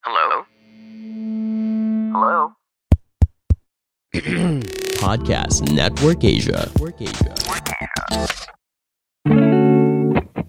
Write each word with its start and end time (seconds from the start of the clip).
Hello? 0.00 0.48
Hello? 2.16 2.56
Podcast 4.96 5.60
Network 5.76 6.24
Asia. 6.24 6.72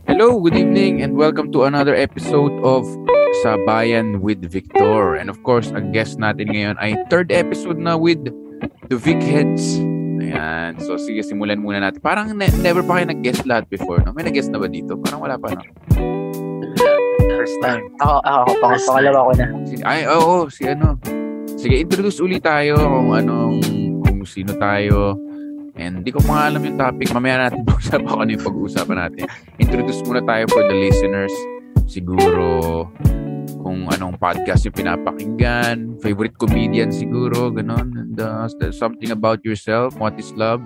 Hello, 0.07 0.39
good 0.39 0.55
evening, 0.55 1.03
and 1.03 1.19
welcome 1.19 1.51
to 1.51 1.67
another 1.67 1.91
episode 1.91 2.55
of 2.63 2.87
Sabayan 3.43 4.23
with 4.23 4.39
Victor. 4.47 5.19
And 5.19 5.27
of 5.27 5.43
course, 5.43 5.67
ang 5.75 5.91
guest 5.91 6.15
natin 6.15 6.55
ngayon 6.55 6.79
ay 6.79 6.95
third 7.11 7.35
episode 7.35 7.75
na 7.75 7.99
with 7.99 8.23
the 8.87 8.95
Vic 8.95 9.19
Heads. 9.19 9.83
Ayan. 10.23 10.79
So, 10.79 10.95
sige, 10.95 11.27
simulan 11.27 11.59
muna 11.59 11.83
natin. 11.83 11.99
Parang 11.99 12.31
ne- 12.31 12.55
never 12.63 12.87
pa 12.87 13.03
kayo 13.03 13.11
nag-guest 13.11 13.43
lahat 13.43 13.67
before, 13.67 13.99
no? 13.99 14.15
May 14.15 14.23
nag-guest 14.23 14.47
na 14.55 14.63
ba 14.63 14.71
dito? 14.71 14.95
Parang 14.95 15.19
wala 15.19 15.35
pa, 15.35 15.59
no? 15.59 16.10
First 17.41 17.57
time. 17.57 17.89
Ako, 18.05 18.21
ako, 18.21 18.49
pang, 18.61 18.77
pangalawa 18.77 19.19
ko 19.25 19.33
na. 19.33 19.45
Ay, 19.81 20.05
oo, 20.05 20.45
si 20.53 20.61
ano. 20.69 20.93
Sige, 21.57 21.81
introduce 21.81 22.21
ulit 22.21 22.45
tayo 22.45 22.77
kung 22.77 23.17
anong, 23.17 23.57
kung 24.05 24.21
sino 24.29 24.53
tayo. 24.61 25.17
And 25.73 26.05
di 26.05 26.13
ko 26.13 26.21
pa 26.21 26.37
nga 26.37 26.43
alam 26.53 26.61
yung 26.61 26.77
topic. 26.77 27.09
Mamaya 27.09 27.49
natin 27.49 27.65
pag-usapan 27.73 28.05
kung 28.05 28.21
ano 28.21 28.29
yung 28.37 28.45
pag-uusapan 28.45 28.97
natin. 29.09 29.25
Introduce 29.57 30.05
muna 30.05 30.21
tayo 30.21 30.45
for 30.53 30.61
the 30.69 30.77
listeners. 30.85 31.33
Siguro, 31.89 32.85
kung 33.57 33.89
anong 33.89 34.21
podcast 34.21 34.61
yung 34.69 34.77
pinapakinggan. 34.77 35.97
Favorite 35.97 36.37
comedian 36.37 36.93
siguro, 36.93 37.49
ganon. 37.49 37.89
And 38.05 38.21
uh, 38.21 38.45
something 38.69 39.09
about 39.09 39.41
yourself. 39.41 39.97
What 39.97 40.13
is 40.21 40.29
love? 40.37 40.61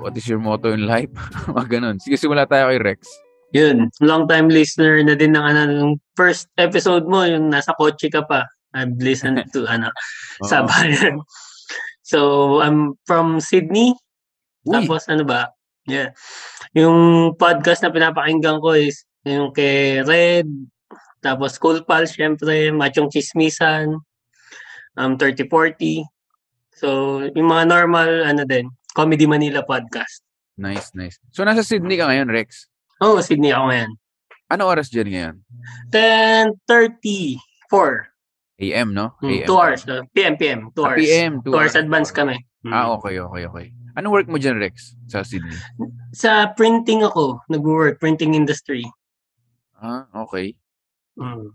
What 0.00 0.16
is 0.16 0.24
your 0.24 0.40
motto 0.40 0.72
in 0.72 0.88
life? 0.88 1.12
Mga 1.52 1.68
ganon. 1.68 2.00
Sige, 2.00 2.16
simula 2.16 2.48
tayo 2.48 2.72
kay 2.72 2.80
Rex. 2.80 3.23
Yun, 3.54 3.86
long 4.02 4.26
time 4.26 4.50
listener 4.50 4.98
na 5.06 5.14
din 5.14 5.38
ng 5.38 5.44
ano, 5.46 5.60
ng 5.70 5.92
first 6.18 6.50
episode 6.58 7.06
mo, 7.06 7.22
yung 7.22 7.54
nasa 7.54 7.70
kotse 7.78 8.10
ka 8.10 8.26
pa. 8.26 8.42
I've 8.74 8.98
listened 8.98 9.38
to 9.54 9.62
ano, 9.74 9.94
Oo. 10.42 10.48
Sabayan. 10.50 11.22
So, 12.02 12.58
I'm 12.60 12.98
from 13.06 13.38
Sydney. 13.38 13.94
Uy, 14.66 14.74
Tapos 14.74 15.06
ano 15.06 15.22
ba? 15.22 15.54
Yeah. 15.86 16.10
Yung 16.74 17.32
podcast 17.38 17.86
na 17.86 17.94
pinapakinggan 17.94 18.58
ko 18.58 18.74
is 18.74 19.06
yung 19.22 19.54
kay 19.54 20.02
Red, 20.02 20.50
tapos 21.22 21.56
Cool 21.56 21.86
Pal, 21.86 22.04
syempre, 22.04 22.68
Machong 22.74 23.08
Chismisan, 23.08 23.96
um, 24.98 25.12
3040. 25.16 26.02
So, 26.74 27.22
yung 27.32 27.48
mga 27.48 27.70
normal, 27.70 28.26
ano 28.26 28.42
din, 28.44 28.66
Comedy 28.92 29.24
Manila 29.30 29.62
podcast. 29.62 30.20
nice, 30.58 30.90
nice. 30.92 31.16
So, 31.30 31.46
nasa 31.46 31.62
Sydney 31.62 31.96
ka 31.96 32.10
ngayon, 32.10 32.28
Rex. 32.28 32.66
Oh, 33.02 33.18
Sydney 33.18 33.50
ako 33.50 33.64
ngayon. 33.70 33.90
Ano 34.50 34.62
oras 34.68 34.88
dyan 34.88 35.08
ngayon? 35.10 35.34
10.34. 35.90 37.38
AM, 38.54 38.94
no? 38.94 39.18
Hmm, 39.18 39.30
AM. 39.32 39.46
two 39.46 39.58
hours. 39.58 39.82
uh, 39.88 40.06
PM, 40.14 40.36
PM. 40.36 40.60
Two 40.72 40.84
Ah, 40.84 40.94
hours. 40.94 41.00
PM, 41.00 41.32
two 41.42 41.50
Two 41.50 41.58
hours 41.58 41.74
hours. 41.74 41.82
advance 41.82 42.10
kami. 42.14 42.36
Hmm. 42.62 42.72
Ah, 42.72 42.86
okay, 42.94 43.18
okay, 43.18 43.44
okay. 43.44 43.66
Anong 43.94 44.12
work 44.12 44.28
mo 44.28 44.38
dyan, 44.38 44.58
Rex? 44.58 44.94
Sa 45.06 45.22
Sydney? 45.22 45.54
Sa 46.12 46.50
printing 46.52 47.02
ako, 47.02 47.42
nag-work, 47.48 47.98
printing 47.98 48.34
industry. 48.34 48.82
Ah, 49.74 50.06
okay. 50.16 50.54
Hmm. 51.14 51.50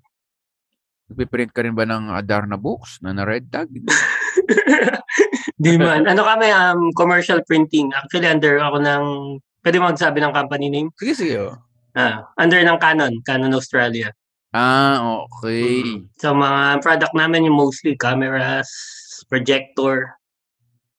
Nagpiprint 1.10 1.52
ka 1.52 1.64
rin 1.64 1.74
ba 1.74 1.84
ng 1.84 2.14
Adarna 2.14 2.54
books 2.56 3.00
na 3.02 3.12
na 3.12 3.26
red 3.26 3.50
tag? 3.50 3.68
Di 5.60 5.76
man. 5.76 6.06
Ano 6.06 6.24
kami, 6.24 6.48
um, 6.52 6.92
commercial 6.94 7.42
printing. 7.44 7.92
Actually, 7.92 8.28
under 8.30 8.60
ako 8.60 8.78
ng, 8.80 9.04
pwede 9.62 9.78
mo 9.80 9.92
magsabi 9.92 10.20
ng 10.20 10.34
company 10.34 10.68
name? 10.70 10.90
Sige, 10.96 11.14
sige. 11.16 11.36
Oh. 11.40 11.56
Ah, 11.98 12.30
under 12.38 12.62
ng 12.62 12.80
Canon, 12.80 13.14
Canon 13.26 13.54
Australia. 13.56 14.14
Ah, 14.50 14.98
okay. 15.26 15.86
Mm. 15.86 16.10
So, 16.18 16.34
mga 16.34 16.82
product 16.82 17.14
namin 17.14 17.46
yung 17.46 17.58
mostly 17.58 17.94
cameras, 17.98 18.70
projector, 19.30 20.18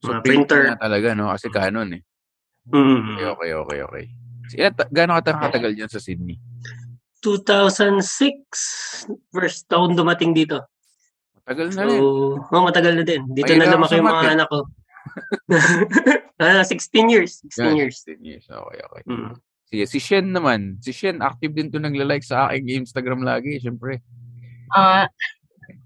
So, 0.00 0.16
mga 0.16 0.22
printer 0.24 0.62
na 0.72 0.80
talaga, 0.80 1.12
no? 1.12 1.28
Kasi 1.34 1.52
Canon, 1.52 1.92
eh. 1.92 2.02
Mm. 2.72 3.18
Okay, 3.20 3.26
okay, 3.26 3.50
okay, 3.52 3.78
okay. 3.84 4.04
Ilan, 4.56 4.72
ta- 4.74 4.90
gaano 4.90 5.18
ka 5.20 5.34
katagal 5.36 5.72
dyan 5.76 5.90
sa 5.90 6.00
Sydney? 6.02 6.40
2006, 7.20 9.12
first 9.30 9.68
taon 9.68 9.92
dumating 9.92 10.32
dito. 10.32 10.64
Matagal 11.44 11.66
na 11.76 11.82
So, 11.84 11.86
rin. 11.86 12.00
oh, 12.48 12.62
matagal 12.64 12.92
na 12.96 13.04
din. 13.04 13.22
Dito 13.30 13.50
Mahirap 13.50 13.66
na 13.66 13.74
lumaki 13.76 13.94
yung 14.00 14.08
mga 14.08 14.24
eh. 14.24 14.34
anak 14.40 14.48
ko. 14.48 14.58
ah, 16.42 16.62
16 16.62 17.10
years. 17.10 17.40
16 17.54 17.64
Yan, 17.64 17.76
years. 17.76 17.96
16 18.04 18.24
years. 18.24 18.44
Okay, 18.46 18.80
okay. 18.80 19.02
Mm. 19.06 19.34
Sige, 19.70 19.84
si 19.86 19.98
Shen 20.02 20.34
naman. 20.34 20.82
Si 20.82 20.90
Shen, 20.90 21.22
active 21.22 21.54
din 21.54 21.70
to 21.70 21.78
nagla-like 21.78 22.26
sa 22.26 22.50
aking 22.50 22.82
Instagram 22.82 23.22
lagi, 23.22 23.62
syempre. 23.62 24.02
Uh, 24.74 25.06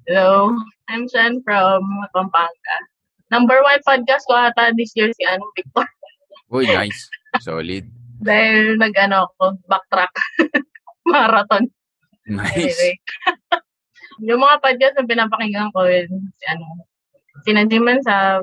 hello, 0.09 0.57
I'm 0.89 1.05
Shan 1.09 1.45
from 1.45 1.85
Pampanga. 2.17 2.77
Number 3.29 3.61
one 3.61 3.81
podcast 3.85 4.25
ko 4.25 4.37
ata 4.37 4.73
this 4.77 4.93
year 4.97 5.12
si 5.12 5.25
ano, 5.29 5.45
Victor. 5.53 5.85
Uy, 6.55 6.65
nice. 6.69 7.09
Solid. 7.45 7.85
Dahil 8.25 8.81
nag-ano 8.81 9.29
ako, 9.29 9.61
backtrack. 9.69 10.12
Marathon. 11.12 11.69
Nice. 12.25 12.56
Anyway. 12.56 12.95
yung 14.25 14.41
mga 14.41 14.56
podcast 14.65 14.95
na 14.97 15.05
pinapakinggan 15.05 15.69
ko, 15.77 15.85
yun, 15.85 16.33
si 16.41 16.45
ano, 16.49 16.65
sina 17.45 17.69
Jiman 17.69 18.01
sa, 18.01 18.41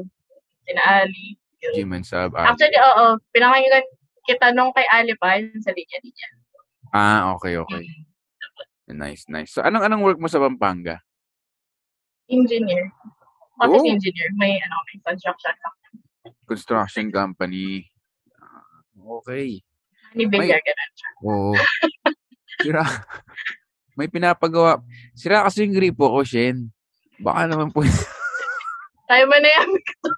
sina 0.63 0.81
Ali. 1.01 1.37
and 1.61 2.01
Sab. 2.01 2.33
Ah, 2.33 2.51
Actually, 2.51 2.73
oo, 2.75 3.21
pinakinggan 3.29 3.85
kita 4.25 4.49
nung 4.51 4.73
kay 4.73 4.85
Ali 4.89 5.13
pa, 5.13 5.37
yun 5.37 5.61
sa 5.61 5.69
linya-linya. 5.69 6.29
ah, 6.91 7.21
okay, 7.33 7.55
okay. 7.55 7.85
Nice, 8.91 9.23
nice. 9.27 9.55
So, 9.55 9.63
anong 9.63 9.85
anong 9.85 10.03
work 10.03 10.19
mo 10.19 10.27
sa 10.27 10.41
Pampanga? 10.41 10.99
Engineer. 12.27 12.91
Office 13.61 13.83
Oh. 13.83 13.87
engineer. 13.87 14.29
May, 14.35 14.57
ano, 14.57 14.75
may 14.89 14.97
construction 14.99 15.55
company. 15.55 15.99
Construction 16.43 17.05
company. 17.07 17.65
Ah, 18.35 18.81
Okay. 19.21 19.63
Ni 20.11 20.27
Villar, 20.27 20.59
ganun 20.59 20.91
siya. 20.91 21.09
Oo. 21.23 21.51
Sira. 22.61 22.83
May 23.95 24.11
pinapagawa. 24.11 24.83
Sira 25.15 25.47
kasi 25.47 25.63
yung 25.63 25.71
gripo 25.71 26.11
ko, 26.11 26.19
Shen. 26.25 26.73
Baka 27.15 27.47
naman 27.47 27.71
po. 27.71 27.79
Tayo 29.11 29.27
mo 29.27 29.35
na 29.43 29.49
yan. 29.51 29.69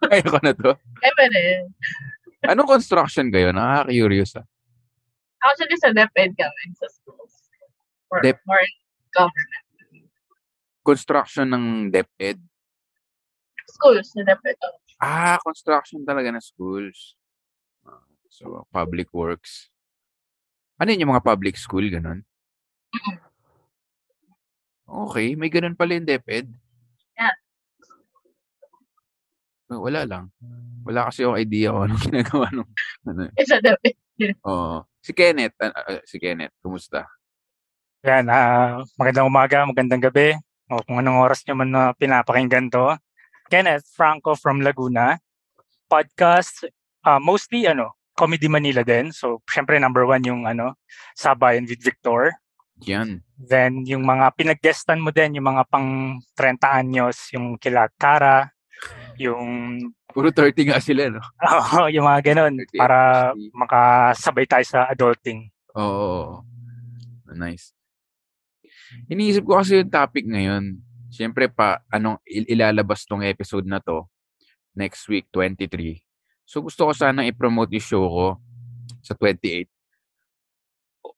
Kaya 0.05 0.25
ko 0.29 0.37
na 0.37 0.53
to. 0.53 0.69
Tayo 0.77 1.13
mo 1.17 1.25
na 1.25 1.39
yan. 1.41 1.65
Anong 2.45 2.69
construction 2.69 3.33
kayo? 3.33 3.49
Nakaka-curious 3.49 4.37
ah. 4.37 4.45
Actually, 5.41 5.81
sa 5.81 5.89
DepEd 5.89 6.37
kami, 6.37 6.63
sa 6.77 6.87
schools. 6.93 7.33
Or, 8.13 8.21
Dep- 8.21 8.45
or 8.45 8.61
government. 9.09 9.65
Construction 10.85 11.49
ng 11.49 11.65
DepEd. 11.89 12.37
Schools, 13.73 14.13
sa 14.13 14.21
DepEd. 14.21 14.61
Ah, 15.01 15.41
construction 15.41 16.05
talaga 16.05 16.29
ng 16.29 16.45
schools. 16.45 17.17
So, 18.29 18.69
public 18.69 19.09
works. 19.09 19.73
Ano 20.77 20.93
yun 20.93 21.05
yung 21.05 21.13
mga 21.17 21.25
public 21.25 21.57
school, 21.57 21.85
ganun? 21.89 22.21
Okay, 24.85 25.33
may 25.33 25.49
ganun 25.49 25.73
pala 25.73 25.97
yung 25.97 26.05
DepEd. 26.05 26.45
Yeah. 27.17 27.33
Eh, 27.33 27.43
Wala 29.71 30.03
lang. 30.03 30.29
Wala 30.83 31.07
kasi 31.07 31.23
yung 31.23 31.39
idea 31.39 31.71
kung 31.71 31.87
anong 31.87 32.03
ginagawa 32.07 32.45
nung 32.51 32.69
ano. 33.07 33.21
Eh, 33.39 33.45
sa 33.47 33.57
DepEd. 33.63 33.95
Oo. 34.43 34.83
Si 35.03 35.11
Kenneth, 35.11 35.55
ah, 35.59 35.71
ah, 35.71 36.01
si 36.03 36.15
Kenneth, 36.19 36.55
kumusta? 36.59 37.07
Yan, 38.03 38.27
ah, 38.27 38.83
magandang 38.99 39.27
umaga, 39.27 39.63
magandang 39.63 40.03
gabi. 40.03 40.35
O 40.67 40.83
kung 40.83 40.99
anong 40.99 41.23
oras 41.23 41.43
nyo 41.43 41.55
man 41.55 41.69
na 41.71 41.83
pinapakinggan 41.95 42.67
to. 42.67 42.95
Kenneth 43.47 43.87
Franco 43.91 44.35
from 44.35 44.63
Laguna. 44.63 45.19
Podcast, 45.87 46.67
ah, 47.03 47.19
mostly 47.19 47.67
ano, 47.67 47.95
Comedy 48.13 48.47
Manila 48.47 48.85
din. 48.85 49.09
So, 49.09 49.41
syempre 49.49 49.81
number 49.81 50.05
one 50.05 50.23
yung 50.23 50.45
ano, 50.45 50.77
Sabayan 51.17 51.65
with 51.65 51.81
Victor. 51.81 52.31
Yan. 52.85 53.23
Then, 53.37 53.85
yung 53.85 54.03
mga 54.03 54.33
pinag-guestan 54.37 55.01
mo 55.01 55.09
din, 55.13 55.37
yung 55.37 55.47
mga 55.49 55.63
pang 55.69 56.19
30 56.37 56.79
anyos, 56.79 57.17
yung 57.33 57.57
kila 57.57 57.89
Tara, 57.99 58.52
yung, 59.19 59.43
Puro 60.07 60.29
30 60.29 60.69
nga 60.69 60.77
sila, 60.77 61.09
no? 61.09 61.21
oh, 61.77 61.89
yung 61.89 62.05
mga 62.05 62.21
ganun, 62.33 62.53
30 62.69 62.77
para 62.77 62.97
actually. 63.33 63.49
makasabay 63.53 64.45
tayo 64.45 64.65
sa 64.65 64.79
adulting. 64.85 65.49
Oo. 65.73 65.81
oo, 65.81 66.07
oo. 66.37 67.33
Nice. 67.33 67.73
Iniisip 69.09 69.41
ko 69.41 69.57
kasi 69.57 69.81
yung 69.81 69.89
topic 69.89 70.21
ngayon. 70.23 70.77
Siyempre 71.09 71.49
pa, 71.49 71.81
anong 71.89 72.21
il- 72.25 72.45
ilalabas 72.47 73.05
tong 73.05 73.25
episode 73.25 73.65
na 73.65 73.81
to 73.81 74.05
next 74.73 75.09
week, 75.09 75.25
23. 75.33 75.97
So 76.45 76.61
gusto 76.61 76.85
ko 76.85 76.93
sana 76.93 77.25
i-promote 77.25 77.73
yung 77.73 77.85
show 77.85 78.05
ko 78.05 78.27
sa 79.01 79.17
28. 79.17 79.65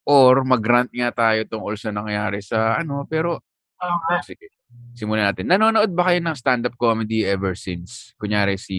Or 0.08 0.40
mag-rant 0.40 0.88
nga 0.88 1.12
tayo 1.12 1.44
tungkol 1.44 1.76
sa 1.76 1.92
nangyari 1.92 2.40
sa 2.40 2.80
ano, 2.80 3.04
pero 3.04 3.44
Oo 3.76 3.96
nga. 4.08 4.24
sige. 4.24 4.55
Simulan 4.96 5.28
natin. 5.28 5.52
Nanonood 5.52 5.92
ba 5.92 6.08
kayo 6.08 6.24
ng 6.24 6.32
stand-up 6.32 6.72
comedy 6.80 7.20
ever 7.28 7.52
since? 7.52 8.16
Kunyari 8.16 8.56
si 8.56 8.78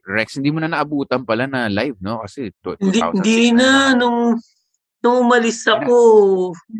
Rex, 0.00 0.40
hindi 0.40 0.48
mo 0.48 0.56
na 0.64 0.72
naabutan 0.72 1.28
pala 1.28 1.44
na 1.44 1.68
live, 1.68 2.00
no? 2.00 2.24
Kasi 2.24 2.48
to- 2.64 2.80
Hindi, 2.80 2.96
2006 2.96 3.12
hindi 3.20 3.40
na. 3.52 3.92
Nung, 3.92 4.40
nung 5.04 5.16
umalis 5.28 5.60
ako, 5.68 5.96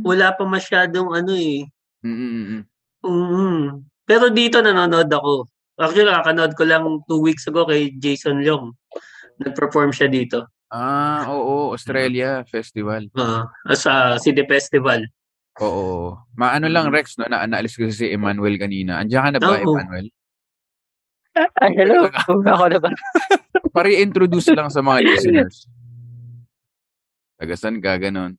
wala 0.00 0.32
pa 0.32 0.48
masyadong 0.48 1.12
ano 1.12 1.32
eh. 1.36 1.68
Mm-mm-mm. 2.00 2.64
Mm. 3.04 3.84
Pero 4.08 4.32
dito 4.32 4.64
nanonood 4.64 5.12
ako. 5.12 5.44
Actually, 5.76 6.08
nakakanood 6.08 6.52
ko 6.56 6.62
lang 6.64 6.84
two 7.04 7.20
weeks 7.20 7.44
ago 7.44 7.68
kay 7.68 7.92
Jason 8.00 8.40
Leong. 8.40 8.72
Nag-perform 9.44 9.92
siya 9.92 10.08
dito. 10.08 10.48
Ah, 10.72 11.28
oo, 11.28 11.76
Australia 11.76 12.42
Festival. 12.48 13.12
Uh, 13.12 13.44
sa 13.76 14.16
City 14.16 14.42
Festival. 14.48 15.04
Oo. 15.62 16.18
Maano 16.34 16.66
lang 16.66 16.90
Mm. 16.90 16.94
Rex 16.94 17.14
no, 17.18 17.30
na 17.30 17.46
naalis 17.46 17.78
ko 17.78 17.86
si 17.86 18.10
Emmanuel 18.10 18.58
kanina. 18.58 18.98
Andiyan 18.98 19.22
ka 19.22 19.30
na 19.30 19.40
ba, 19.40 19.54
Oo. 19.54 19.78
Emmanuel? 19.78 20.06
Ay, 21.62 21.70
hello. 21.78 22.10
Ako 22.50 22.66
na 22.70 22.78
ba? 22.78 22.90
Pari-introduce 23.70 24.50
lang 24.54 24.70
sa 24.70 24.82
mga 24.82 24.98
listeners. 25.06 25.66
Tagasan 27.38 27.82
ka, 27.82 27.98
ganun. 27.98 28.38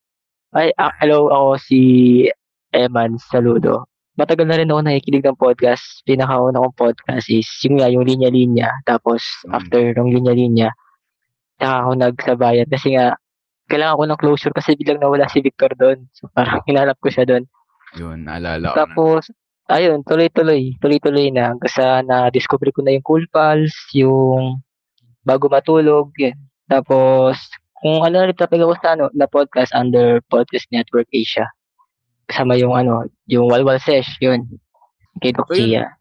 Ay, 0.56 0.72
ah, 0.76 0.92
hello. 1.04 1.28
Ako 1.28 1.50
si 1.60 1.80
Eman 2.72 3.20
Saludo. 3.20 3.88
Matagal 4.16 4.48
na 4.48 4.56
rin 4.56 4.72
ako 4.72 4.80
nakikinig 4.80 5.28
ng 5.28 5.36
podcast. 5.36 5.84
Pinakauna 6.08 6.64
kong 6.64 6.76
podcast 6.80 7.28
is 7.28 7.48
yung 7.68 7.84
nga, 7.84 7.92
yung 7.92 8.08
linya-linya. 8.08 8.72
Tapos, 8.88 9.20
Mm. 9.44 9.52
after 9.56 9.82
ng 9.92 10.10
linya-linya, 10.16 10.72
saka 11.60 11.76
ako 11.84 11.92
nagsabayan. 12.00 12.68
Kasi 12.72 12.96
nga, 12.96 13.20
kailangan 13.66 13.98
ko 13.98 14.04
ng 14.06 14.22
closure 14.22 14.54
kasi 14.54 14.78
biglang 14.78 15.02
nawala 15.02 15.26
si 15.30 15.42
Victor 15.42 15.74
doon. 15.74 16.06
So, 16.14 16.30
parang 16.32 16.62
hinanap 16.70 16.98
ko 17.02 17.10
siya 17.10 17.26
doon. 17.26 17.44
Yun, 17.98 18.28
naalala 18.30 18.72
ko 18.72 18.76
na. 18.76 18.80
Tapos, 18.86 19.22
ayun, 19.72 20.06
tuloy-tuloy. 20.06 20.78
Tuloy-tuloy 20.80 21.34
na. 21.34 21.54
Hanggang 21.54 21.74
sa 21.74 21.86
na-discover 22.06 22.70
ko 22.70 22.86
na 22.86 22.94
yung 22.94 23.06
Cool 23.06 23.26
Pals, 23.30 23.74
yung 23.98 24.62
Bago 25.26 25.50
Matulog, 25.50 26.14
yun. 26.22 26.38
Tapos, 26.70 27.38
kung 27.82 28.02
ano 28.02 28.22
na 28.22 28.28
rin 28.30 28.38
topic 28.38 28.62
ako 28.62 28.74
sa 28.82 28.94
ano, 28.98 29.10
na 29.14 29.26
podcast 29.26 29.74
under 29.74 30.22
Podcast 30.30 30.70
Network 30.70 31.10
Asia. 31.14 31.50
Kasama 32.26 32.58
yung 32.58 32.74
ano, 32.74 33.06
yung 33.30 33.50
Walwal 33.50 33.82
Sesh, 33.82 34.18
yun. 34.22 34.46
Kay 35.22 35.34
Doc 35.34 35.50
So. 35.50 35.58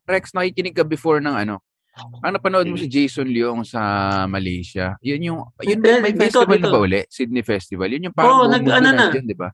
Rex, 0.08 0.32
nakikinig 0.32 0.76
ka 0.76 0.84
before 0.84 1.20
ng 1.20 1.36
ano? 1.36 1.60
Ang 1.94 2.32
napanood 2.34 2.66
mo 2.66 2.74
si 2.74 2.86
Jason 2.86 3.26
Leong 3.26 3.62
sa 3.62 3.80
Malaysia. 4.26 4.98
Yun 4.98 5.20
yung, 5.22 5.38
yun 5.62 5.78
Eh, 5.78 6.02
may 6.02 6.10
dito, 6.10 6.42
festival 6.42 6.58
dito. 6.58 6.66
na 6.66 6.74
ba 6.74 6.80
uli? 6.80 7.00
Sydney 7.06 7.42
Festival. 7.42 7.86
Yun 7.86 8.10
yung 8.10 8.16
parang 8.16 8.50
nag- 8.50 8.60
buong 8.60 8.74
ano 8.74 8.88
na. 8.88 8.98
nandyan, 9.06 9.24
di 9.24 9.36
ba? 9.36 9.48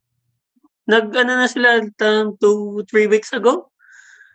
Nag, 0.87 1.06
ano 1.12 1.32
na 1.37 1.46
sila, 1.46 1.69
um, 1.84 2.26
two, 2.34 2.81
three 2.84 3.04
weeks 3.06 3.31
ago? 3.31 3.69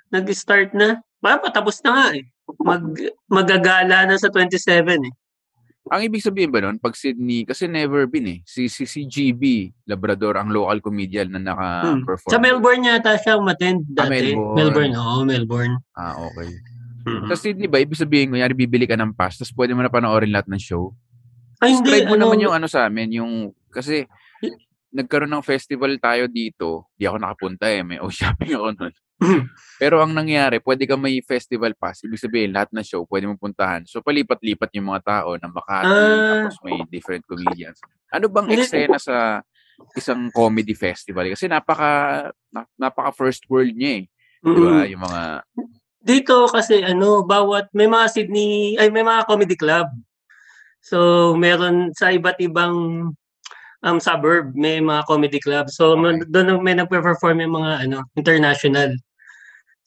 Nag-start 0.10 0.72
na. 0.72 1.02
Baka 1.18 1.50
patapos 1.50 1.82
na 1.82 1.90
nga 1.92 2.06
eh. 2.14 2.30
Mag, 2.62 2.86
magagala 3.26 4.06
na 4.06 4.16
sa 4.16 4.30
27 4.30 5.02
eh. 5.02 5.14
Ang 5.86 6.02
ibig 6.02 6.22
sabihin 6.22 6.50
ba 6.50 6.62
nun, 6.62 6.78
pag 6.78 6.94
Sydney, 6.94 7.42
kasi 7.44 7.66
never 7.66 8.06
been 8.06 8.26
eh. 8.28 8.40
Si, 8.42 8.66
si, 8.66 8.86
si 8.86 9.06
GB 9.06 9.70
Labrador, 9.86 10.34
ang 10.36 10.50
local 10.50 10.78
comedian 10.80 11.30
na 11.30 11.42
naka-perform. 11.42 12.26
Hmm. 12.26 12.34
Sa 12.34 12.42
Melbourne 12.42 12.86
yata 12.86 13.18
siya 13.18 13.38
umattend 13.38 13.86
Ah, 13.92 14.06
dati. 14.06 14.34
Melbourne. 14.34 14.54
Melbourne, 14.56 14.94
oo, 14.96 15.18
Melbourne. 15.24 15.76
Ah, 15.94 16.18
okay. 16.20 16.50
Mm. 17.06 17.30
Sa 17.30 17.38
Sydney 17.38 17.70
ba, 17.70 17.78
ibig 17.78 18.02
sabihin, 18.02 18.34
kunyari 18.34 18.58
bibili 18.58 18.90
ka 18.90 18.98
ng 18.98 19.14
pass, 19.14 19.38
tapos 19.38 19.54
pwede 19.54 19.78
mo 19.78 19.86
na 19.86 19.94
panoorin 19.94 20.34
lahat 20.34 20.50
ng 20.50 20.58
show? 20.58 20.90
Ay, 21.62 21.78
hindi. 21.78 21.86
Describe 21.88 22.10
mo 22.10 22.16
ano, 22.18 22.24
naman 22.26 22.42
yung 22.42 22.56
ano 22.58 22.66
sa 22.66 22.90
amin, 22.90 23.10
yung, 23.14 23.34
kasi, 23.70 24.10
nagkaroon 24.90 25.30
ng 25.30 25.46
festival 25.46 25.92
tayo 26.02 26.26
dito, 26.26 26.90
di 26.96 27.06
ako 27.06 27.20
nakapunta 27.20 27.68
eh, 27.70 27.84
may 27.86 28.00
o-shopping 28.02 28.58
ako 28.58 28.68
nun. 28.74 28.94
Pero 29.80 30.00
ang 30.04 30.12
nangyari, 30.12 30.60
pwede 30.64 30.84
ka 30.88 30.96
may 30.96 31.20
festival 31.24 31.76
pass, 31.76 32.04
ibig 32.04 32.20
sabihin, 32.20 32.56
lahat 32.56 32.72
ng 32.72 32.84
show, 32.84 33.04
pwede 33.08 33.28
mo 33.28 33.36
puntahan. 33.36 33.84
So, 33.86 34.00
palipat-lipat 34.00 34.72
yung 34.76 34.92
mga 34.92 35.02
tao 35.04 35.36
na 35.36 35.48
Makati, 35.52 35.88
Ah. 35.88 36.48
tapos 36.48 36.60
may 36.64 36.80
different 36.90 37.24
comedians. 37.28 37.80
Ano 38.12 38.32
bang 38.32 38.50
eksena 38.56 38.98
sa 39.00 39.44
isang 39.94 40.32
comedy 40.32 40.74
festival? 40.74 41.28
Kasi 41.32 41.52
napaka, 41.52 42.32
na- 42.50 42.68
napaka 42.80 43.12
first 43.14 43.44
world 43.52 43.76
niya 43.76 44.04
eh. 44.04 44.06
Di 44.46 44.52
ba? 44.52 44.72
Mm-mm. 44.84 44.92
Yung 44.96 45.04
mga, 45.04 45.22
Dito 46.06 46.46
kasi 46.54 46.86
ano, 46.86 47.26
bawat 47.26 47.74
may 47.74 47.90
mga 47.90 48.06
Sydney, 48.14 48.78
ay 48.78 48.94
may 48.94 49.02
mga 49.02 49.26
comedy 49.26 49.58
club. 49.58 49.90
So, 50.86 51.34
meron 51.34 51.98
sa 51.98 52.14
iba't 52.14 52.38
ibang 52.46 53.10
um, 53.82 53.98
suburb, 53.98 54.54
may 54.54 54.78
mga 54.78 55.02
comedy 55.10 55.42
club. 55.42 55.66
So, 55.74 55.98
Okay. 55.98 56.30
doon 56.30 56.62
may 56.62 56.78
nagpe-perform 56.78 57.42
yung 57.42 57.58
mga 57.58 57.72
ano, 57.90 57.98
international. 58.14 58.94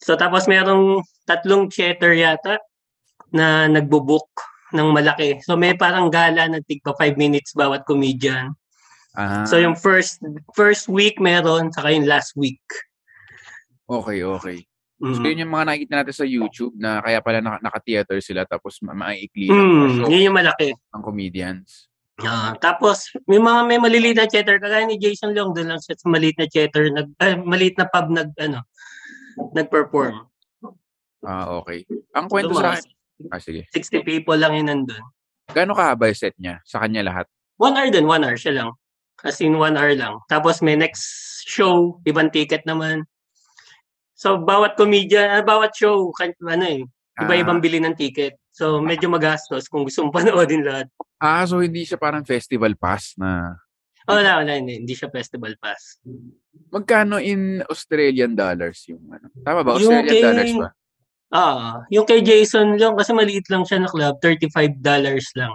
So, 0.03 0.19
tapos 0.19 0.47
merong 0.51 0.99
tatlong 1.23 1.71
theater 1.71 2.11
yata 2.11 2.59
na 3.31 3.71
nagbo-book 3.71 4.27
ng 4.75 4.91
malaki. 4.91 5.39
So, 5.43 5.55
may 5.55 5.71
parang 5.79 6.11
gala 6.11 6.51
na 6.51 6.59
tigpa 6.59 6.91
5 6.99 7.15
minutes 7.15 7.55
bawat 7.55 7.87
comedian. 7.87 8.51
ah, 9.15 9.47
So, 9.47 9.55
yung 9.55 9.79
first 9.79 10.19
first 10.51 10.91
week 10.91 11.15
meron, 11.19 11.71
saka 11.71 11.95
yung 11.95 12.07
last 12.07 12.35
week. 12.35 12.59
okay, 13.87 14.19
okay. 14.21 14.68
So, 14.99 15.15
Mm. 15.15 15.25
yun 15.25 15.41
yung 15.41 15.53
mga 15.53 15.65
nakikita 15.65 15.93
natin 15.95 16.11
sa 16.13 16.27
YouTube 16.27 16.75
na 16.75 16.99
kaya 16.99 17.23
pala 17.23 17.39
naka, 17.39 17.57
naka-theater 17.63 18.19
sila 18.19 18.43
tapos 18.43 18.83
ma- 18.83 18.91
maiikli 18.93 19.47
lang 19.47 19.55
Mm, 19.55 19.89
show 19.95 20.07
yun 20.11 20.27
yung 20.27 20.35
malaki. 20.35 20.75
ng 20.75 21.03
comedians. 21.03 21.87
Ah, 22.19 22.51
tapos 22.53 23.07
may 23.23 23.39
mga 23.39 23.59
may 23.63 23.79
maliliit 23.79 24.19
na 24.19 24.27
theater 24.27 24.59
kagaya 24.59 24.83
ni 24.83 24.99
Jason 24.99 25.31
Leong 25.31 25.55
doon 25.55 25.71
lang 25.71 25.79
siya 25.79 25.95
sa 25.95 26.11
maliit 26.11 26.35
na 26.35 26.51
theater 26.51 26.91
nag 26.91 27.15
ay, 27.15 27.39
maliit 27.39 27.79
na 27.79 27.87
pub 27.87 28.11
nag 28.11 28.35
ano 28.35 28.59
nag-perform. 29.55 30.27
Ah, 31.23 31.55
okay. 31.55 31.87
Ang 32.11 32.27
kwento 32.27 32.51
sa 32.53 32.75
akin, 32.75 32.83
ah, 33.31 33.39
sige. 33.39 33.67
60 33.71 34.03
people 34.03 34.35
lang 34.35 34.51
yun 34.51 34.67
nandun. 34.67 34.99
Gaano 35.47 35.71
kahaba 35.71 36.07
yung 36.07 36.19
set 36.19 36.35
niya? 36.35 36.59
Sa 36.63 36.79
kanya 36.79 37.03
lahat? 37.03 37.25
One 37.55 37.75
hour 37.75 37.87
din, 37.87 38.03
one 38.03 38.23
hour 38.23 38.35
siya 38.35 38.51
lang. 38.53 38.69
As 39.19 39.39
in 39.39 39.55
one 39.55 39.75
hour 39.75 39.91
lang. 39.91 40.19
Tapos 40.27 40.59
may 40.59 40.75
next 40.75 41.07
show, 41.43 41.99
ibang 42.03 42.31
ticket 42.31 42.63
naman. 42.63 43.03
So 44.19 44.35
bawat 44.35 44.75
comedian, 44.75 45.31
ah, 45.31 45.39
bawat 45.39 45.71
show, 45.71 46.11
ano 46.43 46.65
eh, 46.67 46.83
iba-ibang 47.15 47.63
bili 47.63 47.79
ng 47.79 47.95
ticket. 47.95 48.35
So 48.51 48.83
medyo 48.83 49.07
magastos 49.07 49.71
kung 49.71 49.87
gusto 49.87 50.03
mong 50.03 50.15
panoodin 50.19 50.67
lahat. 50.67 50.91
Ah, 51.15 51.47
so 51.47 51.63
hindi 51.63 51.87
siya 51.87 51.95
parang 51.95 52.27
festival 52.27 52.75
pass 52.75 53.15
na 53.15 53.55
Oh, 54.09 54.17
wala, 54.17 54.41
wala, 54.41 54.57
hindi, 54.57 54.81
hindi 54.81 54.97
siya 54.97 55.07
festival 55.07 55.53
pass. 55.55 56.01
magkano 56.73 57.21
in 57.21 57.61
Australian 57.69 58.33
dollars 58.33 58.89
yung 58.89 59.05
ano? 59.07 59.29
Tama 59.39 59.61
ba? 59.61 59.77
Australian 59.77 60.09
kay- 60.09 60.25
dollars 60.25 60.53
ba? 60.57 60.69
Ah, 61.29 61.85
yung 61.93 62.09
kay 62.09 62.25
Jason 62.25 62.73
lang 62.75 62.97
kasi 62.97 63.13
maliit 63.13 63.45
lang 63.53 63.61
siya 63.61 63.85
na 63.85 63.87
club, 63.87 64.17
$35 64.17 64.81
lang. 65.37 65.53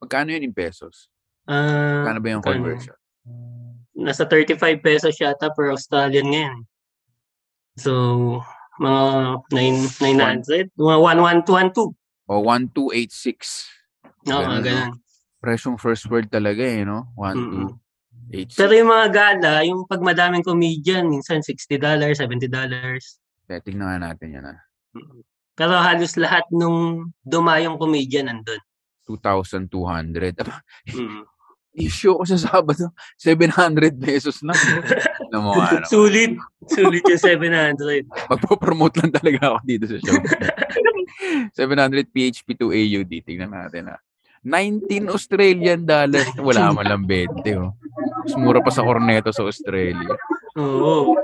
Magkano 0.00 0.32
yun 0.32 0.48
in 0.48 0.54
pesos? 0.56 1.12
Ah, 1.44 2.02
Magkano 2.02 2.18
ba 2.18 2.28
yung 2.32 2.42
conversion? 2.42 2.96
nasa 3.92 4.24
35 4.24 4.56
pesos 4.80 5.12
yata 5.12 5.52
per 5.52 5.68
Australian 5.68 6.24
ngayon. 6.24 6.58
So, 7.78 7.92
mga 8.82 9.02
9, 9.54 10.02
900, 10.02 10.74
mga 10.74 10.96
1112. 11.46 11.94
O 12.28 12.42
1286. 12.44 13.70
Oo, 14.28 14.42
Ganun, 14.42 14.46
mga 14.50 14.62
ganun. 14.66 14.92
Presyong 15.38 15.78
first 15.78 16.10
world 16.10 16.26
talaga 16.28 16.60
eh, 16.66 16.82
no? 16.82 17.14
Mm-mm. 17.14 17.70
1286. 18.34 18.58
Pero 18.58 18.72
yung 18.76 18.90
mga 18.90 19.08
gala, 19.08 19.52
yung 19.64 19.86
pag 19.86 20.02
madaming 20.02 20.42
comedian, 20.44 21.06
minsan 21.08 21.40
$60, 21.40 21.78
$70. 21.80 22.50
Kaya 23.48 23.60
tingnan 23.64 23.86
nga 23.88 23.98
natin 24.12 24.36
yan 24.36 24.46
ah. 24.52 24.58
Pero 25.54 25.74
halos 25.78 26.14
lahat 26.20 26.44
nung 26.52 27.08
dumayong 27.24 27.78
comedian 27.80 28.28
nandun. 28.28 28.60
2,200. 29.08 30.36
Aba, 30.44 30.60
Mm. 30.92 31.24
I-show 31.76 32.18
ko 32.18 32.24
sa 32.24 32.40
Sabado, 32.40 32.90
700 33.20 33.94
pesos 34.00 34.40
lang. 34.42 34.56
Ano 35.28 35.38
mo, 35.44 35.50
ano, 35.60 35.84
Sulit. 35.84 36.34
Sulit 36.64 37.04
yung 37.04 37.20
700. 37.20 38.08
magpo-promote 38.32 38.96
lang 39.04 39.12
talaga 39.12 39.52
ako 39.52 39.58
dito 39.62 39.84
sa 39.84 39.96
show. 40.00 40.16
700 41.54 42.08
PHP 42.08 42.48
to 42.56 42.72
AUD. 42.72 43.12
Tingnan 43.22 43.52
natin 43.52 43.92
ah. 43.92 44.00
19 44.46 45.12
Australian 45.12 45.84
dollars. 45.84 46.30
Wala 46.38 46.72
man 46.72 46.86
lang 46.86 47.02
20. 47.04 47.44
Oh. 47.58 47.74
Mas 48.24 48.34
mura 48.38 48.62
pa 48.62 48.70
sa 48.70 48.86
Corneto 48.86 49.34
sa 49.34 49.44
Australia. 49.44 50.14
Oo. 50.58 51.14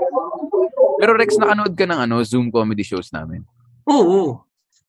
Pero 0.99 1.11
Rex, 1.15 1.35
nakanood 1.35 1.75
ka 1.75 1.85
ng 1.87 1.99
ano, 2.07 2.23
Zoom 2.23 2.51
comedy 2.51 2.83
shows 2.83 3.11
namin. 3.11 3.43
Oo. 3.87 4.43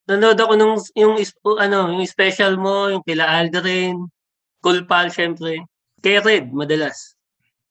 Nanood 0.07 0.39
ako 0.39 0.53
nung 0.55 0.79
yung 0.95 1.19
ano, 1.59 1.91
yung 1.99 2.07
special 2.07 2.55
mo, 2.55 2.87
yung 2.95 3.03
kila 3.03 3.27
Aldrin, 3.27 4.07
Cool 4.67 4.83
Pal, 4.83 5.15
syempre. 5.15 5.63
Kay 6.03 6.19
Red, 6.19 6.51
madalas. 6.51 7.15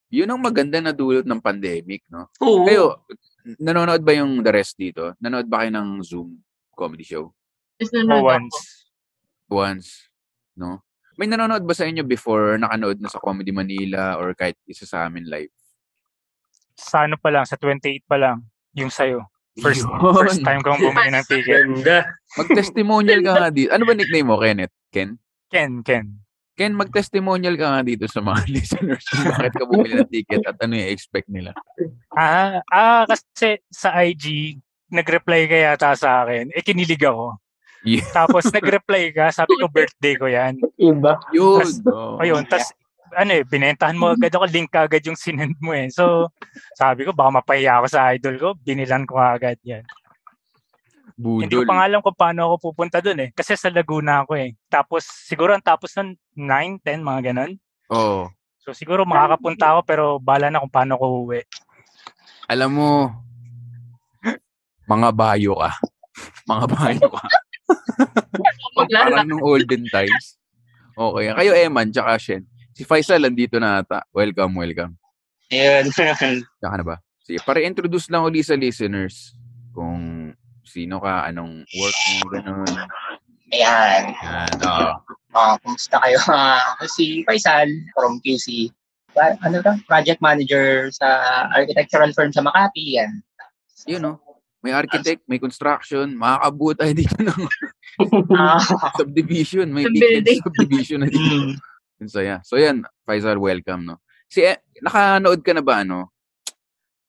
Yun 0.08 0.32
ang 0.32 0.40
maganda 0.40 0.80
na 0.80 0.96
dulot 0.96 1.28
ng 1.28 1.44
pandemic, 1.44 2.08
no? 2.08 2.32
Oo. 2.40 2.64
Kayo, 2.64 3.04
nanonood 3.60 4.00
ba 4.00 4.16
yung 4.16 4.40
the 4.40 4.48
rest 4.48 4.80
dito? 4.80 5.12
Nanood 5.20 5.52
ba 5.52 5.60
kayo 5.68 5.76
ng 5.76 6.00
Zoom 6.00 6.40
comedy 6.72 7.04
show? 7.04 7.36
Just 7.76 7.92
Oh, 7.92 8.00
nanood 8.00 8.24
ako. 8.24 8.32
once. 8.32 8.58
Once, 9.52 9.88
no? 10.56 10.80
May 11.20 11.28
nanonood 11.28 11.68
ba 11.68 11.76
sa 11.76 11.84
inyo 11.84 12.08
before 12.08 12.56
nakanood 12.56 13.04
na 13.04 13.12
sa 13.12 13.20
Comedy 13.20 13.52
Manila 13.52 14.16
or 14.16 14.32
kahit 14.32 14.56
isa 14.64 14.88
sa 14.88 15.04
amin 15.04 15.28
live? 15.28 15.52
Sa 16.80 17.04
ano 17.04 17.20
pa 17.20 17.28
lang, 17.28 17.44
sa 17.44 17.60
28 17.60 18.08
pa 18.08 18.16
lang, 18.16 18.40
yung 18.72 18.92
sa'yo. 18.92 19.20
First, 19.60 19.84
Yun. 19.84 20.00
first 20.16 20.44
time 20.44 20.64
kong 20.64 20.80
bumili 20.80 21.12
ng 21.12 21.28
ticket. 21.28 21.68
Ganda. 21.68 22.08
Mag-testimonial 22.40 23.20
ka 23.20 23.32
nga 23.36 23.48
dito. 23.52 23.72
Ano 23.72 23.84
ba 23.84 23.96
nickname 23.96 24.28
mo, 24.28 24.40
Kenneth? 24.40 24.76
Ken? 24.92 25.16
Ken, 25.52 25.80
Ken. 25.84 26.25
Ken, 26.56 26.72
mag-testimonial 26.72 27.60
ka 27.60 27.68
nga 27.68 27.82
dito 27.84 28.08
sa 28.08 28.24
mga 28.24 28.48
listeners 28.56 29.04
kung 29.12 29.28
bakit 29.28 29.54
ka 29.60 29.64
bumili 29.68 29.94
ng 30.00 30.12
ticket 30.12 30.44
at 30.48 30.56
ano 30.64 30.80
yung 30.80 30.92
expect 30.92 31.28
nila. 31.28 31.52
Ah, 32.16 32.64
ah, 32.72 33.04
kasi 33.04 33.60
sa 33.68 33.92
IG, 34.00 34.56
nag-reply 34.88 35.52
ka 35.52 35.58
yata 35.60 35.92
sa 36.00 36.24
akin. 36.24 36.56
Eh, 36.56 36.64
kinilig 36.64 37.04
ako. 37.04 37.36
Yeah. 37.84 38.08
Tapos 38.16 38.48
nag-reply 38.56 39.12
ka, 39.12 39.36
sabi 39.36 39.60
ko 39.60 39.68
birthday 39.68 40.16
ko 40.16 40.32
yan. 40.32 40.64
Iba. 40.80 41.20
Yun. 41.36 41.60
Tas- 41.60 41.84
oh. 41.92 42.24
Ayun, 42.24 42.48
tas 42.48 42.72
ano 43.16 43.32
eh, 43.32 43.44
binentahan 43.48 43.96
mo 43.96 44.12
agad 44.12 44.34
ako, 44.36 44.46
link 44.52 44.72
agad 44.76 45.04
yung 45.08 45.16
sinend 45.16 45.56
mo 45.64 45.72
eh. 45.72 45.88
So, 45.88 46.32
sabi 46.76 47.08
ko, 47.08 47.16
baka 47.16 47.40
mapahiya 47.40 47.80
ako 47.80 47.88
sa 47.88 48.12
idol 48.12 48.36
ko, 48.36 48.48
binilan 48.60 49.08
ko 49.08 49.16
agad 49.20 49.56
yan. 49.64 49.88
Hindi 51.16 51.56
ko 51.56 51.64
Budol. 51.64 51.72
pa 51.72 51.88
alam 51.88 52.04
kung 52.04 52.18
paano 52.20 52.40
ako 52.52 52.72
pupunta 52.72 53.00
dun 53.00 53.24
eh. 53.24 53.30
Kasi 53.32 53.56
sa 53.56 53.72
Laguna 53.72 54.28
ako 54.28 54.36
eh. 54.36 54.52
Tapos, 54.68 55.08
siguro 55.08 55.56
ang 55.56 55.64
tapos 55.64 55.96
nun, 55.96 56.20
9, 56.36 56.84
10, 56.84 57.00
mga 57.00 57.22
ganun. 57.32 57.52
Oo. 57.96 58.28
So, 58.60 58.76
siguro 58.76 59.08
makakapunta 59.08 59.72
ako, 59.72 59.80
pero 59.88 60.04
bala 60.20 60.52
na 60.52 60.60
kung 60.60 60.74
paano 60.74 61.00
ko 61.00 61.24
uwi. 61.24 61.40
Alam 62.52 62.70
mo, 62.76 62.90
mga 64.86 65.10
bayo 65.16 65.54
ka. 65.58 65.72
Mga 66.46 66.66
bayo 66.76 67.08
ka. 67.10 67.24
Parang 68.92 69.26
nung 69.26 69.42
olden 69.42 69.88
times. 69.88 70.38
Okay. 70.96 71.32
Kayo, 71.32 71.52
Eman, 71.56 71.90
tsaka 71.96 72.20
Shen. 72.20 72.44
Si 72.76 72.84
Faisal, 72.84 73.24
nandito 73.24 73.56
na 73.56 73.80
ata. 73.80 74.04
Welcome, 74.12 74.60
welcome. 74.60 75.00
Ayun. 75.48 75.88
Tsaka 76.60 76.76
na 76.76 76.84
ba? 76.84 76.96
Sige, 77.24 77.40
para 77.42 77.64
introduce 77.64 78.12
lang 78.12 78.28
ulit 78.28 78.46
sa 78.46 78.60
listeners 78.60 79.34
kung 79.72 80.32
sino 80.66 81.00
ka, 81.00 81.26
anong 81.26 81.64
work 81.78 81.98
mo, 82.12 82.26
ganun. 82.34 82.66
Ayan. 83.54 84.12
Yan, 84.12 84.52
oo. 84.62 84.90
Ah, 85.36 85.56
kumusta 85.62 86.02
kayo? 86.02 86.18
Ako 86.26 86.86
si 86.98 87.22
Faisal 87.24 87.68
from 87.94 88.18
QC. 88.20 88.72
Ano 89.16 89.64
ba? 89.64 89.78
Project 89.88 90.20
manager 90.20 90.92
sa 90.92 91.08
architectural 91.54 92.12
firm 92.12 92.32
sa 92.32 92.44
Makati. 92.44 93.00
Yan. 93.00 93.22
Yun, 93.88 94.02
no? 94.02 94.14
May 94.60 94.74
architect, 94.74 95.22
may 95.30 95.38
construction, 95.38 96.18
makakabuo 96.18 96.74
tayo 96.74 96.90
dito 96.92 97.14
ng 97.22 97.42
Ah, 98.34 98.58
subdivision. 99.00 99.70
May 99.70 99.86
building. 99.86 100.42
subdivision 100.50 101.06
na 101.06 101.08
dito. 101.08 101.54
mm, 101.54 102.10
So, 102.10 102.20
yeah. 102.20 102.42
So, 102.42 102.58
yan. 102.58 102.82
Faisal, 103.06 103.38
welcome, 103.38 103.86
no? 103.86 104.02
Si, 104.26 104.42
eh, 104.42 104.58
nakanood 104.82 105.46
ka 105.46 105.54
na 105.54 105.62
ba, 105.62 105.86
ano? 105.86 106.10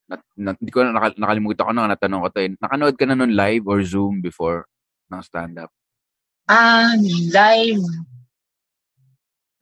Na, 0.06 0.16
na, 0.38 0.50
hindi 0.54 0.70
ko 0.70 0.86
na, 0.86 0.94
naka, 0.94 1.18
nakalimutan 1.18 1.66
ko 1.66 1.72
na, 1.74 1.90
natanong 1.90 2.22
ko 2.22 2.28
to 2.30 2.40
eh. 2.46 2.50
Nakanood 2.62 2.94
ka 2.94 3.04
na 3.10 3.18
nun 3.18 3.34
live 3.34 3.66
or 3.66 3.82
Zoom 3.82 4.22
before 4.22 4.70
ng 5.10 5.22
stand-up? 5.22 5.70
ah, 6.46 6.94
live. 7.34 7.82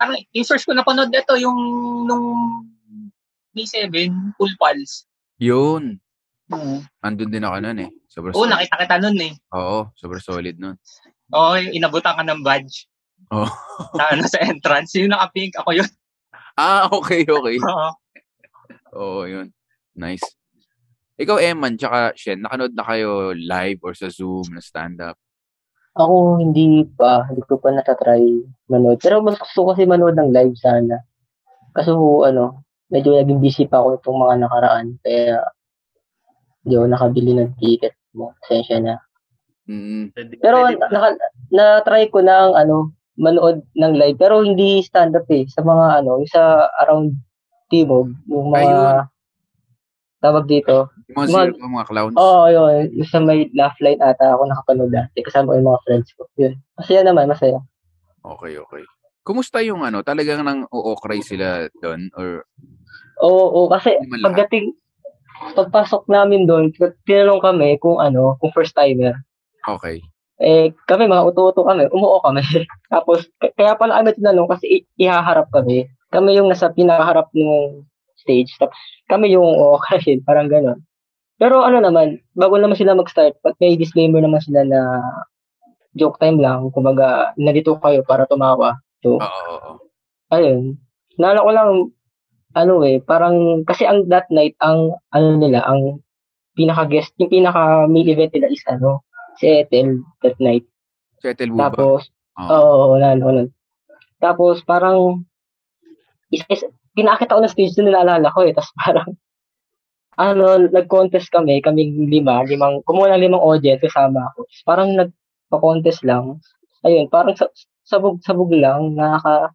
Ang 0.04 0.20
yung-search 0.36 0.68
ko 0.68 0.76
napanood 0.76 1.08
na 1.08 1.24
to 1.24 1.40
yung 1.40 1.56
nung 2.04 2.26
May 3.56 3.64
7, 3.64 3.88
Full 4.36 4.52
Pulse. 4.60 5.08
Yun. 5.40 5.96
Mm. 6.52 6.84
Andun 7.00 7.30
din 7.32 7.46
ako 7.46 7.56
nun 7.64 7.78
eh. 7.88 7.90
Sobrang 8.10 8.34
Oo, 8.36 8.44
solid. 8.44 8.52
nakita 8.52 8.76
kita 8.84 8.96
nun 9.00 9.18
eh. 9.22 9.32
Oo, 9.56 9.88
sobrang 9.96 10.20
solid 10.20 10.56
nun. 10.60 10.76
Oo, 11.32 11.56
yung 11.56 11.72
inabutan 11.72 12.20
ka 12.20 12.24
ng 12.26 12.44
badge. 12.44 12.84
Oo. 13.32 13.48
Sa, 13.96 14.04
ano, 14.12 14.22
sa 14.28 14.42
entrance. 14.44 14.92
Yung 15.00 15.14
naka-pink, 15.14 15.56
ako 15.56 15.72
yun. 15.80 15.88
Ah, 16.54 16.84
okay, 16.92 17.24
okay. 17.24 17.56
Oo. 17.62 17.90
Oo, 18.94 19.20
yun. 19.24 19.48
Nice. 19.94 20.26
Ikaw, 21.14 21.38
Eman, 21.38 21.78
tsaka 21.78 22.10
Shen, 22.18 22.42
nakanood 22.42 22.74
na 22.74 22.82
kayo 22.82 23.30
live 23.38 23.78
or 23.86 23.94
sa 23.94 24.10
Zoom 24.10 24.50
na 24.50 24.58
stand-up? 24.58 25.14
Ako 25.94 26.42
hindi 26.42 26.82
pa, 26.98 27.22
hindi 27.30 27.46
ko 27.46 27.54
pa 27.62 27.70
natatry 27.70 28.42
manood. 28.66 28.98
Pero 28.98 29.22
mas 29.22 29.38
gusto 29.38 29.62
ko 29.62 29.66
kasi 29.70 29.86
manood 29.86 30.18
ng 30.18 30.34
live 30.34 30.58
sana. 30.58 30.98
Kaso 31.70 31.94
ano, 32.26 32.66
medyo 32.90 33.14
naging 33.14 33.38
busy 33.38 33.70
pa 33.70 33.78
ako 33.78 34.02
itong 34.02 34.18
mga 34.18 34.34
nakaraan. 34.42 34.86
Kaya 35.06 35.38
hindi 36.66 36.74
ako 36.74 36.86
nakabili 36.90 37.32
ng 37.38 37.50
ticket 37.62 37.94
mo. 38.10 38.34
Pasensya 38.42 38.82
na. 38.82 38.98
Mm. 39.70 40.10
Pero 40.42 40.66
naka, 40.90 41.14
na-try 41.54 42.10
ko 42.10 42.26
ng 42.26 42.58
ano, 42.58 42.90
manood 43.14 43.62
ng 43.78 43.94
live. 43.94 44.18
Pero 44.18 44.42
hindi 44.42 44.82
stand-up 44.82 45.30
eh. 45.30 45.46
Sa 45.46 45.62
mga 45.62 46.02
ano, 46.02 46.18
sa 46.26 46.66
around 46.82 47.14
Timog. 47.70 48.10
Yung 48.26 48.50
mga 48.50 48.66
Ayun. 48.66 49.13
Tawag 50.24 50.48
dito. 50.48 50.88
Yung 51.06 51.16
mga, 51.18 51.28
Mga- 51.28 51.44
zero, 51.52 51.68
mga 51.68 51.86
clowns? 51.86 52.14
Oo, 52.16 52.24
oh, 52.24 52.46
yun. 52.48 52.88
Yung 52.94 53.06
sa 53.06 53.20
may 53.20 53.52
laugh 53.52 53.76
line 53.78 54.00
ata 54.00 54.32
ako 54.32 54.48
nakapanood 54.48 54.88
dati. 54.88 55.20
Kasama 55.20 55.52
ko 55.52 55.56
yung 55.56 55.68
mga 55.68 55.82
friends 55.84 56.08
ko. 56.16 56.22
Yun. 56.34 56.56
Masaya 56.74 57.00
naman, 57.04 57.28
masaya. 57.28 57.60
Okay, 58.24 58.56
okay. 58.56 58.82
Kumusta 59.20 59.60
yung 59.60 59.80
ano? 59.80 60.00
Talagang 60.00 60.40
nang 60.40 60.64
uokray 60.66 61.20
sila 61.20 61.68
doon? 61.78 62.08
Or, 62.14 62.48
Oo, 63.20 63.44
oo, 63.54 63.68
kasi 63.68 63.92
pagdating, 64.18 64.72
pagpasok 65.54 66.08
namin 66.08 66.44
doon, 66.44 66.72
tinanong 67.04 67.38
kami 67.38 67.76
kung 67.78 68.00
ano, 68.00 68.34
kung 68.38 68.50
first 68.50 68.72
timer. 68.72 69.12
okay. 69.68 70.00
Eh, 70.34 70.74
kami, 70.90 71.06
mga 71.06 71.30
uto-uto 71.30 71.62
kami, 71.62 71.86
umuo 71.94 72.18
kami. 72.18 72.42
Tapos, 72.92 73.22
k- 73.38 73.54
kaya 73.54 73.78
pala 73.78 74.02
kami 74.02 74.18
tinanong 74.18 74.50
kasi 74.50 74.66
i- 74.66 74.86
ihaharap 74.98 75.46
kami. 75.54 75.86
Kami 76.10 76.34
yung 76.34 76.50
nasa 76.50 76.74
pinakaharap 76.74 77.30
ng 77.30 77.86
stage. 78.18 78.50
Tapos, 78.58 78.74
kami 79.08 79.34
yung 79.34 79.46
uuokrayin, 79.46 80.24
parang 80.28 80.48
gano'n. 80.48 80.80
Pero 81.34 81.66
ano 81.66 81.82
naman, 81.82 82.22
bago 82.38 82.56
naman 82.56 82.78
sila 82.78 82.94
mag-start, 82.94 83.34
pag 83.42 83.58
may 83.58 83.74
disclaimer 83.74 84.22
naman 84.22 84.38
sila 84.40 84.62
na 84.62 84.80
joke 85.94 86.18
time 86.18 86.38
lang, 86.38 86.70
kumbaga, 86.70 87.34
nandito 87.38 87.78
kayo 87.82 88.02
para 88.06 88.26
tumawa. 88.26 88.78
So, 89.02 89.18
Oo, 89.18 89.78
ayun. 90.30 90.78
Naalala 91.18 91.46
ko 91.46 91.50
lang, 91.54 91.70
ano 92.54 92.74
eh, 92.86 92.98
parang, 93.02 93.66
kasi 93.66 93.86
ang 93.86 94.06
that 94.10 94.30
night, 94.30 94.54
ang, 94.62 94.94
ano 95.10 95.28
nila, 95.38 95.62
ang 95.66 96.02
pinaka-guest, 96.54 97.14
yung 97.18 97.30
pinaka-main 97.30 98.10
event 98.10 98.30
nila 98.34 98.48
is, 98.50 98.62
ano, 98.70 99.02
si 99.38 99.50
Ethel 99.50 100.02
that 100.22 100.38
night. 100.38 100.66
Settle 101.18 101.50
mo 101.50 101.58
ba? 101.58 101.70
Tapos, 101.70 102.10
Oo. 102.38 102.46
oo, 102.50 102.70
oh, 102.74 102.84
wala, 102.98 103.18
wala. 103.18 103.42
Tapos, 104.22 104.62
parang, 104.62 105.26
is, 106.30 106.42
is, 106.46 106.62
pinakit 106.94 107.28
ako 107.28 107.44
ng 107.44 107.52
stage 107.52 107.74
doon, 107.76 107.90
naalala 107.92 108.30
ko 108.30 108.46
eh. 108.46 108.54
Tapos 108.54 108.72
parang, 108.78 109.10
ano, 110.14 110.44
nag-contest 110.70 111.28
kami, 111.34 111.58
kaming 111.58 112.06
lima, 112.06 112.46
limang, 112.46 112.80
kumuha 112.86 113.14
ng 113.14 113.22
limang 113.26 113.42
audience, 113.42 113.82
kasama 113.82 114.30
ako. 114.30 114.46
Tapos 114.46 114.62
parang 114.62 114.88
nagpa-contest 114.94 116.00
lang. 116.06 116.38
Ayun, 116.86 117.10
parang 117.10 117.34
sa, 117.34 117.50
sabog, 117.82 118.22
sabog 118.22 118.54
lang, 118.54 118.94
nakaka, 118.94 119.50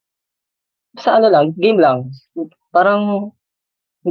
sa 1.00 1.17
ano 1.22 1.27
lang, 1.31 1.55
game 1.55 1.79
lang. 1.79 2.12
Parang, 2.75 3.31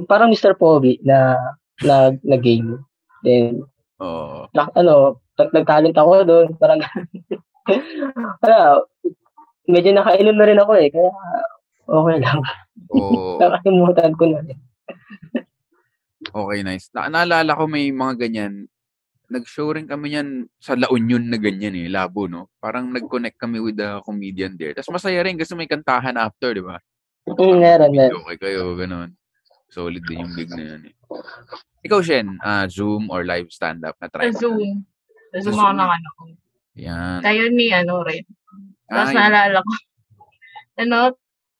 parang 0.08 0.32
Mr. 0.32 0.56
Poby 0.56 0.98
na, 1.04 1.36
na, 1.84 2.16
na 2.24 2.36
game. 2.40 2.80
Then, 3.26 3.66
Oo. 4.00 4.48
na, 4.56 4.72
ano, 4.72 5.20
nag, 5.36 5.52
nag-talent 5.52 5.96
ako 5.98 6.12
doon, 6.24 6.46
parang, 6.56 6.80
wala, 8.42 8.82
medyo 9.68 9.92
nakainom 9.92 10.36
na 10.38 10.48
rin 10.48 10.62
ako 10.62 10.72
eh, 10.80 10.88
kaya, 10.88 11.12
okay 11.84 12.16
lang. 12.24 12.40
Oo. 12.94 13.38
Nakalimutan 13.42 14.12
ko 14.14 14.24
na 14.30 14.40
rin. 14.46 14.58
Okay, 16.28 16.60
nice. 16.66 16.90
Na 16.92 17.08
naalala 17.08 17.54
ko 17.54 17.64
may 17.70 17.88
mga 17.94 18.28
ganyan. 18.28 18.66
Nag-show 19.28 19.76
rin 19.76 19.84
kami 19.84 20.16
yan 20.16 20.48
sa 20.56 20.72
La 20.72 20.88
Union 20.88 21.20
na 21.20 21.36
ganyan 21.36 21.76
eh, 21.76 21.84
labo, 21.92 22.24
no? 22.24 22.48
Parang 22.56 22.88
nag-connect 22.88 23.36
kami 23.36 23.60
with 23.60 23.76
the 23.76 24.00
comedian 24.08 24.56
there. 24.56 24.72
Tapos 24.72 24.88
masaya 24.96 25.20
rin 25.20 25.36
kasi 25.36 25.52
may 25.52 25.68
kantahan 25.68 26.16
after, 26.16 26.56
di 26.56 26.64
ba? 26.64 26.80
Mm, 27.28 27.60
meron, 27.60 27.90
meron. 27.92 28.24
Okay 28.24 28.36
kayo, 28.40 28.72
ganun. 28.72 29.12
Solid 29.68 30.00
din 30.08 30.24
yung 30.24 30.32
gig 30.32 30.48
na 30.48 30.64
yun 30.64 30.82
eh. 30.88 30.94
Ikaw, 31.84 32.00
Shen, 32.00 32.40
ah, 32.40 32.64
Zoom 32.72 33.12
or 33.12 33.20
live 33.28 33.52
stand-up 33.52 34.00
na 34.00 34.08
try? 34.08 34.32
Sa 34.32 34.48
Zoom. 34.48 34.80
Sa 35.36 35.44
Zoom 35.44 35.60
ako 35.60 35.68
Zoom. 35.68 35.76
ng 35.76 35.90
ano 35.92 36.08
ko. 36.16 36.22
Yan. 36.78 37.20
Kayo 37.20 37.44
ni 37.52 37.66
ano, 37.68 38.00
Red. 38.00 38.24
Tapos 38.88 39.12
Ay, 39.12 39.14
naalala 39.14 39.58
ko. 39.60 39.72
Ano, 40.80 40.98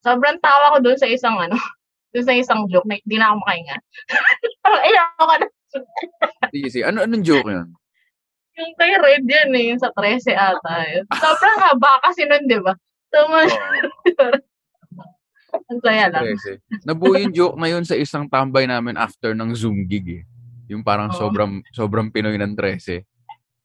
sobrang 0.09 0.39
tawa 0.41 0.73
ko 0.73 0.79
doon 0.81 0.99
sa 0.99 1.09
isang 1.09 1.37
ano, 1.37 1.57
doon 2.17 2.25
sa 2.25 2.35
isang 2.35 2.65
joke 2.73 2.89
na 2.89 2.97
hindi 2.97 3.17
na 3.21 3.33
ako 3.33 3.37
makahinga. 3.45 3.77
Parang 4.65 4.83
ayoko 4.89 5.25
ka 5.25 5.37
na. 5.37 5.47
sige, 6.49 6.69
sige. 6.73 6.85
Ano, 6.89 7.05
anong 7.05 7.25
joke 7.25 7.49
yun? 7.53 7.69
Yung 8.59 8.75
kay 8.75 8.93
Red 8.99 9.25
yan 9.29 9.55
eh, 9.55 9.65
yung 9.71 9.81
sa 9.81 9.93
13 9.95 10.35
ata. 10.35 10.75
Yun. 10.91 11.05
Sobrang 11.15 11.59
haba 11.63 11.93
kasi 12.03 12.27
nun, 12.27 12.49
di 12.49 12.59
ba? 12.59 12.75
So, 13.13 13.29
man, 13.31 13.47
ang 15.71 15.81
saya 15.85 16.11
lang. 16.11 16.25
Kasi, 16.35 16.59
nabuo 16.83 17.15
yung 17.15 17.33
joke 17.37 17.57
na 17.61 17.69
yun 17.71 17.85
sa 17.87 17.95
isang 17.95 18.27
tambay 18.27 18.67
namin 18.67 18.99
after 18.99 19.37
ng 19.37 19.55
Zoom 19.55 19.87
gig 19.87 20.09
eh. 20.11 20.25
Yung 20.69 20.83
parang 20.85 21.09
Oo. 21.13 21.17
sobrang 21.17 21.65
sobrang 21.73 22.13
Pinoy 22.13 22.37
ng 22.37 22.53
13. 22.57 23.05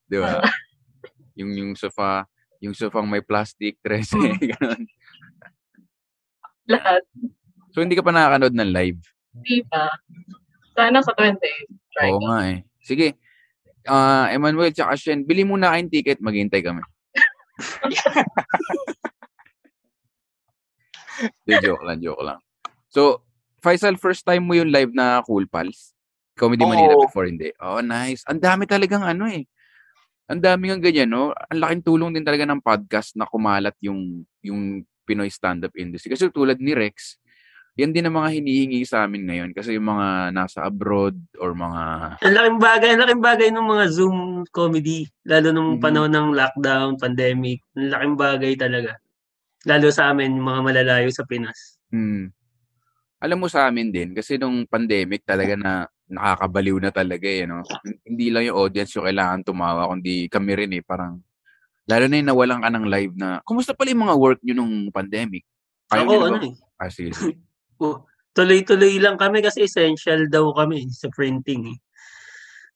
Di 0.07 0.17
ba? 0.21 0.39
yung 1.39 1.51
yung 1.57 1.71
sofa, 1.73 2.29
yung 2.61 2.77
sofang 2.77 3.09
may 3.09 3.25
plastic, 3.25 3.81
13, 3.81 4.39
ganun. 4.53 4.83
Lahat. 6.69 7.01
So, 7.73 7.81
hindi 7.81 7.97
ka 7.97 8.05
pa 8.05 8.13
nakakanood 8.13 8.55
ng 8.55 8.71
live? 8.71 9.01
Di 9.43 9.65
ba? 9.67 9.89
Sana 10.77 11.01
sa 11.01 11.11
20. 11.17 11.41
Try 11.93 12.09
Oo 12.09 12.21
ko. 12.21 12.25
nga 12.29 12.39
eh. 12.53 12.57
Sige. 12.85 13.17
Ah, 13.83 14.31
Emmanuel 14.31 14.71
tsaka 14.71 14.95
Shen, 14.95 15.27
bili 15.27 15.43
muna 15.43 15.75
kayong 15.75 15.91
ticket, 15.91 16.23
maghintay 16.23 16.63
kami. 16.63 16.79
De, 21.45 21.53
joke 21.61 21.83
lang, 21.85 22.01
joke 22.01 22.23
lang. 22.23 22.39
So, 22.89 23.21
Faisal, 23.63 23.95
first 23.95 24.27
time 24.27 24.43
mo 24.43 24.59
yung 24.59 24.75
live 24.75 24.91
na 24.91 25.23
Cool 25.23 25.47
Pals? 25.47 25.95
Comedy 26.35 26.67
Manila 26.67 26.99
Oo. 26.99 27.07
before, 27.07 27.29
hindi? 27.29 27.53
Oh, 27.63 27.79
nice. 27.79 28.25
Ang 28.27 28.43
dami 28.43 28.67
talagang 28.67 29.05
ano 29.05 29.29
eh. 29.29 29.47
Ang 30.27 30.43
dami 30.43 30.67
ng 30.71 30.83
ganyan, 30.83 31.11
no? 31.11 31.31
Ang 31.51 31.59
laking 31.63 31.83
tulong 31.87 32.11
din 32.11 32.27
talaga 32.27 32.43
ng 32.43 32.59
podcast 32.59 33.15
na 33.15 33.27
kumalat 33.27 33.75
yung 33.79 34.27
yung 34.43 34.83
Pinoy 35.03 35.29
stand-up 35.29 35.75
industry. 35.75 36.11
Kasi 36.11 36.31
tulad 36.31 36.57
ni 36.59 36.71
Rex, 36.73 37.19
yan 37.73 37.89
din 37.89 38.05
ang 38.05 38.21
mga 38.21 38.37
hinihingi 38.37 38.85
sa 38.85 39.09
amin 39.09 39.25
ngayon 39.25 39.49
kasi 39.51 39.73
yung 39.73 39.89
mga 39.89 40.29
nasa 40.29 40.61
abroad 40.61 41.17
or 41.41 41.57
mga 41.57 42.15
Ang 42.21 42.33
laking 42.37 42.59
bagay, 42.61 42.89
ang 42.93 43.01
laking 43.01 43.23
bagay 43.23 43.47
ng 43.49 43.65
mga 43.65 43.85
Zoom 43.89 44.17
comedy. 44.53 45.09
Lalo 45.25 45.49
nung 45.49 45.77
Mhm. 45.77 45.81
panahon 45.81 46.13
ng 46.13 46.29
lockdown, 46.37 47.01
pandemic. 47.01 47.65
Ang 47.73 47.89
laking 47.89 48.15
bagay 48.15 48.53
talaga. 48.55 48.91
Lalo 49.65 49.87
sa 49.89 50.13
amin, 50.13 50.37
yung 50.37 50.47
mga 50.47 50.61
malalayo 50.61 51.09
sa 51.09 51.25
Pinas. 51.25 51.79
Hmm. 51.89 52.29
Alam 53.23 53.39
mo 53.41 53.47
sa 53.47 53.65
amin 53.71 53.89
din, 53.89 54.11
kasi 54.11 54.35
nung 54.35 54.67
pandemic 54.67 55.23
talaga 55.23 55.55
na 55.55 55.71
nakakabaliw 56.11 56.77
na 56.83 56.91
talaga 56.91 57.25
eh, 57.25 57.47
no? 57.47 57.63
Hindi 58.03 58.27
lang 58.29 58.43
yung 58.51 58.59
audience 58.59 58.93
yung 58.99 59.07
kailangan 59.07 59.41
tumawa, 59.47 59.87
kundi 59.87 60.27
kami 60.27 60.51
rin 60.59 60.71
eh, 60.77 60.83
parang, 60.83 61.23
lalo 61.87 62.05
na 62.07 62.15
yung 62.19 62.29
nawalan 62.31 62.61
ka 62.63 62.69
ng 62.71 62.85
live 62.87 63.13
na, 63.19 63.39
kumusta 63.43 63.75
pala 63.75 63.91
yung 63.91 64.03
mga 64.07 64.15
work 64.19 64.39
nyo 64.43 64.55
nung 64.55 64.75
pandemic? 64.89 65.43
Kaya 65.91 66.07
Ako, 66.07 66.13
ano 66.31 66.39
eh. 66.41 66.55
Ah, 66.79 66.91
sige, 66.91 67.11
sige. 67.15 67.37
Oh, 67.83 68.05
tuloy-tuloy 68.31 68.95
lang 69.01 69.19
kami 69.19 69.43
kasi 69.43 69.67
essential 69.67 70.29
daw 70.31 70.55
kami 70.55 70.87
sa 70.87 71.11
printing 71.11 71.75
eh. 71.75 71.79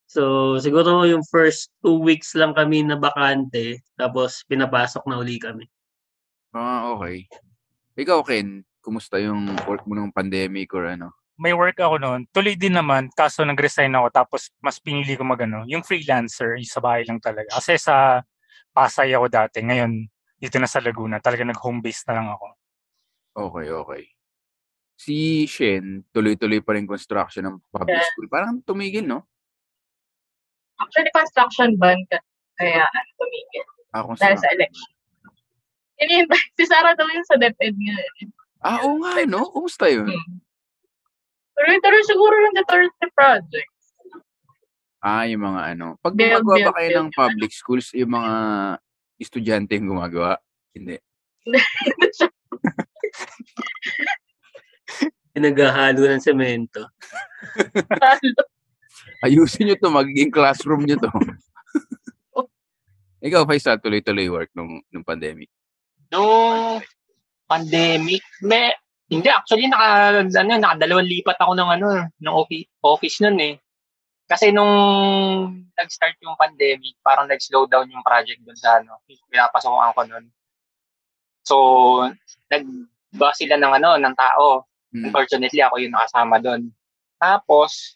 So, 0.08 0.56
siguro 0.60 1.08
yung 1.08 1.24
first 1.32 1.72
two 1.80 2.00
weeks 2.02 2.36
lang 2.36 2.52
kami 2.52 2.84
na 2.84 3.00
bakante, 3.00 3.80
tapos 3.96 4.44
pinapasok 4.48 5.04
na 5.08 5.20
uli 5.20 5.40
kami. 5.40 5.64
Ah, 6.52 6.92
okay. 6.92 7.28
Ikaw, 7.96 8.20
Ken, 8.26 8.68
kumusta 8.84 9.20
yung 9.20 9.56
work 9.68 9.84
mo 9.88 9.96
nung 9.96 10.12
pandemic 10.12 10.72
or 10.76 10.88
ano? 10.92 11.12
May 11.38 11.54
work 11.54 11.78
ako 11.78 12.02
noon. 12.02 12.26
Tuloy 12.34 12.58
din 12.58 12.74
naman, 12.76 13.14
kaso 13.14 13.46
nag-resign 13.46 13.94
ako 13.94 14.08
tapos 14.10 14.50
mas 14.60 14.82
pinili 14.82 15.14
ko 15.14 15.24
magano, 15.24 15.64
yung 15.70 15.86
freelancer, 15.86 16.58
yung 16.58 16.68
sa 16.68 16.82
bahay 16.82 17.06
lang 17.06 17.22
talaga. 17.22 17.54
Kasi 17.54 17.78
sa 17.78 18.26
Pasay 18.78 19.10
ako 19.18 19.26
dati, 19.26 19.66
ngayon 19.66 20.06
dito 20.38 20.62
na 20.62 20.70
sa 20.70 20.78
Laguna, 20.78 21.18
talaga 21.18 21.42
nag-home 21.42 21.82
base 21.82 22.06
na 22.06 22.22
lang 22.22 22.30
ako. 22.30 22.46
Okay, 23.34 23.68
okay. 23.74 24.04
Si 24.94 25.46
Shen, 25.50 26.06
tuloy-tuloy 26.14 26.62
pa 26.62 26.78
rin 26.78 26.86
construction 26.86 27.50
ng 27.50 27.58
public 27.74 27.98
Yeah. 27.98 28.06
school. 28.14 28.30
Parang 28.30 28.62
tumigil, 28.62 29.10
no? 29.10 29.26
Actually, 30.78 31.10
construction 31.10 31.74
ban 31.82 31.98
ka. 32.06 32.22
Kaya, 32.62 32.86
ano, 32.86 33.10
tumigil. 33.18 33.66
Ah, 33.98 34.06
kung 34.06 34.14
Dahil 34.14 34.38
sa 34.38 34.50
election. 34.54 34.90
Hinihintay. 35.98 36.42
Si 36.54 36.64
Sarah 36.70 36.94
daw 36.94 37.10
yung 37.10 37.26
sa 37.26 37.38
DepEd 37.42 37.74
ngayon. 37.74 38.30
Ah, 38.62 38.86
oo 38.86 39.02
nga, 39.02 39.26
no? 39.26 39.50
Kumusta 39.50 39.90
yun? 39.90 40.06
Hmm. 40.06 40.38
Tuloy-tuloy 41.58 42.04
siguro 42.06 42.34
yung 42.46 42.54
Duterte 42.54 43.10
project. 43.18 43.74
Ah, 45.08 45.24
yung 45.24 45.40
mga 45.40 45.72
ano. 45.72 45.96
Pag 46.04 46.20
Build, 46.20 46.44
gumagawa 46.44 46.60
build, 46.60 46.68
ba 46.68 46.76
kayo 46.76 46.90
build. 46.92 47.00
ng 47.00 47.16
public 47.16 47.52
schools, 47.56 47.96
yung 47.96 48.12
mga 48.12 48.34
estudyante 49.16 49.80
yung 49.80 49.96
gumagawa? 49.96 50.36
Hindi. 50.76 51.00
Pinaghahalo 55.32 56.12
ng 56.12 56.20
semento. 56.20 56.92
Ayusin 59.26 59.72
nyo 59.72 59.80
to, 59.80 59.88
magiging 59.88 60.28
classroom 60.28 60.84
nyo 60.84 61.00
to. 61.00 61.08
Ikaw, 63.28 63.48
Faisal, 63.48 63.80
tuloy-tuloy 63.80 64.28
work 64.28 64.52
nung, 64.60 64.84
nung 64.92 65.08
pandemic. 65.08 65.48
Nung 66.12 66.84
pandemic, 67.48 68.28
may, 68.44 68.76
hindi, 69.08 69.32
actually, 69.32 69.72
naka, 69.72 70.20
ano, 70.20 70.52
nakadalawang 70.60 71.08
lipat 71.08 71.40
ako 71.40 71.56
ng, 71.56 71.70
ano, 71.80 72.12
ng 72.12 72.36
office, 72.36 72.68
office 72.84 73.24
nun 73.24 73.40
eh. 73.40 73.56
Kasi 74.28 74.52
nung 74.52 74.72
nag-start 75.72 76.20
yung 76.20 76.36
pandemic, 76.36 77.00
parang 77.00 77.32
nag-slow 77.32 77.64
down 77.66 77.88
yung 77.88 78.04
project 78.04 78.44
dun 78.44 78.60
sa, 78.60 78.84
ano, 78.84 79.00
pinapasokan 79.32 79.96
ko 79.96 80.02
nun. 80.04 80.26
So, 81.48 81.56
nagba 82.52 83.30
sila 83.32 83.56
ng, 83.56 83.74
ano, 83.80 83.96
ng 83.96 84.16
tao. 84.20 84.68
Hmm. 84.92 85.08
Unfortunately, 85.08 85.64
ako 85.64 85.80
yung 85.80 85.96
nakasama 85.96 86.44
doon. 86.44 86.68
Tapos, 87.16 87.96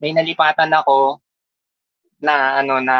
may 0.00 0.16
nalipatan 0.16 0.72
ako 0.72 1.20
na 2.20 2.60
ano 2.60 2.80
na 2.80 2.96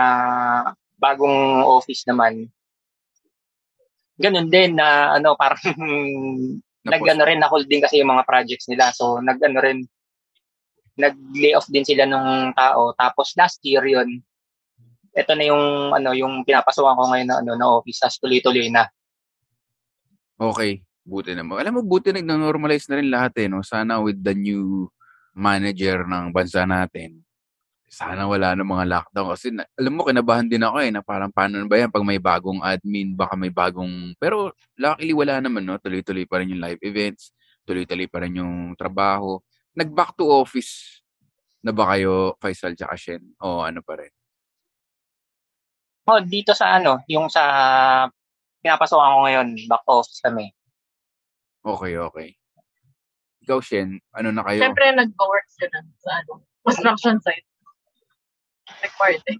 bagong 0.97 1.65
office 1.65 2.05
naman. 2.09 2.49
Ganun 4.17 4.49
din 4.49 4.77
na 4.77 5.17
ano 5.17 5.37
parang 5.41 5.61
nag-ano 6.87 7.23
rin 7.27 7.41
na 7.41 7.51
hold 7.51 7.69
din 7.69 7.85
kasi 7.85 8.01
yung 8.01 8.13
mga 8.17 8.25
projects 8.25 8.69
nila. 8.69 8.93
So 8.97 9.21
nag-ano 9.21 9.59
rin 9.61 9.79
nag-lay 10.97 11.53
off 11.53 11.69
din 11.69 11.85
sila 11.85 12.09
ng 12.09 12.57
tao. 12.57 12.93
Tapos 12.97 13.37
last 13.37 13.61
year 13.63 13.85
yun, 13.85 14.21
ito 15.17 15.33
na 15.33 15.45
yung 15.49 15.97
ano 15.97 16.13
yung 16.13 16.45
pinapasukan 16.45 16.97
ko 16.97 17.03
ngayon 17.09 17.29
na 17.29 17.37
ano 17.41 17.53
na 17.57 17.67
office 17.81 18.05
as 18.05 18.21
tuloy-tuloy 18.21 18.69
na. 18.69 18.89
Okay. 20.37 20.85
Buti 21.07 21.39
naman. 21.39 21.63
Alam 21.63 21.79
mo, 21.79 21.83
buti 21.87 22.11
nag-normalize 22.11 22.91
na 22.91 22.99
rin 22.99 23.09
lahat 23.15 23.39
eh. 23.39 23.47
No? 23.47 23.63
Sana 23.63 24.03
with 24.03 24.19
the 24.19 24.35
new 24.35 24.91
manager 25.39 26.03
ng 26.03 26.35
bansa 26.35 26.67
natin, 26.67 27.23
sana 27.87 28.27
wala 28.27 28.59
na 28.59 28.67
mga 28.67 28.85
lockdown. 28.91 29.31
Kasi 29.31 29.55
na, 29.55 29.63
alam 29.79 29.95
mo, 29.95 30.03
kinabahan 30.03 30.51
din 30.51 30.67
ako 30.67 30.77
eh, 30.83 30.91
na 30.91 31.07
parang 31.07 31.31
paano 31.31 31.63
na 31.63 31.71
ba 31.71 31.79
yan 31.79 31.95
pag 31.95 32.03
may 32.03 32.19
bagong 32.19 32.59
admin, 32.59 33.15
baka 33.15 33.39
may 33.39 33.55
bagong... 33.55 34.19
Pero 34.19 34.51
luckily 34.75 35.15
wala 35.15 35.39
naman, 35.39 35.63
no? 35.63 35.79
Tuloy-tuloy 35.79 36.27
pa 36.27 36.43
rin 36.43 36.51
yung 36.51 36.63
live 36.67 36.83
events, 36.83 37.31
tuloy-tuloy 37.63 38.11
pa 38.11 38.27
rin 38.27 38.43
yung 38.43 38.75
trabaho. 38.75 39.39
Nag-back 39.77 40.17
to 40.17 40.25
office 40.25 41.05
na 41.61 41.71
ba 41.71 41.93
kayo, 41.93 42.33
Faisal 42.41 42.73
tsaka 42.73 42.97
Shen? 42.97 43.37
O 43.45 43.61
ano 43.61 43.85
pa 43.85 44.01
rin? 44.01 44.13
Oh, 46.09 46.23
dito 46.23 46.57
sa 46.57 46.81
ano, 46.81 47.03
yung 47.11 47.29
sa 47.29 47.43
pinapasukan 48.65 49.13
ko 49.13 49.19
ngayon, 49.29 49.49
back 49.69 49.85
office 49.85 50.23
kami. 50.25 50.49
Okay, 51.67 51.99
okay. 51.99 52.29
Ikaw, 53.45 53.59
Shen, 53.61 54.01
ano 54.17 54.33
na 54.33 54.47
kayo? 54.47 54.65
Siyempre, 54.65 54.91
nag-work 54.97 55.47
sila 55.53 55.79
sa 56.01 56.11
ano, 56.25 56.47
construction 56.65 57.21
site. 57.21 57.47
Required 58.83 59.23
eh. 59.29 59.39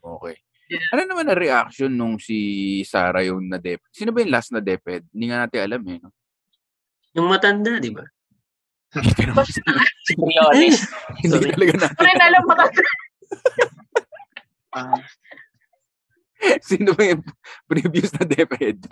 Okay. 0.00 0.36
Yeah. 0.72 0.88
Ano 0.96 1.04
naman 1.04 1.28
na 1.28 1.36
reaction 1.36 1.92
nung 1.92 2.16
si 2.16 2.80
Sarah 2.88 3.20
yung 3.24 3.44
na-dep? 3.48 3.84
Sino 3.92 4.08
ba 4.12 4.24
yung 4.24 4.32
last 4.32 4.52
na 4.56 4.64
deped? 4.64 5.04
Hindi 5.12 5.28
nga 5.28 5.44
natin 5.44 5.60
alam 5.60 5.82
eh. 5.84 5.98
No? 6.00 6.10
Yung 7.12 7.28
matanda, 7.28 7.76
di 7.76 7.92
ba? 7.92 8.04
Si 10.06 10.12
Briones. 10.18 10.84
Hindi 11.22 11.32
Sorry. 11.32 11.52
talaga 11.56 11.72
na. 11.80 11.88
Pero 11.96 12.12
na 12.18 12.24
alam 12.28 12.42
mo 12.44 12.52
Ah, 14.72 15.00
Sino 16.64 16.92
ba 16.96 17.04
yung 17.06 17.22
previous 17.68 18.10
na 18.16 18.24
deped? 18.26 18.82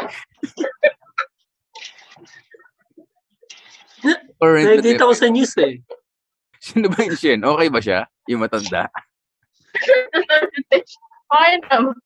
Current 4.41 4.65
na 4.65 4.71
Nakikita 4.77 5.05
ko 5.09 5.13
sa 5.17 5.29
news 5.29 5.53
eh. 5.61 5.81
Sino 6.61 6.89
ba 6.93 7.01
yung 7.05 7.17
Shen? 7.17 7.41
Okay 7.45 7.69
ba 7.69 7.81
siya? 7.81 8.01
Yung 8.29 8.41
matanda? 8.45 8.89
Okay 11.33 11.53
naman. 11.69 11.97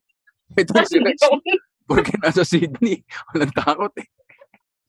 Ito 0.54 0.72
si 0.86 0.98
Rex. 1.02 1.18
Porque 1.84 2.14
nasa 2.22 2.46
Sydney. 2.46 3.02
Walang 3.34 3.52
takot 3.54 3.92
eh. 3.98 4.06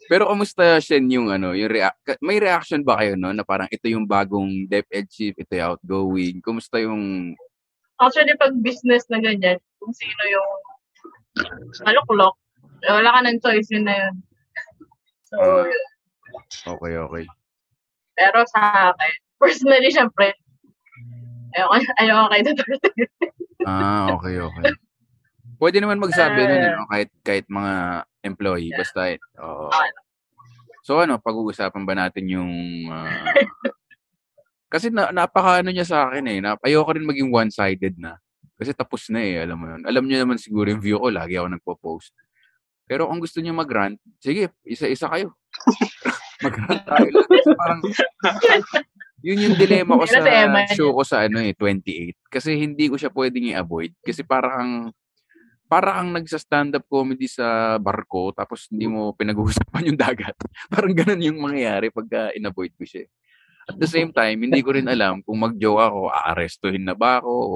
Pero 0.05 0.29
kamusta 0.29 0.77
Shen 0.77 1.09
yung 1.09 1.33
ano, 1.33 1.57
yung 1.57 1.71
rea- 1.71 1.97
may 2.21 2.37
reaction 2.37 2.85
ba 2.85 3.01
kayo 3.01 3.17
no 3.17 3.33
na 3.33 3.41
parang 3.41 3.65
ito 3.73 3.89
yung 3.89 4.05
bagong 4.05 4.69
DepEd 4.69 5.09
chief, 5.09 5.33
ito 5.33 5.49
yung 5.51 5.73
outgoing. 5.73 6.37
Kumusta 6.41 6.77
yung 6.77 7.33
Actually, 7.95 8.35
pag 8.35 8.51
business 8.59 9.07
na 9.07 9.23
ganyan, 9.23 9.55
kung 9.79 9.95
sino 9.95 10.21
yung 10.27 10.51
maluklok, 11.87 12.35
wala 12.83 13.09
ka 13.15 13.19
ng 13.23 13.39
choice, 13.39 13.71
yun 13.71 13.87
na 13.87 13.95
yun. 13.95 14.15
So, 15.25 15.39
yun. 15.65 15.83
okay, 16.75 16.93
okay. 17.01 17.25
Pero 18.13 18.43
sa 18.51 18.91
akin, 18.91 19.13
personally, 19.41 19.89
syempre, 19.89 20.35
ayoko, 21.55 21.75
ayoko 21.97 22.25
kay 22.29 22.41
Duterte. 22.43 22.89
Ah, 23.65 24.11
okay, 24.13 24.37
okay. 24.37 24.63
Pwede 25.55 25.79
naman 25.79 26.03
magsabi 26.03 26.45
nun, 26.45 26.61
Eh. 26.61 26.67
ano, 26.69 26.83
kahit, 26.91 27.09
kahit 27.23 27.45
mga 27.47 27.73
employee, 28.25 28.73
basta, 28.73 29.13
eh, 29.13 29.21
oo. 29.37 29.69
Okay. 29.69 29.89
So 30.85 31.01
ano, 31.01 31.17
pag-uusapan 31.17 31.81
ba 31.85 31.93
natin 31.97 32.25
yung, 32.29 32.51
ah, 32.93 33.25
kasi 34.69 34.93
na, 34.93 35.09
napaka 35.09 35.65
ano 35.65 35.73
niya 35.73 35.85
sa 35.85 36.09
akin 36.09 36.25
eh, 36.29 36.39
na, 36.41 36.57
ayoko 36.61 36.93
rin 36.93 37.05
maging 37.05 37.29
one-sided 37.33 37.97
na. 37.97 38.21
Kasi 38.55 38.71
tapos 38.71 39.09
na 39.11 39.19
eh, 39.19 39.43
alam 39.43 39.57
mo 39.59 39.65
yun. 39.67 39.81
Alam 39.83 40.03
niyo 40.05 40.17
naman 40.23 40.37
siguro 40.37 40.69
yung 40.69 40.83
view 40.83 40.97
ko, 41.01 41.09
lagi 41.09 41.35
ako 41.35 41.47
nagpo-post. 41.51 42.13
Pero 42.85 43.09
kung 43.09 43.17
gusto 43.17 43.41
niyo 43.41 43.57
mag-rant, 43.57 43.97
sige, 44.21 44.53
isa-isa 44.61 45.09
kayo. 45.09 45.33
mag-rant 46.45 46.83
tayo 46.85 47.07
lang. 47.09 47.27
Kasi 47.27 47.51
parang, 47.57 47.81
yun 49.25 49.41
yung 49.41 49.55
dilemma 49.57 49.97
ko 49.97 50.05
sa 50.05 50.21
show 50.69 50.93
ko 50.93 51.01
sa 51.01 51.25
ano 51.25 51.41
eh, 51.41 51.57
28. 51.57 52.29
Kasi 52.29 52.53
hindi 52.61 52.85
ko 52.87 52.95
siya 52.95 53.09
pwedeng 53.09 53.49
i-avoid. 53.49 53.91
Kasi 54.05 54.21
parang 54.21 54.93
para 55.65 55.97
kang 55.97 56.13
nagsa-stand-up 56.13 56.85
comedy 56.85 57.25
sa 57.25 57.77
barko 57.81 58.29
tapos 58.31 58.69
hindi 58.69 58.85
mo 58.85 59.13
pinag-uusapan 59.17 59.89
yung 59.93 59.99
dagat. 59.99 60.37
Parang 60.73 60.93
ganun 60.93 61.21
yung 61.25 61.41
mangyayari 61.41 61.89
pagka 61.89 62.29
in-avoid 62.37 62.73
ko 62.77 62.85
siya. 62.85 63.09
At 63.65 63.81
the 63.81 63.89
same 63.89 64.13
time, 64.13 64.45
hindi 64.45 64.61
ko 64.61 64.77
rin 64.77 64.85
alam 64.85 65.25
kung 65.25 65.41
mag-joke 65.41 65.81
ako, 65.81 66.13
aarestuhin 66.13 66.85
na 66.85 66.93
ba 66.93 67.17
ako 67.17 67.33
o 67.33 67.55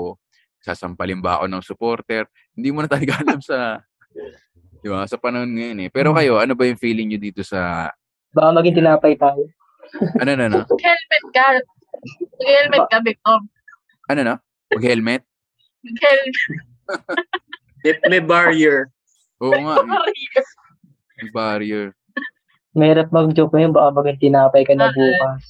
sasampalin 0.57 1.21
ba 1.21 1.37
ako 1.37 1.45
ng 1.45 1.63
supporter. 1.63 2.25
Hindi 2.57 2.69
mo 2.73 2.81
na 2.81 2.89
talaga 2.89 3.13
alam 3.23 3.39
sa, 3.45 3.77
di 4.81 4.89
ba, 4.89 5.05
sa 5.05 5.21
panahon 5.21 5.53
ngayon 5.53 5.85
eh. 5.85 5.89
Pero 5.93 6.09
kayo, 6.17 6.41
ano 6.41 6.57
ba 6.57 6.65
yung 6.65 6.81
feeling 6.81 7.13
nyo 7.13 7.19
dito 7.21 7.45
sa, 7.45 7.93
Baka 8.33 8.49
maging 8.57 8.77
tinapay 8.81 9.13
tayo. 9.17 9.41
ano 10.21 10.31
na, 10.33 10.45
no? 10.49 10.61
Helmet 10.65 11.25
ka. 11.33 11.45
Helmet 12.41 12.85
ka, 12.89 12.97
Victor. 13.01 13.39
Ano 14.09 14.21
na? 14.21 14.35
Mag-helmet? 14.73 15.21
Helmet. 15.85 17.49
May, 17.83 17.93
may 18.09 18.21
barrier. 18.21 18.91
Oo 19.39 19.55
nga, 19.55 19.75
may 21.17 21.29
barrier. 21.31 21.95
Mahirap 22.71 23.09
mag-joke 23.09 23.51
ngayon, 23.51 23.73
baka 23.73 23.89
maging 23.95 24.19
tinapay 24.29 24.63
ka 24.63 24.77
na 24.77 24.91
bukas. 24.91 25.41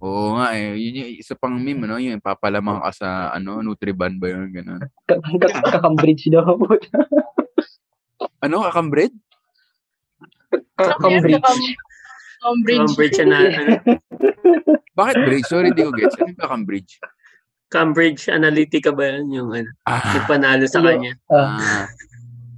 Oo 0.00 0.36
nga 0.36 0.56
eh. 0.56 0.76
Yun 0.76 1.00
yung 1.04 1.10
isa 1.14 1.36
pang 1.36 1.56
meme, 1.56 1.84
no? 1.84 2.00
Yung 2.00 2.20
papalamang 2.20 2.80
ka 2.80 2.90
sa, 2.92 3.08
ano, 3.30 3.60
Nutriban 3.60 4.16
ba 4.16 4.32
yun? 4.32 4.48
Ganun. 4.48 4.80
Ka- 5.04 5.20
ka- 5.20 5.78
Kakambridge 5.78 6.28
daw. 6.28 6.56
Ano, 8.40 8.64
kakambred? 8.64 9.12
Kakambridge. 10.76 11.44
Cambridge. 12.40 12.80
Cambridge 12.88 13.18
na, 13.28 13.36
ano, 13.52 13.72
Bakit 15.00 15.16
bridge? 15.28 15.44
Sorry, 15.48 15.68
hindi 15.72 15.84
ko 15.84 15.92
gets. 15.92 16.16
Ano 16.16 16.32
yung 16.32 16.40
kakambridge? 16.40 16.92
Cambridge 17.70 18.26
Analytica 18.26 18.90
ba 18.90 19.06
yan? 19.06 19.30
Yung 19.30 19.50
ano, 19.54 19.70
Ah, 19.86 20.18
nagpanalo 20.18 20.66
sa 20.66 20.82
kanya. 20.82 21.14
Ah, 21.30 21.58
ah 21.58 21.86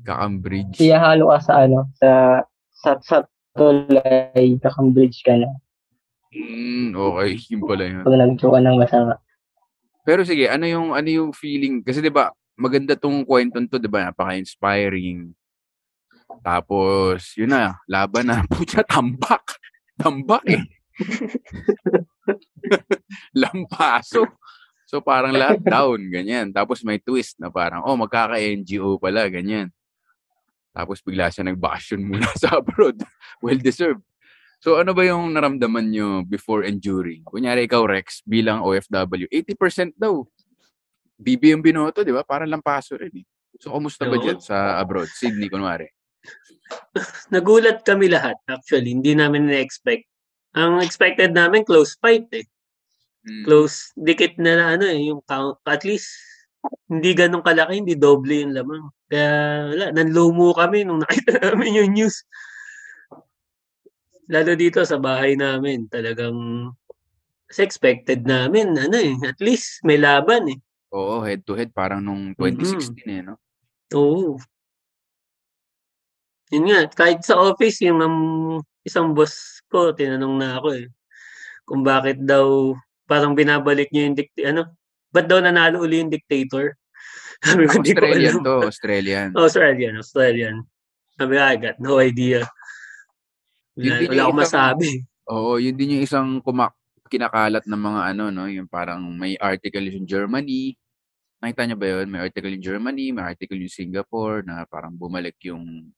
kakambridge. 0.03 0.83
Iyahalo 0.83 1.31
ka 1.31 1.39
sa 1.41 1.53
ano, 1.67 1.87
sa 1.97 2.11
sa, 2.75 2.91
sa 2.99 3.17
tulay, 3.55 4.59
kakambridge 4.59 5.23
ka 5.23 5.39
na. 5.39 5.49
Mm, 6.33 6.97
okay, 6.97 7.39
yun 7.53 7.63
pala 7.63 7.85
yun. 7.87 8.03
Pag 8.03 8.19
nag-joke 8.19 8.57
ka 8.57 8.61
ng 8.65 8.79
masama. 8.81 9.13
Pero 10.03 10.27
sige, 10.27 10.51
ano 10.51 10.67
yung 10.67 10.97
ano 10.97 11.07
yung 11.07 11.31
feeling 11.31 11.85
kasi 11.85 12.03
'di 12.03 12.11
ba, 12.11 12.35
maganda 12.59 12.99
tong 12.99 13.23
kwento 13.23 13.63
to, 13.71 13.79
'di 13.79 13.87
ba? 13.87 14.11
Napaka-inspiring. 14.11 15.31
Tapos, 16.43 17.37
yun 17.39 17.53
na, 17.53 17.79
laban 17.87 18.27
na. 18.27 18.43
Pucha, 18.51 18.83
tambak. 18.83 19.61
Tambak 20.01 20.43
eh. 20.49 20.65
Lampaso. 23.41 24.25
So 24.93 25.01
parang 25.01 25.33
lahat 25.33 25.65
down, 25.73 25.97
ganyan. 26.13 26.53
Tapos 26.53 26.85
may 26.85 27.01
twist 27.01 27.41
na 27.41 27.49
parang, 27.49 27.81
oh, 27.89 27.97
magkaka-NGO 27.97 29.01
pala, 29.01 29.25
ganyan. 29.33 29.73
Tapos 30.77 31.01
bigla 31.01 31.33
siya 31.33 31.49
nagbakasyon 31.49 32.01
muna 32.05 32.29
sa 32.45 32.61
abroad. 32.61 33.01
Well-deserved. 33.41 34.05
So 34.61 34.77
ano 34.77 34.93
ba 34.93 35.09
yung 35.09 35.33
naramdaman 35.33 35.89
nyo 35.89 36.09
before 36.29 36.69
and 36.69 36.77
during? 36.77 37.25
Kunyari 37.25 37.65
ikaw, 37.65 37.89
Rex, 37.89 38.21
bilang 38.29 38.61
OFW, 38.61 39.33
80% 39.33 39.97
daw. 39.97 40.29
BB 41.17 41.57
yung 41.57 41.65
binoto, 41.65 42.05
di 42.05 42.13
ba? 42.13 42.21
Parang 42.21 42.53
lampaso 42.53 43.01
rin 43.01 43.25
eh. 43.25 43.27
So, 43.63 43.71
kumusta 43.71 44.11
ba 44.11 44.19
dyan 44.19 44.43
sa 44.43 44.83
abroad? 44.83 45.07
Sydney, 45.07 45.47
kunwari. 45.47 45.87
Nagulat 47.31 47.87
kami 47.87 48.11
lahat, 48.11 48.35
actually. 48.51 48.91
Hindi 48.91 49.15
namin 49.15 49.47
na-expect. 49.47 50.03
Ang 50.59 50.83
expected 50.83 51.31
namin, 51.31 51.63
close 51.63 51.95
fight 52.01 52.27
eh. 52.35 52.43
Mm. 53.23 53.45
Close, 53.47 53.95
dikit 53.95 54.35
na 54.43 54.59
na 54.59 54.67
ano 54.75 54.85
eh, 54.91 55.11
yung 55.11 55.23
count. 55.23 55.63
At 55.63 55.87
least, 55.87 56.11
hindi 56.91 57.15
ganun 57.15 57.43
kalaki, 57.43 57.79
hindi 57.79 57.95
doble 57.95 58.43
yung 58.43 58.55
lamang. 58.55 58.83
Kaya 59.07 59.31
wala, 59.71 59.87
nanlumo 59.95 60.51
kami 60.55 60.83
nung 60.83 61.03
nakita 61.03 61.39
namin 61.43 61.79
yung 61.83 61.91
news. 61.95 62.27
Lalo 64.31 64.55
dito 64.59 64.83
sa 64.83 64.99
bahay 64.99 65.39
namin, 65.39 65.87
talagang 65.91 66.71
kasi 67.47 67.69
expected 67.69 68.25
namin, 68.25 68.73
ano 68.75 68.97
eh, 68.97 69.13
at 69.29 69.37
least 69.45 69.85
may 69.85 70.01
laban 70.01 70.57
eh. 70.57 70.59
Oo, 70.89 71.21
head 71.21 71.45
to 71.45 71.53
head, 71.53 71.69
parang 71.69 72.01
nung 72.01 72.33
2016 72.35 72.97
eh, 73.05 73.21
no? 73.21 73.37
Oo. 73.93 74.41
Yun 76.49 76.65
nga, 76.69 76.81
kahit 76.97 77.21
sa 77.25 77.37
office, 77.37 77.85
yung 77.85 78.01
um, 78.01 78.17
isang 78.85 79.13
boss 79.13 79.61
ko, 79.69 79.93
tinanong 79.93 80.37
na 80.41 80.57
ako 80.57 80.69
eh, 80.81 80.89
kung 81.69 81.85
bakit 81.85 82.25
daw 82.25 82.73
parang 83.05 83.35
binabalik 83.35 83.91
niya 83.91 84.09
yung 84.09 84.17
dictator, 84.17 84.47
ano, 84.49 84.63
ba't 85.11 85.27
daw 85.27 85.39
nanalo 85.39 85.83
uli 85.83 86.01
yung 86.01 86.13
dictator? 86.13 86.77
Sabi 87.45 87.67
ko, 87.67 87.83
di 87.83 87.93
ko 87.93 88.01
Australian 88.07 88.33
alam. 88.33 88.45
to, 88.45 88.55
Australian. 88.65 89.29
Australian, 89.43 89.95
Australian. 89.99 90.57
Sabi 91.15 91.33
ko, 91.35 91.43
I 91.43 91.57
got 91.59 91.77
no 91.79 91.99
idea. 91.99 92.47
Wala, 93.75 93.95
wala 94.07 94.23
akong 94.29 94.41
masabi. 94.41 94.91
Oo, 95.27 95.57
yun 95.57 95.75
din 95.75 95.99
yung 95.99 96.05
isang 96.05 96.29
kumak 96.41 96.73
kinakalat 97.09 97.65
ng 97.69 97.83
mga 97.83 98.01
ano, 98.15 98.25
no? 98.33 98.49
Yung 98.49 98.65
parang 98.65 99.05
may 99.05 99.37
article 99.37 99.85
yung 99.85 100.09
Germany. 100.09 100.77
Nakita 101.43 101.69
niyo 101.69 101.77
ba 101.77 101.87
yun? 101.89 102.07
May 102.09 102.21
article 102.25 102.49
yung 102.49 102.65
Germany, 102.65 103.13
may 103.13 103.25
article 103.27 103.59
yung 103.59 103.69
Singapore 103.73 104.47
na 104.47 104.65
parang 104.65 104.97
bumalik 104.97 105.37
yung 105.45 105.93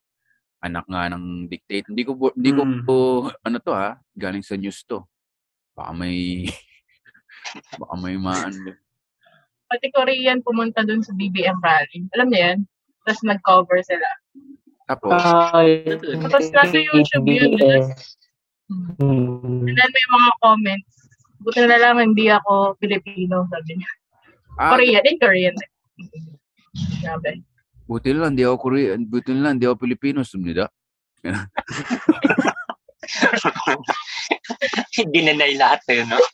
anak 0.59 0.89
nga 0.89 1.13
ng 1.13 1.47
dictator. 1.47 1.93
Hindi 1.93 2.03
ko 2.03 2.13
hindi 2.33 2.51
ko 2.51 2.63
Mm. 2.65 2.83
po 2.83 2.97
ano 3.31 3.57
to 3.61 3.71
ha, 3.71 3.95
galing 4.17 4.43
sa 4.43 4.57
news 4.57 4.83
to. 4.83 5.05
Baka 5.77 5.93
may 5.95 6.17
baka 7.79 7.95
may 8.01 8.17
maano. 8.17 8.75
Pati 9.69 9.89
Korean 9.93 10.45
pumunta 10.45 10.85
dun 10.85 11.01
sa 11.01 11.13
BBM 11.17 11.59
rally. 11.61 12.07
Alam 12.15 12.29
niyo 12.31 12.41
yan? 12.41 12.59
Tapos 13.05 13.23
nag-cover 13.25 13.81
sila. 13.85 14.09
Tapos, 14.85 15.17
Ay, 15.57 15.85
Tapos 16.29 16.53
nasa 16.53 16.77
YouTube 16.77 17.29
yun. 17.29 17.57
Hmm. 18.69 19.65
And 19.65 19.77
then 19.77 19.91
may 19.93 20.07
mga 20.09 20.31
comments. 20.41 20.93
Buti 21.45 21.61
na 21.69 21.77
lang 21.77 22.01
hindi 22.01 22.33
ako 22.33 22.81
Pilipino, 22.81 23.45
sabi 23.53 23.77
niya. 23.77 23.91
ah, 24.57 24.73
Korean, 24.73 25.05
in 25.05 25.19
Korean. 25.21 25.55
Sabi. 27.05 27.45
buti 27.85 28.17
na 28.17 28.25
lang, 28.25 28.33
hindi 28.33 28.49
ako 28.49 28.57
Korean. 28.57 29.05
Buti 29.05 29.37
na 29.37 29.43
lang, 29.45 29.61
hindi 29.61 29.69
ako 29.69 29.77
Pilipino. 29.85 30.25
Sumnida. 30.25 30.73
Dinanay 35.13 35.55
lahat 35.59 35.83
eh, 35.91 36.03
no? 36.05 36.19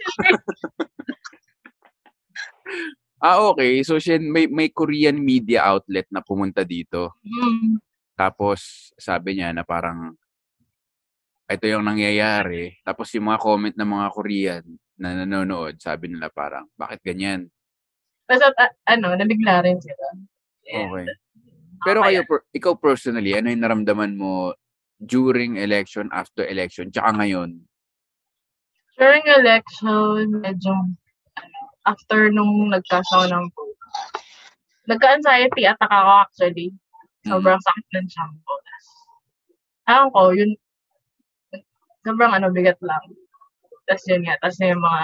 Ah, 3.20 3.37
okay. 3.53 3.85
So, 3.85 4.00
siya, 4.00 4.16
may, 4.16 4.48
may 4.48 4.72
Korean 4.72 5.20
media 5.20 5.68
outlet 5.68 6.09
na 6.09 6.24
pumunta 6.24 6.64
dito. 6.64 7.20
Hmm. 7.20 7.76
Tapos, 8.16 8.88
sabi 8.96 9.37
niya 9.37 9.53
na 9.53 9.61
parang, 9.61 10.16
ito 11.44 11.64
yung 11.68 11.85
nangyayari. 11.85 12.81
Tapos, 12.81 13.12
yung 13.12 13.29
mga 13.29 13.40
comment 13.44 13.76
ng 13.76 13.90
mga 13.92 14.09
Korean 14.16 14.64
na 14.96 15.12
nanonood, 15.12 15.76
sabi 15.76 16.09
nila 16.09 16.33
parang, 16.33 16.64
bakit 16.81 17.05
ganyan? 17.05 17.53
Basta, 18.24 18.57
ah, 18.57 18.72
ano, 18.88 19.12
nabigla 19.12 19.68
rin 19.68 19.76
sila. 19.85 20.16
Okay. 20.64 21.05
Pero 21.85 22.00
kayo, 22.00 22.24
per- 22.24 22.48
ikaw 22.57 22.72
personally, 22.81 23.37
ano 23.37 23.53
yung 23.53 23.61
naramdaman 23.61 24.16
mo 24.16 24.57
during 24.96 25.61
election, 25.61 26.09
after 26.12 26.48
election, 26.48 26.88
tsaka 26.88 27.20
ngayon? 27.20 27.68
During 29.01 29.25
election, 29.33 30.45
medyo, 30.45 30.77
ano, 31.41 31.61
after 31.89 32.29
nung 32.29 32.69
nagkasaw 32.69 33.33
ng 33.33 33.45
vote, 33.57 33.81
nagka-anxiety 34.93 35.65
attack 35.65 35.89
ako 35.89 36.29
actually. 36.29 36.69
Sobrang 37.25 37.57
sakit 37.57 37.87
ng. 37.97 38.09
Tas, 38.13 38.87
Ewan 39.89 40.13
ko, 40.13 40.21
yun, 40.37 40.53
sobrang 42.05 42.37
ano, 42.37 42.53
bigat 42.53 42.77
lang. 42.85 43.01
Tapos 43.89 44.05
yun 44.05 44.23
nga, 44.29 44.37
tapos 44.45 44.61
yung 44.61 44.85
mga 44.85 45.03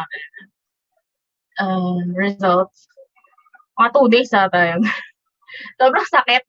um, 1.65 2.05
results. 2.13 2.85
Mga 3.81 3.89
two 3.97 4.09
days 4.13 4.33
ata 4.37 4.77
yun. 4.77 4.83
sobrang 5.81 6.09
sakit. 6.13 6.45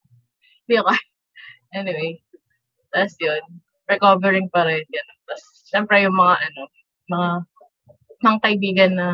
Hindi 0.64 0.76
ko. 0.80 0.92
Anyway. 1.76 2.10
Tapos 2.92 3.14
yun, 3.20 3.44
recovering 3.88 4.48
pa 4.48 4.64
rin. 4.64 4.84
Yan. 4.88 5.08
Tapos, 5.28 5.44
syempre 5.68 6.00
yung 6.00 6.16
mga 6.16 6.34
ano, 6.40 6.60
mga 7.08 7.30
mga 8.22 8.38
kaibigan 8.42 8.92
na 8.98 9.08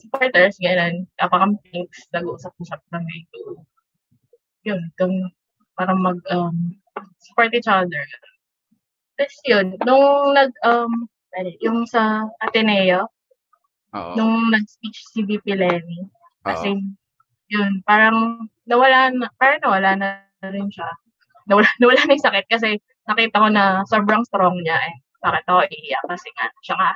supporters, 0.00 0.56
gano'n, 0.58 1.04
kapakampings, 1.20 2.08
nag-uusap-usap 2.16 2.80
kami 2.88 3.28
to, 3.30 3.60
yun, 4.64 4.80
kung 4.96 5.28
para 5.76 5.92
mag, 5.92 6.18
um, 6.32 6.76
support 7.20 7.52
each 7.52 7.68
other. 7.68 8.04
Tapos 9.20 9.36
yun, 9.44 9.76
nung 9.84 10.32
nag, 10.32 10.52
um, 10.64 11.06
yung 11.60 11.84
sa 11.86 12.26
Ateneo, 12.40 13.08
Oo. 13.92 14.12
nung 14.16 14.50
nag-speech 14.50 14.98
si 15.12 15.20
VP 15.24 15.54
Lenny, 15.56 16.00
Oo. 16.04 16.10
kasi 16.48 16.80
yun, 17.52 17.82
parang 17.84 18.48
nawala 18.64 19.12
na, 19.12 19.28
parang 19.36 19.60
nawala 19.62 19.90
na 19.98 20.08
rin 20.48 20.68
siya. 20.72 20.88
Nawala, 21.50 21.68
nawala 21.80 22.00
na 22.06 22.14
yung 22.16 22.26
sakit 22.26 22.46
kasi 22.48 22.68
nakita 23.04 23.42
ko 23.42 23.48
na 23.52 23.64
sobrang 23.90 24.24
strong 24.24 24.56
niya 24.62 24.78
eh. 24.80 24.94
Bakit 25.20 25.44
ako 25.48 25.60
iiyak? 25.68 26.04
Kasi 26.08 26.28
nga, 26.36 26.44
siya 26.64 26.74
nga, 26.76 26.90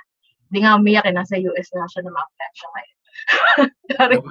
hindi 0.48 0.58
nga 0.64 0.76
umiyak 0.76 1.06
eh, 1.08 1.14
nasa 1.14 1.36
US 1.40 1.68
na 1.76 1.88
siya 1.88 2.00
na 2.04 2.12
ma-apply 2.12 2.50
siya 2.52 2.68
ngayon. 2.72 2.96
Sorry. 3.96 4.16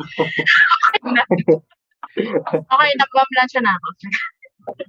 Okay, 2.13 2.91
nagpamlansya 3.01 3.65
na 3.65 3.73
ako. 3.73 3.88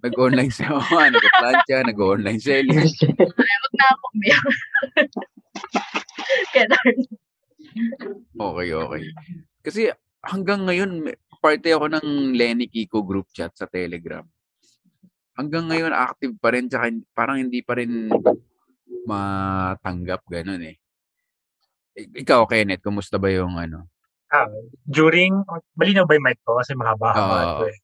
Nag-online 0.05 0.53
sa 0.53 0.77
oh, 0.77 0.85
nag-plancha, 0.85 1.89
nag-online 1.89 2.37
selling. 2.37 2.85
Huwag 2.85 3.75
na 3.81 3.87
ako 3.97 4.05
umiyak. 4.13 4.45
Okay, 8.35 8.69
okay. 8.71 9.03
Kasi 9.67 9.83
hanggang 10.23 10.63
ngayon, 10.69 11.11
parte 11.43 11.75
ako 11.75 11.91
ng 11.91 12.37
Lenny 12.39 12.71
Kiko 12.71 13.03
group 13.03 13.27
chat 13.35 13.51
sa 13.57 13.67
Telegram. 13.67 14.23
Hanggang 15.35 15.67
ngayon, 15.67 15.91
active 15.91 16.39
pa 16.39 16.55
rin. 16.55 16.71
Tsaka 16.71 16.95
parang 17.11 17.43
hindi 17.43 17.67
pa 17.67 17.75
rin 17.75 18.07
matanggap. 19.07 20.21
Ganun 20.27 20.63
eh. 20.65 20.77
Ik- 21.95 22.27
Ikaw, 22.27 22.45
Kenneth, 22.51 22.83
kumusta 22.83 23.17
ba 23.23 23.31
yung 23.31 23.55
ano? 23.55 23.87
Ah, 24.35 24.51
during, 24.83 25.47
malinaw 25.79 26.05
ba 26.11 26.19
yung 26.19 26.27
mic 26.27 26.43
ko? 26.43 26.59
Kasi 26.59 26.75
mahaba-haba 26.75 27.37
ito 27.47 27.65
eh. 27.71 27.79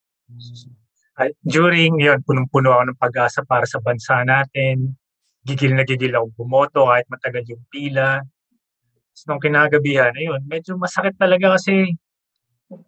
Ah, 1.20 1.30
during, 1.46 2.00
yun, 2.00 2.18
punong-puno 2.26 2.74
ako 2.74 2.82
ng 2.90 2.98
pag-asa 2.98 3.46
para 3.46 3.68
sa 3.70 3.78
bansa 3.78 4.26
natin. 4.26 4.98
Gigil 5.46 5.72
na 5.78 5.86
gigil 5.86 6.10
ako 6.16 6.26
bumoto 6.42 6.90
kahit 6.90 7.06
matagal 7.06 7.44
yung 7.48 7.64
pila. 7.70 8.18
Tapos 8.20 9.24
nung 9.28 9.42
kinagabihan, 9.42 10.10
ayun, 10.16 10.40
medyo 10.48 10.74
masakit 10.80 11.14
talaga 11.16 11.54
kasi 11.54 11.92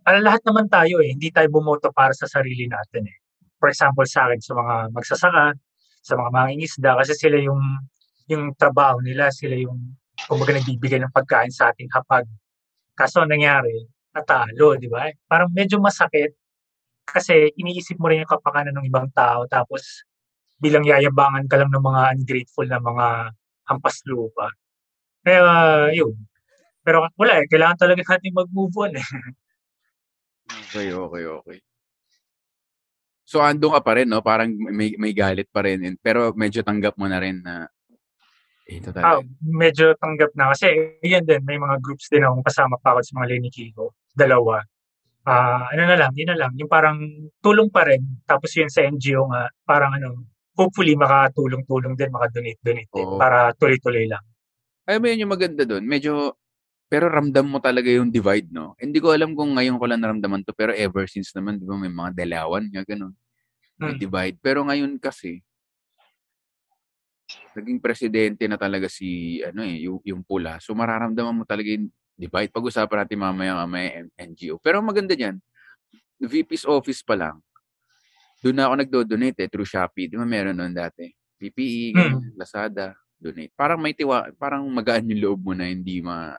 ala 0.07 0.19
lahat 0.23 0.43
naman 0.47 0.67
tayo 0.71 0.99
eh. 1.03 1.13
Hindi 1.15 1.31
tayo 1.31 1.49
bumoto 1.53 1.91
para 1.95 2.15
sa 2.15 2.27
sarili 2.27 2.67
natin 2.67 3.07
eh. 3.07 3.17
For 3.63 3.71
example, 3.71 4.07
sa 4.09 4.27
akin, 4.27 4.41
sa 4.43 4.53
mga 4.59 4.75
magsasaka, 4.91 5.45
sa 6.03 6.13
mga 6.19 6.31
mangingisda, 6.35 6.99
kasi 6.99 7.13
sila 7.15 7.39
yung 7.39 7.63
yung 8.31 8.55
trabaho 8.55 9.01
nila, 9.03 9.31
sila 9.35 9.57
yung 9.57 9.79
kumbaga 10.29 10.59
nagbibigay 10.59 11.01
ng 11.03 11.15
pagkain 11.15 11.51
sa 11.51 11.71
ating 11.75 11.91
hapag. 11.91 12.27
Kaso 12.95 13.25
ang 13.25 13.33
nangyari, 13.33 13.73
natalo, 14.13 14.77
di 14.77 14.87
ba? 14.87 15.09
Parang 15.27 15.49
medyo 15.51 15.81
masakit 15.81 16.37
kasi 17.03 17.51
iniisip 17.59 17.99
mo 17.99 18.07
rin 18.07 18.23
yung 18.23 18.31
kapakanan 18.31 18.79
ng 18.79 18.87
ibang 18.87 19.11
tao 19.11 19.43
tapos 19.51 20.07
bilang 20.63 20.87
yayabangan 20.87 21.51
ka 21.51 21.59
lang 21.59 21.71
ng 21.75 21.83
mga 21.83 22.03
ungrateful 22.23 22.67
na 22.71 22.79
mga 22.79 23.07
hampas 23.67 23.99
lupa. 24.07 24.47
Kaya 25.27 25.43
yun. 25.91 26.15
Pero 26.87 27.07
wala 27.19 27.43
eh, 27.43 27.47
kailangan 27.51 27.79
talaga 27.79 28.03
natin 28.07 28.35
mag-move 28.35 28.77
on 28.79 28.95
eh. 28.99 29.07
Okay, 30.73 30.93
okay, 30.93 31.25
okay. 31.25 31.59
So, 33.25 33.41
andun 33.41 33.73
ka 33.73 33.81
pa 33.81 33.97
rin, 33.97 34.09
no? 34.09 34.21
Parang 34.21 34.53
may, 34.53 34.93
may 35.01 35.17
galit 35.17 35.49
pa 35.49 35.65
rin. 35.65 35.81
Pero 36.05 36.37
medyo 36.37 36.61
tanggap 36.61 37.01
mo 37.01 37.09
na 37.09 37.17
rin 37.17 37.41
na 37.41 37.69
eh, 38.69 38.79
ito 38.81 38.91
Ah, 39.03 39.19
talaga. 39.19 39.27
medyo 39.43 39.95
tanggap 39.99 40.31
na 40.39 40.55
kasi 40.55 40.71
yan 41.03 41.27
din, 41.27 41.43
may 41.43 41.59
mga 41.59 41.83
groups 41.83 42.07
din 42.13 42.23
akong 42.23 42.47
kasama 42.47 42.79
pa 42.79 42.95
ako 42.95 43.01
sa 43.03 43.13
mga 43.19 43.29
Lenny 43.35 43.51
Kiko. 43.51 43.95
Dalawa. 44.15 44.63
Ah, 45.27 45.67
ano 45.75 45.83
na 45.87 45.97
lang, 45.99 46.13
yun 46.17 46.31
na 46.33 46.39
lang. 46.39 46.53
Yung 46.59 46.71
parang 46.71 46.99
tulong 47.45 47.69
pa 47.71 47.87
rin. 47.89 48.03
Tapos 48.27 48.51
yun 48.57 48.71
sa 48.73 48.83
NGO 48.87 49.27
nga, 49.31 49.51
parang 49.67 49.95
ano, 49.99 50.25
hopefully 50.59 50.95
makatulong-tulong 50.99 51.95
din, 51.99 52.11
makadonate-donate 52.15 52.91
din 52.95 53.09
Oo. 53.09 53.19
para 53.19 53.53
tuloy-tuloy 53.59 54.07
lang. 54.11 54.25
Ay, 54.89 54.99
mo 54.99 55.07
yun 55.07 55.23
yung 55.27 55.35
maganda 55.35 55.63
doon. 55.63 55.87
Medyo, 55.87 56.35
pero 56.91 57.07
ramdam 57.11 57.47
mo 57.47 57.59
talaga 57.63 57.91
yung 57.91 58.11
divide, 58.11 58.51
no? 58.51 58.75
Hindi 58.81 58.99
ko 59.03 59.15
alam 59.15 59.35
kung 59.39 59.55
ngayon 59.59 59.79
ko 59.79 59.87
lang 59.91 60.03
naramdaman 60.03 60.43
to, 60.47 60.55
pero 60.57 60.75
ever 60.75 61.07
since 61.11 61.31
naman, 61.37 61.59
di 61.63 61.67
ba, 61.67 61.77
may 61.79 61.91
mga 61.93 62.13
dalawan, 62.19 62.67
nga 62.73 62.83
ganun. 62.87 63.15
May 63.83 63.95
Hmm. 63.95 64.01
divide. 64.01 64.37
Pero 64.43 64.65
ngayon 64.67 64.99
kasi, 65.03 65.43
naging 67.57 67.79
presidente 67.83 68.45
na 68.49 68.57
talaga 68.57 68.89
si, 68.89 69.41
ano 69.45 69.63
eh, 69.63 69.87
yung, 69.87 70.01
yung 70.03 70.23
pula. 70.25 70.59
So, 70.59 70.73
mararamdaman 70.73 71.37
mo 71.37 71.45
talaga 71.45 71.69
yung 71.73 71.93
divide. 72.17 72.53
Pag-usapan 72.53 73.05
natin 73.05 73.19
mamaya 73.19 73.53
mamaya 73.65 74.05
NGO. 74.17 74.61
Pero 74.61 74.81
ang 74.81 74.89
maganda 74.89 75.13
dyan, 75.13 75.37
VP's 76.23 76.69
office 76.69 77.03
pa 77.03 77.19
lang, 77.19 77.37
doon 78.43 78.59
na 78.59 78.67
ako 78.67 78.75
nagdo-donate 78.75 79.47
eh, 79.47 79.49
through 79.49 79.67
Shopee. 79.67 80.11
Di 80.11 80.19
ba 80.19 80.27
meron 80.27 80.59
noon 80.59 80.75
dati? 80.75 81.07
PPE, 81.43 81.95
ganyan, 81.95 82.35
Lazada, 82.39 82.95
donate. 83.19 83.55
Parang 83.55 83.79
may 83.79 83.95
tiwa, 83.95 84.31
parang 84.39 84.67
magaan 84.71 85.11
yung 85.11 85.23
loob 85.23 85.41
mo 85.43 85.53
na 85.55 85.67
hindi 85.71 85.99
ma 85.99 86.35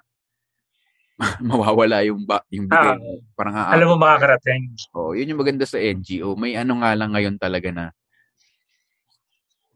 mawawala 1.47 2.03
yung 2.03 2.27
ba, 2.27 2.43
yung 2.51 2.67
bigay 2.67 2.99
Ah. 2.99 3.19
Parang 3.35 3.55
ha, 3.55 3.71
Alam 3.71 3.95
mo 3.95 3.95
makakarating. 3.99 4.75
Oh, 4.91 5.15
yun 5.15 5.31
yung 5.31 5.39
maganda 5.39 5.63
sa 5.63 5.79
NGO. 5.79 6.35
May 6.35 6.59
ano 6.59 6.79
nga 6.83 6.91
lang 6.95 7.15
ngayon 7.15 7.35
talaga 7.39 7.69
na 7.71 7.85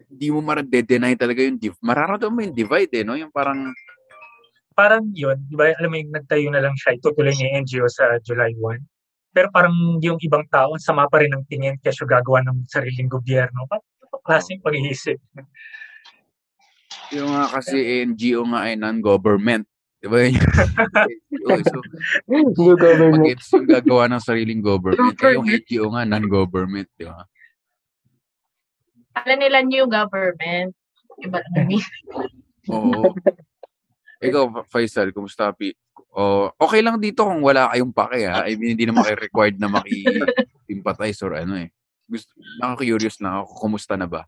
hindi 0.08 0.28
mo 0.32 0.39
mara-deny 0.39 1.13
talaga 1.20 1.43
yung 1.43 1.60
div. 1.60 1.76
Mararamdaman 1.84 2.34
mo 2.34 2.39
yung 2.48 2.56
divide 2.56 2.93
eh, 2.96 3.04
no? 3.04 3.20
Yung 3.20 3.32
parang 3.32 3.72
Parang 4.78 5.10
yun, 5.10 5.41
di 5.50 5.58
ba, 5.58 5.74
alam 5.74 5.89
mo 5.89 5.98
yung 5.98 6.13
nagtayo 6.13 6.54
na 6.54 6.62
lang 6.62 6.78
siya, 6.78 6.93
itutuloy 6.93 7.34
yung 7.34 7.65
NGO 7.65 7.89
sa 7.89 8.22
July 8.22 8.54
1. 8.54 8.78
Pero 9.34 9.50
parang 9.50 9.74
yung 10.06 10.22
ibang 10.22 10.46
tao, 10.54 10.78
ang 10.78 10.82
sama 10.82 11.10
pa 11.10 11.17
rin 11.17 11.34
ng 11.34 11.50
tingin 11.50 11.82
kasi 11.82 12.06
gagawa 12.06 12.46
ng 12.46 12.62
sariling 12.70 13.10
gobyerno. 13.10 13.65
Ba't 13.65 13.82
klaseng 14.22 14.62
pag-iisip? 14.62 15.17
yung 17.15 17.34
nga 17.34 17.50
kasi 17.58 18.06
NGO 18.06 18.46
nga 18.54 18.70
ay 18.70 18.78
non-government. 18.78 19.65
Di 19.98 20.06
ba 20.06 20.30
yun? 20.30 20.38
NGO. 20.38 21.58
So, 21.65 21.78
New 22.30 22.78
government. 22.78 23.13
pag-gets 23.17 23.50
yung 23.58 23.65
gagawa 23.65 24.04
ng 24.13 24.22
sariling 24.22 24.62
government. 24.62 25.17
Eh, 25.17 25.34
yung 25.34 25.50
NGO 25.50 25.89
nga, 25.89 26.06
non-government. 26.06 26.89
Di 26.93 27.10
ba? 27.10 27.26
Alam 29.23 29.38
nila 29.41 29.60
new 29.65 29.86
government. 29.89 30.75
Iba 31.17 31.41
lang 31.56 31.67
yung 31.73 31.86
Oo. 32.73 33.15
Ikaw, 34.19 34.43
Fa- 34.49 34.67
Faisal, 34.67 35.15
kumusta? 35.15 35.53
Pi? 35.53 35.71
Oh, 36.17 36.49
okay 36.58 36.82
lang 36.82 36.97
dito 36.97 37.21
kung 37.21 37.45
wala 37.45 37.69
kayong 37.69 37.93
pake 37.93 38.25
ha. 38.25 38.49
I 38.49 38.58
mean, 38.58 38.73
hindi 38.73 38.89
naman 38.89 39.06
kayo 39.06 39.17
required 39.21 39.58
na 39.62 39.69
maki-sympathize 39.69 41.21
or 41.21 41.38
ano 41.38 41.62
eh. 41.62 41.69
Gusto, 42.10 42.34
nakaka-curious 42.58 43.21
lang 43.21 43.45
ako, 43.45 43.51
kumusta 43.62 43.93
na 43.93 44.10
ba? 44.10 44.25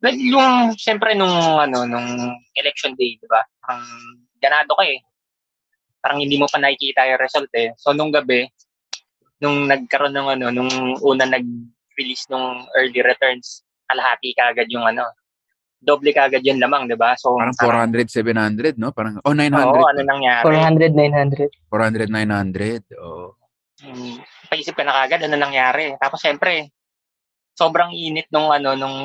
Like, 0.00 0.16
yung, 0.16 0.78
siyempre, 0.78 1.12
nung, 1.18 1.34
ano, 1.34 1.84
nung 1.84 2.08
election 2.56 2.94
day, 2.96 3.18
di 3.18 3.26
ba? 3.28 3.42
Parang, 3.60 3.84
ganado 4.40 4.72
ka 4.78 4.84
eh. 4.86 5.02
Parang 6.00 6.22
hindi 6.22 6.40
mo 6.40 6.48
pa 6.48 6.56
nakikita 6.56 7.04
yung 7.10 7.20
result 7.20 7.50
eh. 7.52 7.74
So, 7.76 7.92
nung 7.92 8.14
gabi, 8.14 8.48
nung 9.42 9.68
nagkaroon 9.68 10.14
ng, 10.14 10.28
ano, 10.38 10.46
nung 10.54 10.72
una 11.04 11.26
nag-release 11.90 12.30
nung 12.30 12.70
early 12.78 13.02
returns, 13.02 13.66
kalahati 13.90 14.30
ka 14.38 14.54
agad 14.54 14.70
yung, 14.70 14.86
ano, 14.86 15.10
doble 15.82 16.14
ka 16.14 16.30
agad 16.30 16.46
yung 16.46 16.62
lamang, 16.62 16.86
di 16.86 16.94
ba? 16.94 17.18
So, 17.18 17.34
Parang 17.34 17.90
400, 17.90 18.06
700, 18.06 18.78
no? 18.78 18.94
Parang, 18.94 19.18
oh, 19.26 19.34
900. 19.34 19.74
Oo, 19.74 19.82
ano 19.90 20.00
nangyari? 20.06 20.44
400, 20.46 20.94
900. 20.94 21.50
400, 21.66 22.06
900. 22.06 22.94
Oo. 23.02 23.34
Hmm, 23.80 24.22
paisip 24.46 24.78
ka 24.78 24.86
na 24.86 24.94
kagad, 25.02 25.26
ano 25.26 25.34
nangyari? 25.34 25.96
Tapos, 25.98 26.22
siyempre, 26.22 26.70
sobrang 27.60 27.92
init 27.92 28.24
nung 28.32 28.48
ano 28.48 28.72
nung 28.72 28.96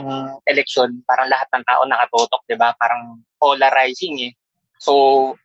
election, 0.47 1.03
parang 1.03 1.27
lahat 1.27 1.51
ng 1.51 1.65
tao 1.67 1.83
nakatutok, 1.83 2.47
'di 2.47 2.55
ba? 2.55 2.71
Parang 2.79 3.19
polarizing 3.35 4.31
eh. 4.31 4.33
So 4.79 5.35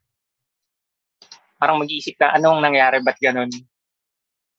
parang 1.59 1.83
mag-iisip 1.83 2.15
ka 2.15 2.31
anong 2.39 2.63
nangyari 2.63 3.03
ba't 3.03 3.19
ganun? 3.19 3.51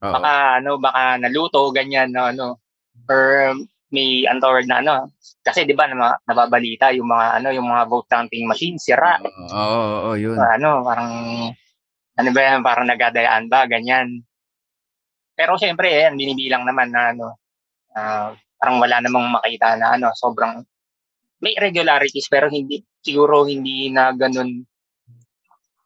Oo. 0.04 0.14
Baka 0.20 0.60
ano, 0.60 0.78
baka 0.84 1.16
naluto 1.16 1.72
ganyan 1.72 2.12
no 2.12 2.28
ano 2.28 2.61
or 3.10 3.56
may 3.92 4.24
untoward 4.26 4.66
na 4.66 4.80
ano. 4.80 4.96
Kasi 5.44 5.68
'di 5.68 5.76
ba 5.76 5.90
na, 5.92 6.16
nababalita 6.24 6.96
yung 6.96 7.12
mga 7.12 7.42
ano, 7.42 7.50
yung 7.52 7.68
mga 7.68 7.84
vote 7.92 8.08
counting 8.08 8.48
machine 8.48 8.80
sira. 8.80 9.20
Oo, 9.20 9.52
oo, 9.52 9.88
oo, 10.12 10.16
yun. 10.16 10.38
ano, 10.38 10.86
parang 10.86 11.12
ano 12.16 12.30
ba 12.32 12.42
yan, 12.42 12.60
parang 12.64 12.88
nagadayaan 12.88 13.46
ba 13.52 13.68
ganyan. 13.68 14.24
Pero 15.36 15.58
syempre, 15.58 15.90
eh, 15.90 16.12
binibilang 16.14 16.68
naman 16.68 16.94
na 16.94 17.02
ano, 17.16 17.28
ah, 17.98 18.32
parang 18.62 18.78
wala 18.78 19.02
namang 19.02 19.28
makita 19.34 19.76
na 19.76 19.98
ano, 19.98 20.14
sobrang 20.14 20.62
may 21.42 21.58
irregularities 21.58 22.30
pero 22.30 22.48
hindi 22.48 22.86
siguro 23.02 23.50
hindi 23.50 23.90
na 23.90 24.14
ganun 24.14 24.62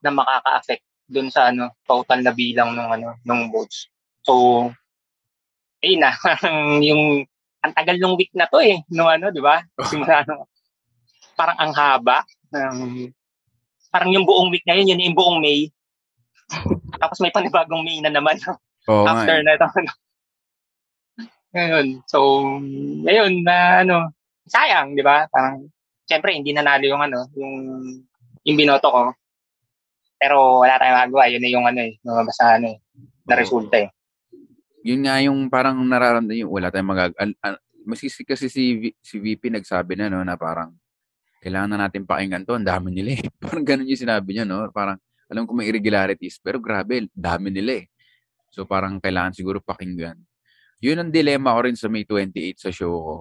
na 0.03 0.11
makaka-affect 0.11 0.83
dun 1.07 1.31
sa 1.31 1.49
ano 1.49 1.79
total 1.87 2.21
na 2.21 2.35
bilang 2.35 2.75
ng 2.75 2.89
ano 2.91 3.09
ng 3.23 3.41
votes. 3.49 3.87
So 4.27 4.67
eh 5.85 5.95
na 6.01 6.11
yung 6.81 7.21
ang 7.61 7.73
tagal 7.73 7.97
ng 7.97 8.17
week 8.17 8.33
na 8.33 8.49
to 8.49 8.57
eh 8.61 8.81
no 8.89 9.05
ano, 9.05 9.29
'di 9.29 9.41
ba? 9.41 9.61
Simula 9.85 10.25
ano, 10.25 10.49
parang 11.37 11.57
ang 11.61 11.73
haba 11.77 12.25
ng 12.49 13.09
parang 13.95 14.11
yung 14.11 14.27
buong 14.27 14.51
week 14.51 14.67
na 14.67 14.75
yun, 14.75 14.91
yun 14.91 15.07
yung 15.07 15.17
buong 15.17 15.39
May. 15.39 15.71
Tapos 17.01 17.23
may 17.23 17.31
panibagong 17.31 17.79
May 17.79 18.03
na 18.03 18.11
naman 18.11 18.35
nga. 18.43 18.59
after 18.85 19.39
eh. 19.39 19.43
na 19.45 19.55
ito. 19.55 19.67
Ano. 19.71 19.91
Ngayon, 21.55 21.87
so, 22.03 22.19
ngayon 23.07 23.47
na 23.47 23.87
ano, 23.87 24.11
sayang, 24.43 24.91
di 24.91 24.99
ba? 24.99 25.23
Parang, 25.31 25.71
siyempre, 26.03 26.35
hindi 26.35 26.51
nanalo 26.51 26.83
yung 26.83 26.99
ano, 26.99 27.31
yung, 27.39 27.55
yung 28.43 28.57
binoto 28.59 28.91
ko. 28.91 29.03
Pero 30.19 30.67
wala 30.67 30.75
tayong 30.75 31.07
magawa. 31.07 31.31
Yun 31.31 31.39
na 31.39 31.49
yung 31.55 31.65
ano 31.65 31.79
eh, 31.79 31.95
na 32.03 32.27
ano 32.27 32.67
eh, 32.75 32.77
na 33.23 33.33
Oo. 33.35 33.39
resulta 33.39 33.75
eh. 33.79 33.89
Yun 34.85 35.01
nga 35.01 35.17
yung 35.17 35.49
parang 35.49 35.81
nararamdaman 35.81 36.45
yung 36.45 36.53
wala 36.53 36.69
tayong 36.69 36.89
magag... 36.93 37.11
An, 37.17 37.33
an, 37.41 37.57
masisi 37.85 38.21
kasi 38.21 38.49
si, 38.49 38.93
si 39.01 39.15
VP 39.17 39.49
nagsabi 39.49 39.97
na, 39.97 40.13
no, 40.13 40.21
na 40.21 40.37
parang 40.37 40.73
kailangan 41.41 41.73
na 41.73 41.89
natin 41.89 42.05
pakinggan 42.05 42.45
to. 42.45 42.53
Ang 42.53 42.69
dami 42.69 42.93
nila 42.93 43.17
eh. 43.17 43.25
parang 43.43 43.65
ganun 43.65 43.89
yung 43.89 44.01
sinabi 44.01 44.37
niya, 44.37 44.45
no? 44.45 44.69
Parang, 44.69 45.01
alam 45.25 45.49
ko 45.49 45.57
may 45.57 45.69
irregularities, 45.69 46.37
pero 46.37 46.61
grabe, 46.61 47.09
dami 47.13 47.49
nila 47.49 47.81
eh. 47.81 47.85
So 48.53 48.65
parang 48.65 49.01
kailangan 49.01 49.33
siguro 49.33 49.57
pakinggan. 49.57 50.21
Yun 50.85 51.01
ang 51.01 51.09
dilemma 51.09 51.57
ko 51.57 51.65
rin 51.65 51.77
sa 51.77 51.89
May 51.89 52.05
28 52.05 52.61
sa 52.61 52.69
show 52.69 52.93
ko. 52.93 53.17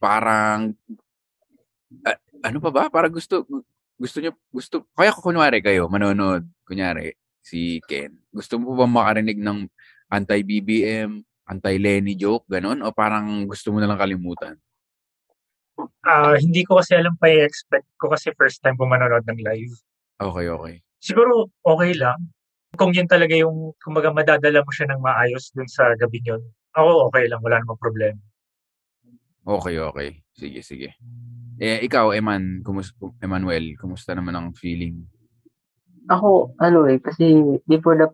Parang, 0.00 0.72
ah, 2.08 2.18
ano 2.48 2.58
pa 2.64 2.70
ba? 2.72 2.82
Parang 2.88 3.12
gusto, 3.12 3.44
gusto 4.00 4.16
nyo, 4.24 4.32
gusto, 4.48 4.88
kaya 4.96 5.12
ko 5.12 5.20
kunwari 5.20 5.60
kayo, 5.60 5.86
manonood, 5.86 6.48
kunyari, 6.64 7.12
si 7.44 7.78
Ken. 7.84 8.14
Gusto 8.32 8.56
mo 8.56 8.74
ba 8.74 8.88
makarinig 8.88 9.38
ng 9.38 9.68
anti-BBM, 10.12 11.24
anti-Lenny 11.48 12.14
joke, 12.20 12.44
ganon? 12.52 12.84
O 12.84 12.92
parang 12.92 13.48
gusto 13.48 13.72
mo 13.72 13.80
na 13.80 13.88
lang 13.88 13.96
kalimutan? 13.96 14.60
Ah, 16.04 16.36
hindi 16.36 16.62
ko 16.68 16.78
kasi 16.78 17.00
alam 17.00 17.16
pa 17.16 17.32
i-expect 17.32 17.88
ko 17.96 18.12
kasi 18.12 18.30
first 18.36 18.60
time 18.60 18.76
ko 18.76 18.84
manonood 18.84 19.24
ng 19.24 19.40
live. 19.40 19.72
Okay, 20.20 20.46
okay. 20.52 20.74
Siguro 21.00 21.48
okay 21.64 21.96
lang. 21.96 22.28
Kung 22.76 22.92
yun 22.92 23.08
talaga 23.08 23.32
yung, 23.32 23.72
kumbaga 23.80 24.12
madadala 24.12 24.60
mo 24.62 24.70
siya 24.70 24.92
ng 24.92 25.00
maayos 25.00 25.50
dun 25.56 25.68
sa 25.68 25.96
gabi 25.96 26.20
yun. 26.24 26.40
Ako 26.76 27.08
okay 27.08 27.28
lang, 27.28 27.40
wala 27.40 27.60
namang 27.60 27.80
problema. 27.80 28.20
Okay, 29.42 29.76
okay. 29.80 30.22
Sige, 30.32 30.62
sige. 30.62 30.88
Eh, 31.58 31.84
ikaw, 31.84 32.14
Eman, 32.14 32.62
kumus 32.62 32.94
Emmanuel, 33.18 33.74
kumusta 33.76 34.14
naman 34.14 34.32
ang 34.38 34.48
feeling? 34.54 35.02
Ako, 36.08 36.56
ano 36.62 36.86
eh, 36.88 36.98
kasi 37.02 37.42
before 37.66 37.98
the, 37.98 38.08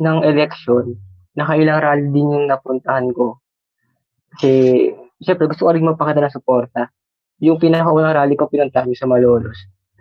ng 0.00 0.18
election, 0.24 0.96
nakailang 1.34 1.82
rally 1.82 2.06
din 2.10 2.30
yung 2.30 2.46
napuntahan 2.46 3.10
ko. 3.10 3.42
Kasi, 4.34 4.50
syempre, 5.22 5.50
gusto 5.50 5.66
ko 5.66 5.70
rin 5.74 5.86
magpakita 5.86 6.22
ng 6.22 6.34
suporta. 6.34 6.90
Yung 7.42 7.58
pinakaunang 7.58 8.14
rally 8.14 8.34
ko, 8.38 8.46
pinuntahan 8.46 8.90
ko 8.90 8.96
sa 8.96 9.10
Malolos. 9.10 9.58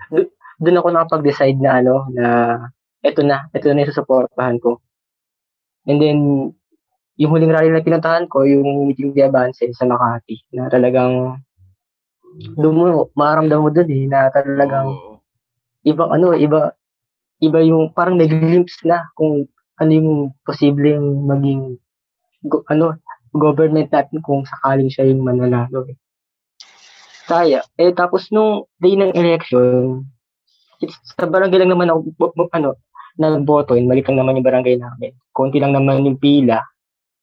Do- 0.09 0.33
doon 0.61 0.79
ako 0.79 0.87
nakapag-decide 0.93 1.57
na 1.57 1.81
ano, 1.81 2.07
na 2.13 2.25
eto 3.01 3.25
na, 3.25 3.49
eto 3.51 3.73
na 3.73 3.83
yung 3.83 3.91
susuportahan 3.91 4.57
ko. 4.61 4.79
And 5.89 5.99
then, 5.99 6.17
yung 7.17 7.31
huling 7.33 7.53
rally 7.53 7.69
na 7.73 7.85
pinuntahan 7.85 8.29
ko, 8.29 8.45
yung 8.45 8.89
meeting 8.89 9.13
di 9.13 9.21
Avance 9.21 9.65
sa 9.73 9.85
Makati, 9.85 10.53
na 10.53 10.69
talagang 10.69 11.41
doon 12.57 12.73
mo, 12.73 12.85
maramdam 13.13 13.61
mo 13.61 13.69
doon 13.69 13.89
eh, 13.89 14.05
na 14.09 14.29
talagang 14.33 14.97
ibang 15.85 16.09
ano, 16.09 16.33
iba 16.33 16.73
iba 17.43 17.59
yung 17.61 17.91
parang 17.91 18.15
may 18.17 18.25
glimpse 18.25 18.81
na 18.87 19.03
kung 19.13 19.45
ano 19.81 19.91
yung 19.91 20.09
posibleng 20.45 21.25
maging 21.25 21.81
go, 22.45 22.61
ano 22.69 22.97
government 23.33 23.89
natin 23.89 24.21
kung 24.21 24.45
sakaling 24.45 24.93
siya 24.93 25.09
yung 25.09 25.25
mananalo. 25.25 25.89
Eh. 25.89 25.97
Kaya. 27.25 27.65
Eh 27.79 27.95
tapos 27.95 28.29
nung 28.29 28.69
day 28.77 28.93
ng 28.93 29.15
election, 29.17 30.05
sa 31.17 31.25
barangay 31.25 31.63
lang 31.63 31.71
naman 31.73 31.89
ako 31.89 31.99
bo- 32.13 32.35
bo- 32.35 32.53
ano 32.53 32.77
nagboto, 33.17 33.77
in 33.77 33.85
maliit 33.85 34.09
lang 34.09 34.25
naman 34.25 34.41
yung 34.41 34.47
barangay 34.47 34.75
namin. 34.77 35.13
Konti 35.29 35.61
lang 35.61 35.73
naman 35.73 36.05
yung 36.05 36.17
pila. 36.17 36.61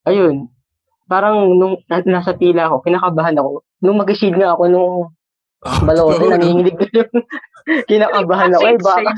Ayun, 0.07 0.47
parang 1.05 1.51
nung 1.51 1.83
na- 1.91 2.07
nasa 2.07 2.31
pila 2.31 2.71
ako, 2.71 2.87
kinakabahan 2.87 3.35
ako. 3.35 3.67
Nung 3.83 3.99
mag-shield 3.99 4.39
nga 4.39 4.55
ako 4.55 4.63
nung 4.71 4.95
balote, 5.83 6.23
nanginginig 6.31 6.79
na 6.79 6.87
yung 6.95 7.11
kinakabahan 7.91 8.55
ako. 8.55 8.63
Eh, 8.71 8.79
baka, 8.79 9.11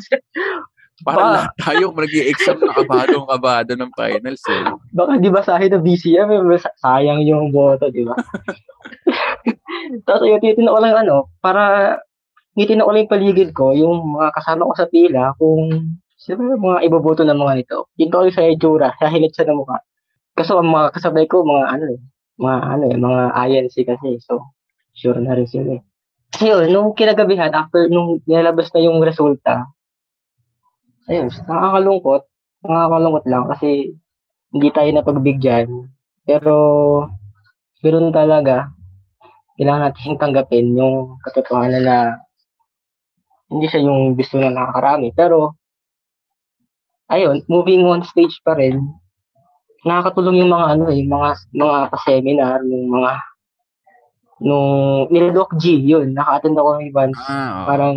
Parang 1.02 1.26
Ba- 1.26 1.36
lahat 1.42 1.54
tayo 1.58 1.90
nag-i-exam 1.90 2.62
na 2.62 2.78
kabado 2.78 3.26
kabado 3.26 3.72
ng 3.74 3.92
finals 3.98 4.46
eh. 4.46 4.62
baka 4.94 5.18
di 5.18 5.34
basahin 5.34 5.74
ng 5.74 5.82
BCM, 5.82 6.30
eh, 6.30 6.62
sa- 6.62 6.78
sayang 6.78 7.26
yung 7.26 7.50
boto, 7.50 7.90
di 7.90 8.06
ba? 8.06 8.14
Tapos 10.06 10.22
ayun, 10.22 10.38
tinitin 10.38 10.70
ko 10.70 10.78
lang 10.78 10.94
ano, 10.94 11.34
para 11.42 11.98
ngitin 12.54 12.86
ko 12.86 12.94
lang 12.94 13.10
yung 13.10 13.14
paligid 13.14 13.50
ko, 13.58 13.74
yung 13.74 14.06
mga 14.14 14.30
kasama 14.38 14.70
ko 14.70 14.74
sa 14.78 14.86
pila, 14.86 15.34
kung 15.42 15.98
sino 16.14 16.40
ba 16.40 16.54
yung 16.54 16.66
mga 16.70 16.80
iboboto 16.86 17.22
ng 17.26 17.36
mga 17.42 17.54
nito. 17.58 17.78
Yun 17.98 18.14
ko 18.14 18.30
sa 18.30 18.46
itsura, 18.46 18.94
sa 19.02 19.10
hilit 19.10 19.34
sa 19.34 19.50
mukha. 19.50 19.82
Kaso 20.38 20.62
ang 20.62 20.70
mga 20.70 20.94
kasabay 20.94 21.26
ko, 21.26 21.42
mga 21.42 21.66
ano 21.74 21.86
eh, 21.90 22.00
mga 22.38 22.58
ano 22.70 22.84
eh, 22.86 22.98
mga 22.98 23.22
INC 23.50 23.76
kasi. 23.82 24.22
So, 24.22 24.54
sure 24.94 25.18
na 25.18 25.34
rin 25.34 25.50
sila 25.50 25.78
eh. 25.78 25.82
Ayun, 26.42 26.70
nung 26.74 26.90
kinagabihan, 26.98 27.54
after 27.54 27.90
nung 27.90 28.22
nilalabas 28.26 28.70
na 28.74 28.82
yung 28.82 29.02
resulta, 29.02 29.70
ayun, 31.10 31.28
nakakalungkot. 31.30 32.24
Nakakalungkot 32.63 33.26
lang 33.28 33.44
kasi 33.52 33.96
hindi 34.54 34.68
tayo 34.72 34.89
napagbigyan. 34.94 35.68
Pero, 36.24 36.56
ganoon 37.84 38.16
talaga, 38.16 38.72
kailangan 39.60 39.92
natin 39.92 40.22
tanggapin 40.22 40.78
yung 40.78 41.20
katotohanan 41.26 41.84
na 41.84 41.98
hindi 43.52 43.68
siya 43.68 43.84
yung 43.84 44.16
gusto 44.16 44.39
na 44.39 44.54
nakakarami. 44.54 45.12
Pero, 45.12 45.60
ayun, 47.12 47.44
moving 47.52 47.84
on 47.86 48.02
stage 48.08 48.34
pa 48.42 48.56
rin, 48.56 48.80
nakakatulong 49.84 50.39
yung 50.39 50.52
mga 50.56 50.68
ano 50.80 50.86
eh, 50.89 51.04
mga 51.04 51.30
mga 51.52 51.78
seminar, 52.08 52.63
yung 52.63 52.88
mga 52.88 53.12
nung 54.44 55.08
nila 55.08 55.32
Doc 55.32 55.56
G, 55.60 55.80
yun, 55.80 56.12
naka-attend 56.12 56.58
ako 56.58 56.70
ng 56.76 56.88
events. 56.89 57.22
Ah, 57.28 57.63
oo. 57.63 57.68
Parang 57.70 57.96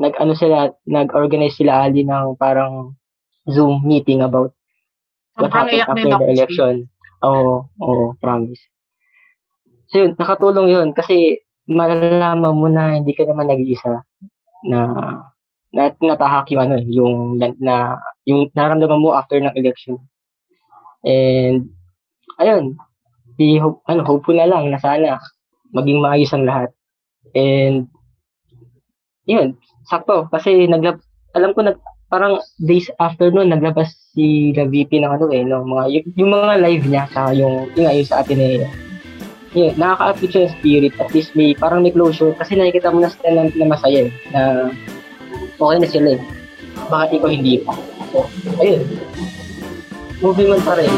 nag-ano 0.00 0.32
sila, 0.32 0.72
nag-organize 0.88 1.56
sila 1.56 1.88
ali 1.88 2.04
ng 2.06 2.36
parang 2.40 2.96
Zoom 3.48 3.82
meeting 3.84 4.22
about 4.22 4.54
what 5.36 5.50
Sobrang 5.50 5.82
happened 5.82 6.12
after 6.12 6.24
the 6.24 6.32
election. 6.32 6.74
Oo, 7.22 7.66
oo, 7.82 8.04
promise. 8.18 8.60
So 9.92 10.02
yun, 10.02 10.16
nakatulong 10.16 10.68
yun 10.72 10.88
kasi 10.96 11.44
malalaman 11.68 12.56
mo 12.56 12.66
na 12.66 12.98
hindi 12.98 13.12
ka 13.14 13.28
naman 13.28 13.46
nag-iisa 13.46 14.02
na 14.66 14.80
na 15.72 15.88
natahak 16.00 16.52
yung 16.52 16.62
ano 16.68 16.74
yung 16.84 17.14
na, 17.40 17.46
na 17.60 17.74
yung 18.28 18.50
naramdaman 18.52 19.00
mo 19.00 19.14
after 19.16 19.40
ng 19.40 19.54
election. 19.56 20.00
And 21.02 21.72
ayun, 22.38 22.76
di 23.36 23.58
hope, 23.58 23.82
ano 23.88 24.04
hopeful 24.04 24.36
na 24.36 24.48
lang 24.48 24.68
na 24.68 24.78
sana 24.78 25.18
maging 25.72 26.02
maayos 26.02 26.32
ang 26.34 26.44
lahat. 26.44 26.70
And 27.32 27.88
yun, 29.24 29.56
sakto 29.86 30.28
kasi 30.30 30.66
naglab 30.66 30.98
alam 31.32 31.56
ko 31.56 31.64
nag 31.64 31.78
parang 32.12 32.36
days 32.60 32.92
after 33.00 33.32
noon 33.32 33.48
naglabas 33.48 33.96
si 34.12 34.52
the 34.52 34.68
VP 34.68 35.00
ng 35.00 35.08
ano 35.16 35.32
eh 35.32 35.40
no 35.48 35.64
mga 35.64 35.84
yung, 35.88 36.06
yung 36.20 36.30
mga 36.36 36.54
live 36.60 36.84
niya 36.84 37.04
sa 37.08 37.32
yung 37.32 37.72
yung, 37.72 37.88
yung 37.88 38.08
sa 38.08 38.20
Ateneo. 38.20 38.68
Yun, 39.52 39.76
nakaka-upbeat 39.76 40.30
siya 40.32 40.42
yung 40.48 40.54
spirit 40.56 40.94
at 40.96 41.08
least 41.12 41.36
may 41.36 41.52
parang 41.52 41.84
may 41.84 41.92
closure 41.92 42.32
kasi 42.40 42.56
nakikita 42.56 42.88
mo 42.88 43.04
na 43.04 43.12
sila 43.12 43.28
na, 43.36 43.42
na 43.52 43.66
masaya 43.68 44.08
eh, 44.08 44.12
na 44.32 44.72
okay 45.60 45.76
na 45.80 45.88
sila 45.88 46.08
eh. 46.16 46.20
Bakit 46.88 47.20
ikaw 47.20 47.30
hindi 47.32 47.60
pa? 47.60 47.76
So, 48.12 48.28
ayun. 48.60 48.84
Moving 50.24 50.56
on 50.56 50.62
pa 50.64 50.76
rin. 50.76 50.92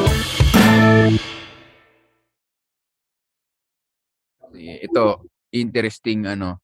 Ito, 4.55 5.27
interesting 5.51 6.27
ano. 6.29 6.64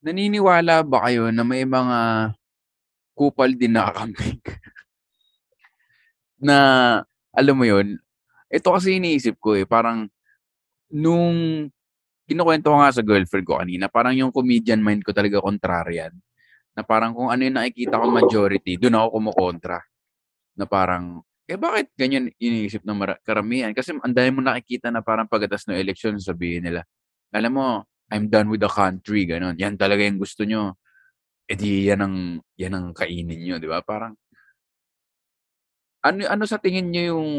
Naniniwala 0.00 0.80
ba 0.80 1.04
kayo 1.08 1.28
na 1.28 1.44
may 1.44 1.68
mga 1.68 2.32
kupal 3.12 3.52
din 3.52 3.76
nakakambing? 3.76 4.40
na, 6.40 6.56
alam 7.36 7.54
mo 7.54 7.68
yun, 7.68 8.00
ito 8.48 8.68
kasi 8.72 8.96
iniisip 8.96 9.36
ko 9.36 9.54
eh, 9.54 9.68
parang 9.68 10.08
nung 10.88 11.68
kinukwento 12.24 12.72
ko 12.72 12.80
nga 12.80 12.96
sa 12.96 13.04
girlfriend 13.04 13.44
ko 13.44 13.60
kanina, 13.60 13.92
parang 13.92 14.16
yung 14.16 14.32
comedian 14.32 14.80
mind 14.80 15.04
ko 15.04 15.12
talaga 15.12 15.38
contrarian. 15.38 16.16
Na 16.72 16.80
parang 16.80 17.12
kung 17.12 17.28
ano 17.28 17.44
yung 17.44 17.60
nakikita 17.60 18.00
ko 18.00 18.08
majority, 18.08 18.80
doon 18.80 18.96
ako 18.96 19.06
kumukontra. 19.20 19.78
Na 20.56 20.64
parang, 20.64 21.20
eh 21.44 21.60
bakit 21.60 21.92
ganyan 21.92 22.32
iniisip 22.40 22.86
ng 22.86 22.96
mara- 22.96 23.20
karamihan? 23.26 23.74
Kasi 23.76 23.92
ang 24.00 24.14
dami 24.14 24.30
mo 24.32 24.40
nakikita 24.40 24.88
na 24.88 25.04
parang 25.04 25.28
pagdatas 25.28 25.68
ng 25.68 25.76
election, 25.76 26.16
sabihin 26.16 26.64
nila, 26.64 26.88
alam 27.34 27.52
mo, 27.52 27.66
I'm 28.10 28.26
done 28.26 28.50
with 28.50 28.60
the 28.60 28.70
country, 28.70 29.24
ganun. 29.24 29.54
Yan 29.56 29.78
talaga 29.78 30.02
yung 30.02 30.18
gusto 30.18 30.42
nyo. 30.42 30.74
Eh 31.46 31.54
di, 31.54 31.86
yan 31.86 32.00
ang, 32.02 32.16
yan 32.58 32.74
ang 32.74 32.86
kainin 32.90 33.38
nyo, 33.38 33.56
di 33.62 33.70
ba? 33.70 33.82
Parang, 33.86 34.18
ano, 36.02 36.18
ano 36.26 36.44
sa 36.46 36.58
tingin 36.58 36.90
nyo 36.90 37.02
yung 37.14 37.30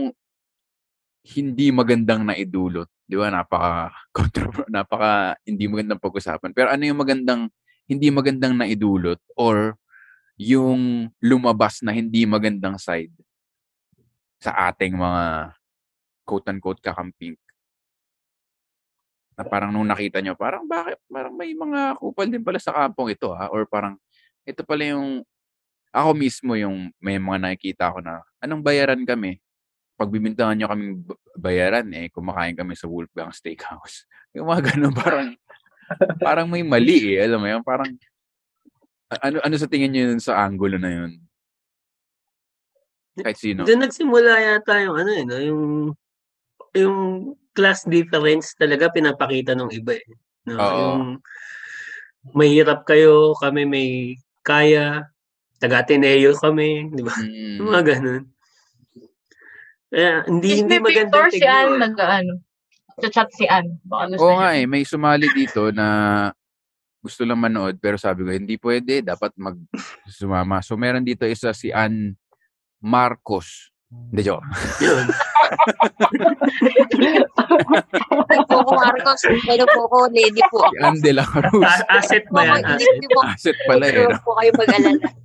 hindi 1.36 1.68
magandang 1.70 2.24
naidulot? 2.26 2.88
Di 3.04 3.16
ba? 3.20 3.28
Napaka, 3.28 3.92
napaka 4.74 5.36
hindi 5.44 5.68
magandang 5.68 6.00
pag-usapan. 6.02 6.56
Pero 6.56 6.72
ano 6.72 6.84
yung 6.88 7.00
magandang, 7.00 7.52
hindi 7.92 8.08
magandang 8.08 8.56
naidulot 8.56 9.20
or 9.36 9.76
yung 10.40 11.12
lumabas 11.20 11.84
na 11.84 11.92
hindi 11.92 12.24
magandang 12.24 12.80
side 12.80 13.14
sa 14.42 14.72
ating 14.72 14.98
mga 14.98 15.54
quote-unquote 16.26 16.82
kakamping 16.82 17.38
na 19.42 19.50
parang 19.50 19.74
nung 19.74 19.90
nakita 19.90 20.22
nyo, 20.22 20.38
parang 20.38 20.70
bakit, 20.70 21.02
parang 21.10 21.34
may 21.34 21.58
mga 21.58 21.98
kupal 21.98 22.30
din 22.30 22.46
pala 22.46 22.62
sa 22.62 22.70
kampong 22.70 23.18
ito 23.18 23.34
ha, 23.34 23.50
or 23.50 23.66
parang 23.66 23.98
ito 24.46 24.62
pala 24.62 24.86
yung, 24.86 25.26
ako 25.90 26.10
mismo 26.14 26.54
yung 26.54 26.94
may 27.02 27.18
mga 27.18 27.42
nakikita 27.42 27.90
ko 27.90 28.06
na, 28.06 28.22
anong 28.38 28.62
bayaran 28.62 29.02
kami? 29.02 29.42
Pagbibintangan 29.98 30.56
nyo 30.62 30.68
kaming 30.70 30.96
bayaran, 31.34 31.90
eh, 31.98 32.14
kumakain 32.14 32.54
kami 32.54 32.78
sa 32.78 32.86
Wolfgang 32.86 33.34
Steakhouse. 33.34 34.06
Yung 34.38 34.48
mga 34.48 34.74
ganun, 34.74 34.96
parang, 34.96 35.30
parang 36.24 36.48
may 36.48 36.64
mali 36.64 37.20
eh, 37.20 37.28
alam 37.28 37.44
mo 37.44 37.52
yun, 37.52 37.62
parang, 37.68 37.92
ano, 39.20 39.44
ano 39.44 39.56
sa 39.60 39.68
tingin 39.68 39.92
nyo 39.92 40.02
yun 40.08 40.24
sa 40.24 40.40
angulo 40.40 40.80
na 40.80 40.88
yun? 40.88 41.20
Kahit 43.20 43.38
sino. 43.38 43.68
Doon 43.68 43.84
nagsimula 43.84 44.40
yata 44.40 44.80
yung 44.88 44.96
ano 44.96 45.12
eh, 45.12 45.24
no? 45.28 45.36
yung 45.36 45.64
yung 46.76 47.34
class 47.52 47.84
difference 47.84 48.56
talaga 48.56 48.92
pinapakita 48.92 49.56
ng 49.56 49.72
iba 49.76 50.00
eh. 50.00 50.08
No? 50.48 50.56
Oo. 50.58 50.78
Yung 50.80 51.04
mahirap 52.36 52.88
kayo, 52.88 53.36
kami 53.38 53.68
may 53.68 53.90
kaya, 54.42 55.06
taga 55.62 55.86
Ateneo 55.86 56.34
kami, 56.40 56.90
di 56.90 57.04
ba? 57.06 57.14
Mm. 57.14 57.56
Yung 57.62 57.68
mga 57.70 57.84
ganun. 57.96 58.24
Kaya 59.92 60.24
hindi 60.26 60.50
Is 60.56 60.60
hindi 60.64 60.76
may 60.80 60.96
Victor 60.96 61.28
si 61.30 61.44
Ann 61.44 61.76
nag-ano. 61.76 62.40
Chat 63.02 63.30
si 63.36 63.44
Ann. 63.50 63.76
Oo 63.92 64.38
nga 64.40 64.56
eh, 64.56 64.64
may 64.64 64.88
sumali 64.88 65.28
dito 65.36 65.68
na 65.76 66.30
gusto 67.02 67.26
lang 67.26 67.42
manood 67.42 67.82
pero 67.82 67.98
sabi 67.98 68.24
ko 68.24 68.30
hindi 68.32 68.56
pwede, 68.62 69.04
dapat 69.04 69.36
mag 69.36 69.58
sumama. 70.08 70.64
So 70.64 70.80
meron 70.80 71.04
dito 71.04 71.28
isa 71.28 71.52
si 71.52 71.74
Ann 71.76 72.16
Marcos. 72.80 73.74
Hindi 73.92 74.24
joke. 74.24 74.44
Po 78.48 78.58
ko, 78.64 78.72
Marcos. 78.72 79.22
Hello 79.44 79.66
po 79.68 79.82
ko, 79.92 79.98
lady 80.08 80.42
po 80.48 80.64
Si 80.64 80.78
ako. 80.80 80.96
De 81.04 81.12
la 81.12 81.26
Cruz. 81.28 81.76
Asset 81.92 82.24
ba 82.32 82.42
yan? 82.48 82.64
Hindi 82.80 83.08
Asset. 83.28 83.58
pala 83.68 83.86
eh. 83.88 83.96
Huwag 84.00 84.16
no? 84.16 84.24
po 84.24 84.32
kayo 84.40 84.52
mag-alala. 84.56 85.08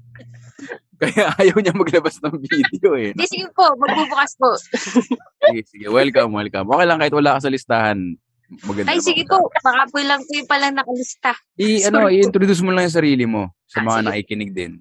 Kaya 0.96 1.24
ayaw 1.36 1.56
niya 1.60 1.76
maglabas 1.76 2.16
ng 2.24 2.40
video 2.40 2.90
eh. 2.96 3.12
Hindi, 3.12 3.26
sige 3.28 3.46
po, 3.52 3.68
magbubukas 3.76 4.32
po. 4.40 4.56
Sige, 4.56 5.60
sige. 5.68 5.86
Welcome, 5.92 6.32
welcome. 6.32 6.66
Okay 6.72 6.86
lang 6.88 6.98
kahit 6.98 7.12
wala 7.14 7.36
ka 7.36 7.46
sa 7.46 7.52
listahan. 7.52 8.16
Maganda. 8.64 8.94
Ay, 8.94 9.04
sige 9.04 9.22
po. 9.28 9.44
Baka 9.60 9.90
po 9.92 9.98
lang 10.00 10.24
po 10.24 10.30
yung 10.32 10.48
palang 10.48 10.72
nakalista. 10.72 11.36
I, 11.60 11.84
ano, 11.84 12.08
i-introduce 12.08 12.64
mo 12.64 12.72
lang 12.72 12.88
yung 12.88 12.96
sarili 12.96 13.28
mo 13.28 13.52
sa 13.68 13.84
Ah, 13.84 13.86
mga 13.86 13.98
sige. 14.00 14.06
nakikinig 14.08 14.50
din. 14.56 14.72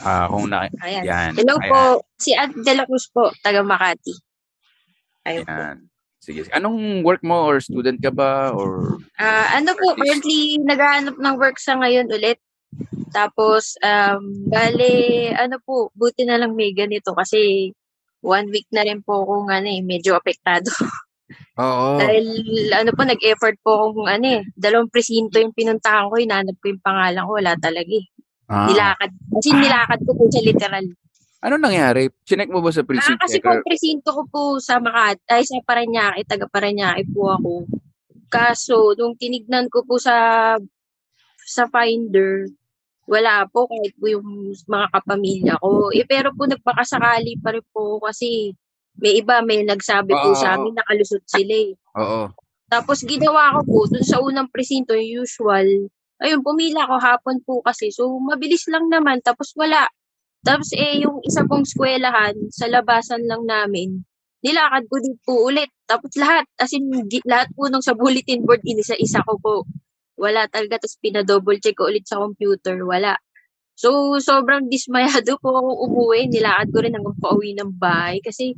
Ah, 0.00 0.24
kung 0.32 0.48
na, 0.48 0.72
Ayan. 0.80 1.04
yan. 1.04 1.30
Hello 1.36 1.60
Ayan, 1.60 1.68
po. 1.68 1.82
Si 2.16 2.32
Ad 2.32 2.56
De 2.56 2.72
La 2.72 2.88
Cruz 2.88 3.12
po, 3.12 3.28
taga 3.44 3.60
Makati. 3.60 4.16
Ayun 5.28 5.44
po. 5.44 5.52
Yan. 5.52 5.78
Sige. 6.22 6.46
Anong 6.54 7.02
work 7.02 7.20
mo 7.26 7.50
or 7.50 7.58
student 7.58 7.98
ka 7.98 8.14
ba 8.14 8.54
or 8.54 9.02
Ah, 9.18 9.58
ano 9.58 9.74
po, 9.74 9.98
currently 9.98 10.56
naghahanap 10.62 11.18
ng 11.18 11.34
work 11.36 11.58
sa 11.58 11.76
ngayon 11.76 12.08
ulit. 12.08 12.38
Tapos, 13.12 13.76
um, 13.84 14.48
bale, 14.48 15.28
ano 15.36 15.60
po, 15.60 15.92
buti 15.92 16.24
na 16.24 16.40
lang 16.40 16.56
may 16.56 16.72
ganito 16.72 17.12
kasi 17.12 17.70
one 18.22 18.48
week 18.54 18.70
na 18.72 18.86
rin 18.86 19.02
po 19.02 19.26
akong 19.26 19.50
ano 19.50 19.68
eh, 19.68 19.82
medyo 19.82 20.14
apektado. 20.16 20.70
Oo. 21.58 21.98
Dahil 22.00 22.24
ano 22.72 22.94
po, 22.94 23.02
nag-effort 23.02 23.58
po 23.60 23.70
akong 23.92 24.08
ano 24.08 24.26
eh, 24.38 24.42
dalawang 24.56 24.88
presinto 24.88 25.42
yung 25.42 25.52
pinuntahan 25.52 26.08
ko, 26.08 26.16
hinanap 26.16 26.56
ko 26.62 26.70
yung 26.70 26.82
pangalan 26.86 27.26
ko, 27.26 27.32
wala 27.36 27.52
talaga 27.58 27.92
eh. 27.92 28.06
Ah. 28.52 28.68
Nilakad. 28.68 29.10
Kasi 29.32 29.48
nilakad 29.56 30.00
ko 30.04 30.12
po 30.12 30.24
siya 30.28 30.44
literal. 30.44 30.84
Ano 31.42 31.54
nangyari? 31.56 32.12
Chinek 32.28 32.52
mo 32.52 32.60
ba 32.60 32.68
sa 32.70 32.84
Ah, 32.84 32.88
precinct 32.92 33.18
kasi 33.24 33.38
po 33.40 33.50
presinto 33.64 34.08
ko 34.12 34.22
po 34.28 34.42
sa 34.60 34.76
Makati, 34.78 35.24
ay 35.32 35.42
sa 35.42 35.56
Paranaque, 35.64 36.22
taga 36.28 36.46
Paranaque 36.46 37.08
po 37.10 37.32
ako. 37.32 37.52
Kaso, 38.28 38.92
nung 38.94 39.16
tinignan 39.16 39.66
ko 39.72 39.82
po 39.88 39.96
sa 39.96 40.54
sa 41.42 41.64
Finder, 41.66 42.46
wala 43.10 43.42
po 43.50 43.66
kahit 43.66 43.92
po 43.98 44.06
yung 44.06 44.54
mga 44.68 44.86
kapamilya 44.94 45.54
ko. 45.58 45.90
Eh, 45.90 46.06
pero 46.06 46.30
po 46.36 46.46
nagpakasakali 46.46 47.40
pa 47.42 47.56
rin 47.56 47.64
po 47.74 47.98
kasi 48.04 48.54
may 49.00 49.18
iba, 49.18 49.40
may 49.42 49.64
nagsabi 49.66 50.12
po 50.14 50.30
Oo, 50.32 50.38
sa 50.38 50.54
amin 50.60 50.76
nakalusot 50.76 51.24
sila 51.26 51.56
eh. 51.56 51.72
Oo. 51.98 52.30
Tapos 52.70 53.02
ginawa 53.02 53.56
ko 53.58 53.60
po 53.66 53.78
dun 53.90 54.04
sa 54.06 54.20
unang 54.22 54.46
presinto, 54.52 54.94
yung 54.94 55.24
usual. 55.26 55.66
Ayun, 56.22 56.40
pumila 56.46 56.86
ko 56.86 56.96
hapon 57.02 57.42
po 57.42 57.58
kasi. 57.66 57.90
So, 57.90 58.06
mabilis 58.22 58.62
lang 58.70 58.86
naman. 58.86 59.18
Tapos 59.26 59.50
wala. 59.58 59.90
Tapos 60.46 60.70
eh, 60.74 61.02
yung 61.02 61.18
isa 61.26 61.42
pong 61.46 61.66
skwelahan, 61.66 62.34
sa 62.54 62.70
labasan 62.70 63.26
lang 63.26 63.42
namin, 63.46 64.06
nilakad 64.46 64.86
ko 64.86 64.96
din 65.02 65.16
po 65.26 65.50
ulit. 65.50 65.70
Tapos 65.86 66.14
lahat, 66.14 66.46
as 66.62 66.70
in, 66.74 66.86
lahat 67.26 67.50
po 67.58 67.66
nung 67.66 67.82
sa 67.82 67.94
bulletin 67.98 68.46
board, 68.46 68.62
inisa-isa 68.62 69.22
ko 69.26 69.34
po. 69.42 69.54
Wala 70.18 70.46
talaga. 70.46 70.82
Tapos 70.86 70.98
pinadouble 71.02 71.58
check 71.58 71.74
ko 71.78 71.90
ulit 71.90 72.06
sa 72.06 72.22
computer. 72.22 72.78
Wala. 72.86 73.18
So, 73.74 74.18
sobrang 74.22 74.70
dismayado 74.70 75.34
po 75.42 75.58
ako 75.58 75.70
umuwi. 75.90 76.30
Nilakad 76.30 76.70
ko 76.70 76.78
rin 76.86 76.94
hanggang 76.94 77.18
pauwi 77.18 77.58
ng 77.58 77.74
bahay. 77.82 78.22
Kasi, 78.22 78.54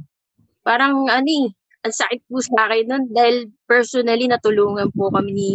parang, 0.61 1.09
ano 1.09 1.29
eh, 1.29 1.49
ang 1.85 1.95
sakit 1.97 2.29
po 2.29 2.41
sa 2.41 2.69
akin 2.69 2.85
nun 2.89 3.05
dahil 3.12 3.53
personally 3.69 4.25
natulungan 4.25 4.89
po 4.93 5.12
kami 5.12 5.31
ni 5.33 5.51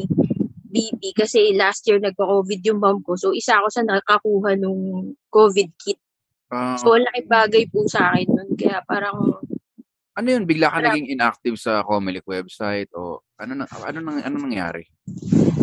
BP 0.69 1.17
kasi 1.17 1.57
last 1.57 1.83
year 1.89 1.97
nagka-COVID 1.97 2.61
yung 2.61 2.79
mom 2.79 3.01
ko. 3.01 3.17
So, 3.17 3.33
isa 3.33 3.57
ako 3.57 3.67
sa 3.73 3.81
nakakuha 3.81 4.53
nung 4.55 5.13
COVID 5.33 5.69
kit. 5.81 5.97
Ah, 6.53 6.77
So, 6.77 6.93
ang 6.93 7.05
laking 7.09 7.29
bagay 7.29 7.63
po 7.73 7.85
sa 7.89 8.13
akin 8.13 8.29
nun. 8.29 8.49
Kaya 8.53 8.81
parang, 8.85 9.17
ano 10.19 10.27
yun? 10.27 10.43
Bigla 10.43 10.67
ka 10.69 10.83
Marami. 10.83 10.87
naging 10.99 11.09
inactive 11.15 11.55
sa 11.55 11.79
Comelec 11.81 12.27
website 12.27 12.91
o 12.91 13.23
ano 13.39 13.63
na 13.63 13.65
ano 13.71 13.99
nang 14.03 14.19
ano 14.19 14.35
nangyari? 14.35 14.83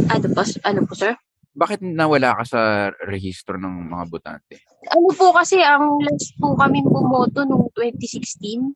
ano 0.09 0.27
po, 0.33 0.43
ano 0.65 0.81
po 0.89 0.93
sir? 0.97 1.13
Bakit 1.57 1.85
nawala 1.85 2.37
ka 2.41 2.45
sa 2.45 2.61
rehistro 3.05 3.57
ng 3.61 3.89
mga 3.93 4.05
botante? 4.09 4.55
Ano 4.93 5.09
po 5.13 5.33
kasi, 5.33 5.61
ang 5.61 6.01
last 6.01 6.37
po 6.37 6.57
kami 6.57 6.81
pumoto 6.85 7.45
nung 7.45 7.69
2016. 7.73 8.73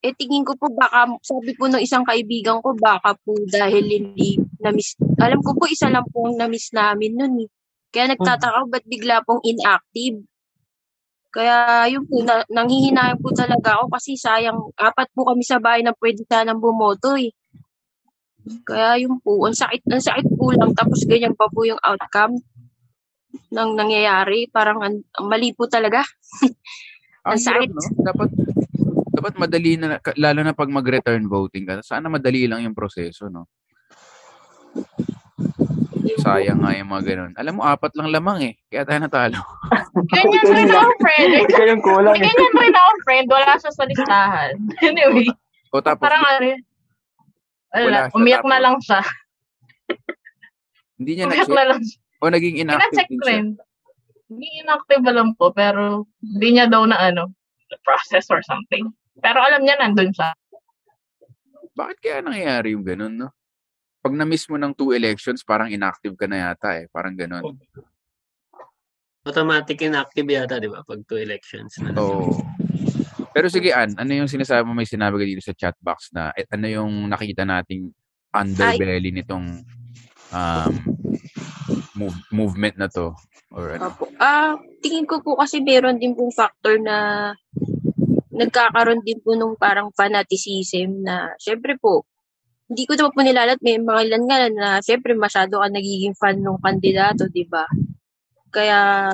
Eh, 0.00 0.16
tingin 0.16 0.44
ko 0.44 0.56
po 0.56 0.72
baka, 0.72 1.04
sabi 1.20 1.52
po 1.52 1.68
ng 1.68 1.80
isang 1.84 2.04
kaibigan 2.08 2.64
ko, 2.64 2.72
baka 2.76 3.12
po 3.20 3.36
dahil 3.52 3.84
hindi 3.84 4.40
na-miss, 4.60 4.96
alam 5.18 5.40
ko 5.40 5.56
po 5.56 5.64
isa 5.66 5.88
lang 5.88 6.06
po 6.12 6.28
na-miss 6.32 6.70
namin 6.72 7.16
nun 7.16 7.34
eh. 7.44 7.48
Kaya 7.90 8.14
nagtataka 8.14 8.62
ako, 8.62 8.66
ba't 8.70 8.86
bigla 8.86 9.24
pong 9.26 9.42
inactive? 9.42 10.22
Kaya 11.30 11.86
yun 11.90 12.06
po, 12.06 12.22
na, 12.22 12.42
nanghihinayang 12.50 13.22
po 13.22 13.30
talaga 13.34 13.78
ako 13.78 13.94
kasi 13.94 14.18
sayang, 14.18 14.58
apat 14.78 15.10
po 15.14 15.26
kami 15.26 15.42
sa 15.42 15.58
bahay 15.62 15.82
na 15.82 15.94
pwede 15.98 16.22
sanang 16.26 16.62
bumoto 16.62 17.14
eh. 17.18 17.30
Kaya 18.66 18.98
yun 19.02 19.18
po, 19.22 19.46
ang 19.46 19.54
sakit, 19.54 19.86
ang 19.90 20.02
sakit 20.02 20.26
po 20.34 20.50
lang, 20.54 20.74
tapos 20.74 21.06
ganyan 21.06 21.34
pa 21.38 21.46
po 21.50 21.62
yung 21.66 21.78
outcome 21.82 22.40
ng 23.50 23.70
nangyayari. 23.78 24.50
Parang 24.50 24.82
ang, 24.82 24.96
ang 25.14 25.26
mali 25.26 25.54
po 25.54 25.66
talaga. 25.70 26.02
Ang 27.20 27.36
Ang 27.36 27.42
sakit. 27.44 27.68
hirap, 27.68 27.76
no? 27.76 28.00
Dapat 28.00 28.30
dapat 29.12 29.34
madali 29.36 29.76
na 29.76 30.00
lalo 30.16 30.40
na 30.40 30.56
pag 30.56 30.72
mag-return 30.72 31.28
voting 31.28 31.68
ka. 31.68 31.84
Sana 31.84 32.08
madali 32.08 32.48
lang 32.48 32.64
yung 32.64 32.72
proseso, 32.72 33.28
no? 33.28 33.44
Sayang 36.20 36.60
nga 36.60 36.76
yung 36.76 36.90
mga 36.90 37.04
ganun. 37.12 37.32
Alam 37.38 37.54
mo, 37.56 37.62
apat 37.64 37.92
lang 37.96 38.12
lamang 38.12 38.38
eh. 38.44 38.54
Kaya 38.68 38.84
tayo 38.84 38.98
natalo. 39.00 39.40
Ganyan 40.12 40.46
rin 40.52 40.68
ako, 40.68 40.90
friend. 41.00 41.30
Ikaw 41.48 41.64
yung 41.70 41.82
kulang 41.84 42.16
eh. 42.18 42.24
Ganyan 42.28 42.54
rin 42.60 42.74
ako, 42.76 42.90
friend. 43.06 43.26
Wala 43.30 43.52
siya 43.56 43.72
sa 43.72 43.84
listahan. 43.88 44.52
Anyway, 44.86 45.28
O 45.70 45.80
tapos, 45.80 46.02
parang 46.04 46.24
ano. 46.26 46.46
Wala 47.70 48.10
umiyak 48.12 48.42
na 48.44 48.58
tapos- 48.58 48.64
lang 48.64 48.76
siya. 48.82 49.00
hindi 51.00 51.10
niya 51.16 51.24
Umiyak 51.30 51.46
na-check. 51.46 51.56
na 51.56 51.64
lang 51.70 51.80
siya. 51.80 51.98
O 52.20 52.28
naging 52.28 52.56
inactive 52.60 52.80
Pina-check 52.84 53.08
din 53.08 53.16
ko 53.16 53.24
siya. 53.24 53.40
Hindi 54.30 54.46
inactive 54.60 55.04
alam 55.08 55.28
po, 55.34 55.46
pero 55.54 56.04
hindi 56.20 56.48
niya 56.52 56.66
daw 56.68 56.84
na 56.84 56.98
ano, 57.00 57.32
process 57.86 58.28
or 58.28 58.42
something. 58.44 58.90
Pero 59.24 59.40
alam 59.40 59.64
niya 59.64 59.80
nandun 59.80 60.12
siya. 60.12 60.34
Bakit 61.72 61.96
kaya 62.02 62.18
nangyayari 62.20 62.74
yung 62.76 62.84
ganun, 62.84 63.14
no? 63.16 63.30
Pag 64.00 64.16
na-miss 64.16 64.48
mo 64.48 64.56
ng 64.56 64.72
two 64.72 64.96
elections, 64.96 65.44
parang 65.44 65.68
inactive 65.68 66.16
ka 66.16 66.24
na 66.24 66.50
yata 66.50 66.72
eh. 66.80 66.88
Parang 66.88 67.12
ganun. 67.12 67.60
Automatic 69.28 69.76
inactive 69.84 70.24
yata, 70.24 70.56
di 70.56 70.72
ba? 70.72 70.80
Pag 70.80 71.04
two 71.04 71.20
elections 71.20 71.76
na. 71.84 71.92
Oo. 72.00 72.40
Pero 73.30 73.46
sige, 73.52 73.70
Ann, 73.70 73.94
ano 74.00 74.10
yung 74.10 74.30
sinasabi 74.30 74.64
mo? 74.64 74.72
May 74.72 74.88
sinabi 74.88 75.20
ka 75.20 75.24
dito 75.28 75.42
sa 75.44 75.54
chat 75.54 75.76
box 75.78 76.10
na 76.16 76.32
eh, 76.34 76.48
ano 76.50 76.66
yung 76.66 77.06
nakita 77.06 77.44
nating 77.46 77.92
underbelly 78.32 79.12
nitong 79.14 79.62
um, 80.34 80.72
move- 81.94 82.26
movement 82.32 82.74
na 82.80 82.88
to? 82.90 83.14
Or 83.52 83.76
ano? 83.76 83.92
Opo. 83.94 84.10
Ah, 84.18 84.58
tingin 84.82 85.06
ko 85.06 85.22
po 85.22 85.38
kasi 85.38 85.60
meron 85.62 86.00
din 86.00 86.16
pong 86.16 86.34
factor 86.34 86.80
na 86.80 87.30
nagkakaroon 88.32 89.04
din 89.04 89.20
po 89.20 89.36
nung 89.36 89.54
parang 89.54 89.92
fanaticism 89.92 91.04
na 91.04 91.36
syempre 91.36 91.76
po, 91.76 92.08
hindi 92.70 92.86
ko 92.86 92.94
naman 92.94 93.12
po 93.12 93.20
nilalat, 93.26 93.58
may 93.66 93.82
mga 93.82 94.00
ilan 94.06 94.22
nga 94.30 94.38
na 94.46 94.68
syempre 94.78 95.10
masyado 95.18 95.58
ka 95.58 95.66
nagiging 95.66 96.14
fan 96.14 96.38
ng 96.38 96.62
kandidato, 96.62 97.26
di 97.26 97.42
ba? 97.42 97.66
Kaya, 98.54 99.10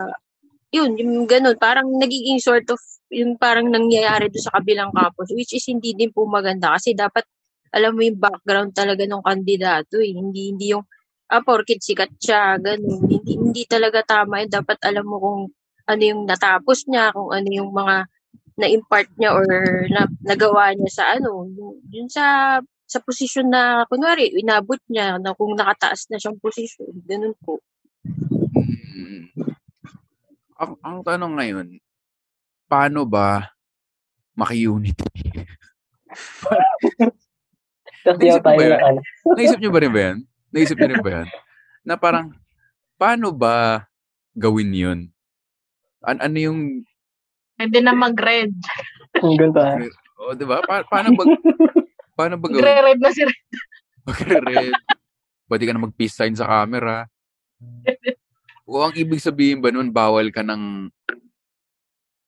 yun, 0.68 0.92
yung 1.00 1.24
ganun, 1.24 1.56
parang 1.56 1.88
nagiging 1.96 2.36
sort 2.36 2.68
of, 2.68 2.76
yung 3.08 3.40
parang 3.40 3.72
nangyayari 3.72 4.28
doon 4.28 4.44
sa 4.44 4.54
kabilang 4.60 4.92
campus, 4.92 5.32
which 5.32 5.56
is 5.56 5.64
hindi 5.72 5.96
din 5.96 6.12
po 6.12 6.28
maganda 6.28 6.76
kasi 6.76 6.92
dapat 6.92 7.24
alam 7.72 7.96
mo 7.96 8.04
yung 8.04 8.20
background 8.20 8.76
talaga 8.76 9.04
ng 9.08 9.24
kandidato 9.24 10.00
eh. 10.00 10.12
Hindi, 10.12 10.52
hindi 10.52 10.66
yung 10.76 10.84
ah, 11.32 11.42
porkit 11.42 11.82
sikat 11.82 12.12
siya, 12.20 12.60
ganun. 12.60 13.08
Hindi, 13.08 13.32
hindi 13.36 13.62
talaga 13.66 14.04
tama 14.06 14.44
yun. 14.44 14.50
Dapat 14.52 14.78
alam 14.86 15.04
mo 15.04 15.16
kung 15.18 15.40
ano 15.86 16.02
yung 16.02 16.22
natapos 16.28 16.86
niya, 16.90 17.10
kung 17.14 17.30
ano 17.30 17.48
yung 17.50 17.70
mga 17.74 17.96
na-impart 18.56 19.10
niya 19.20 19.30
or 19.36 19.46
na, 19.92 20.08
nagawa 20.24 20.72
niya 20.72 20.90
sa 20.92 21.04
ano, 21.18 21.44
yung, 21.50 21.76
yun 21.92 22.08
sa 22.08 22.58
sa 22.86 23.02
posisyon 23.02 23.50
na, 23.50 23.82
kunwari, 23.90 24.30
inabot 24.30 24.78
niya 24.86 25.18
na 25.18 25.34
kung 25.34 25.58
nakataas 25.58 26.06
na 26.08 26.22
siyang 26.22 26.38
posisyon. 26.38 27.02
Ganun 27.02 27.34
po. 27.42 27.58
Mm. 28.54 29.34
Ang, 30.56 30.72
ang 30.80 30.98
tanong 31.02 31.34
ngayon, 31.34 31.66
paano 32.70 33.02
ba 33.02 33.50
maki-unity. 34.38 35.02
Naisip 38.06 38.42
tayo 38.46 38.54
ba 38.54 38.78
ano. 38.86 39.00
Naisip 39.36 39.58
niyo 39.58 39.74
ba 39.74 39.82
rin 39.82 39.90
ba 39.90 40.00
yan? 40.00 40.18
Naisip 40.54 40.78
niyo 40.78 40.88
rin 40.94 41.02
ba 41.02 41.10
yan? 41.10 41.26
Na 41.82 41.98
parang, 41.98 42.30
paano 42.94 43.34
ba 43.34 43.82
gawin 44.38 44.70
yun? 44.70 44.98
An 46.06 46.22
ano 46.22 46.38
yung, 46.38 46.86
Pwede 47.56 47.80
na 47.80 47.96
mag-red. 47.96 48.52
Ang 49.24 49.36
ganda. 49.40 49.80
o 50.20 50.30
oh, 50.30 50.34
di 50.36 50.44
ba? 50.44 50.60
Pa- 50.62 50.86
paano 50.86 51.16
ba, 51.16 51.24
paano 52.16 52.40
ba 52.40 52.48
gawin? 52.48 52.64
Magre-red 52.64 52.98
na 52.98 53.10
si 53.12 53.22
Red. 53.22 53.40
Magre-red. 54.08 54.72
Pwede 55.46 55.62
ka 55.68 55.72
na 55.76 55.84
mag-peace 55.84 56.16
sign 56.16 56.34
sa 56.34 56.48
camera. 56.48 57.04
O 58.66 58.82
ang 58.82 58.96
ibig 58.96 59.22
sabihin 59.22 59.62
ba 59.62 59.70
nun, 59.70 59.92
bawal 59.94 60.32
ka 60.34 60.42
ng... 60.42 60.90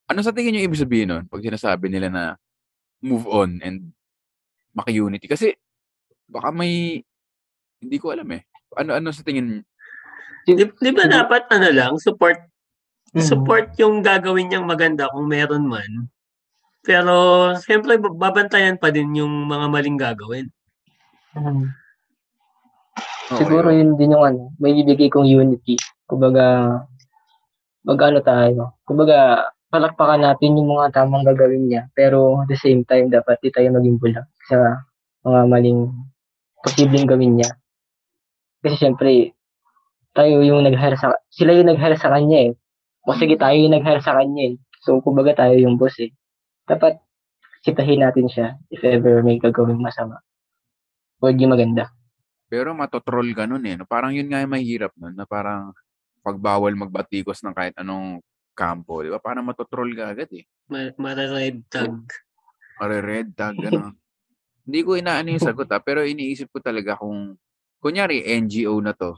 Ano 0.08 0.20
sa 0.22 0.30
tingin 0.30 0.54
yung 0.60 0.68
ibig 0.70 0.78
sabihin 0.78 1.08
nun? 1.10 1.24
Pag 1.26 1.42
sinasabi 1.42 1.90
nila 1.90 2.08
na 2.12 2.24
move 3.02 3.26
on 3.26 3.58
and 3.64 3.90
maki-unity. 4.76 5.26
Kasi 5.26 5.56
baka 6.30 6.54
may... 6.54 7.02
Hindi 7.82 7.96
ko 7.98 8.14
alam 8.14 8.28
eh. 8.36 8.46
Ano 8.78 8.94
ano 8.94 9.10
sa 9.10 9.24
tingin 9.24 9.64
Di, 10.48 10.54
di 10.56 10.90
ba 10.96 11.04
dapat 11.04 11.44
ano 11.52 11.68
lang, 11.72 11.92
support 12.00 12.48
Mhm. 13.16 13.24
support 13.24 13.72
yung 13.80 14.04
gagawin 14.04 14.52
niyang 14.52 14.68
maganda 14.68 15.08
kung 15.08 15.28
meron 15.32 15.64
man. 15.64 16.12
Pero 16.88 17.14
siyempre 17.60 18.00
babantayan 18.00 18.80
pa 18.80 18.88
din 18.88 19.20
yung 19.20 19.44
mga 19.44 19.66
maling 19.68 20.00
gagawin. 20.00 20.48
Mhm. 21.36 21.68
Oo, 23.28 23.36
Siguro 23.36 23.68
yun. 23.68 23.92
yun 23.92 24.00
din 24.00 24.14
yung 24.16 24.24
ano, 24.24 24.42
may 24.56 24.72
bibigay 24.72 25.12
kong 25.12 25.28
unity. 25.28 25.76
Kumbaga, 26.08 26.80
mag-ano 27.84 28.24
tayo. 28.24 28.80
Kumbaga, 28.88 29.52
palakpakan 29.68 30.24
natin 30.24 30.56
yung 30.56 30.72
mga 30.72 30.96
tamang 30.96 31.28
gagawin 31.28 31.68
niya. 31.68 31.92
Pero 31.92 32.40
at 32.40 32.48
the 32.48 32.56
same 32.56 32.88
time, 32.88 33.12
dapat 33.12 33.36
di 33.44 33.52
tayo 33.52 33.68
maging 33.76 34.00
bulag 34.00 34.24
sa 34.48 34.80
mga 35.28 35.44
maling 35.44 35.92
posibleng 36.64 37.04
gawin 37.04 37.36
niya. 37.36 37.52
Kasi 38.64 38.80
syempre, 38.80 39.36
tayo 40.16 40.40
yung 40.40 40.64
nag-hire 40.64 40.96
sa, 40.96 41.12
sila 41.28 41.52
yung 41.52 41.68
nag-hire 41.68 42.00
sa 42.00 42.08
kanya 42.16 42.48
eh. 42.48 42.52
O 43.04 43.12
sige, 43.12 43.36
tayo 43.36 43.60
yung 43.60 43.76
nag-hire 43.76 44.00
sa 44.00 44.16
kanya 44.16 44.52
eh. 44.52 44.54
So, 44.80 45.04
kumbaga 45.04 45.36
tayo 45.36 45.60
yung 45.60 45.76
boss 45.76 46.00
eh. 46.00 46.16
Dapat, 46.68 47.00
sitahin 47.64 48.04
natin 48.04 48.28
siya 48.28 48.60
if 48.68 48.84
ever 48.84 49.24
may 49.24 49.40
gagawing 49.40 49.80
masama. 49.80 50.20
O 51.18 51.32
di 51.32 51.48
maganda. 51.48 51.90
Pero 52.46 52.76
matotroll 52.76 53.32
ka 53.34 53.48
nun 53.48 53.64
eh. 53.66 53.74
No? 53.74 53.88
Parang 53.88 54.12
yun 54.12 54.28
nga 54.28 54.44
yung 54.44 54.52
mahirap 54.52 54.92
nun. 54.94 55.16
Na 55.16 55.24
parang 55.24 55.72
pagbawal 56.22 56.76
magbatikos 56.76 57.40
ng 57.42 57.56
kahit 57.56 57.74
anong 57.80 58.20
kampo. 58.52 59.02
Di 59.02 59.10
ba? 59.10 59.18
Parang 59.18 59.44
matotroll 59.44 59.92
ka 59.96 60.12
agad 60.12 60.30
eh. 60.32 60.44
Ma- 60.68 60.94
Mara-red 60.96 61.64
tag. 61.68 61.92
Mare-red 62.78 63.28
tag, 63.34 63.56
gano'n. 63.58 63.94
Hindi 64.68 64.80
ko 64.84 65.00
inaano 65.00 65.32
yung 65.32 65.40
sagot 65.40 65.68
ah, 65.72 65.80
pero 65.80 66.04
iniisip 66.04 66.52
ko 66.52 66.60
talaga 66.60 66.94
kung, 67.00 67.40
kunyari, 67.80 68.20
NGO 68.20 68.76
na 68.84 68.92
to, 68.92 69.16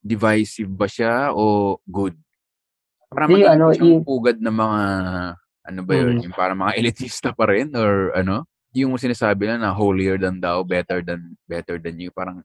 divisive 0.00 0.72
ba 0.72 0.88
siya 0.88 1.36
o 1.36 1.76
good? 1.84 2.16
Para 3.12 3.28
magiging 3.28 3.52
ano, 3.52 3.64
siyang 3.70 4.00
i- 4.00 4.04
pugad 4.04 4.40
ng 4.40 4.56
mga, 4.56 4.80
ano 5.62 5.80
ba 5.86 5.94
yun, 5.94 6.18
Mm. 6.20 6.24
yung 6.30 6.36
para 6.36 6.52
mga 6.54 6.72
elitista 6.80 7.30
pa 7.34 7.46
rin 7.50 7.70
or 7.74 8.12
ano? 8.16 8.46
Yung 8.74 8.96
sinasabi 8.96 9.46
na 9.52 9.60
na 9.60 9.70
holier 9.76 10.16
than 10.16 10.40
thou, 10.40 10.64
better 10.64 11.04
than 11.04 11.36
better 11.44 11.76
than 11.76 12.00
you, 12.00 12.08
parang 12.10 12.40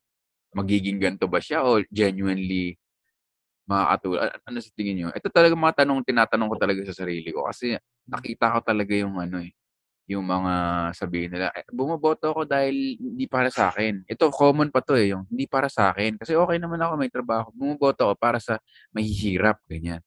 magiging 0.53 0.97
ganito 0.99 1.26
ba 1.30 1.39
siya 1.39 1.63
o 1.63 1.80
genuinely 1.91 2.76
makakatulong? 3.68 4.32
Ano 4.47 4.57
sa 4.63 4.72
tingin 4.76 4.95
nyo? 5.03 5.07
Ito 5.13 5.28
talaga 5.32 5.53
mga 5.55 5.76
tanong 5.84 6.01
tinatanong 6.07 6.49
ko 6.51 6.55
talaga 6.59 6.82
sa 6.88 6.95
sarili 7.05 7.30
ko 7.36 7.47
kasi 7.47 7.76
nakita 8.07 8.53
ko 8.55 8.59
talaga 8.63 8.93
yung 8.95 9.20
ano 9.20 9.43
eh, 9.43 9.51
yung 10.07 10.24
mga 10.24 10.53
sabihin 10.95 11.32
nila, 11.36 11.51
eh, 11.51 11.68
bumoboto 11.68 12.32
ako 12.32 12.47
dahil 12.47 12.95
hindi 12.95 13.28
para 13.28 13.51
sa 13.51 13.68
akin. 13.72 14.07
Ito, 14.07 14.32
common 14.32 14.72
pa 14.72 14.80
to 14.80 14.95
eh, 14.95 15.11
yung 15.11 15.28
hindi 15.28 15.47
para 15.51 15.68
sa 15.68 15.91
akin. 15.91 16.15
Kasi 16.15 16.32
okay 16.36 16.57
naman 16.63 16.80
ako, 16.80 16.93
may 16.95 17.11
trabaho. 17.11 17.51
Bumoboto 17.51 18.07
ako 18.07 18.15
para 18.15 18.39
sa 18.39 18.55
mahihirap, 18.95 19.59
ganyan. 19.68 19.99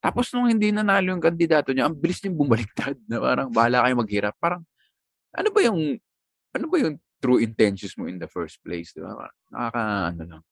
Tapos 0.00 0.32
nung 0.32 0.48
hindi 0.48 0.72
nanalo 0.72 1.12
yung 1.12 1.20
kandidato 1.20 1.76
niya, 1.76 1.86
ang 1.86 1.96
bilis 1.96 2.24
niyang 2.24 2.40
bumaliktad 2.40 2.96
na 3.04 3.20
parang 3.20 3.48
bahala 3.52 3.84
kayo 3.84 3.94
maghirap. 4.00 4.34
Parang, 4.40 4.64
ano 5.36 5.48
ba 5.52 5.60
yung, 5.60 6.00
ano 6.56 6.64
ba 6.66 6.76
yung 6.80 6.96
true 7.20 7.38
intentions 7.44 7.92
mo 8.00 8.08
in 8.08 8.16
the 8.16 8.26
first 8.26 8.58
place, 8.64 8.96
di 8.96 9.04
ba? 9.04 9.28
Nakaka, 9.52 9.82
ano 10.16 10.22
lang. 10.24 10.42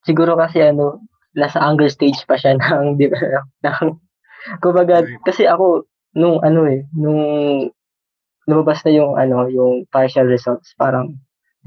siguro 0.00 0.32
kasi 0.40 0.64
ano, 0.64 1.04
nasa 1.36 1.60
anger 1.60 1.92
stage 1.92 2.24
pa 2.24 2.40
siya 2.40 2.56
ng, 2.58 2.96
di 2.96 3.12
ba, 3.12 3.20
ng, 3.68 4.00
kumbaga, 4.64 5.04
kasi 5.28 5.44
ako, 5.44 5.84
nung 6.16 6.40
ano 6.40 6.64
eh, 6.64 6.88
nung 6.96 7.22
lumabas 8.48 8.80
na 8.88 8.92
yung 8.96 9.20
ano, 9.20 9.44
yung 9.52 9.84
partial 9.92 10.24
results, 10.24 10.72
parang, 10.80 11.12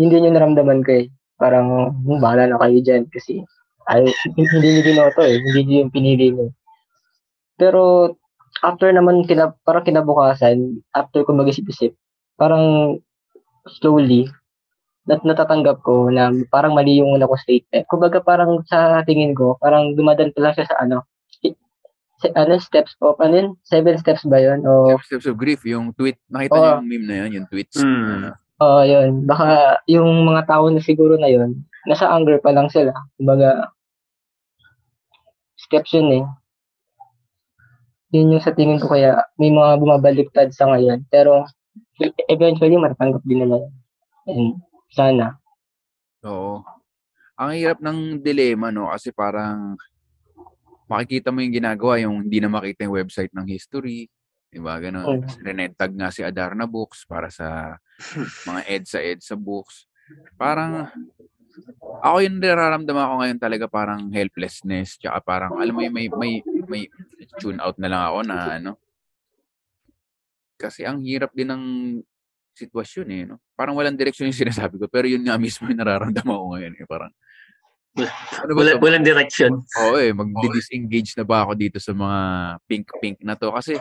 hindi 0.01 0.17
nyo 0.17 0.33
naramdaman 0.33 0.81
ko 0.81 1.05
eh. 1.05 1.07
Parang, 1.37 1.93
hmm, 1.93 2.17
bahala 2.17 2.49
na 2.49 2.57
kayo 2.57 2.81
dyan 2.81 3.05
kasi, 3.13 3.45
ay, 3.85 4.09
hindi 4.33 4.67
nyo 4.73 4.81
binoto 4.81 5.21
eh, 5.21 5.37
hindi 5.37 5.61
nyo 5.61 5.75
yung 5.85 5.93
pinili 5.93 6.25
nyo. 6.33 6.49
Pero, 7.59 8.15
after 8.63 8.89
naman, 8.89 9.27
kina, 9.27 9.53
parang 9.67 9.83
kinabukasan, 9.83 10.79
after 10.95 11.27
ko 11.27 11.35
mag-isip-isip, 11.35 11.93
parang, 12.39 12.97
slowly, 13.67 14.31
nat 15.09 15.25
natatanggap 15.25 15.81
ko 15.81 16.13
na 16.13 16.29
parang 16.53 16.77
mali 16.77 17.01
yung 17.01 17.17
una 17.17 17.25
ko 17.25 17.33
statement. 17.33 17.85
Kumbaga 17.89 18.21
parang 18.21 18.61
sa 18.69 19.01
tingin 19.03 19.33
ko, 19.33 19.57
parang 19.57 19.97
dumadan 19.97 20.29
pa 20.29 20.39
lang 20.39 20.53
siya 20.53 20.69
sa 20.69 20.77
ano, 20.85 21.01
sa, 22.19 22.27
ano, 22.35 22.59
steps 22.59 22.93
of, 22.99 23.15
ano 23.23 23.33
yun? 23.33 23.49
Seven 23.63 23.95
steps 23.95 24.27
ba 24.27 24.43
yun? 24.43 24.67
O, 24.67 24.91
Seven 24.91 25.07
Steps 25.07 25.27
of 25.31 25.39
Grief, 25.39 25.63
yung 25.63 25.95
tweet, 25.95 26.19
nakita 26.27 26.55
Oo. 26.55 26.59
niyo 26.59 26.71
yung 26.75 26.89
meme 26.91 27.05
na 27.07 27.15
yun, 27.25 27.31
yung 27.41 27.47
tweets. 27.47 27.79
Mm. 27.79 28.05
Ano, 28.11 28.29
oh, 28.59 28.83
yun. 28.83 29.09
Baka 29.23 29.79
yung 29.87 30.27
mga 30.27 30.41
tao 30.51 30.67
na 30.67 30.83
siguro 30.83 31.15
na 31.15 31.31
yun, 31.31 31.63
nasa 31.87 32.11
anger 32.11 32.43
pa 32.43 32.51
lang 32.51 32.67
sila. 32.67 32.91
Kumbaga, 33.15 33.71
steps 35.55 35.95
yun 35.95 36.11
eh. 36.11 36.23
Yun 38.09 38.33
yung 38.37 38.43
sa 38.43 38.55
tingin 38.57 38.81
ko 38.81 38.89
kaya 38.89 39.21
may 39.37 39.53
mga 39.53 39.77
bumabaliktad 39.77 40.49
sa 40.49 40.69
ngayon. 40.73 41.05
Pero, 41.13 41.45
eventually, 42.25 42.77
matatanggap 42.77 43.21
din 43.25 43.45
yun. 43.45 43.69
And, 44.25 44.57
sana. 44.89 45.37
Oo. 46.25 46.65
Ang 47.39 47.55
hirap 47.55 47.79
ng 47.79 48.19
dilema, 48.19 48.73
no? 48.73 48.89
Kasi 48.89 49.13
parang 49.13 49.77
makikita 50.89 51.29
mo 51.29 51.39
yung 51.45 51.53
ginagawa, 51.53 52.01
yung 52.01 52.25
hindi 52.25 52.41
na 52.41 52.49
makita 52.49 52.89
yung 52.89 52.97
website 52.97 53.31
ng 53.31 53.45
history. 53.45 54.09
Diba? 54.49 54.73
Ganun. 54.81 55.21
Kasi 55.23 55.37
Rinetag 55.45 55.93
nga 55.93 56.09
si 56.09 56.25
Adarna 56.25 56.65
Books 56.65 57.05
para 57.05 57.29
sa 57.29 57.77
mga 58.49 58.65
EDSA 58.65 58.99
EDSA 59.05 59.37
books. 59.37 59.85
Parang, 60.33 60.89
ako 62.01 62.17
yung 62.25 62.41
nararamdaman 62.41 63.05
ko 63.05 63.13
ngayon 63.21 63.39
talaga 63.39 63.65
parang 63.69 64.09
helplessness. 64.09 64.97
Tsaka 64.97 65.21
parang, 65.21 65.53
alam 65.61 65.77
mo 65.77 65.85
yung 65.85 65.93
may, 65.93 66.09
may, 66.09 66.41
may 66.69 66.85
tune 67.41 67.57
out 67.57 67.75
na 67.81 67.89
lang 67.89 68.01
ako 68.05 68.19
na 68.23 68.37
ano. 68.61 68.71
Kasi 70.59 70.85
ang 70.85 71.01
hirap 71.01 71.33
din 71.33 71.49
ng 71.49 71.63
sitwasyon 72.53 73.07
eh. 73.09 73.23
No? 73.25 73.41
Parang 73.57 73.73
walang 73.73 73.95
direksyon 73.95 74.29
yung 74.29 74.41
sinasabi 74.45 74.77
ko. 74.77 74.85
Pero 74.91 75.07
yun 75.07 75.23
nga 75.23 75.39
mismo 75.39 75.65
yung 75.65 75.79
nararamdaman 75.79 76.35
ko 76.35 76.45
ngayon. 76.53 76.73
Eh. 76.75 76.85
Parang, 76.85 77.11
ano 78.43 78.51
ba 78.53 78.59
Wala, 78.59 78.71
to? 78.75 78.83
walang 78.83 79.05
direction. 79.07 79.51
Oo 79.79 79.95
eh, 79.97 80.11
mag-disengage 80.13 81.15
na 81.17 81.25
ba 81.25 81.47
ako 81.47 81.51
dito 81.57 81.77
sa 81.81 81.95
mga 81.95 82.19
pink-pink 82.67 83.23
na 83.23 83.39
to? 83.39 83.49
Kasi 83.49 83.79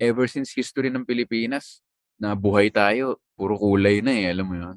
ever 0.00 0.24
since 0.30 0.54
history 0.54 0.88
ng 0.88 1.04
Pilipinas, 1.04 1.84
na 2.20 2.36
buhay 2.36 2.68
tayo, 2.68 3.16
puro 3.32 3.56
kulay 3.56 4.04
na 4.04 4.12
eh, 4.12 4.28
alam 4.28 4.44
mo 4.44 4.54
yun? 4.54 4.76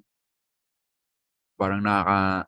Parang 1.59 1.83
nakaka... 1.83 2.47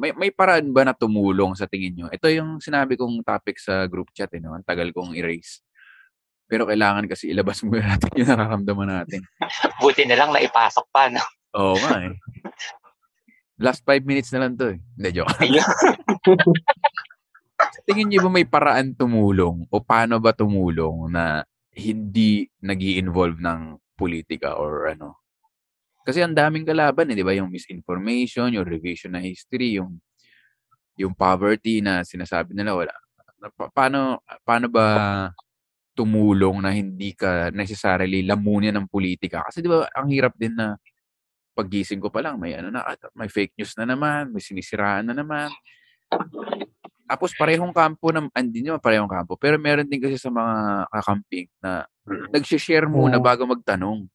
May, 0.00 0.16
may 0.16 0.30
paraan 0.32 0.72
ba 0.72 0.80
na 0.80 0.96
tumulong 0.96 1.52
sa 1.52 1.68
tingin 1.68 1.92
nyo? 1.92 2.06
Ito 2.08 2.32
yung 2.32 2.56
sinabi 2.58 2.96
kong 2.96 3.20
topic 3.20 3.60
sa 3.60 3.84
group 3.84 4.08
chat, 4.16 4.32
eh, 4.32 4.40
no? 4.40 4.56
ang 4.56 4.64
tagal 4.64 4.88
kong 4.96 5.12
erase. 5.12 5.60
Pero 6.48 6.64
kailangan 6.64 7.04
kasi 7.04 7.28
ilabas 7.28 7.60
mo 7.68 7.76
natin 7.76 8.08
yung 8.16 8.28
nararamdaman 8.32 8.88
natin. 8.88 9.20
Buti 9.84 10.08
na 10.08 10.16
lang 10.16 10.32
naipasok 10.32 10.88
pa, 10.88 11.12
no? 11.12 11.20
Oo 11.52 11.76
nga 11.76 12.08
eh. 12.08 12.16
Last 13.60 13.84
five 13.84 14.02
minutes 14.08 14.32
na 14.32 14.48
lang 14.48 14.56
to 14.56 14.72
eh. 14.72 14.78
Hindi, 14.96 15.08
joke. 15.20 15.36
Tingin 17.88 18.08
niyo 18.08 18.24
ba 18.24 18.30
may 18.32 18.46
paraan 18.48 18.96
tumulong 18.96 19.66
o 19.68 19.80
paano 19.82 20.16
ba 20.22 20.32
tumulong 20.32 21.10
na 21.12 21.44
hindi 21.74 22.48
nag 22.64 22.80
involve 22.80 23.40
ng 23.42 23.76
politika 23.98 24.56
or 24.56 24.88
ano? 24.88 25.18
Kasi 26.08 26.24
ang 26.24 26.32
daming 26.32 26.64
kalaban, 26.64 27.12
eh, 27.12 27.16
di 27.20 27.20
ba? 27.20 27.36
Yung 27.36 27.52
misinformation, 27.52 28.48
yung 28.48 28.64
revision 28.64 29.12
na 29.12 29.20
history, 29.20 29.76
yung 29.76 30.00
yung 30.96 31.12
poverty 31.12 31.84
na 31.84 32.00
sinasabi 32.00 32.56
nila 32.56 32.72
wala. 32.72 32.94
Pa- 33.52 33.68
paano 33.68 34.24
paano 34.40 34.72
ba 34.72 34.86
tumulong 35.92 36.64
na 36.64 36.72
hindi 36.72 37.12
ka 37.12 37.52
necessarily 37.52 38.24
lamunin 38.24 38.72
ng 38.72 38.88
politika? 38.88 39.44
Kasi 39.44 39.60
di 39.60 39.68
ba 39.68 39.84
ang 39.92 40.08
hirap 40.08 40.32
din 40.32 40.56
na 40.56 40.80
paggising 41.52 42.00
ko 42.00 42.08
pa 42.08 42.24
lang 42.24 42.40
may 42.40 42.56
ano 42.56 42.72
na 42.72 42.82
may 43.12 43.28
fake 43.28 43.60
news 43.60 43.76
na 43.76 43.84
naman, 43.84 44.32
may 44.32 44.40
sinisiraan 44.40 45.06
na 45.06 45.14
naman. 45.14 45.52
Tapos 47.08 47.36
parehong 47.36 47.72
kampo 47.72 48.12
na, 48.12 48.24
hindi 48.36 48.64
naman 48.64 48.80
parehong 48.80 49.08
kampo, 49.08 49.36
pero 49.36 49.60
meron 49.60 49.88
din 49.88 50.00
kasi 50.00 50.16
sa 50.16 50.32
mga 50.32 50.88
kakamping 50.92 51.48
na 51.60 51.84
nag-share 52.32 52.88
muna 52.88 53.16
bago 53.20 53.44
magtanong. 53.48 54.08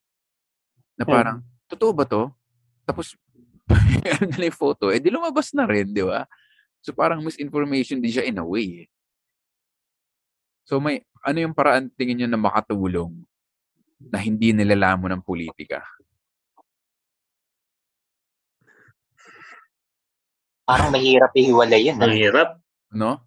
Na 0.93 1.05
parang, 1.09 1.37
totoo 1.73 1.91
ba 1.91 2.05
to? 2.05 2.29
Tapos, 2.85 3.17
ano 4.13 4.23
nila 4.29 4.53
yung 4.53 4.59
photo, 4.59 4.93
eh 4.93 4.99
di 5.01 5.09
lumabas 5.09 5.51
na 5.57 5.65
rin, 5.65 5.89
di 5.89 6.03
ba? 6.05 6.27
So 6.83 6.91
parang 6.91 7.23
misinformation 7.23 8.03
din 8.03 8.11
siya 8.11 8.27
in 8.27 8.37
a 8.37 8.45
way. 8.45 8.85
eh. 8.85 8.87
So 10.67 10.83
may, 10.83 11.03
ano 11.23 11.37
yung 11.39 11.55
paraan 11.55 11.87
tingin 11.95 12.23
nyo 12.23 12.27
na 12.27 12.39
makatulong 12.39 13.11
na 14.03 14.19
hindi 14.19 14.51
nilalamon 14.51 15.15
ng 15.15 15.23
politika? 15.23 15.79
Parang 20.63 20.91
mahirap 20.91 21.31
ihiwalay 21.35 21.91
yun. 21.91 21.99
ah. 21.99 22.07
Mahirap. 22.07 22.49
No? 22.91 23.19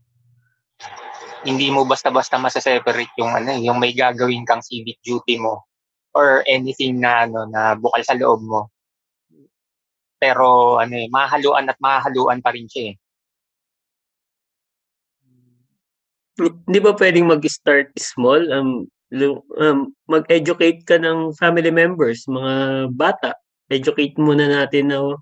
Hindi 1.44 1.68
mo 1.72 1.84
basta-basta 1.88 2.36
masaseparate 2.40 3.12
yung 3.20 3.32
ano, 3.32 3.56
eh, 3.56 3.60
yung 3.68 3.80
may 3.80 3.92
gagawin 3.92 4.44
kang 4.44 4.64
civic 4.64 5.00
duty 5.00 5.40
mo 5.40 5.64
or 6.14 6.44
anything 6.46 7.00
na 7.02 7.26
ano 7.26 7.48
na 7.48 7.74
bukal 7.74 8.02
sa 8.04 8.18
loob 8.18 8.42
mo. 8.44 8.70
Pero 10.20 10.78
ano 10.80 10.94
eh, 10.96 11.08
mahaluan 11.12 11.68
at 11.68 11.78
mahaluan 11.80 12.40
pa 12.40 12.52
rin 12.54 12.68
siya 12.68 12.92
eh. 12.92 12.96
Hindi 16.36 16.78
ba 16.84 16.92
pwedeng 16.92 17.32
mag-start 17.32 17.96
small? 17.96 18.44
Um, 18.52 18.84
lu- 19.08 19.44
um, 19.56 19.92
mag-educate 20.08 20.84
ka 20.84 21.00
ng 21.00 21.32
family 21.36 21.72
members, 21.72 22.28
mga 22.28 22.54
bata. 22.92 23.32
Educate 23.72 24.14
muna 24.20 24.44
natin 24.44 24.92
na 24.92 25.16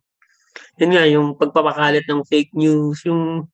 yun 0.79 0.91
nga, 0.95 1.05
yung 1.07 1.29
pagpapakalat 1.39 2.07
ng 2.07 2.23
fake 2.27 2.55
news, 2.55 3.03
yung 3.07 3.47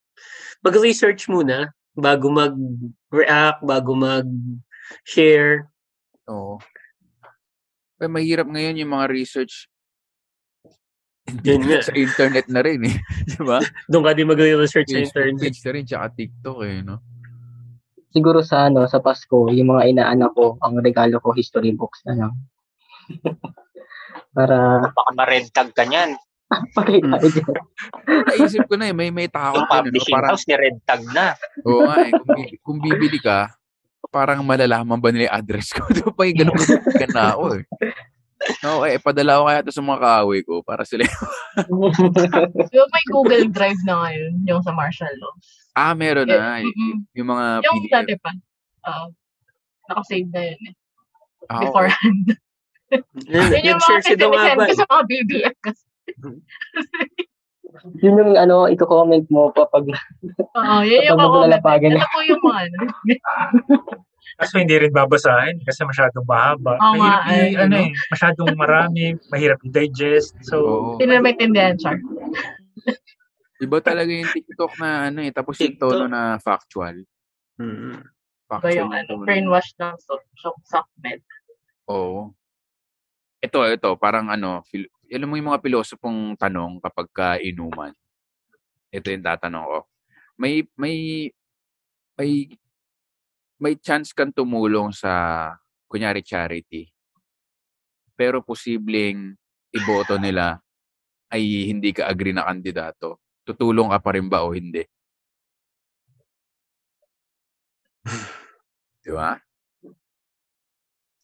mag-research 0.61 1.29
muna 1.29 1.69
bago 1.97 2.29
mag-react, 2.29 3.61
bago 3.65 3.91
mag-share. 3.97 5.69
Oo. 6.29 6.57
Eh, 8.01 8.09
mahirap 8.09 8.49
ngayon 8.49 8.81
yung 8.81 8.91
mga 8.97 9.05
research 9.13 9.69
Yun 11.45 11.61
nga. 11.69 11.85
sa 11.85 11.93
internet 11.93 12.49
na 12.49 12.65
rin 12.65 12.81
eh. 12.81 12.97
Di 13.29 13.37
ba? 13.45 13.61
Doon 13.85 14.03
ka 14.03 14.11
din 14.17 14.25
mag-research 14.25 14.89
sa 14.89 14.99
internet. 15.05 15.37
page 15.37 15.61
na 15.61 15.71
rin, 15.77 15.83
tsaka 15.85 16.05
TikTok 16.17 16.59
eh, 16.65 16.81
no? 16.81 16.97
Siguro 18.11 18.41
sa 18.41 18.67
ano, 18.67 18.89
sa 18.89 18.99
Pasko, 18.99 19.47
yung 19.53 19.71
mga 19.71 19.87
inaanak 19.93 20.33
ko, 20.33 20.57
ang 20.65 20.81
regalo 20.81 21.21
ko, 21.21 21.31
history 21.31 21.71
books 21.77 22.01
na 22.09 22.25
lang. 22.25 22.33
Para 24.35 24.81
Baka 24.91 25.11
ma-red 25.13 25.47
tag 25.53 25.71
ka 25.71 25.85
niyan. 25.85 26.17
pakita 26.75 27.15
ko 27.15 27.27
dyan. 27.31 27.55
Naisip 28.27 28.63
ko 28.67 28.75
na 28.75 28.91
eh, 28.91 28.95
may 28.97 29.07
may 29.07 29.31
takot 29.31 29.61
Yung 29.61 29.63
din, 29.63 29.71
no? 29.71 29.75
publishing 29.87 30.15
Parang, 30.19 30.29
house 30.35 30.45
ni 30.49 30.55
red 30.59 30.77
tag 30.83 31.01
na. 31.15 31.37
oo 31.63 31.87
nga 31.87 31.95
eh, 32.03 32.11
kung, 32.11 32.31
kung 32.59 32.77
bibili 32.83 33.21
ka, 33.23 33.47
parang 34.11 34.43
malalaman 34.43 34.99
ba 34.99 35.09
nila 35.09 35.31
yung 35.31 35.37
address 35.39 35.71
ko? 35.71 35.81
Di 35.89 36.03
ba 36.03 36.11
pa 36.11 36.23
yung 36.27 36.39
ganun 36.43 36.59
ka 37.01 37.07
na 37.09 37.23
ako 37.33 37.45
eh. 37.57 37.63
No, 38.59 38.81
eh, 38.83 38.97
padala 38.97 39.37
ko 39.37 39.43
kaya 39.45 39.61
to 39.61 39.69
sa 39.69 39.79
mga 39.79 40.01
kaaway 40.01 40.41
ko 40.41 40.59
para 40.61 40.81
sila. 40.81 41.05
Yung 42.73 42.89
may 42.93 43.05
Google 43.07 43.45
Drive 43.47 43.77
na 43.85 44.01
ngayon, 44.01 44.33
yung 44.43 44.61
sa 44.61 44.73
martial 44.73 45.13
law. 45.17 45.33
ah, 45.71 45.93
meron 45.93 46.25
na. 46.25 46.59
Eh, 46.59 46.65
mm-mm. 46.65 47.05
Yung 47.15 47.29
mga 47.29 47.45
Yung 47.63 47.77
PDF. 47.79 47.93
dati 47.93 48.13
pa. 48.17 48.31
Uh, 48.81 49.07
nakasave 49.87 50.27
na 50.27 50.41
yun 50.43 50.61
eh. 50.67 50.73
Okay. 51.41 51.61
Beforehand. 51.63 52.25
Yun, 53.29 53.45
Yun 53.47 53.63
yung 53.63 53.79
mga 53.79 53.93
Nag-share 53.93 54.01
si 54.01 54.09
sinisend 54.09 54.19
Dumaba. 54.19 54.67
ko 54.67 54.73
sa 54.73 54.85
mga 54.89 55.03
BBM 55.05 55.55
kasi. 55.61 55.83
Yun 58.01 58.19
yung 58.19 58.33
ano, 58.35 58.67
ito-comment 58.67 59.25
mo 59.31 59.49
kapag 59.51 59.89
Oo, 60.59 60.77
yun 60.83 61.07
yung 61.07 61.19
nalalapagan 61.19 61.97
Ito 61.97 62.07
po 62.07 62.19
yung 62.23 62.43
ano. 62.45 62.77
Kaso 64.41 64.57
hindi 64.57 64.73
rin 64.73 64.89
babasahin 64.89 65.61
kasi 65.61 65.85
masyadong 65.85 66.25
mahaba. 66.25 66.73
Oo 66.79 66.97
nga, 66.97 67.13
mahirap 67.25 67.29
i- 67.29 67.53
eh, 67.53 67.61
ano 67.61 67.75
no? 67.77 67.83
eh, 67.85 67.89
masyadong 68.09 68.49
marami, 68.57 69.03
mahirap 69.29 69.59
i-digest. 69.61 70.33
So. 70.41 70.97
Sino 70.97 71.13
na 71.13 71.21
may 71.21 71.37
tindihan, 71.37 71.77
Char? 71.77 72.01
Iba 73.61 73.77
talaga 73.85 74.09
yung 74.09 74.31
TikTok 74.31 74.81
na 74.81 75.13
ano 75.13 75.21
eh, 75.21 75.29
tapos 75.29 75.61
yung 75.61 75.77
tono 75.77 76.09
na 76.09 76.41
factual. 76.41 77.05
Mm. 77.61 78.01
Ba 78.49 78.57
Factual 78.57 78.73
yung 78.73 78.91
ano, 78.91 79.11
brainwash 79.21 79.77
ng 79.77 79.93
so- 80.01 80.25
shock 80.33 80.57
sockmed. 80.65 81.21
Oo. 81.85 82.33
Ito, 83.41 83.65
ito, 83.65 83.89
parang 83.97 84.29
ano, 84.29 84.61
fil- 84.69 84.93
alam 85.09 85.25
mo 85.25 85.33
yung 85.33 85.49
mga 85.49 85.65
pilosopong 85.65 86.37
tanong 86.37 86.77
kapag 86.77 87.07
ka 87.09 87.27
inuman. 87.41 87.89
Ito 88.93 89.09
yung 89.09 89.25
tatanong 89.25 89.65
ko. 89.65 89.79
May, 90.37 90.61
may, 90.77 91.25
may, 92.13 92.53
may 93.57 93.73
chance 93.81 94.13
kang 94.13 94.29
tumulong 94.29 94.93
sa, 94.93 95.09
kunyari, 95.89 96.21
charity. 96.21 96.93
Pero 98.13 98.45
posibleng 98.45 99.33
iboto 99.73 100.21
nila 100.21 100.61
ay 101.33 101.65
hindi 101.65 101.97
ka 101.97 102.05
agree 102.05 102.37
na 102.37 102.45
kandidato. 102.45 103.17
Tutulong 103.41 103.89
ka 103.89 103.97
pa 103.97 104.13
rin 104.13 104.29
ba 104.29 104.45
o 104.45 104.53
hindi? 104.53 104.85
Di 109.01 109.09
ba? 109.09 109.33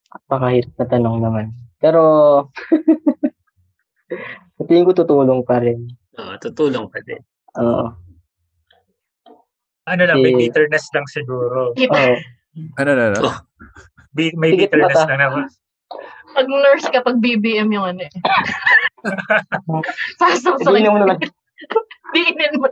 Napakahirap 0.09 0.73
na 0.81 0.85
tanong 0.89 1.17
naman. 1.21 1.66
Pero, 1.77 2.01
sa 4.57 4.63
tingin 4.65 4.83
ko 4.83 4.93
tutulong 4.93 5.41
pa 5.43 5.61
rin. 5.61 5.87
Oo, 6.17 6.33
tutulong 6.41 6.89
pa 6.89 6.99
din. 7.01 7.21
Oo. 7.57 7.85
ano 9.87 10.03
lang, 10.03 10.19
may 10.19 10.35
Si- 10.35 10.39
bitterness 10.43 10.85
lang 10.91 11.07
siguro. 11.07 11.71
Oo. 11.71 12.13
Ano, 12.75 12.89
ano, 12.91 13.03
ano? 13.07 13.19
Bi- 14.11 14.35
may 14.35 14.51
Sige, 14.51 14.67
bitterness 14.67 14.97
mata. 14.97 15.07
lang 15.07 15.19
naman. 15.21 15.43
Pag 16.27 16.45
nurse 16.45 16.87
ka, 16.91 16.99
pag 16.99 17.17
BBM 17.23 17.71
yung 17.71 17.87
ano 17.87 18.01
eh. 18.03 18.11
Sasaksakin. 20.19 20.75
Hindi 20.75 20.91
mo 20.91 20.99
naman. 20.99 21.17
Diinin 22.11 22.53
mo. 22.59 22.67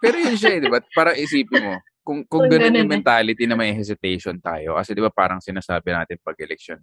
Pero 0.00 0.16
yun 0.18 0.34
siya, 0.34 0.56
eh, 0.56 0.60
di 0.60 0.66
ba? 0.66 0.82
Para 0.90 1.14
isipin 1.14 1.62
mo, 1.62 1.74
kung, 2.02 2.24
kung 2.26 2.48
ganun 2.48 2.74
yung 2.74 2.90
eh. 2.90 2.94
mentality 2.98 3.44
na 3.46 3.54
may 3.54 3.70
hesitation 3.70 4.40
tayo, 4.40 4.80
kasi 4.80 4.96
di 4.96 5.04
ba 5.04 5.12
parang 5.12 5.38
sinasabi 5.38 5.92
natin 5.92 6.16
pag 6.24 6.34
election, 6.40 6.80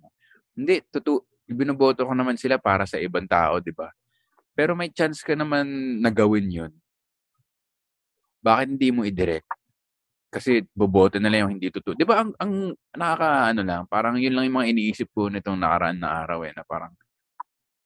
hindi, 0.58 0.82
tutu 0.90 1.22
binoboto 1.48 2.04
ko 2.04 2.12
naman 2.12 2.36
sila 2.36 2.60
para 2.60 2.84
sa 2.84 3.00
ibang 3.00 3.30
tao, 3.30 3.64
di 3.64 3.72
ba? 3.72 3.88
Pero 4.52 4.74
may 4.74 4.92
chance 4.92 5.24
ka 5.24 5.38
naman 5.38 5.64
na 6.02 6.10
gawin 6.12 6.50
yun. 6.50 6.74
Bakit 8.42 8.68
hindi 8.76 8.90
mo 8.90 9.06
i-direct? 9.06 9.48
Kasi 10.28 10.66
boboto 10.76 11.22
na 11.22 11.32
lang 11.32 11.48
yung 11.48 11.54
hindi 11.56 11.72
totoo. 11.72 11.96
Di 11.96 12.04
ba 12.04 12.20
ang, 12.26 12.36
ang 12.36 12.76
nakaka, 12.92 13.56
ano 13.56 13.62
lang, 13.64 13.82
parang 13.88 14.20
yun 14.20 14.36
lang 14.36 14.50
yung 14.50 14.58
mga 14.60 14.70
iniisip 14.76 15.08
ko 15.16 15.32
nitong 15.32 15.56
nakaraan 15.56 16.04
na 16.04 16.26
araw 16.26 16.44
eh, 16.44 16.52
na 16.52 16.68
parang 16.68 16.92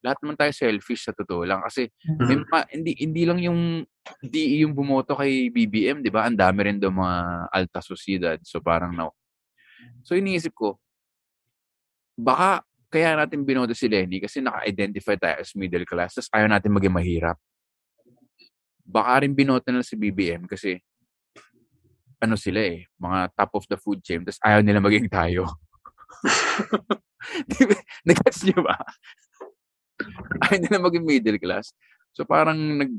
lahat 0.01 0.17
naman 0.25 0.33
tayo 0.33 0.49
selfish 0.49 1.05
sa 1.05 1.13
totoo 1.13 1.45
lang 1.45 1.61
kasi 1.61 1.85
may 2.17 2.41
mga- 2.41 2.67
hindi 2.73 2.91
hindi 2.97 3.21
lang 3.21 3.39
yung 3.45 3.85
DE 4.25 4.65
yung 4.65 4.73
bumoto 4.73 5.13
kay 5.13 5.53
BBM, 5.53 6.01
'di 6.01 6.09
ba? 6.09 6.25
Ang 6.25 6.41
dami 6.41 6.59
rin 6.65 6.81
daw 6.81 6.89
mga 6.89 7.45
alta 7.53 7.85
sociedad. 7.85 8.37
So 8.41 8.57
parang 8.65 8.97
no. 8.97 9.13
So 10.01 10.17
iniisip 10.17 10.57
ko 10.57 10.81
baka 12.17 12.63
kaya 12.91 13.15
natin 13.15 13.47
binoto 13.47 13.71
si 13.71 13.87
Lenny 13.87 14.19
kasi 14.19 14.43
naka-identify 14.43 15.15
tayo 15.15 15.35
as 15.39 15.55
middle 15.55 15.87
class 15.87 16.19
tapos 16.19 16.29
ayaw 16.35 16.47
natin 16.51 16.75
maging 16.75 16.91
mahirap. 16.91 17.39
Baka 18.83 19.23
rin 19.23 19.31
binoto 19.31 19.71
na 19.71 19.85
si 19.85 19.95
BBM 19.95 20.43
kasi 20.43 20.75
ano 22.21 22.35
sila 22.35 22.59
eh, 22.61 22.85
mga 22.99 23.31
top 23.33 23.51
of 23.57 23.65
the 23.71 23.79
food 23.79 24.03
chain 24.03 24.27
tapos 24.27 24.43
ayaw 24.43 24.59
nila 24.59 24.83
maging 24.83 25.07
tayo. 25.07 25.47
Nagets 28.07 28.43
niyo 28.43 28.65
ba? 28.65 28.75
Ayaw 30.49 30.57
nila 30.57 30.77
maging 30.81 31.05
middle 31.05 31.39
class. 31.39 31.73
So 32.11 32.25
parang 32.25 32.57
nag 32.57 32.91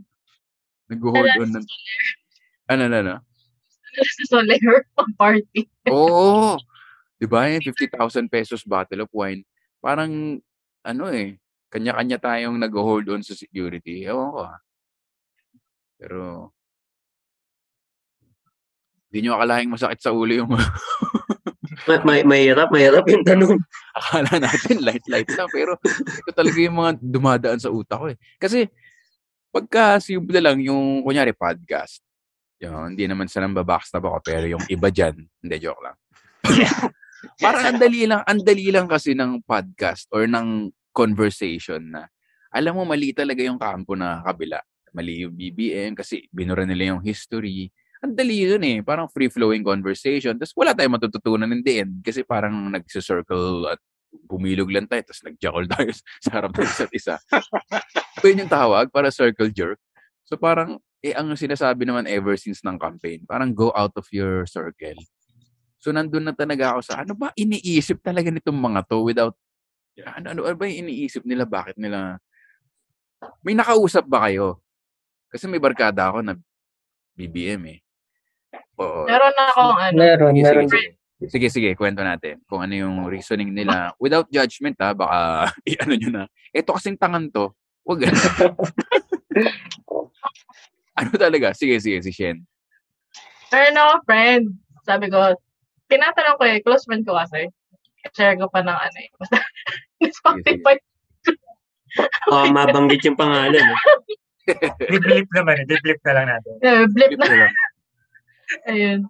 nag-hold 0.89 1.27
on 1.41 1.51
ng 1.59 1.67
ano 2.71 2.85
na 2.89 3.01
na. 3.03 3.15
sa 3.93 4.25
Soler 4.39 4.87
pang 4.97 5.13
party. 5.21 5.69
Oo. 5.91 6.57
'Di 7.23 7.31
ba? 7.31 7.47
Yung 7.47 7.63
50,000 7.63 8.27
pesos 8.27 8.67
bottle 8.67 9.07
of 9.07 9.11
wine. 9.15 9.47
Parang 9.79 10.43
ano 10.83 11.05
eh, 11.15 11.39
kanya-kanya 11.71 12.19
tayong 12.19 12.59
nag-hold 12.59 13.07
on 13.15 13.23
sa 13.23 13.39
security. 13.39 14.03
Ewan 14.03 14.35
ko 14.35 14.41
ah. 14.43 14.59
Pero 16.03 16.51
hindi 19.07 19.29
nyo 19.29 19.39
akalaing 19.39 19.71
masakit 19.71 20.03
sa 20.03 20.11
ulo 20.11 20.35
yung 20.35 20.51
May, 21.83 21.99
may, 22.03 22.21
mahirap, 22.23 22.71
mahirap 22.71 23.07
yung 23.11 23.27
tanong. 23.27 23.59
akala 23.99 24.39
natin 24.39 24.87
light-light 24.87 25.31
lang. 25.35 25.51
Pero 25.51 25.79
ito 25.83 26.31
talaga 26.31 26.59
yung 26.59 26.79
mga 26.79 26.93
dumadaan 27.03 27.59
sa 27.59 27.75
utak 27.75 27.99
ko 27.99 28.07
eh. 28.07 28.19
Kasi 28.39 28.71
pagka 29.51 29.99
simple 29.99 30.39
lang 30.39 30.63
yung, 30.63 31.03
kunyari, 31.03 31.35
podcast. 31.35 31.99
Yun, 32.63 32.95
hindi 32.95 33.11
naman 33.11 33.27
sa 33.27 33.43
nang 33.43 33.57
babackstab 33.57 33.99
ako, 33.99 34.23
pero 34.23 34.47
yung 34.47 34.63
iba 34.71 34.95
dyan, 34.95 35.27
hindi, 35.43 35.57
joke 35.59 35.83
lang. 35.83 35.97
Parang 37.39 37.75
ang 37.75 37.79
dali 37.79 38.07
lang, 38.07 38.23
ang 38.27 38.41
lang 38.43 38.87
kasi 38.91 39.15
ng 39.15 39.47
podcast 39.47 40.11
or 40.11 40.27
ng 40.27 40.71
conversation 40.91 41.81
na 41.95 42.11
alam 42.53 42.77
mo, 42.77 42.85
mali 42.85 43.17
talaga 43.17 43.41
yung 43.41 43.57
kampo 43.57 43.97
na 43.97 44.21
kabila. 44.21 44.61
Mali 44.93 45.25
yung 45.25 45.33
BBM 45.33 45.97
kasi 45.97 46.29
binura 46.29 46.69
nila 46.69 46.93
yung 46.93 47.01
history. 47.01 47.73
ang 48.05 48.13
dali 48.13 48.45
yun 48.45 48.61
eh. 48.61 48.85
Parang 48.85 49.09
free-flowing 49.09 49.65
conversation. 49.65 50.37
Tapos 50.37 50.53
wala 50.53 50.77
tayong 50.77 51.01
matututunan 51.01 51.49
in 51.49 51.65
the 51.65 51.87
end. 51.87 52.05
Kasi 52.05 52.27
parang 52.27 52.53
nagsi-circle 52.69 53.73
at 53.73 53.81
bumilog 54.29 54.69
lang 54.69 54.85
tayo. 54.85 55.01
Tapos 55.07 55.23
nag-jackal 55.25 55.65
tayo 55.73 55.91
sa 56.21 56.31
harap 56.37 56.53
ng 56.53 56.69
isa't 56.69 56.93
isa. 56.93 57.17
so 58.21 58.25
yun 58.29 58.45
yung 58.45 58.53
tawag 58.53 58.93
para 58.93 59.09
circle 59.09 59.49
jerk. 59.49 59.81
So 60.29 60.37
parang, 60.37 60.77
eh 61.01 61.17
ang 61.17 61.33
sinasabi 61.33 61.89
naman 61.89 62.05
ever 62.05 62.37
since 62.37 62.61
ng 62.61 62.77
campaign, 62.77 63.25
parang 63.25 63.57
go 63.57 63.73
out 63.73 63.97
of 63.97 64.05
your 64.13 64.45
circle. 64.45 64.99
So 65.83 65.91
nandun 65.91 66.23
na 66.23 66.31
talaga 66.31 66.79
ako 66.79 66.81
sa, 66.87 67.03
ano 67.03 67.19
ba 67.19 67.35
iniisip 67.35 67.99
talaga 68.07 68.31
nitong 68.31 68.55
mga 68.55 68.87
to 68.87 69.03
without, 69.03 69.35
ano, 69.99 70.31
ano, 70.31 70.41
ano 70.47 70.55
ba 70.55 70.71
yung 70.71 70.87
iniisip 70.87 71.27
nila? 71.27 71.43
Bakit 71.43 71.75
nila, 71.75 72.23
may 73.43 73.59
nakausap 73.59 74.07
ba 74.07 74.31
kayo? 74.31 74.63
Kasi 75.27 75.51
may 75.51 75.59
barkada 75.59 76.15
ako 76.15 76.23
na 76.23 76.39
BBM 77.19 77.63
eh. 77.67 77.79
Oo. 78.79 79.11
Meron 79.11 79.35
na 79.35 79.45
akong 79.51 79.75
ano. 79.75 79.97
Meron, 79.99 80.33
Sige, 80.33 80.43
meron. 80.47 80.67
sige, 80.71 80.79
sige. 80.79 80.91
Sige, 81.23 81.47
sige, 81.51 81.71
kwento 81.79 82.03
natin. 82.03 82.43
Kung 82.51 82.63
ano 82.63 82.75
yung 82.75 82.97
reasoning 83.07 83.51
nila. 83.55 83.91
Without 84.03 84.27
judgment 84.31 84.79
ha, 84.79 84.95
baka 84.95 85.19
i-ano 85.71 85.95
nyo 85.99 86.11
na. 86.11 86.25
Ito 86.55 86.75
kasing 86.79 86.99
tangan 86.99 87.31
to. 87.31 87.51
Huwag 87.83 88.07
ganun. 88.07 88.23
ano 90.99 91.11
talaga? 91.19 91.55
Sige, 91.55 91.79
sige, 91.83 92.03
si 92.07 92.15
Shen. 92.15 92.43
Meron 93.51 93.79
ako 93.83 93.95
friend. 94.07 94.45
Sabi 94.83 95.07
ko, 95.11 95.19
tinatanong 95.93 96.37
ko 96.41 96.45
eh, 96.49 96.59
close 96.65 96.89
friend 96.89 97.05
ko 97.05 97.13
kasi. 97.21 97.53
Share 98.17 98.41
ko 98.41 98.49
pa 98.49 98.65
ng 98.65 98.73
ano 98.73 98.99
eh. 98.99 99.11
Basta, 99.21 99.37
Spotify. 100.19 100.77
Oh, 102.33 102.49
mabanggit 102.57 103.05
yung 103.05 103.21
pangalan. 103.21 103.61
Eh. 103.61 103.79
Biblip 104.91 105.29
naman, 105.37 105.55
eh. 105.63 105.67
biblip 105.71 106.01
na 106.03 106.13
lang 106.19 106.27
natin. 106.35 106.53
Eh, 106.67 106.85
blip 106.91 107.15
Flip 107.15 107.21
na. 107.21 107.27
na 107.29 107.37
lang. 107.47 107.55
Ayun. 108.67 109.01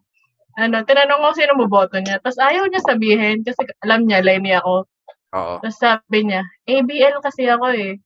Ano, 0.60 0.76
tinanong 0.84 1.22
ko 1.24 1.28
sino 1.32 1.56
boboto 1.56 1.96
niya. 1.96 2.20
Tapos 2.20 2.36
ayaw 2.36 2.68
niya 2.68 2.84
sabihin 2.84 3.40
kasi 3.40 3.64
alam 3.80 4.04
niya, 4.04 4.20
line 4.20 4.44
niya 4.44 4.60
ako. 4.60 4.84
Oo. 5.32 5.54
Tapos 5.64 5.78
sabi 5.80 6.28
niya, 6.28 6.44
ABL 6.68 7.16
kasi 7.24 7.48
ako 7.48 7.72
eh. 7.72 7.96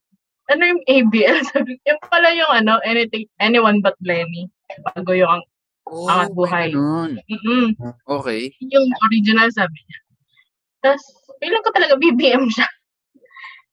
Ano 0.46 0.62
yung 0.62 0.82
ABL? 0.86 1.42
Sabi, 1.50 1.74
yung 1.82 1.98
pala 2.06 2.30
yung 2.30 2.52
ano, 2.54 2.78
anything, 2.86 3.26
anyone 3.42 3.82
but 3.82 3.98
Lenny. 4.06 4.46
Bago 4.94 5.10
yung 5.10 5.42
Oh, 5.86 6.10
Angat 6.10 6.34
buhay. 6.34 6.74
ganun. 6.74 7.22
mm 7.30 7.78
Okay. 8.10 8.50
yung 8.58 8.86
original 9.06 9.46
sabi 9.54 9.78
niya. 9.86 9.98
Tapos, 10.82 11.02
feeling 11.38 11.62
ko 11.62 11.70
talaga 11.70 11.94
BBM 12.02 12.50
siya. 12.50 12.66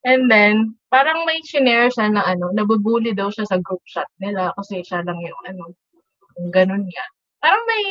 And 0.05 0.30
then, 0.30 0.78
parang 0.93 1.26
may 1.26 1.41
shinare 1.41 1.89
siya 1.89 2.11
na 2.14 2.22
ano, 2.28 2.53
nabubuli 2.53 3.16
daw 3.18 3.32
siya 3.34 3.49
sa 3.49 3.57
group 3.57 3.82
chat 3.89 4.05
nila 4.22 4.53
kasi 4.59 4.84
siya 4.86 5.01
lang 5.01 5.18
yung 5.18 5.41
ano, 5.49 5.74
yung 6.38 6.49
ganun 6.53 6.86
nga. 6.86 7.05
Parang 7.41 7.64
may 7.66 7.84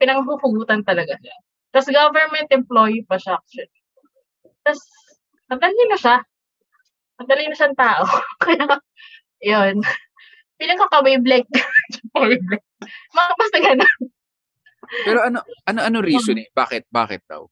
pinanghuhugutan 0.00 0.80
talaga 0.86 1.18
siya. 1.20 1.36
Tapos 1.74 1.90
government 1.92 2.48
employee 2.54 3.04
pa 3.04 3.20
siya 3.20 3.36
actually. 3.36 3.70
Tapos, 4.64 4.80
madali 5.52 5.84
na 5.90 5.98
siya. 6.00 6.16
Madali 7.20 7.44
na 7.50 7.56
siyang 7.58 7.76
tao. 7.76 8.04
Kaya, 8.46 8.78
yun. 9.44 9.84
Feeling 10.56 10.78
ko 10.80 10.86
ka-wavelength. 10.88 11.52
Mga 13.14 13.32
basta 13.36 13.58
ganun. 13.60 14.00
Pero 15.06 15.18
ano, 15.22 15.38
ano, 15.68 15.80
ano 15.86 15.98
reason 16.02 16.40
eh? 16.40 16.48
Bakit? 16.50 16.90
Bakit 16.90 17.22
daw? 17.30 17.46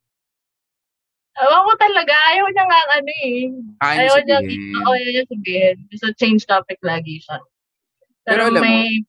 Ewan 1.39 1.63
ko 1.71 1.73
talaga. 1.79 2.15
Ayaw 2.35 2.47
niya 2.51 2.65
nga 2.67 2.81
ano 2.99 3.13
eh. 3.23 3.39
Ayaw 3.79 3.99
Ayaw 4.03 4.17
niya, 4.27 4.39
oo, 4.43 4.91
ayaw 4.91 5.11
niya 5.15 5.25
sabihin. 5.31 5.77
So, 5.95 6.11
change 6.19 6.43
topic 6.51 6.83
lagi 6.83 7.23
siya. 7.23 7.39
Pero 8.27 8.43
Pero, 8.43 8.43
alam 8.51 8.63
mo, 8.63 8.67
may, 8.67 9.07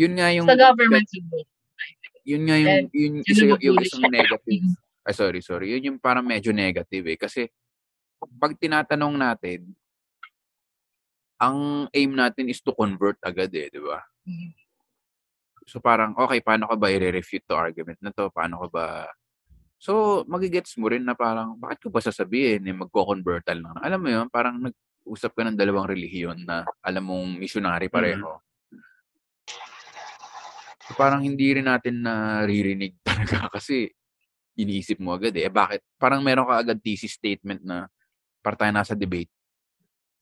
Yun 0.00 0.12
nga 0.16 0.28
yung... 0.32 0.48
sa 0.48 0.56
government 0.56 1.06
siguro. 1.12 1.44
Yun 2.26 2.42
nga 2.48 2.56
yung, 2.58 2.72
And 2.72 2.86
yun, 2.90 3.12
yun 3.22 3.28
isa, 3.28 3.44
yung 3.44 3.60
yung, 3.60 3.78
isang 3.84 4.08
negative. 4.08 4.64
Ay, 5.06 5.14
sorry, 5.14 5.40
sorry. 5.44 5.66
Yun 5.76 5.94
yung 5.94 5.98
parang 6.00 6.24
medyo 6.24 6.50
negative 6.50 7.04
eh. 7.12 7.18
Kasi, 7.20 7.46
pag 8.40 8.56
tinatanong 8.56 9.14
natin, 9.14 9.76
ang 11.36 11.86
aim 11.92 12.16
natin 12.16 12.48
is 12.48 12.64
to 12.64 12.72
convert 12.72 13.20
agad 13.20 13.52
eh, 13.52 13.68
di 13.68 13.78
ba? 13.78 14.00
Mm. 14.24 14.50
So 15.66 15.82
parang, 15.82 16.14
okay, 16.14 16.38
paano 16.38 16.70
ka 16.70 16.78
ba 16.78 16.94
i-refute 16.94 17.42
to 17.50 17.58
argument 17.58 17.98
na 17.98 18.14
to? 18.14 18.30
Paano 18.30 18.62
ka 18.62 18.68
ba... 18.70 18.84
So, 19.76 20.22
magigets 20.24 20.78
mo 20.78 20.88
rin 20.88 21.04
na 21.04 21.12
parang, 21.12 21.58
bakit 21.58 21.84
ko 21.84 21.88
ba 21.90 22.00
sasabihin 22.00 22.64
eh, 22.64 22.72
magko-convertal 22.72 23.58
lang? 23.60 23.76
Alam 23.82 24.00
mo 24.00 24.08
yun, 24.08 24.26
parang 24.30 24.62
nag-usap 24.62 25.36
ka 25.36 25.42
ng 25.44 25.58
dalawang 25.58 25.90
relihiyon 25.90 26.46
na 26.46 26.64
alam 26.80 27.04
mong 27.04 27.36
missionary 27.36 27.90
pareho. 27.90 28.40
So, 30.86 30.94
parang 30.94 31.26
hindi 31.26 31.50
rin 31.50 31.66
natin 31.66 31.98
naririnig 31.98 32.94
talaga 33.06 33.50
kasi 33.58 33.90
iniisip 34.54 35.02
mo 35.02 35.18
agad 35.18 35.34
eh. 35.34 35.50
Bakit? 35.50 35.98
Parang 35.98 36.22
meron 36.22 36.46
ka 36.46 36.62
agad 36.62 36.78
thesis 36.80 37.18
statement 37.18 37.60
na 37.66 37.90
para 38.40 38.54
tayo 38.54 38.70
nasa 38.70 38.94
debate. 38.94 39.28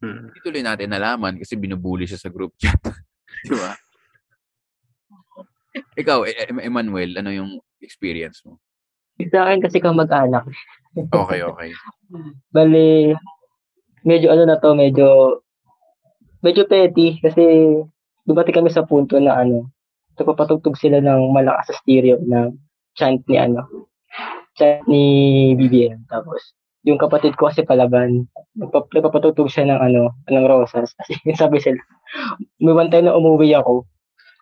Hmm. 0.00 0.32
Hindi 0.32 0.40
tuloy 0.40 0.64
natin 0.64 0.88
nalaman 0.88 1.36
kasi 1.36 1.54
binubuli 1.54 2.08
siya 2.08 2.18
sa 2.18 2.32
group 2.32 2.56
chat. 2.56 2.80
Di 3.46 3.52
ba? 3.52 3.76
Ikaw, 5.74 6.26
E- 6.26 6.38
E- 6.38 6.64
Emmanuel, 6.66 7.18
ano 7.18 7.30
yung 7.30 7.50
experience 7.82 8.42
mo? 8.46 8.58
Sa 9.30 9.46
akin 9.46 9.62
kasi 9.62 9.78
kamag-anak. 9.78 10.46
Okay, 10.94 11.40
okay. 11.42 11.70
Bali, 12.54 13.14
medyo 14.06 14.30
ano 14.30 14.46
na 14.46 14.58
to, 14.58 14.74
medyo, 14.74 15.38
medyo 16.42 16.66
petty 16.66 17.18
kasi 17.18 17.42
dumating 18.26 18.56
kami 18.62 18.70
sa 18.70 18.86
punto 18.86 19.18
na 19.18 19.38
ano, 19.42 19.70
nagpapatugtog 20.14 20.78
sila 20.78 21.02
ng 21.02 21.34
malakas 21.34 21.74
sa 21.74 21.78
stereo 21.82 22.22
na 22.26 22.50
chant 22.94 23.22
ni 23.26 23.36
ano, 23.38 23.66
chant 24.54 24.86
ni 24.86 25.02
BBM. 25.58 26.06
Tapos, 26.06 26.54
yung 26.84 27.00
kapatid 27.00 27.34
ko 27.34 27.50
kasi 27.50 27.64
palaban, 27.66 28.28
nagpa- 28.54 28.86
nagpapatugtog 28.92 29.50
siya 29.50 29.66
ng 29.66 29.80
ano, 29.80 30.02
ng 30.30 30.44
rosas. 30.46 30.92
Kasi 31.00 31.16
sabi 31.34 31.56
sila, 31.58 31.80
may 32.60 32.76
one 32.76 32.92
time 32.92 33.08
na 33.08 33.16
umuwi 33.16 33.56
ako, 33.56 33.88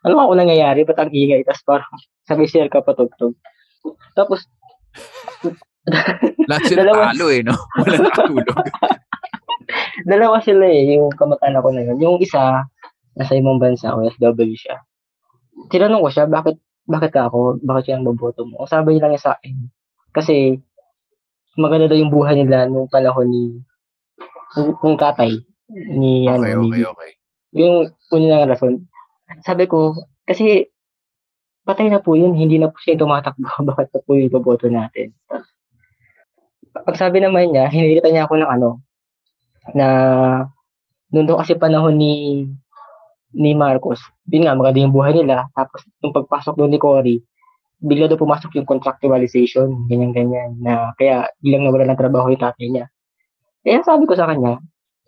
ano 0.03 0.15
ako 0.19 0.33
nangyayari? 0.35 0.83
Ba't 0.87 0.99
ang 0.99 1.13
ingay? 1.15 1.47
Tapos 1.47 1.63
parang 1.67 1.93
sabi 2.27 2.47
sila 2.47 2.71
kapatugtog. 2.71 3.35
Tapos, 4.15 4.47
Lahat 6.47 6.63
sila 6.71 6.87
Dalawa. 6.87 7.11
talo 7.11 7.27
eh, 7.33 7.43
no? 7.43 7.55
Wala 7.83 7.97
nakatulog. 8.07 8.59
dalawa 10.11 10.37
sila 10.39 10.65
eh, 10.71 10.95
yung 10.95 11.11
kamag-anak 11.15 11.63
ko 11.63 11.71
na 11.75 11.83
yun. 11.83 11.99
Yung 11.99 12.17
isa, 12.23 12.63
nasa 13.19 13.35
ibang 13.35 13.59
bansa, 13.59 13.91
OFW 13.91 14.55
siya. 14.55 14.79
Tinanong 15.75 16.07
ko 16.07 16.11
siya, 16.11 16.31
bakit, 16.31 16.63
bakit 16.87 17.11
ka 17.11 17.27
ako? 17.27 17.59
Bakit 17.67 17.83
siya 17.83 17.95
ang 17.99 18.07
boboto 18.07 18.47
mo? 18.47 18.63
Ang 18.63 18.71
sabi 18.71 18.95
niya 18.95 19.07
lang 19.07 19.13
niya 19.15 19.27
sa 19.27 19.33
akin, 19.39 19.55
kasi 20.15 20.61
maganda 21.59 21.91
daw 21.91 21.99
yung 21.99 22.13
buhay 22.13 22.37
nila 22.39 22.69
nung 22.69 22.89
panahon 22.89 23.29
ni 23.29 23.45
nung 24.57 25.01
tatay 25.01 25.33
ni 25.73 26.29
ano 26.29 26.45
Okay, 26.45 26.57
ni 26.57 26.69
okay, 26.69 26.85
okay. 26.85 27.11
yung 27.57 27.77
una 28.13 28.45
ng 28.45 28.51
rason. 28.53 28.75
Sabi 29.41 29.65
ko, 29.65 29.97
kasi 30.29 30.69
patay 31.65 31.89
na 31.89 32.03
po 32.03 32.19
yun, 32.19 32.37
hindi 32.37 32.61
na 32.61 32.69
po 32.69 32.77
siya 32.83 33.01
tumatakbo, 33.01 33.49
bakit 33.73 33.89
pa 33.89 33.99
po 34.05 34.19
yung 34.19 34.29
iboboto 34.29 34.69
natin? 34.69 35.17
Pag 36.73 36.97
sabi 36.99 37.25
naman 37.25 37.53
niya, 37.53 37.73
hinilita 37.73 38.13
niya 38.13 38.29
ako 38.29 38.43
ng 38.43 38.51
ano, 38.51 38.69
na 39.73 39.89
noon 41.13 41.29
daw 41.29 41.39
kasi 41.39 41.55
panahon 41.55 41.95
ni 41.95 42.45
ni 43.33 43.57
Marcos, 43.57 44.01
yun 44.29 44.45
nga, 44.45 44.53
maganda 44.53 44.85
yung 44.85 44.93
buhay 44.93 45.17
nila, 45.17 45.49
tapos 45.57 45.81
yung 46.05 46.13
pagpasok 46.13 46.53
doon 46.53 46.73
ni 46.73 46.81
Cory, 46.81 47.17
bigla 47.81 48.05
daw 48.05 48.21
pumasok 48.21 48.61
yung 48.61 48.69
contractualization, 48.69 49.89
ganyan-ganyan, 49.89 50.61
na 50.61 50.93
kaya 51.01 51.33
bilang 51.41 51.65
nawala 51.65 51.89
ng 51.89 52.01
trabaho 52.01 52.29
yung 52.29 52.45
tatay 52.45 52.69
niya. 52.69 52.87
Kaya 53.65 53.81
sabi 53.83 54.05
ko 54.05 54.15
sa 54.15 54.29
kanya, 54.29 54.61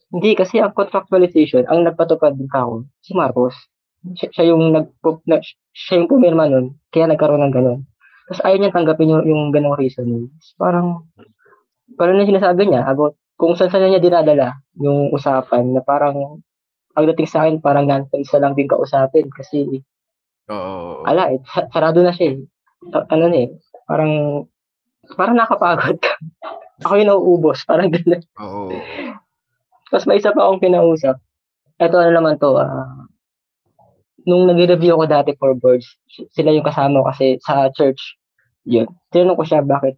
hindi, 0.08 0.32
kasi 0.32 0.62
ang 0.62 0.72
contractualization, 0.72 1.68
ang 1.68 1.84
nagpatupad 1.84 2.38
ng 2.38 2.48
tao, 2.48 2.86
si 3.04 3.12
Marcos. 3.12 3.54
Siya, 4.12 4.28
siya 4.28 4.44
yung 4.52 4.76
nag 4.76 4.92
na, 5.24 5.40
siya 5.72 5.94
yung 6.00 6.10
pumirma 6.12 6.44
nun, 6.44 6.76
kaya 6.92 7.08
nagkaroon 7.08 7.40
ng 7.48 7.54
ganun. 7.54 7.80
Tapos 8.28 8.40
ayaw 8.44 8.56
niya 8.60 8.76
tanggapin 8.76 9.12
yung, 9.12 9.24
yung 9.24 9.42
ganong 9.48 9.80
reasoning. 9.80 10.28
Parang, 10.60 11.08
parang 11.96 12.20
na 12.20 12.28
sinasabi 12.28 12.68
niya 12.68 12.84
about 12.84 13.16
kung 13.36 13.56
saan 13.56 13.72
saan 13.72 13.88
niya 13.90 14.00
dinadala 14.00 14.60
yung 14.78 15.10
usapan 15.10 15.74
na 15.74 15.82
parang 15.82 16.40
ang 16.94 17.04
dating 17.10 17.26
sa 17.26 17.44
akin 17.44 17.58
parang 17.58 17.90
nasa 17.90 18.38
lang 18.38 18.54
din 18.54 18.70
kausapin 18.70 19.26
kasi 19.34 19.82
Oo. 20.46 21.02
ala 21.02 21.34
eh, 21.34 21.42
sa- 21.42 21.66
sarado 21.68 22.00
na 22.00 22.14
siya 22.14 22.38
eh. 22.38 22.38
Ano 23.10 23.26
eh, 23.34 23.50
parang 23.88 24.44
parang 25.18 25.36
nakapagod 25.36 25.98
ka. 25.98 26.14
Ako 26.84 26.94
yung 27.00 27.10
nauubos, 27.10 27.62
parang 27.64 27.88
gano'n. 27.90 28.22
Oo. 28.42 28.70
Tapos 29.88 30.04
may 30.10 30.18
isa 30.18 30.34
pa 30.34 30.46
akong 30.46 30.62
kinausap. 30.62 31.16
Ito 31.78 31.96
ano 31.96 32.12
naman 32.12 32.34
to, 32.38 32.54
ah, 32.58 33.06
nung 34.28 34.48
nag-review 34.48 34.96
ako 34.96 35.04
dati 35.08 35.30
for 35.38 35.52
boards, 35.56 35.86
sila 36.32 36.52
yung 36.52 36.66
kasama 36.66 37.00
ko 37.00 37.06
kasi 37.12 37.36
sa 37.44 37.68
church, 37.72 38.00
yun. 38.64 38.88
Tinanong 39.12 39.38
ko 39.38 39.44
siya 39.44 39.60
bakit 39.64 39.96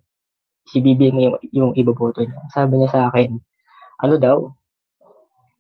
si 0.71 0.83
BBM 0.83 1.17
yung, 1.23 1.37
yung 1.55 1.73
iboboto 1.79 2.23
niya. 2.23 2.41
Sabi 2.51 2.79
niya 2.79 2.91
sa 2.91 3.03
akin, 3.11 3.39
ano 4.03 4.15
daw, 4.19 4.39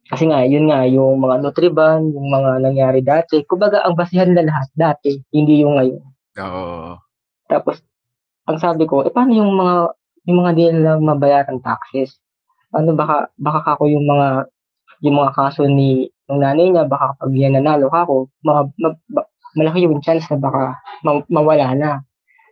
Kasi 0.06 0.30
nga, 0.30 0.46
yun 0.46 0.70
nga, 0.70 0.86
yung 0.86 1.18
mga 1.18 1.42
Nutriban, 1.42 2.14
yung 2.14 2.30
mga 2.30 2.50
nangyari 2.62 3.00
dati, 3.02 3.42
kumbaga 3.42 3.82
ang 3.82 3.98
basihan 3.98 4.30
na 4.30 4.46
lahat 4.46 4.70
dati, 4.78 5.18
hindi 5.34 5.66
yung 5.66 5.74
ngayon. 5.82 6.02
Oo. 6.46 6.94
Tapos, 7.50 7.82
ang 8.46 8.58
sabi 8.62 8.86
ko, 8.86 9.02
eh 9.02 9.10
paano 9.10 9.34
yung 9.34 9.50
mga, 9.58 9.76
yung 10.30 10.38
mga 10.42 10.50
di 10.54 10.62
nila 10.70 10.92
mabayaran 11.02 11.58
taxes? 11.58 12.22
Ano 12.70 12.94
baka, 12.94 13.34
baka 13.34 13.74
ako 13.74 13.90
yung 13.90 14.06
mga, 14.06 14.46
yung 15.02 15.16
mga 15.18 15.32
kaso 15.34 15.66
ni, 15.66 16.06
ng 16.26 16.40
nanay 16.42 16.68
niya, 16.74 16.84
baka 16.90 17.14
kapag 17.14 17.32
yan 17.38 17.54
nanalo 17.54 17.86
ako, 17.90 18.26
mga, 18.42 18.60
ma, 18.82 18.88
ba- 19.14 19.30
malaki 19.54 19.86
yung 19.86 20.02
chance 20.02 20.26
na 20.28 20.38
baka 20.42 20.78
ma- 21.06 21.26
mawala 21.30 21.72
na. 21.78 21.90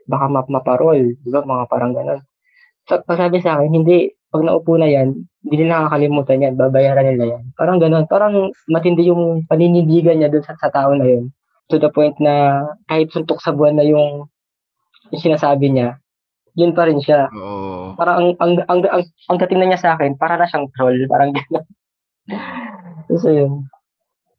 Baka 0.07 0.25
ma- 0.31 0.51
maparol, 0.51 1.17
di 1.19 1.31
ba? 1.33 1.43
Mga 1.43 1.65
parang 1.67 1.93
ganun. 1.97 2.21
So, 2.87 3.01
sabi 3.09 3.41
sa 3.41 3.57
akin, 3.59 3.73
hindi, 3.73 4.13
pag 4.29 4.45
naupo 4.45 4.77
na 4.77 4.87
yan, 4.87 5.25
hindi 5.43 5.55
nila 5.65 5.85
nakakalimutan 5.89 6.45
yan, 6.45 6.55
babayaran 6.55 7.07
nila 7.17 7.39
yan. 7.39 7.43
Parang 7.57 7.79
ganun, 7.81 8.05
parang 8.07 8.53
matindi 8.69 9.09
yung 9.09 9.49
paninindigan 9.49 10.21
niya 10.21 10.31
dun 10.31 10.45
sa, 10.45 10.55
sa 10.61 10.69
tao 10.69 10.93
na 10.93 11.09
yun. 11.09 11.33
To 11.73 11.81
the 11.81 11.89
point 11.89 12.15
na 12.21 12.67
kahit 12.87 13.09
suntok 13.11 13.41
sa 13.41 13.57
buwan 13.57 13.81
na 13.81 13.87
yung, 13.89 14.29
yung 15.11 15.23
sinasabi 15.23 15.73
niya, 15.73 15.97
yun 16.55 16.77
pa 16.77 16.87
rin 16.87 17.01
siya. 17.01 17.27
Oo. 17.33 17.97
Parang 17.97 18.17
ang, 18.21 18.29
ang, 18.39 18.53
ang, 18.69 18.81
ang, 18.87 19.03
ang 19.33 19.37
na 19.41 19.67
niya 19.67 19.81
sa 19.81 19.91
akin, 19.97 20.15
para 20.21 20.37
na 20.37 20.47
siyang 20.47 20.69
troll, 20.77 20.99
parang 21.09 21.33
gano'n. 21.33 21.65
so, 23.09 23.29
yun. 23.31 23.69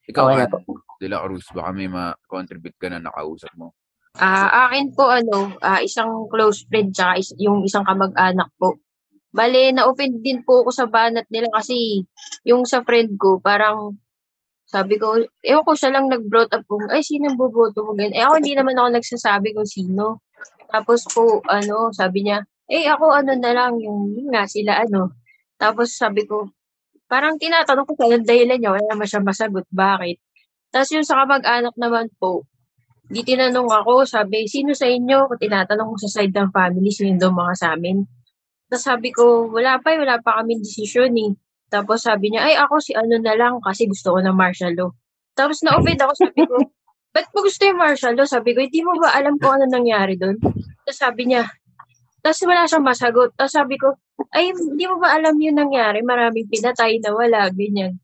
Ikaw, 0.05 0.23
Okay 0.29 0.45
Ann, 0.45 0.65
De 1.01 1.07
La 1.09 1.19
Cruz, 1.25 1.45
baka 1.51 1.69
may 1.73 1.89
ma-contribute 1.89 2.77
ka 2.77 2.87
na 2.87 3.01
nakausap 3.01 3.51
mo. 3.57 3.73
Ah, 4.15 4.69
akin 4.69 4.95
po 4.95 5.11
ano, 5.11 5.51
ah, 5.59 5.83
isang 5.83 6.31
close 6.31 6.63
friend 6.71 6.95
tsaka 6.95 7.19
is, 7.19 7.35
yung 7.35 7.67
isang 7.67 7.83
kamag-anak 7.83 8.47
po. 8.55 8.79
Bale, 9.35 9.75
na-offend 9.75 10.23
din 10.23 10.39
po 10.47 10.63
ako 10.63 10.71
sa 10.71 10.87
banat 10.87 11.27
nila 11.27 11.51
kasi 11.51 12.07
yung 12.47 12.63
sa 12.63 12.79
friend 12.87 13.19
ko, 13.19 13.43
parang 13.43 13.99
sabi 14.65 14.95
ko, 14.95 15.19
ewan 15.43 15.67
ko 15.67 15.73
siya 15.75 15.91
lang 15.91 16.07
nag-brought 16.07 16.55
up 16.55 16.63
kung, 16.65 16.87
ay, 16.87 17.03
sino 17.03 17.27
ang 17.27 17.37
boboto 17.37 17.83
mo 17.83 17.91
ganyan? 17.91 18.15
Eh, 18.15 18.23
ako 18.23 18.33
hindi 18.39 18.55
naman 18.55 18.79
ako 18.79 18.87
nagsasabi 18.95 19.51
kung 19.51 19.67
sino. 19.67 20.23
Tapos 20.71 21.03
po, 21.11 21.43
ano, 21.51 21.91
sabi 21.91 22.23
niya, 22.23 22.47
eh, 22.71 22.87
ako 22.87 23.11
ano 23.11 23.35
na 23.35 23.51
lang, 23.51 23.77
yung, 23.83 24.15
yun 24.15 24.31
nga, 24.31 24.47
sila 24.47 24.79
ano. 24.79 25.11
Tapos 25.59 25.91
sabi 25.93 26.23
ko, 26.23 26.49
parang 27.15 27.39
tinatanong 27.39 27.87
ko 27.87 27.95
sa 27.95 28.19
dahilan 28.19 28.59
niya, 28.59 28.75
wala 28.75 28.87
naman 28.91 29.07
siya 29.07 29.23
masagot, 29.23 29.63
bakit? 29.71 30.19
Tapos 30.67 30.91
yung 30.91 31.07
sa 31.07 31.23
kamag-anak 31.23 31.71
naman 31.79 32.11
po, 32.19 32.43
di 33.07 33.23
tinanong 33.23 33.71
ako, 33.71 34.03
sabi, 34.03 34.51
sino 34.51 34.75
sa 34.75 34.83
inyo? 34.83 35.31
Tinatanong 35.39 35.95
ko 35.95 35.97
sa 36.03 36.11
side 36.19 36.35
ng 36.35 36.51
family, 36.51 36.91
sino 36.91 37.15
daw 37.15 37.31
mga 37.31 37.53
sa 37.55 37.67
amin. 37.71 38.03
Tapos 38.67 38.83
sabi 38.83 39.15
ko, 39.15 39.47
wala 39.47 39.79
pa, 39.79 39.95
eh, 39.95 40.03
wala 40.03 40.19
pa 40.19 40.43
kami 40.43 40.59
desisyon 40.59 41.15
eh. 41.15 41.31
Tapos 41.71 42.03
sabi 42.03 42.35
niya, 42.35 42.51
ay 42.51 42.59
ako 42.59 42.83
si 42.83 42.91
ano 42.91 43.15
na 43.15 43.31
lang 43.31 43.63
kasi 43.63 43.87
gusto 43.87 44.11
ko 44.11 44.19
ng 44.19 44.35
martial 44.35 44.75
law. 44.75 44.91
Tapos 45.39 45.63
na-offend 45.63 46.03
ako, 46.03 46.13
sabi 46.19 46.43
ko, 46.43 46.55
ba't 47.15 47.27
mo 47.31 47.39
gusto 47.47 47.63
yung 47.63 47.79
martial 47.79 48.11
law? 48.19 48.27
Sabi 48.27 48.51
ko, 48.51 48.59
hindi 48.59 48.83
mo 48.83 48.99
ba 48.99 49.15
alam 49.15 49.39
kung 49.39 49.55
ano 49.55 49.71
nangyari 49.71 50.19
doon? 50.19 50.35
Tapos 50.83 50.99
sabi 50.99 51.31
niya, 51.31 51.47
tapos 52.19 52.43
wala 52.43 52.67
siyang 52.67 52.83
masagot. 52.83 53.31
Tapos 53.39 53.55
sabi 53.55 53.79
ko, 53.79 53.95
ay, 54.31 54.51
hindi 54.55 54.85
mo 54.87 54.99
ba 54.99 55.15
alam 55.15 55.35
yung 55.39 55.59
nangyari? 55.59 55.99
Maraming 55.99 56.47
pinatay 56.47 56.99
na 57.03 57.11
wala, 57.11 57.51
ganyan. 57.51 57.99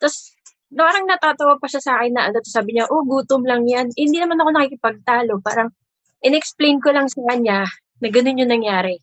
Tapos, 0.00 0.36
parang 0.72 1.08
natatawa 1.08 1.56
pa 1.56 1.66
siya 1.68 1.80
sa 1.80 1.92
akin 2.00 2.12
na 2.12 2.22
ano, 2.28 2.40
sabi 2.44 2.76
niya, 2.76 2.88
oh, 2.92 3.04
gutom 3.04 3.44
lang 3.48 3.64
yan. 3.64 3.88
Eh, 3.96 4.04
hindi 4.04 4.20
naman 4.20 4.40
ako 4.40 4.50
nakikipagtalo. 4.52 5.40
Parang, 5.40 5.72
in-explain 6.20 6.80
ko 6.80 6.92
lang 6.92 7.08
sa 7.08 7.20
kanya 7.28 7.64
na 8.00 8.08
ganun 8.12 8.40
yung 8.40 8.52
nangyari. 8.52 9.00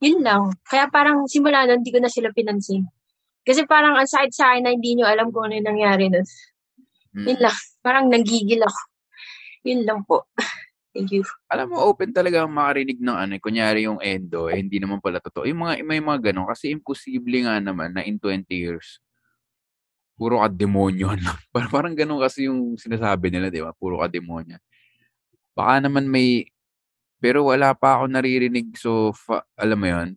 Yun 0.00 0.22
lang. 0.24 0.54
Kaya 0.64 0.88
parang 0.88 1.26
simula 1.26 1.66
nun, 1.66 1.82
hindi 1.82 1.92
ko 1.92 2.00
na 2.00 2.10
sila 2.10 2.32
pinansin. 2.32 2.86
Kasi 3.44 3.64
parang 3.64 3.96
ang 3.96 4.08
sakit 4.08 4.32
sa 4.32 4.52
akin 4.52 4.62
na 4.68 4.72
hindi 4.72 4.96
nyo 4.96 5.08
alam 5.08 5.32
kung 5.32 5.48
ano 5.48 5.58
yung 5.58 5.68
nangyari 5.68 6.06
nun. 6.08 6.26
Mm. 7.16 7.26
Yun 7.26 7.40
lang. 7.42 7.56
Parang 7.82 8.06
nagigil 8.08 8.60
ako. 8.62 8.80
Yun 9.66 9.80
lang 9.84 10.00
po. 10.06 10.28
Thank 10.90 11.14
you. 11.14 11.22
Alam 11.46 11.70
mo, 11.70 11.86
open 11.86 12.10
talaga 12.10 12.42
ang 12.42 12.50
makarinig 12.50 12.98
ng 12.98 13.14
ano, 13.14 13.32
kunyari 13.38 13.86
yung 13.86 14.02
endo, 14.02 14.50
eh, 14.50 14.58
hindi 14.58 14.82
naman 14.82 14.98
pala 14.98 15.22
totoo. 15.22 15.46
Yung 15.46 15.62
mga, 15.62 15.86
may 15.86 16.02
mga 16.02 16.34
ganun, 16.34 16.50
kasi 16.50 16.74
imposible 16.74 17.46
nga 17.46 17.62
naman 17.62 17.94
na 17.94 18.02
in 18.02 18.18
20 18.18 18.50
years, 18.50 18.98
puro 20.18 20.42
ka 20.42 20.50
demonyo 20.50 21.14
parang, 21.54 21.70
parang 21.72 21.94
ganun 21.96 22.20
kasi 22.20 22.50
yung 22.50 22.74
sinasabi 22.74 23.30
nila, 23.30 23.48
di 23.54 23.62
ba? 23.62 23.70
Puro 23.72 24.02
ka 24.02 24.10
demonyo. 24.10 24.58
Baka 25.54 25.86
naman 25.86 26.10
may, 26.10 26.50
pero 27.22 27.46
wala 27.46 27.70
pa 27.78 28.02
ako 28.02 28.10
naririnig, 28.10 28.74
so, 28.74 29.14
fa, 29.14 29.46
alam 29.54 29.78
mo 29.78 29.86
yon 29.86 30.08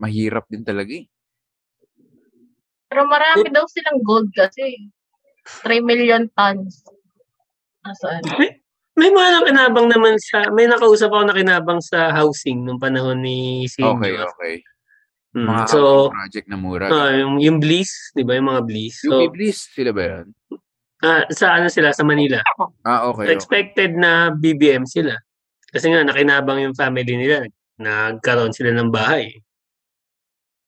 mahirap 0.00 0.48
din 0.48 0.64
talaga 0.64 0.92
eh. 0.96 1.06
Pero 2.88 3.04
marami 3.08 3.48
daw 3.52 3.64
silang 3.68 4.00
gold 4.04 4.28
kasi. 4.32 4.88
3 5.64 5.84
million 5.84 6.24
tons. 6.32 6.84
Nasaan? 7.84 8.24
May 8.94 9.10
mga 9.10 9.42
nakinabang 9.42 9.90
naman 9.90 10.14
sa, 10.22 10.46
may 10.54 10.70
nakausap 10.70 11.10
ako 11.10 11.26
nakinabang 11.26 11.82
sa 11.82 12.14
housing 12.14 12.62
nung 12.62 12.78
panahon 12.78 13.18
ni 13.18 13.66
Senior. 13.66 13.98
Okay, 13.98 14.14
okay. 14.14 14.54
Mm, 15.34 15.50
Mga 15.50 15.62
so, 15.66 15.80
project 16.14 16.46
na 16.46 16.54
mura. 16.54 16.86
ah, 16.86 17.10
yung, 17.10 17.42
yung 17.42 17.58
Bliss, 17.58 17.90
di 18.14 18.22
ba? 18.22 18.38
Yung 18.38 18.54
mga 18.54 18.62
Bliss. 18.62 19.02
yung 19.02 19.10
So, 19.10 19.18
Biblis, 19.26 19.66
sila 19.74 19.90
ba 19.90 20.02
yan? 20.06 20.26
ah, 21.02 21.26
sa 21.34 21.58
ano 21.58 21.66
sila? 21.66 21.90
Sa 21.90 22.06
Manila. 22.06 22.38
Ah, 22.86 23.10
okay. 23.10 23.26
okay. 23.26 23.34
Expected 23.34 23.98
na 23.98 24.30
BBM 24.30 24.86
sila. 24.86 25.18
Kasi 25.74 25.90
nga, 25.90 26.06
nakinabang 26.06 26.62
yung 26.62 26.78
family 26.78 27.18
nila. 27.18 27.42
Nagkaroon 27.82 28.54
sila 28.54 28.70
ng 28.78 28.94
bahay. 28.94 29.34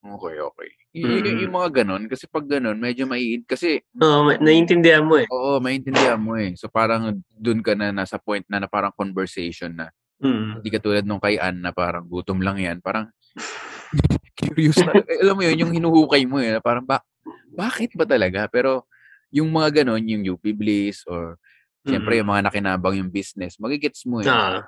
Okay, 0.06 0.36
okay. 0.38 0.70
Y- 0.92 1.02
y- 1.02 1.24
Mm. 1.26 1.38
yung 1.44 1.54
mga 1.54 1.82
ganun, 1.82 2.06
kasi 2.06 2.24
pag 2.24 2.46
ganun, 2.46 2.78
medyo 2.78 3.04
maiid. 3.04 3.44
Kasi, 3.44 3.82
Oo, 3.96 4.24
ma- 4.24 4.38
naiintindihan 4.38 5.02
mo 5.02 5.18
eh. 5.18 5.26
oo, 5.28 5.58
maintindihan 5.58 6.16
mo 6.16 6.38
eh. 6.38 6.54
So 6.54 6.68
parang 6.68 7.10
dun 7.28 7.60
ka 7.60 7.74
na 7.74 7.90
nasa 7.90 8.16
point 8.16 8.46
na, 8.46 8.62
na 8.62 8.68
parang 8.68 8.94
conversation 8.94 9.74
na. 9.74 9.90
Mm. 10.16 10.62
Hindi 10.62 10.68
katulad 10.70 11.04
nung 11.04 11.20
kay 11.20 11.36
Ann 11.36 11.60
na 11.60 11.70
parang 11.70 12.06
gutom 12.06 12.40
lang 12.40 12.56
yan. 12.56 12.80
Parang 12.80 13.10
curious 14.38 14.78
na. 14.80 14.96
eh, 14.96 15.20
alam 15.20 15.36
mo 15.36 15.42
yun, 15.44 15.60
yung 15.60 15.72
hinuhukay 15.72 16.24
mo 16.24 16.40
eh. 16.40 16.56
Parang 16.60 16.84
ba, 16.84 17.02
bakit 17.50 17.92
ba 17.92 18.04
talaga? 18.04 18.48
Pero 18.48 18.88
yung 19.28 19.50
mga 19.50 19.82
ganun, 19.84 20.00
yung 20.06 20.22
UP 20.24 20.44
Bliss 20.52 21.04
or 21.04 21.36
siyempre 21.84 22.16
Mm. 22.16 22.20
yung 22.24 22.30
mga 22.30 22.42
nakinabang 22.48 22.96
yung 22.96 23.10
business, 23.10 23.60
magigets 23.60 24.04
mo 24.08 24.20
eh. 24.20 24.28
Ah. 24.28 24.64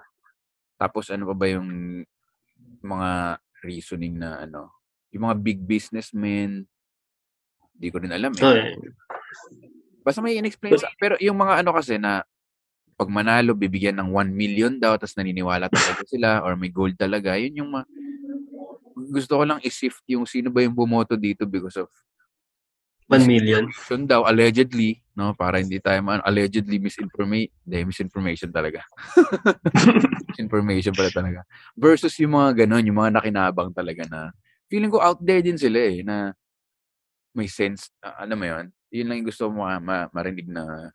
Tapos 0.76 1.09
ano 1.09 1.24
pa 1.26 1.34
ba 1.34 1.47
yung 1.49 1.68
mga 2.78 3.11
reasoning 3.61 4.14
na 4.16 4.45
ano, 4.45 4.70
yung 5.12 5.24
mga 5.28 5.36
big 5.40 5.61
businessmen, 5.64 6.68
hindi 7.78 7.88
ko 7.94 7.96
rin 8.02 8.12
alam 8.12 8.32
eh. 8.34 8.74
Eh. 8.74 8.92
Basta 10.02 10.18
may 10.24 10.36
in-explain 10.40 10.74
sa, 10.76 10.90
pero 10.98 11.14
yung 11.22 11.38
mga 11.38 11.62
ano 11.62 11.70
kasi 11.76 12.00
na 12.00 12.26
pag 12.98 13.06
manalo, 13.06 13.54
bibigyan 13.54 13.94
ng 14.02 14.11
1 14.11 14.34
million 14.34 14.74
daw, 14.74 14.98
tapos 14.98 15.14
naniniwala 15.14 15.70
talaga 15.70 16.02
sila, 16.12 16.42
or 16.42 16.59
may 16.59 16.74
gold 16.74 16.98
talaga, 16.98 17.38
yun 17.38 17.62
yung 17.62 17.70
ma- 17.70 17.86
gusto 18.98 19.38
ko 19.38 19.46
lang 19.46 19.62
i-shift 19.62 20.02
yung 20.11 20.26
sino 20.26 20.50
ba 20.50 20.66
yung 20.66 20.74
bumoto 20.74 21.14
dito 21.14 21.46
because 21.46 21.78
of 21.78 21.86
1 23.09 23.24
million. 23.24 23.64
misinformation 23.64 24.02
daw, 24.04 24.20
allegedly, 24.28 25.00
no? 25.16 25.32
Para 25.32 25.62
hindi 25.62 25.80
tayo 25.80 25.96
man, 26.04 26.20
allegedly 26.26 26.76
misinformation, 26.76 27.48
hindi, 27.64 27.88
misinformation 27.88 28.50
talaga. 28.52 28.84
misinformation 30.28 30.92
pala 30.92 31.09
talaga. 31.09 31.40
Versus 31.72 32.12
yung 32.20 32.36
mga 32.36 32.66
ganon, 32.66 32.84
yung 32.84 33.00
mga 33.00 33.16
nakinabang 33.16 33.72
talaga 33.72 34.04
na, 34.12 34.20
feeling 34.69 34.93
ko 34.93 35.01
out 35.01 35.19
there 35.25 35.41
din 35.43 35.57
sila 35.57 35.79
eh, 35.81 36.05
na 36.05 36.33
may 37.35 37.49
sense, 37.49 37.91
ah, 38.05 38.25
alam 38.25 38.39
mo 38.39 38.47
yun, 38.47 38.66
yun 38.93 39.07
lang 39.09 39.16
yung 39.25 39.29
gusto 39.29 39.49
mo 39.49 39.64
ma- 39.64 39.83
ma- 39.83 40.11
marinig 40.12 40.49
na 40.49 40.93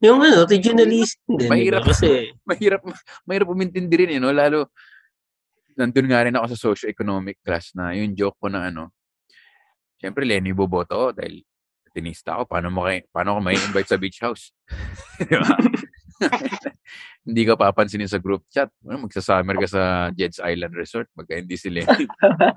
Yung 0.00 0.20
ano, 0.20 0.48
regionalism 0.48 1.36
din. 1.36 1.50
Mahirap. 1.50 1.84
Kasi, 1.84 2.30
mahirap 2.48 2.80
mahirap 3.26 3.48
umintindi 3.48 3.94
rin 4.06 4.10
eh, 4.16 4.20
no? 4.22 4.32
Lalo, 4.32 4.70
nandun 5.76 6.08
nga 6.08 6.24
rin 6.24 6.36
ako 6.36 6.46
sa 6.52 6.58
socio-economic 6.58 7.40
class 7.44 7.72
na 7.74 7.92
yung 7.96 8.14
joke 8.16 8.38
ko 8.40 8.48
na 8.48 8.70
ano, 8.70 8.92
Siyempre, 10.00 10.24
Lenny 10.24 10.56
boboto 10.56 10.96
ako 10.96 11.08
dahil 11.12 11.44
tinista 11.92 12.40
ako. 12.40 12.48
Paano 12.48 12.72
mo 12.72 12.88
kay, 12.88 13.04
paano 13.12 13.36
ko 13.36 13.40
may 13.44 13.60
invite 13.60 13.88
sa 13.92 14.00
beach 14.00 14.24
house? 14.24 14.56
Di 15.20 15.36
ba? 15.36 15.52
hindi 17.26 17.42
ka 17.48 17.56
papansinin 17.56 18.10
sa 18.10 18.20
group 18.20 18.44
chat. 18.52 18.68
Ano, 18.84 19.08
magsasummer 19.08 19.56
ka 19.56 19.68
sa 19.68 19.82
Jed's 20.12 20.40
Island 20.40 20.74
Resort. 20.76 21.08
Magka 21.16 21.40
hindi 21.40 21.56
si 21.56 21.72
Lenny. 21.72 22.06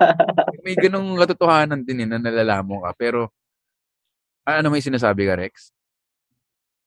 may 0.66 0.76
ganong 0.76 1.16
katotohanan 1.20 1.84
din 1.84 2.04
eh, 2.04 2.08
na 2.08 2.20
nalalaman 2.20 2.84
ka. 2.84 2.92
Pero, 2.96 3.32
ano 4.44 4.68
may 4.72 4.84
sinasabi 4.84 5.28
ka, 5.28 5.36
Rex? 5.40 5.72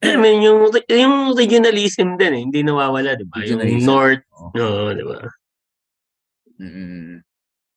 I 0.04 0.16
mean, 0.20 0.44
yung, 0.44 0.68
yung 0.92 1.32
regionalism 1.32 2.20
din 2.20 2.32
eh, 2.36 2.42
hindi 2.44 2.60
nawawala, 2.60 3.16
di 3.16 3.24
ba? 3.24 3.40
Yung. 3.44 3.64
North, 3.80 4.24
Oo. 4.36 4.52
no, 4.52 4.92
di 4.92 5.04
ba? 5.04 5.18
Mm, 6.56 7.20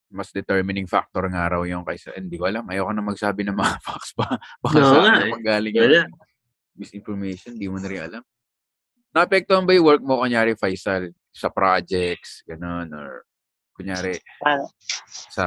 mas 0.10 0.32
determining 0.32 0.88
factor 0.88 1.28
nga 1.30 1.52
raw 1.52 1.62
yung 1.64 1.84
kaysa, 1.86 2.16
hindi 2.16 2.36
ko 2.36 2.50
alam. 2.50 2.66
Ayoko 2.68 2.91
na 2.91 3.04
magsabi 3.06 3.45
ng 3.45 3.56
mga 3.56 3.76
facts 3.86 4.12
pa. 4.16 4.39
Baka 4.60 4.78
Oo 4.80 4.88
sa 4.88 4.97
ano 5.00 5.26
eh. 5.28 5.34
magaling 5.36 5.76
yung 5.76 6.12
misinformation, 6.80 7.54
di 7.60 7.68
mo 7.68 7.78
na 7.78 7.88
rin 7.91 8.02
alam. 8.04 8.24
Naapektuhan 9.10 9.66
ba 9.66 9.74
yung 9.74 9.88
work 9.89 10.03
mo, 10.05 10.22
kunyari, 10.22 10.53
Faisal, 10.53 11.10
sa 11.34 11.49
projects, 11.49 12.45
ganun, 12.45 12.89
or 12.93 13.26
kunyari, 13.74 14.20
Paano? 14.38 14.70
sa 15.07 15.45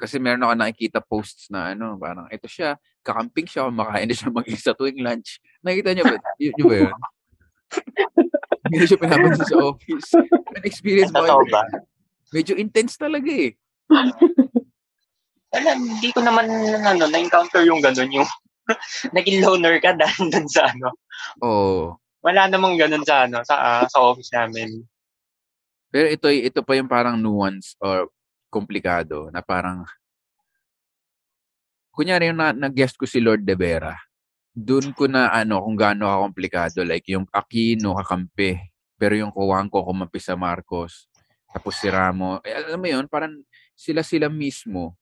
Kasi 0.00 0.16
meron 0.16 0.40
ako 0.44 0.54
nakikita 0.56 1.00
posts 1.04 1.52
na 1.52 1.76
ano, 1.76 2.00
parang 2.00 2.24
ito 2.32 2.48
siya, 2.48 2.80
kakamping 3.04 3.44
siya, 3.44 3.68
kumakain 3.68 4.08
na 4.08 4.16
siya 4.16 4.32
mag-isa 4.40 4.72
tuwing 4.72 5.04
lunch. 5.04 5.40
Nakita 5.60 5.92
niyo 5.92 6.04
ba? 6.08 6.16
Y- 6.40 6.56
yun 6.56 6.66
ba 6.68 6.76
yun? 6.76 6.94
Hindi 8.64 8.76
na 8.80 8.86
siya 8.88 9.00
pinapansin 9.00 9.44
sa 9.44 9.58
office. 9.60 10.08
An 10.56 10.64
experience 10.64 11.12
ba? 11.12 11.20
Totoo 11.24 11.44
ba? 11.52 11.62
Medyo 12.32 12.56
intense 12.56 12.96
talaga 12.96 13.28
eh. 13.28 13.52
Wala, 15.50 15.70
hindi 15.74 16.08
ko 16.14 16.22
naman 16.22 16.46
ano, 16.78 17.04
na-encounter 17.10 17.66
yung 17.66 17.82
ganun, 17.82 18.22
yung 18.22 18.28
naging 19.16 19.42
loner 19.42 19.82
ka 19.82 19.92
dahil 19.98 20.30
dun 20.30 20.46
sa 20.46 20.70
ano. 20.70 20.94
Oo. 21.42 21.98
Wala 22.20 22.48
namang 22.48 22.76
ganun 22.76 23.04
sa 23.04 23.24
ano, 23.24 23.40
sa, 23.44 23.56
ah, 23.56 23.86
sa 23.88 23.98
office 24.04 24.32
namin. 24.32 24.84
Pero 25.88 26.06
ito, 26.06 26.28
ito 26.30 26.60
pa 26.62 26.76
yung 26.76 26.86
parang 26.86 27.16
nuance 27.16 27.74
or 27.80 28.12
komplikado 28.52 29.32
na 29.32 29.40
parang 29.40 29.88
kunyari 31.90 32.30
yung 32.30 32.38
na, 32.38 32.54
nag-guest 32.54 33.00
ko 33.00 33.04
si 33.08 33.18
Lord 33.18 33.42
De 33.42 33.56
Vera, 33.58 33.96
doon 34.50 34.90
ko 34.92 35.06
na 35.06 35.30
ano 35.30 35.62
kung 35.62 35.78
gaano 35.78 36.10
ka 36.10 36.26
komplikado 36.26 36.78
like 36.82 37.06
yung 37.06 37.26
Aquino 37.30 37.94
kakampi 38.02 38.58
pero 38.98 39.14
yung 39.14 39.30
Kuwangko 39.30 39.86
kumapi 39.86 40.18
sa 40.18 40.34
Marcos 40.34 41.06
tapos 41.50 41.78
si 41.78 41.86
Ramo 41.86 42.42
eh, 42.42 42.54
alam 42.58 42.82
mo 42.82 42.88
yun 42.90 43.06
parang 43.06 43.38
sila 43.78 44.02
sila 44.02 44.26
mismo 44.26 44.98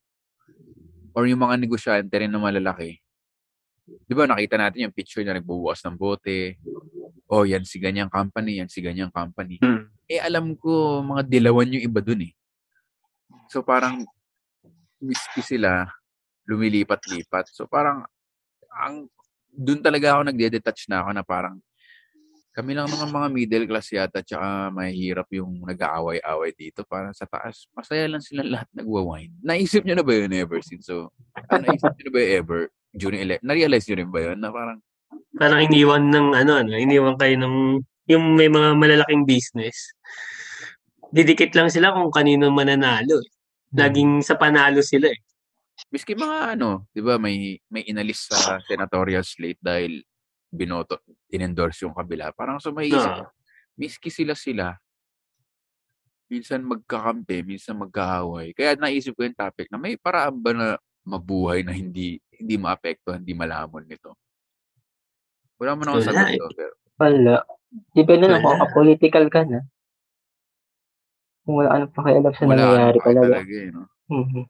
or 1.17 1.25
yung 1.25 1.41
mga 1.41 1.57
negosyante 1.57 2.13
rin 2.13 2.29
na 2.29 2.39
malalaki 2.41 3.01
di 3.89 4.13
ba 4.13 4.29
nakita 4.29 4.57
natin 4.61 4.89
yung 4.89 4.97
picture 4.97 5.25
na 5.25 5.37
nagbubukas 5.37 5.81
ng 5.85 5.97
bote 5.97 6.57
oh 7.29 7.45
yan 7.45 7.65
si 7.65 7.81
ganyang 7.81 8.13
company 8.13 8.61
yan 8.61 8.69
si 8.69 8.81
ganyang 8.85 9.13
company 9.13 9.57
Hmm. 9.61 9.89
eh 10.09 10.21
alam 10.21 10.53
ko 10.57 11.01
mga 11.05 11.23
dilawan 11.25 11.73
yung 11.73 11.85
iba 11.85 12.01
dun 12.05 12.29
eh 12.29 12.33
so 13.49 13.65
parang 13.65 14.05
whiskey 15.01 15.41
sila 15.41 15.89
lumilipat-lipat 16.49 17.53
so 17.53 17.69
parang 17.69 18.05
ang 18.73 19.09
doon 19.49 19.81
talaga 19.81 20.17
ako 20.17 20.29
nagde-detach 20.29 20.87
na 20.89 21.03
ako 21.05 21.11
na 21.17 21.25
parang 21.25 21.57
kami 22.59 22.75
lang 22.75 22.91
naman 22.91 23.15
mga 23.15 23.29
middle 23.31 23.67
class 23.71 23.87
yata 23.95 24.19
tsaka 24.19 24.75
mahirap 24.75 25.31
yung 25.31 25.63
nag-aaway-away 25.63 26.51
dito 26.59 26.83
para 26.83 27.15
sa 27.15 27.23
taas. 27.23 27.71
Masaya 27.71 28.11
lang 28.11 28.19
sila 28.19 28.43
lahat 28.43 28.67
nagwa-wine. 28.75 29.31
Naisip 29.47 29.87
nyo 29.87 29.95
na 29.95 30.03
ba 30.03 30.11
yun 30.11 30.35
ever 30.35 30.59
since? 30.67 30.91
So, 30.91 31.15
ano, 31.39 31.63
naisip 31.63 31.87
nyo 31.95 32.03
na 32.03 32.11
ba 32.11 32.19
yun 32.19 32.35
ever 32.43 32.63
during 32.99 33.23
ele- 33.23 33.41
Na-realize 33.41 33.87
nyo 33.89 33.97
rin 33.97 34.11
ba 34.11 34.21
yun 34.21 34.39
na 34.43 34.51
parang 34.51 34.79
Parang 35.39 35.63
iniwan 35.63 36.11
ng 36.11 36.29
ano, 36.35 36.53
ano, 36.61 36.73
iniwan 36.75 37.15
kayo 37.15 37.39
ng 37.39 37.79
yung 38.11 38.35
may 38.35 38.51
mga 38.51 38.75
malalaking 38.75 39.23
business. 39.25 39.95
Didikit 41.09 41.55
lang 41.55 41.71
sila 41.71 41.95
kung 41.95 42.11
kanino 42.11 42.51
mananalo. 42.51 43.23
eh. 43.23 43.29
Laging 43.73 44.25
sa 44.25 44.35
panalo 44.35 44.81
sila 44.83 45.09
eh. 45.09 45.21
Miski 45.89 46.19
mga 46.19 46.59
ano, 46.59 46.89
'di 46.91 47.01
ba, 47.01 47.17
may 47.23 47.55
may 47.71 47.87
inalis 47.87 48.27
sa 48.29 48.59
senatorial 48.67 49.23
slate 49.23 49.61
dahil 49.63 50.03
binoto, 50.51 51.01
inendorse 51.31 51.85
yung 51.87 51.95
kabila. 51.95 52.33
Parang 52.35 52.59
so 52.59 52.73
may 52.75 52.91
Oo. 52.91 53.25
miski 53.79 54.11
sila 54.11 54.35
sila 54.35 54.75
minsan 56.29 56.61
magkakampi, 56.61 57.41
minsan 57.41 57.81
magkaaway. 57.81 58.53
Kaya 58.53 58.77
naisip 58.77 59.17
ko 59.17 59.25
yung 59.25 59.37
topic 59.37 59.73
na 59.73 59.81
may 59.81 59.97
paraan 59.97 60.37
ba 60.37 60.53
na 60.53 60.67
mabuhay 61.09 61.65
na 61.65 61.73
hindi 61.73 62.21
hindi 62.37 62.55
maapektuhan, 62.61 63.25
hindi 63.25 63.35
malamon 63.35 63.89
nito. 63.89 64.15
Wala 65.59 65.75
mo 65.75 65.83
akong 65.83 65.99
Wala 65.99 66.07
sagot 66.07 66.29
eh. 66.31 66.39
to, 66.39 66.49
pero 66.55 66.73
Wala. 66.99 67.37
Depende 67.95 68.27
na 68.27 68.43
kung 68.43 68.59
Wala. 68.59 68.75
political 68.75 69.25
ka 69.31 69.43
na. 69.47 69.61
Kung 71.47 71.55
wala 71.63 71.69
ka 71.71 71.77
nang 71.81 71.95
pakialam 71.95 72.33
sa 72.35 72.45
wala 72.45 72.55
nangyayari 72.55 72.99
talaga. 73.01 73.27
talaga 73.27 73.55
eh, 73.55 73.71
no? 73.71 73.83
Mhm. 74.11 74.43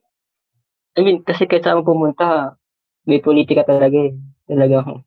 I 0.98 1.00
mean, 1.06 1.18
kasi 1.22 1.46
kahit 1.46 1.62
saan 1.62 1.86
pumunta, 1.86 2.58
may 3.06 3.22
politika 3.22 3.62
talaga 3.62 4.10
eh. 4.10 4.16
Talagang 4.48 5.04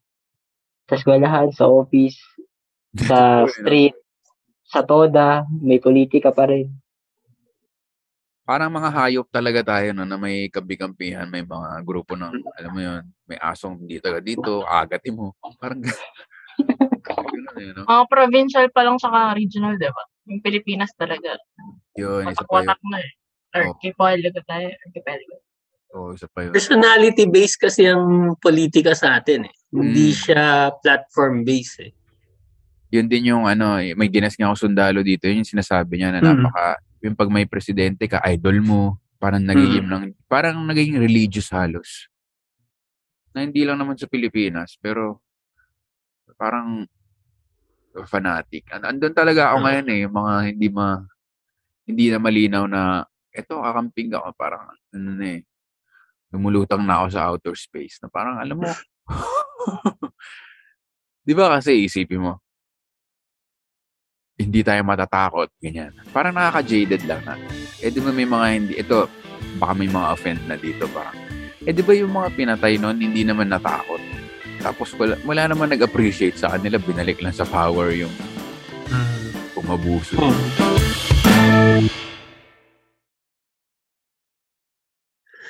sa 0.88 0.94
eskwelahan, 0.96 1.52
sa 1.52 1.68
office, 1.68 2.18
sa 3.10 3.44
eh, 3.44 3.52
street, 3.52 3.96
sa 4.70 4.86
toda, 4.86 5.44
may 5.50 5.82
politika 5.84 6.32
pa 6.32 6.48
rin. 6.48 6.72
Parang 8.52 8.68
mga 8.68 8.92
hayop 8.92 9.32
talaga 9.32 9.64
tayo 9.64 9.96
no, 9.96 10.04
na 10.04 10.20
may 10.20 10.52
kabi-kampihan, 10.52 11.24
may 11.32 11.40
mga 11.40 11.88
grupo 11.88 12.20
ng, 12.20 12.36
alam 12.60 12.72
mo 12.76 12.80
yun, 12.84 13.00
may 13.24 13.40
asong 13.40 13.88
dito 13.88 14.12
ka 14.12 14.20
dito, 14.20 14.68
agatin 14.68 15.16
mo. 15.16 15.32
Parang 15.56 15.80
ganun 15.80 17.72
no? 17.80 17.88
Mga 17.88 18.04
provincial 18.12 18.68
pa 18.76 18.84
lang 18.84 19.00
saka 19.00 19.40
regional, 19.40 19.80
di 19.80 19.88
ba? 19.88 20.04
Yung 20.28 20.44
Pilipinas 20.44 20.92
talaga. 21.00 21.40
Yun, 21.96 22.28
isa 22.28 22.44
pa 22.44 22.60
yun. 22.60 22.76
Na 22.92 23.00
eh. 23.00 23.12
Oh. 23.56 23.72
Archipelago 23.72 24.40
tayo. 24.44 24.68
Archipelago. 24.68 25.36
Oo, 25.96 26.12
isa 26.12 26.28
pa 26.28 26.44
yun. 26.44 26.52
Personality 26.52 27.32
based 27.32 27.56
kasi 27.56 27.88
ang 27.88 28.36
politika 28.36 28.92
sa 28.92 29.16
atin 29.16 29.48
eh. 29.48 29.56
Hindi 29.72 30.12
Mm. 30.12 30.18
siya 30.28 30.44
platform 30.84 31.48
based 31.48 31.88
eh. 31.88 31.96
Yun 32.92 33.08
din 33.08 33.32
yung 33.32 33.48
ano, 33.48 33.80
eh, 33.80 33.96
may 33.96 34.12
ginas 34.12 34.36
nga 34.36 34.52
ako 34.52 34.68
sundalo 34.68 35.00
dito, 35.00 35.24
yun 35.24 35.40
yung 35.40 35.54
sinasabi 35.56 36.04
niya 36.04 36.12
na 36.12 36.20
Mm. 36.20 36.44
napaka, 36.44 36.84
yung 37.02 37.18
pag 37.18 37.30
may 37.34 37.46
presidente 37.50 38.06
ka, 38.06 38.22
idol 38.30 38.62
mo, 38.62 38.82
parang 39.22 39.42
nagiging 39.46 39.86
Mm. 39.86 39.92
lang, 39.92 40.04
parang 40.26 40.58
naging 40.66 40.98
religious 40.98 41.50
halos. 41.54 42.10
Na 43.36 43.48
hindi 43.48 43.64
lang 43.64 43.80
naman 43.80 43.96
sa 43.96 44.12
Pilipinas, 44.12 44.76
pero 44.82 45.22
parang 46.36 46.84
fanatic. 48.08 48.72
And, 48.72 48.88
andun 48.88 49.14
talaga 49.16 49.52
ako 49.52 49.58
Mm. 49.60 49.66
ngayon 49.68 49.86
eh, 49.88 50.00
yung 50.08 50.16
mga 50.16 50.34
hindi 50.56 50.68
ma, 50.72 50.88
hindi 51.88 52.06
na 52.12 52.20
malinaw 52.20 52.64
na, 52.68 52.82
eto, 53.36 53.60
kakamping 53.64 54.12
ako, 54.16 54.30
parang, 54.36 54.64
ano 54.96 55.10
na 55.16 55.28
eh, 55.38 55.42
lumulutang 56.32 56.84
na 56.88 57.04
ako 57.04 57.08
sa 57.12 57.22
outer 57.32 57.56
space, 57.56 58.00
na 58.04 58.08
parang, 58.08 58.40
alam 58.40 58.58
mo, 58.60 58.72
di 61.28 61.34
ba 61.36 61.52
kasi 61.60 61.86
isipin 61.88 62.24
mo, 62.24 62.34
hindi 64.42 64.62
tayo 64.66 64.82
matatakot, 64.82 65.48
ganyan. 65.62 65.94
Parang 66.10 66.34
nakaka-jaded 66.34 67.06
lang 67.06 67.22
na. 67.24 67.38
Eh, 67.80 67.94
di 67.94 68.02
ba 68.02 68.10
may 68.10 68.26
mga 68.26 68.46
hindi, 68.52 68.74
ito, 68.82 69.06
baka 69.62 69.74
may 69.78 69.90
mga 69.90 70.08
offend 70.12 70.42
na 70.50 70.58
dito, 70.58 70.90
parang, 70.90 71.16
eh, 71.62 71.72
di 71.72 71.82
ba 71.86 71.94
yung 71.94 72.12
mga 72.12 72.30
pinatay 72.34 72.82
noon, 72.82 72.98
hindi 72.98 73.22
naman 73.22 73.54
natakot. 73.54 74.02
Tapos 74.62 74.94
wala, 74.98 75.18
wala 75.26 75.50
naman 75.50 75.74
nag-appreciate 75.74 76.38
sa 76.38 76.54
kanila, 76.54 76.78
binalik 76.82 77.22
lang 77.22 77.34
sa 77.34 77.46
power 77.46 77.94
yung 77.94 78.14
umabuso. 79.58 80.18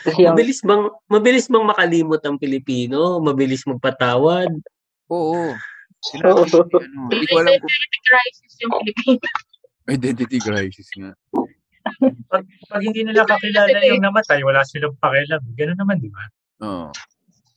Kasi 0.02 0.26
ang, 0.26 0.34
Mabilis 0.34 0.60
bang 0.66 0.84
mabilis 1.06 1.46
bang 1.46 1.66
makalimot 1.66 2.22
ang 2.26 2.36
Pilipino? 2.42 3.22
Mabilis 3.22 3.62
magpatawad? 3.70 4.50
Oo. 5.14 5.54
Sila, 6.02 6.34
ano, 6.34 7.08
hindi 7.14 7.26
ko 7.30 7.36
alam 7.42 7.54
kung 7.62 7.70
Identity 7.70 8.00
crisis 8.02 8.54
yung 8.62 8.72
Pilipinas. 8.82 9.42
identity 9.92 10.40
crisis 10.42 10.90
nga. 10.98 11.12
Pag, 12.30 12.44
pag 12.46 12.82
hindi 12.82 13.02
nila 13.06 13.26
kakilala 13.26 13.78
yung 13.86 14.02
namatay, 14.02 14.42
wala 14.46 14.62
silang 14.66 14.98
pakialam. 15.02 15.42
Ganun 15.58 15.78
naman, 15.78 15.98
di 16.02 16.10
ba? 16.10 16.26
Oo. 16.62 16.90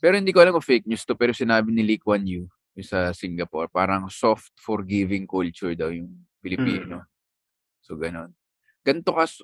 Pero 0.01 0.15
hindi 0.21 0.33
ko 0.33 0.45
alam 0.45 0.53
kung 0.53 0.65
fake 0.65 0.89
news 0.89 1.05
to, 1.09 1.17
pero 1.17 1.33
sinabi 1.33 1.73
ni 1.73 1.81
Lee 1.85 2.01
Kuan 2.01 2.25
Yew 2.29 2.45
yung 2.75 2.89
sa 2.89 3.15
Singapore, 3.15 3.71
parang 3.71 4.11
soft 4.11 4.51
forgiving 4.59 5.25
culture 5.31 5.73
daw 5.79 5.95
yung 5.95 6.11
Pilipino. 6.43 7.07
So, 7.81 7.95
ganon. 7.95 8.35
Ganito 8.83 9.15
kas, 9.15 9.41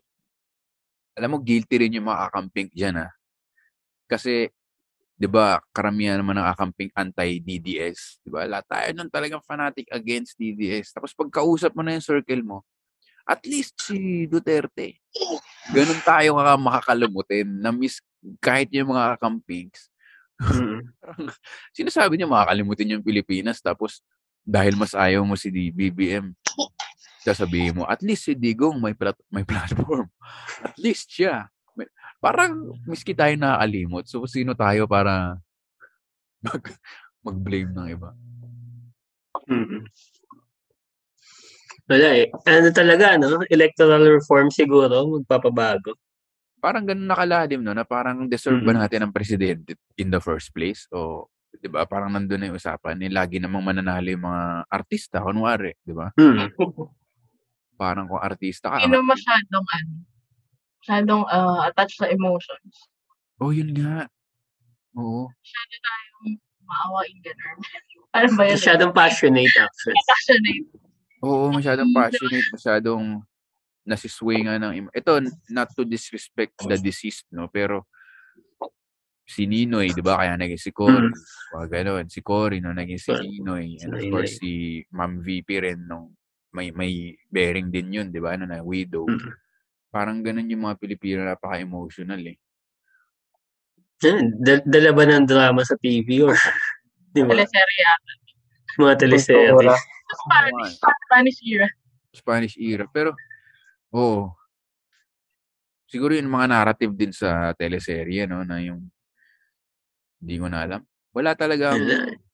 alam 1.14 1.32
mo, 1.32 1.38
guilty 1.38 1.78
rin 1.78 1.94
yung 1.94 2.10
mga 2.10 2.28
kakamping 2.28 2.68
dyan, 2.74 3.06
ha? 3.06 3.08
Kasi, 4.10 4.50
di 5.20 5.28
ba, 5.28 5.60
karamihan 5.76 6.16
naman 6.16 6.40
ng 6.40 6.48
kakamping 6.56 6.88
anti-DDS. 6.96 8.24
Di 8.24 8.32
ba? 8.32 8.48
Lahat 8.48 8.64
tayo 8.64 8.88
nun 8.96 9.12
talagang 9.12 9.44
fanatic 9.44 9.84
against 9.92 10.40
DDS. 10.40 10.96
Tapos 10.96 11.12
pagkausap 11.12 11.76
mo 11.76 11.84
na 11.84 11.92
yung 11.92 12.00
circle 12.00 12.40
mo, 12.40 12.64
at 13.28 13.44
least 13.44 13.76
si 13.76 14.24
Duterte. 14.24 14.96
Ganun 15.76 16.00
tayo 16.08 16.40
kaka 16.40 16.54
makakalimutin 16.56 17.48
na 17.60 17.68
miss 17.68 18.00
kahit 18.40 18.72
yung 18.72 18.96
mga 18.96 19.20
kakampings. 19.20 19.92
Sinasabi 21.76 22.16
niya 22.16 22.24
makakalimutin 22.24 22.96
yung 22.96 23.04
Pilipinas 23.04 23.60
tapos 23.60 24.00
dahil 24.40 24.72
mas 24.72 24.96
ayaw 24.96 25.20
mo 25.20 25.36
si 25.36 25.52
BBM, 25.52 26.32
sasabihin 27.20 27.76
mo, 27.76 27.84
at 27.84 28.00
least 28.00 28.24
si 28.24 28.32
Digong 28.32 28.80
may, 28.80 28.96
plat- 28.96 29.20
may 29.28 29.44
platform. 29.44 30.08
At 30.66 30.80
least 30.80 31.12
siya. 31.12 31.52
Parang 32.20 32.76
miski 32.84 33.16
tayo 33.16 33.32
nakakalimot. 33.34 34.04
So, 34.04 34.28
sino 34.28 34.52
tayo 34.52 34.84
para 34.84 35.40
mag, 36.44 36.62
mag-blame 37.24 37.72
ng 37.72 37.88
iba? 37.96 38.12
Mm. 39.48 39.88
Wala 41.90 42.08
eh. 42.14 42.28
Ano 42.46 42.68
talaga, 42.70 43.16
no? 43.16 43.40
Electoral 43.48 44.04
reform 44.04 44.52
siguro, 44.52 45.18
magpapabago. 45.18 45.96
Parang 46.60 46.84
ganun 46.84 47.08
nakalalim, 47.08 47.64
no? 47.64 47.72
Na 47.72 47.88
parang 47.88 48.28
deserve 48.28 48.60
ba 48.62 48.76
natin 48.76 49.08
ang 49.08 49.16
presidente 49.16 49.80
in 49.96 50.12
the 50.12 50.20
first 50.20 50.52
place? 50.52 50.84
O, 50.92 51.26
di 51.56 51.72
ba? 51.72 51.88
Parang 51.88 52.12
nandun 52.12 52.36
na 52.36 52.52
yung 52.52 52.60
usapan. 52.60 53.00
Eh, 53.00 53.08
lagi 53.08 53.40
namang 53.40 53.64
mananalo 53.64 54.06
yung 54.12 54.28
mga 54.28 54.68
artista, 54.68 55.24
kunwari, 55.24 55.72
di 55.80 55.96
ba? 55.96 56.12
Hmm. 56.20 56.52
Parang 57.80 58.06
kung 58.12 58.20
artista 58.20 58.76
ka, 58.76 58.84
Sino 58.84 59.00
masyadong 59.00 59.66
ano, 59.72 60.09
masyadong 60.80 61.22
ah, 61.28 61.68
attached 61.68 62.00
sa 62.00 62.08
emotions. 62.08 62.88
Oh, 63.40 63.52
yun 63.52 63.72
nga. 63.72 64.08
Oo. 64.96 65.28
Masyado 65.28 65.74
tayong 65.80 66.28
maawain 66.64 67.16
ganun. 67.24 67.58
ano 68.16 68.28
ba 68.36 68.42
yun? 68.48 68.56
Masyadong 68.58 68.92
passionate 68.92 69.54
actually. 69.56 70.02
passionate. 70.08 70.66
Oo, 71.20 71.52
masyadong 71.52 71.90
passionate, 71.92 72.48
masyadong 72.48 73.04
nasisway 73.84 74.40
nga 74.40 74.56
ng... 74.56 74.72
em- 74.72 74.94
Ito, 74.96 75.20
not 75.52 75.68
to 75.76 75.84
disrespect 75.84 76.56
the 76.64 76.80
deceased, 76.80 77.28
no? 77.32 77.48
Pero 77.52 77.84
si 79.28 79.46
Ninoy, 79.46 79.94
di 79.94 80.02
ba? 80.02 80.18
Kaya 80.18 80.34
naging 80.34 80.58
si 80.58 80.72
Cory. 80.74 81.06
Mm. 81.06 81.14
Mga 81.54 81.66
ganon. 81.70 82.06
Si 82.10 82.20
Cory, 82.24 82.58
no? 82.58 82.74
Naging 82.74 82.98
si 82.98 83.12
Ah, 83.14 83.20
Ninoy. 83.20 83.78
And 83.84 83.94
of 83.94 84.02
course, 84.10 84.40
si 84.42 84.82
Ma'am 84.90 85.22
VP 85.22 85.48
rin, 85.62 85.80
nung 85.86 86.16
may 86.50 86.74
may 86.74 87.14
bearing 87.30 87.70
din 87.70 87.94
yun, 87.94 88.08
di 88.10 88.18
ba? 88.18 88.34
Ano 88.34 88.50
na, 88.50 88.58
widow. 88.64 89.06
Mm. 89.06 89.30
Parang 89.90 90.22
ganun 90.22 90.46
yung 90.46 90.70
mga 90.70 90.78
Pilipino, 90.78 91.26
napaka-emotional 91.26 92.22
eh. 92.30 92.38
Yan, 94.00 94.38
dal- 94.40 94.64
dala 94.64 94.90
ba 94.96 95.04
ng 95.04 95.26
drama 95.28 95.60
sa 95.66 95.76
TV 95.76 96.24
or 96.24 96.32
di 97.14 97.20
ba? 97.26 97.34
Teleserye 97.34 97.80
yata. 97.82 98.12
Mga 98.80 98.94
teleserye. 98.96 99.74
Spanish, 100.10 100.72
Spanish 100.78 101.38
era. 101.42 101.68
Spanish 102.10 102.56
era. 102.56 102.84
Pero, 102.88 103.12
oo. 103.92 104.30
Siguro 105.90 106.14
yung 106.14 106.30
mga 106.30 106.46
narrative 106.46 106.94
din 106.94 107.10
sa 107.10 107.50
teleserye, 107.58 108.30
no? 108.30 108.46
Na 108.46 108.62
yung, 108.62 108.86
hindi 110.22 110.34
ko 110.38 110.46
na 110.46 110.62
alam. 110.62 110.82
Wala 111.10 111.34
talagang, 111.34 111.82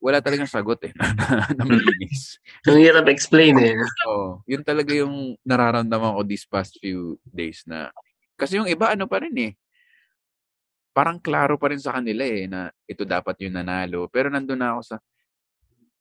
Wala. 0.05 0.21
talagang 0.21 0.49
sagot 0.49 0.77
eh. 0.85 0.93
Na, 1.01 1.09
na, 1.17 1.37
na 1.57 1.65
malinis. 1.65 2.37
Ang 2.69 2.85
hirap 2.85 3.09
explain 3.09 3.57
eh. 3.57 3.73
Oo. 4.05 4.45
Yun 4.45 4.61
talaga 4.61 4.93
yung 4.93 5.33
nararamdaman 5.49 6.13
ko 6.13 6.21
these 6.29 6.45
past 6.45 6.77
few 6.77 7.17
days 7.25 7.65
na, 7.65 7.89
kasi 8.37 8.61
yung 8.61 8.69
iba, 8.69 8.93
ano 8.93 9.09
pa 9.09 9.25
rin 9.25 9.33
eh. 9.41 9.53
Parang 10.93 11.17
klaro 11.21 11.57
pa 11.57 11.73
rin 11.73 11.81
sa 11.81 11.97
kanila 11.97 12.25
eh, 12.25 12.45
na 12.45 12.69
ito 12.85 13.09
dapat 13.09 13.41
yung 13.45 13.57
nanalo. 13.57 14.13
Pero 14.13 14.29
nandun 14.29 14.61
na 14.61 14.77
ako 14.77 14.81
sa, 14.85 14.97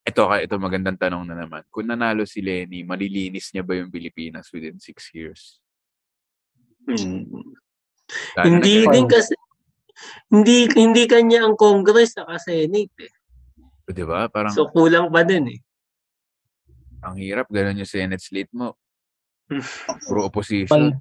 ito, 0.06 0.22
ito 0.36 0.56
magandang 0.60 1.00
tanong 1.00 1.24
na 1.32 1.36
naman. 1.48 1.64
Kung 1.72 1.88
nanalo 1.88 2.28
si 2.28 2.44
Lenny, 2.44 2.84
malilinis 2.84 3.56
niya 3.56 3.64
ba 3.64 3.80
yung 3.80 3.88
Pilipinas 3.92 4.52
within 4.52 4.78
six 4.84 5.16
years? 5.16 5.64
Hmm. 6.86 7.24
Hindi 8.44 8.86
na 8.86 8.92
din 8.94 9.08
kasi 9.10 9.34
hindi 10.28 10.68
hindi 10.74 11.04
kanya 11.06 11.46
ang 11.46 11.56
Congress 11.56 12.16
sa 12.16 12.28
Senate 12.38 12.92
eh. 13.00 13.12
Di 13.86 14.02
ba? 14.02 14.26
Parang, 14.28 14.52
So 14.52 14.68
kulang 14.68 15.10
pa 15.10 15.22
din 15.22 15.56
eh. 15.56 15.60
ang 17.06 17.22
hirap. 17.22 17.46
Ganun 17.54 17.78
yung 17.78 17.90
Senate 17.90 18.18
slate 18.20 18.50
mo. 18.50 18.74
Puro 20.10 20.26
opposition. 20.26 20.74
Won- 20.90 20.98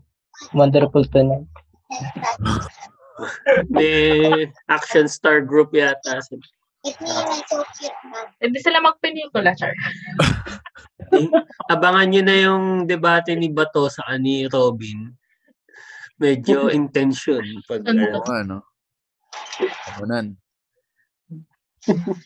wonderful 0.52 1.00
to 1.08 1.20
na. 1.24 1.36
May 3.72 4.44
action 4.68 5.08
star 5.08 5.40
group 5.40 5.72
yata. 5.72 6.20
Hindi 8.36 8.58
sila 8.60 8.84
magpelikula, 8.84 9.56
Char. 9.56 9.72
Abangan 11.72 12.04
nyo 12.10 12.20
na 12.20 12.36
yung 12.36 12.64
debate 12.84 13.32
ni 13.32 13.48
Bato 13.48 13.88
sa 13.88 14.04
ni 14.20 14.44
Robin. 14.44 15.08
Medyo 16.20 16.68
intention. 16.68 17.40
Pag, 17.64 17.88
Ano? 17.88 18.02
Oo, 18.12 18.28
ano? 18.28 18.56
Kamunan. 19.84 20.26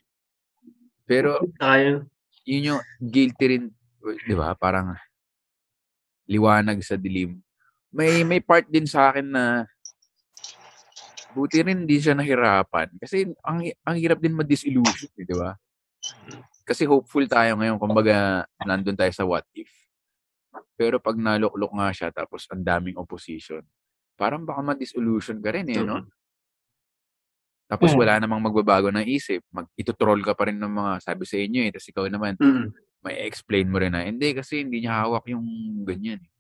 Pero, 1.09 1.40
Ayaw. 1.56 2.04
yun 2.44 2.68
yung 2.74 2.80
guilty 3.00 3.44
rin, 3.48 3.64
di 4.28 4.34
ba? 4.36 4.52
Parang 4.52 4.92
liwanag 6.28 6.84
sa 6.84 7.00
dilim. 7.00 7.40
May 7.88 8.20
may 8.20 8.44
part 8.44 8.68
din 8.68 8.84
sa 8.84 9.09
akin 9.09 9.24
na 9.24 9.64
buti 11.32 11.64
rin 11.64 11.84
hindi 11.84 11.96
siya 11.96 12.12
nahirapan. 12.12 12.92
Kasi 13.00 13.32
ang, 13.40 13.64
ang 13.84 13.96
hirap 13.96 14.20
din 14.20 14.36
ma-disillusion, 14.36 15.09
eh, 15.16 15.24
di 15.24 15.36
ba? 15.36 15.56
Kasi 16.68 16.84
hopeful 16.84 17.24
tayo 17.24 17.56
ngayon, 17.56 17.80
kumbaga 17.80 18.44
nandun 18.61 18.96
tayo 18.96 19.12
sa 19.12 19.24
what 19.24 19.48
if. 19.56 19.72
Pero 20.76 21.00
pag 21.00 21.16
naluklok 21.16 21.72
nga 21.72 21.88
siya, 21.90 22.09
tapos 22.12 22.44
ang 22.52 22.61
daming 22.61 23.00
opposition, 23.00 23.64
parang 24.18 24.44
baka 24.44 24.61
ma-disillusion 24.61 25.40
ka 25.40 25.56
rin 25.56 25.66
eh, 25.72 25.80
no? 25.80 26.04
Tapos 27.68 27.92
Mm. 27.92 27.98
wala 28.00 28.14
namang 28.24 28.42
magbabago 28.48 28.88
ng 28.90 29.04
isip. 29.06 29.44
Mag, 29.52 29.68
itutroll 29.76 30.24
ka 30.24 30.32
pa 30.32 30.48
rin 30.48 30.56
ng 30.56 30.72
mga 30.72 30.92
sabi 31.04 31.24
sa 31.28 31.36
inyo 31.36 31.60
eh. 31.68 31.70
Tapos 31.76 31.88
ikaw 31.92 32.04
naman, 32.08 32.34
Mm. 32.40 32.72
may 33.04 33.16
explain 33.28 33.68
mo 33.70 33.76
rin 33.78 33.92
na, 33.92 34.02
hindi 34.08 34.32
kasi 34.32 34.64
hindi 34.64 34.82
niya 34.82 35.04
hawak 35.04 35.28
yung 35.28 35.44
ganyan. 35.84 36.18
eh." 36.18 36.30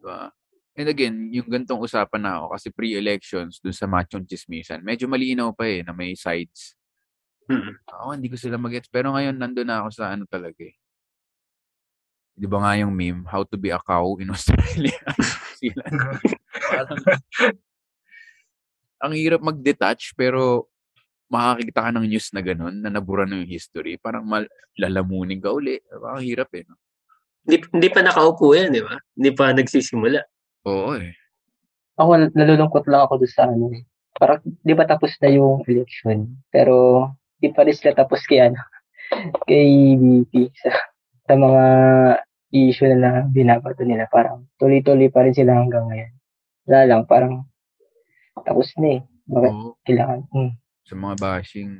Diba? 0.00 0.30
And 0.76 0.88
again, 0.92 1.16
yung 1.32 1.48
gantong 1.48 1.80
usapan 1.80 2.20
na 2.20 2.32
ako, 2.40 2.46
kasi 2.52 2.68
pre-elections, 2.68 3.58
dun 3.64 3.72
sa 3.72 3.88
machong 3.88 4.28
chismisan, 4.28 4.84
medyo 4.84 5.08
malinaw 5.08 5.56
pa 5.56 5.64
eh, 5.64 5.80
na 5.80 5.96
may 5.96 6.12
sides. 6.12 6.76
Mm. 7.48 7.74
Ako, 7.88 8.04
hindi 8.12 8.28
ko 8.28 8.36
sila 8.36 8.58
mag 8.60 8.74
Pero 8.92 9.14
ngayon, 9.16 9.34
nandun 9.40 9.66
na 9.66 9.80
ako 9.82 9.88
sa 9.94 10.12
ano 10.12 10.28
talaga 10.28 10.60
eh. 10.62 10.76
Di 12.36 12.44
ba 12.44 12.60
nga 12.60 12.76
yung 12.76 12.92
meme, 12.92 13.24
how 13.32 13.40
to 13.48 13.56
be 13.56 13.72
a 13.72 13.80
cow 13.80 14.20
in 14.20 14.28
Australia? 14.28 14.92
sila. 15.60 15.80
Parang, 16.68 17.00
ang 19.00 19.12
hirap 19.12 19.40
mag-detach, 19.44 20.16
pero 20.16 20.68
makakita 21.26 21.86
ka 21.86 21.90
ng 21.90 22.06
news 22.06 22.30
na 22.30 22.42
ganun, 22.42 22.74
na 22.78 22.88
nabura 22.88 23.26
na 23.26 23.42
yung 23.42 23.50
history. 23.50 23.98
Parang 23.98 24.22
mal- 24.22 24.50
lalamunin 24.78 25.42
ka 25.42 25.50
uli. 25.50 25.82
Ang 25.90 26.22
hirap 26.22 26.54
eh. 26.54 26.62
No? 26.64 26.78
Hindi, 27.46 27.56
hindi 27.70 27.88
pa 27.90 28.00
nakaupo 28.02 28.54
yan, 28.54 28.70
di 28.74 28.82
ba? 28.82 28.94
Hindi 29.14 29.30
pa 29.34 29.50
nagsisimula. 29.50 30.20
Oo 30.66 30.94
eh. 30.98 31.14
Ako, 31.98 32.30
nalulungkot 32.34 32.84
lang 32.90 33.06
ako 33.06 33.22
doon 33.22 33.32
sa 33.32 33.46
ano. 33.50 33.70
eh. 33.74 33.82
Parang, 34.16 34.40
di 34.44 34.72
ba 34.74 34.84
tapos 34.86 35.12
na 35.20 35.28
yung 35.30 35.62
election? 35.66 36.26
Pero, 36.48 37.08
di 37.38 37.50
pa 37.52 37.62
rin 37.66 37.74
sila 37.76 37.92
tapos 37.92 38.24
kay 38.24 38.48
ano, 38.48 38.60
kay 39.46 39.94
BP 39.98 40.50
sa, 40.56 40.72
sa 41.26 41.34
mga 41.36 41.64
issue 42.54 42.90
na 42.94 43.26
binabato 43.26 43.82
nila. 43.82 44.06
Parang, 44.08 44.46
tuloy-tuloy 44.56 45.10
pa 45.10 45.26
rin 45.26 45.34
sila 45.34 45.58
hanggang 45.58 45.86
ngayon. 45.90 46.12
Wala 46.66 46.80
lang, 46.86 47.02
parang, 47.06 47.46
tapos 48.44 48.68
na 48.76 49.00
eh. 49.00 49.00
Bakit 49.26 49.52
Oo. 49.52 49.70
kailangan? 49.86 50.20
Hmm. 50.30 50.52
Sa 50.86 50.94
mga 50.94 51.14
bashing. 51.18 51.72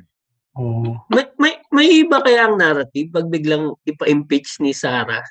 Oo. 0.57 0.97
May, 1.13 1.25
may, 1.37 1.53
may 1.69 1.87
iba 2.01 2.17
kaya 2.19 2.49
ang 2.49 2.57
narrative 2.57 3.13
pag 3.13 3.29
biglang 3.29 3.77
ipa-impeach 3.85 4.59
ni 4.59 4.73
Sara 4.73 5.21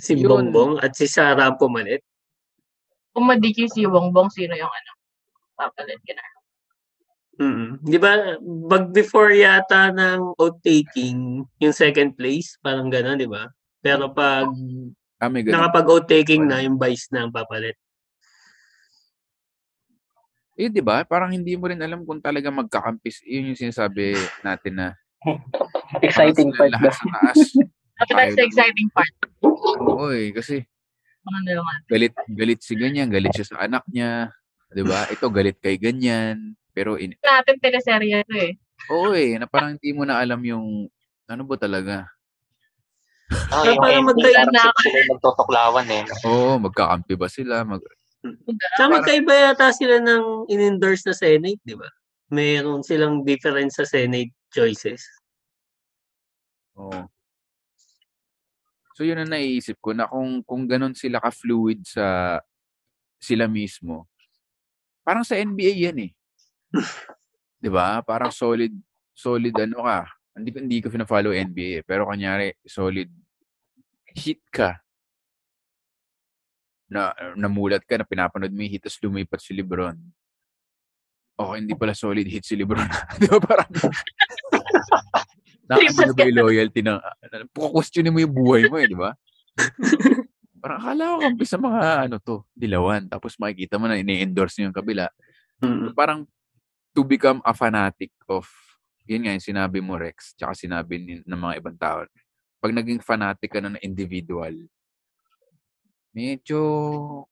si 0.00 0.18
Yun. 0.18 0.50
Bongbong 0.50 0.82
at 0.82 0.96
si 0.98 1.06
Sara 1.06 1.46
ang 1.52 1.60
pumalit? 1.60 2.02
Kung 3.14 3.30
madiki 3.30 3.70
si 3.70 3.86
Bongbong, 3.86 4.26
sino 4.32 4.58
yung 4.58 4.72
ano? 4.72 4.90
Papalit 5.54 6.02
ka 6.02 6.12
na. 6.18 6.26
mm 7.38 7.70
Di 7.86 7.98
ba, 8.02 8.34
bag 8.42 8.90
before 8.90 9.30
yata 9.30 9.94
ng 9.94 10.34
taking, 10.66 11.46
yung 11.62 11.74
second 11.74 12.18
place, 12.18 12.58
parang 12.58 12.90
gano'n, 12.90 13.22
di 13.22 13.30
ba? 13.30 13.46
Pero 13.78 14.10
pag 14.10 14.50
Ah, 15.22 15.30
nakapag-vote 15.30 16.10
taking 16.10 16.50
na, 16.50 16.60
yung 16.60 16.76
vice 16.76 17.08
na 17.14 17.24
ang 17.24 17.32
papalit. 17.32 17.78
Eh, 20.54 20.70
di 20.70 20.78
ba? 20.78 21.02
Parang 21.02 21.34
hindi 21.34 21.58
mo 21.58 21.66
rin 21.66 21.82
alam 21.82 22.06
kung 22.06 22.22
talaga 22.22 22.46
magkakampis. 22.46 23.26
Yun 23.26 23.50
yung 23.52 23.58
sinasabi 23.58 24.14
natin 24.46 24.72
na 24.74 24.88
Exciting 26.06 26.54
part 26.54 26.70
lahat 26.70 26.90
ba? 26.90 26.94
sa 26.94 27.04
taas. 27.10 27.38
At 27.98 28.06
that's 28.10 28.36
the 28.38 28.44
exciting 28.46 28.88
part. 28.94 29.10
Oo 29.42 30.10
eh, 30.14 30.30
kasi 30.30 30.62
galit, 31.88 32.14
galit 32.30 32.60
si 32.62 32.74
ganyan, 32.78 33.08
galit 33.10 33.32
siya 33.34 33.46
sa 33.54 33.66
anak 33.66 33.82
niya. 33.90 34.30
Di 34.70 34.82
ba? 34.86 35.06
Ito, 35.14 35.30
galit 35.30 35.58
kay 35.58 35.74
ganyan. 35.78 36.54
Pero, 36.74 36.98
in, 36.98 37.14
Natin 37.22 37.56
teleserye 37.62 38.26
ito 38.26 38.34
eh. 38.34 38.58
oo 38.90 39.14
eh, 39.14 39.38
na 39.38 39.46
parang 39.46 39.78
hindi 39.78 39.90
mo 39.94 40.02
na 40.02 40.18
alam 40.18 40.42
yung, 40.42 40.90
ano 41.30 41.42
ba 41.46 41.54
talaga? 41.54 42.10
Ah, 43.50 43.62
yung 43.62 43.78
parang 43.78 44.10
parang 44.10 44.50
na- 44.50 44.74
magtotoklawan 45.14 45.86
eh. 45.86 46.02
Oo, 46.26 46.58
magkakampi 46.58 47.14
ba 47.14 47.30
sila? 47.30 47.62
Mag, 47.62 47.80
Sa 48.80 48.88
magkaiba 48.88 49.52
yata 49.52 49.68
sila 49.72 50.00
ng 50.00 50.48
in-endorse 50.48 51.04
na 51.04 51.14
Senate, 51.14 51.60
di 51.60 51.76
ba? 51.76 51.88
Meron 52.32 52.80
silang 52.80 53.20
difference 53.22 53.76
sa 53.76 53.84
Senate 53.84 54.32
choices. 54.48 55.04
Oo. 56.80 57.06
So 58.94 59.02
yun 59.02 59.18
ang 59.18 59.30
naiisip 59.34 59.82
ko 59.82 59.90
na 59.90 60.06
kung 60.06 60.40
kung 60.46 60.70
ganun 60.70 60.94
sila 60.94 61.18
ka-fluid 61.18 61.82
sa 61.82 62.38
sila 63.18 63.50
mismo. 63.50 64.06
Parang 65.02 65.26
sa 65.26 65.34
NBA 65.34 65.90
yan 65.90 65.98
eh. 66.08 66.10
'Di 67.60 67.70
ba? 67.72 68.00
Parang 68.06 68.30
solid 68.30 68.70
solid 69.10 69.54
ano 69.58 69.82
ka. 69.82 70.06
Hindi 70.38 70.50
hindi 70.54 70.78
ko 70.78 70.90
fina-follow 70.94 71.34
NBA 71.34 71.82
eh, 71.82 71.84
pero 71.86 72.06
kanyari 72.06 72.54
solid 72.66 73.10
hit 74.14 74.42
ka. 74.50 74.83
Na 76.94 77.10
namulat 77.34 77.82
ka 77.82 77.98
na 77.98 78.06
pinapanood 78.06 78.54
mo 78.54 78.62
yung 78.62 78.70
hit 78.70 78.86
tapos 78.86 79.02
lumipat 79.02 79.42
si 79.42 79.50
LeBron. 79.50 79.98
Okay, 81.34 81.56
hindi 81.58 81.74
pala 81.74 81.98
solid 81.98 82.30
hit 82.30 82.46
si 82.46 82.54
LeBron. 82.54 82.86
Di 83.18 83.26
ba 83.26 83.42
parang 83.42 83.66
Nakakano 85.68 86.12
na 86.12 86.14
ba 86.14 86.24
yung 86.28 86.38
loyalty 86.44 86.80
ng... 86.84 86.98
Kukwestiyonin 87.56 88.12
mo 88.12 88.18
yung 88.20 88.34
buhay 88.36 88.68
mo 88.68 88.76
eh, 88.76 88.88
di 88.88 88.96
ba? 88.96 89.16
Parang 90.64 90.80
akala 90.80 91.02
ko 91.04 91.16
kampi 91.28 91.44
sa 91.44 91.58
mga 91.60 91.80
ano 92.08 92.16
to, 92.20 92.44
dilawan. 92.56 93.04
Tapos 93.08 93.36
makikita 93.36 93.76
mo 93.76 93.84
na 93.84 94.00
ini-endorse 94.00 94.60
niyo 94.60 94.72
yung 94.72 94.76
kabila. 94.76 95.12
Mm. 95.60 95.92
Parang 95.92 96.24
to 96.96 97.04
become 97.04 97.44
a 97.44 97.52
fanatic 97.52 98.12
of, 98.28 98.48
yun 99.04 99.28
nga 99.28 99.36
yung 99.36 99.44
sinabi 99.44 99.84
mo 99.84 100.00
Rex, 100.00 100.32
tsaka 100.36 100.56
sinabi 100.56 100.94
ni, 101.00 101.12
ng 101.20 101.40
mga 101.40 101.54
ibang 101.60 101.76
tao. 101.76 102.08
Pag 102.64 102.72
naging 102.72 103.04
fanatic 103.04 103.52
ka 103.52 103.60
na 103.60 103.76
ng 103.76 103.84
individual, 103.84 104.56
medyo 106.14 106.58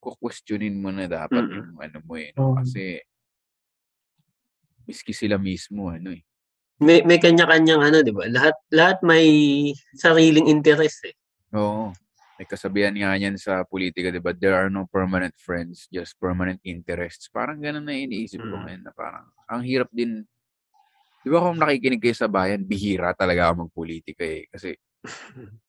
kukwestiyonin 0.02 0.74
mo 0.76 0.90
na 0.90 1.06
dapat 1.06 1.46
Mm. 1.46 1.54
yung 1.54 1.70
ano 1.78 1.98
mo 2.02 2.14
eh. 2.18 2.34
No? 2.34 2.59
Kasi, 2.59 2.98
miski 4.84 5.14
sila 5.14 5.38
mismo, 5.38 5.88
ano 5.88 6.10
eh. 6.10 6.22
May, 6.82 7.06
may 7.06 7.22
kanya-kanyang 7.22 7.78
ano, 7.78 8.02
di 8.02 8.10
ba? 8.10 8.26
Lahat, 8.26 8.59
lahat 8.74 8.98
may 9.06 9.24
sariling 9.94 10.50
interest 10.50 11.06
eh. 11.06 11.14
Oo. 11.54 11.94
May 12.42 12.46
kasabihan 12.50 12.90
nga 12.90 13.14
yan 13.14 13.38
sa 13.38 13.62
politika, 13.62 14.10
di 14.10 14.18
ba? 14.18 14.34
There 14.34 14.59
are 14.59 14.66
no 14.66 14.90
permanent 14.90 15.38
friends, 15.38 15.86
just 15.94 16.18
permanent 16.18 16.59
interests. 16.66 17.30
Parang 17.30 17.62
ganun 17.62 17.86
na 17.86 17.94
iniisip 17.94 18.42
ko 18.42 18.59
Mm. 18.59 18.62
ngayon 18.66 18.82
na 18.82 18.92
parang, 18.92 19.30
ang 19.46 19.62
hirap 19.62 19.86
din. 19.94 20.26
Di 21.22 21.30
ba 21.30 21.38
kung 21.38 21.54
nakikinig 21.54 22.02
kayo 22.02 22.18
sa 22.18 22.26
bayan, 22.26 22.66
bihira 22.66 23.14
talaga 23.14 23.46
ako 23.54 23.70
magpolitika 23.70 24.26
eh. 24.26 24.50
Kasi, 24.50 24.74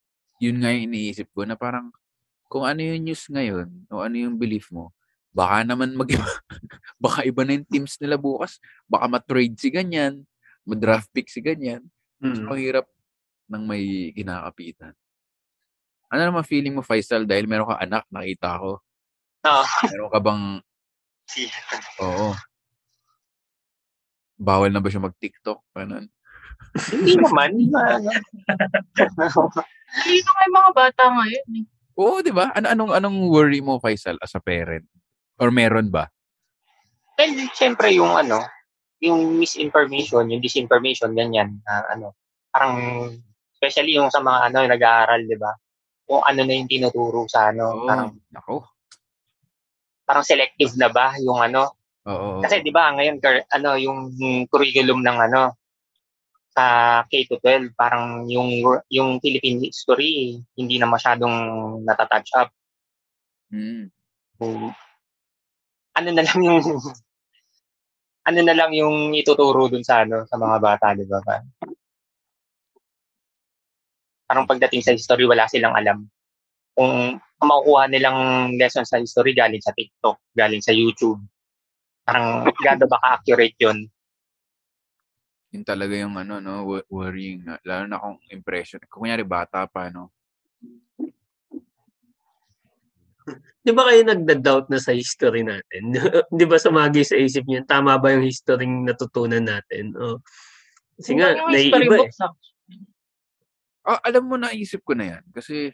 yun 0.44 0.58
nga 0.58 0.74
yung 0.74 0.90
iniisip 0.90 1.30
ko 1.30 1.46
na 1.46 1.54
parang, 1.54 1.94
kung 2.54 2.70
ano 2.70 2.86
yung 2.86 3.02
news 3.02 3.26
ngayon, 3.34 3.66
o 3.90 4.06
ano 4.06 4.14
yung 4.14 4.38
belief 4.38 4.70
mo, 4.70 4.94
baka 5.34 5.66
naman 5.66 5.98
mag 5.98 6.06
baka 7.04 7.26
iba 7.26 7.42
na 7.42 7.58
yung 7.58 7.66
teams 7.66 7.98
nila 7.98 8.14
bukas. 8.22 8.62
Baka 8.86 9.10
matrade 9.10 9.58
si 9.58 9.74
ganyan, 9.74 10.22
madraft 10.62 11.10
pick 11.10 11.34
si 11.34 11.42
ganyan. 11.42 11.82
Mm. 12.22 12.46
So, 12.46 12.54
hirap 12.54 12.86
ng 13.50 13.66
may 13.66 14.14
kinakapitan. 14.14 14.94
Ano 16.14 16.22
naman 16.30 16.46
feeling 16.46 16.78
mo, 16.78 16.86
Faisal, 16.86 17.26
dahil 17.26 17.50
meron 17.50 17.74
ka 17.74 17.82
anak, 17.82 18.06
nakita 18.14 18.62
ko. 18.62 18.86
Oo. 19.50 19.66
Meron 19.90 20.14
ka 20.14 20.20
bang, 20.22 20.44
Si- 21.26 21.50
oo. 22.06 22.38
Bawal 24.38 24.70
na 24.70 24.78
ba 24.78 24.94
siya 24.94 25.02
mag-TikTok? 25.02 25.74
Ganun. 25.74 26.06
Hindi 26.94 27.18
naman. 27.18 27.58
Hindi 29.94 30.18
na 30.22 30.32
may 30.38 30.50
mga 30.54 30.70
bata 30.78 31.04
ngayon 31.18 31.50
eh. 31.58 31.66
Oo, 31.98 32.26
di 32.26 32.34
ba? 32.34 32.50
Ano, 32.58 32.68
anong, 32.70 32.92
anong 32.98 33.18
worry 33.30 33.62
mo, 33.62 33.78
Faisal, 33.78 34.18
as 34.22 34.34
a 34.34 34.42
parent? 34.42 34.86
Or 35.38 35.54
meron 35.54 35.94
ba? 35.94 36.10
And 37.22 37.38
syempre 37.54 37.94
yung 37.94 38.18
ano, 38.18 38.42
yung 38.98 39.38
misinformation, 39.38 40.26
yung 40.34 40.42
disinformation, 40.42 41.14
ganyan, 41.14 41.62
na 41.62 41.86
ano, 41.94 42.18
parang, 42.50 42.74
especially 43.54 43.94
yung 43.98 44.10
sa 44.10 44.22
mga 44.26 44.50
ano, 44.50 44.58
nag-aaral, 44.66 45.22
di 45.30 45.38
ba? 45.38 45.54
Kung 46.10 46.26
ano 46.26 46.42
na 46.42 46.54
yung 46.58 46.70
tinuturo 46.70 47.30
sa 47.30 47.54
ano, 47.54 47.86
Oo. 47.86 47.86
parang, 47.86 48.10
Ako. 48.34 48.66
parang 50.04 50.26
selective 50.26 50.74
na 50.82 50.90
ba 50.90 51.14
yung 51.22 51.40
ano, 51.40 51.78
Oo. 52.04 52.44
Kasi 52.44 52.60
'di 52.60 52.72
ba 52.76 52.92
ngayon 52.92 53.24
ano 53.56 53.80
yung 53.80 54.00
curriculum 54.52 55.00
ng 55.08 55.18
ano 55.32 55.56
sa 56.54 56.66
K-12 57.10 57.74
parang 57.74 58.30
yung 58.30 58.62
yung 58.94 59.18
Philippine 59.18 59.66
history 59.66 60.38
hindi 60.54 60.78
na 60.78 60.86
masyadong 60.86 61.34
natatouch 61.82 62.30
up. 62.38 62.50
Mm. 63.50 63.90
Kung- 64.38 64.78
ano 65.94 66.10
na 66.10 66.24
lang 66.26 66.40
yung 66.42 66.62
ano 68.24 68.40
na 68.40 68.54
lang 68.56 68.72
yung 68.74 69.14
ituturo 69.18 69.68
dun 69.70 69.86
sa 69.86 70.06
ano 70.06 70.26
sa 70.30 70.38
mga 70.38 70.58
bata, 70.62 70.94
'di 70.94 71.06
ba? 71.10 71.20
Parang- 74.30 74.50
pagdating 74.50 74.82
sa 74.82 74.94
history 74.94 75.30
wala 75.30 75.46
silang 75.46 75.78
alam. 75.78 76.10
Kung 76.74 77.22
makukuha 77.38 77.86
nilang 77.92 78.50
lesson 78.58 78.86
sa 78.88 78.98
history 78.98 79.38
galing 79.38 79.62
sa 79.62 79.76
TikTok, 79.76 80.18
galing 80.34 80.64
sa 80.64 80.74
YouTube. 80.74 81.22
Parang 82.02 82.42
gaano 82.66 82.86
ba 82.90 82.98
ka-accurate 83.02 83.58
'yun? 83.62 83.90
Yun 85.54 85.62
talaga 85.62 85.94
yung 85.94 86.18
ano, 86.18 86.42
no, 86.42 86.66
wo- 86.66 86.88
worrying. 86.90 87.46
Lalo 87.62 87.86
na 87.86 88.02
kung 88.02 88.18
impression. 88.34 88.82
Kung 88.90 89.06
kunyari 89.06 89.22
bata 89.22 89.70
pa, 89.70 89.94
no? 89.94 90.10
Di 93.64 93.72
ba 93.72 93.88
kayo 93.88 94.04
nagda-doubt 94.04 94.68
na 94.68 94.82
sa 94.82 94.92
history 94.92 95.46
natin? 95.46 95.94
Di 96.38 96.44
ba 96.44 96.58
sumagi 96.60 97.06
sa 97.06 97.16
isip 97.16 97.48
niyo, 97.48 97.64
tama 97.64 97.96
ba 97.96 98.12
yung 98.12 98.26
history 98.26 98.68
natutunan 98.68 99.46
natin? 99.46 99.96
O, 99.96 100.20
kasi 101.00 101.16
nga, 101.16 101.38
naiiba 101.48 101.96
eh. 102.02 102.12
Ah, 103.84 104.00
alam 104.04 104.26
mo, 104.28 104.36
naisip 104.36 104.84
ko 104.84 104.98
na 104.98 105.16
yan. 105.16 105.24
Kasi 105.32 105.72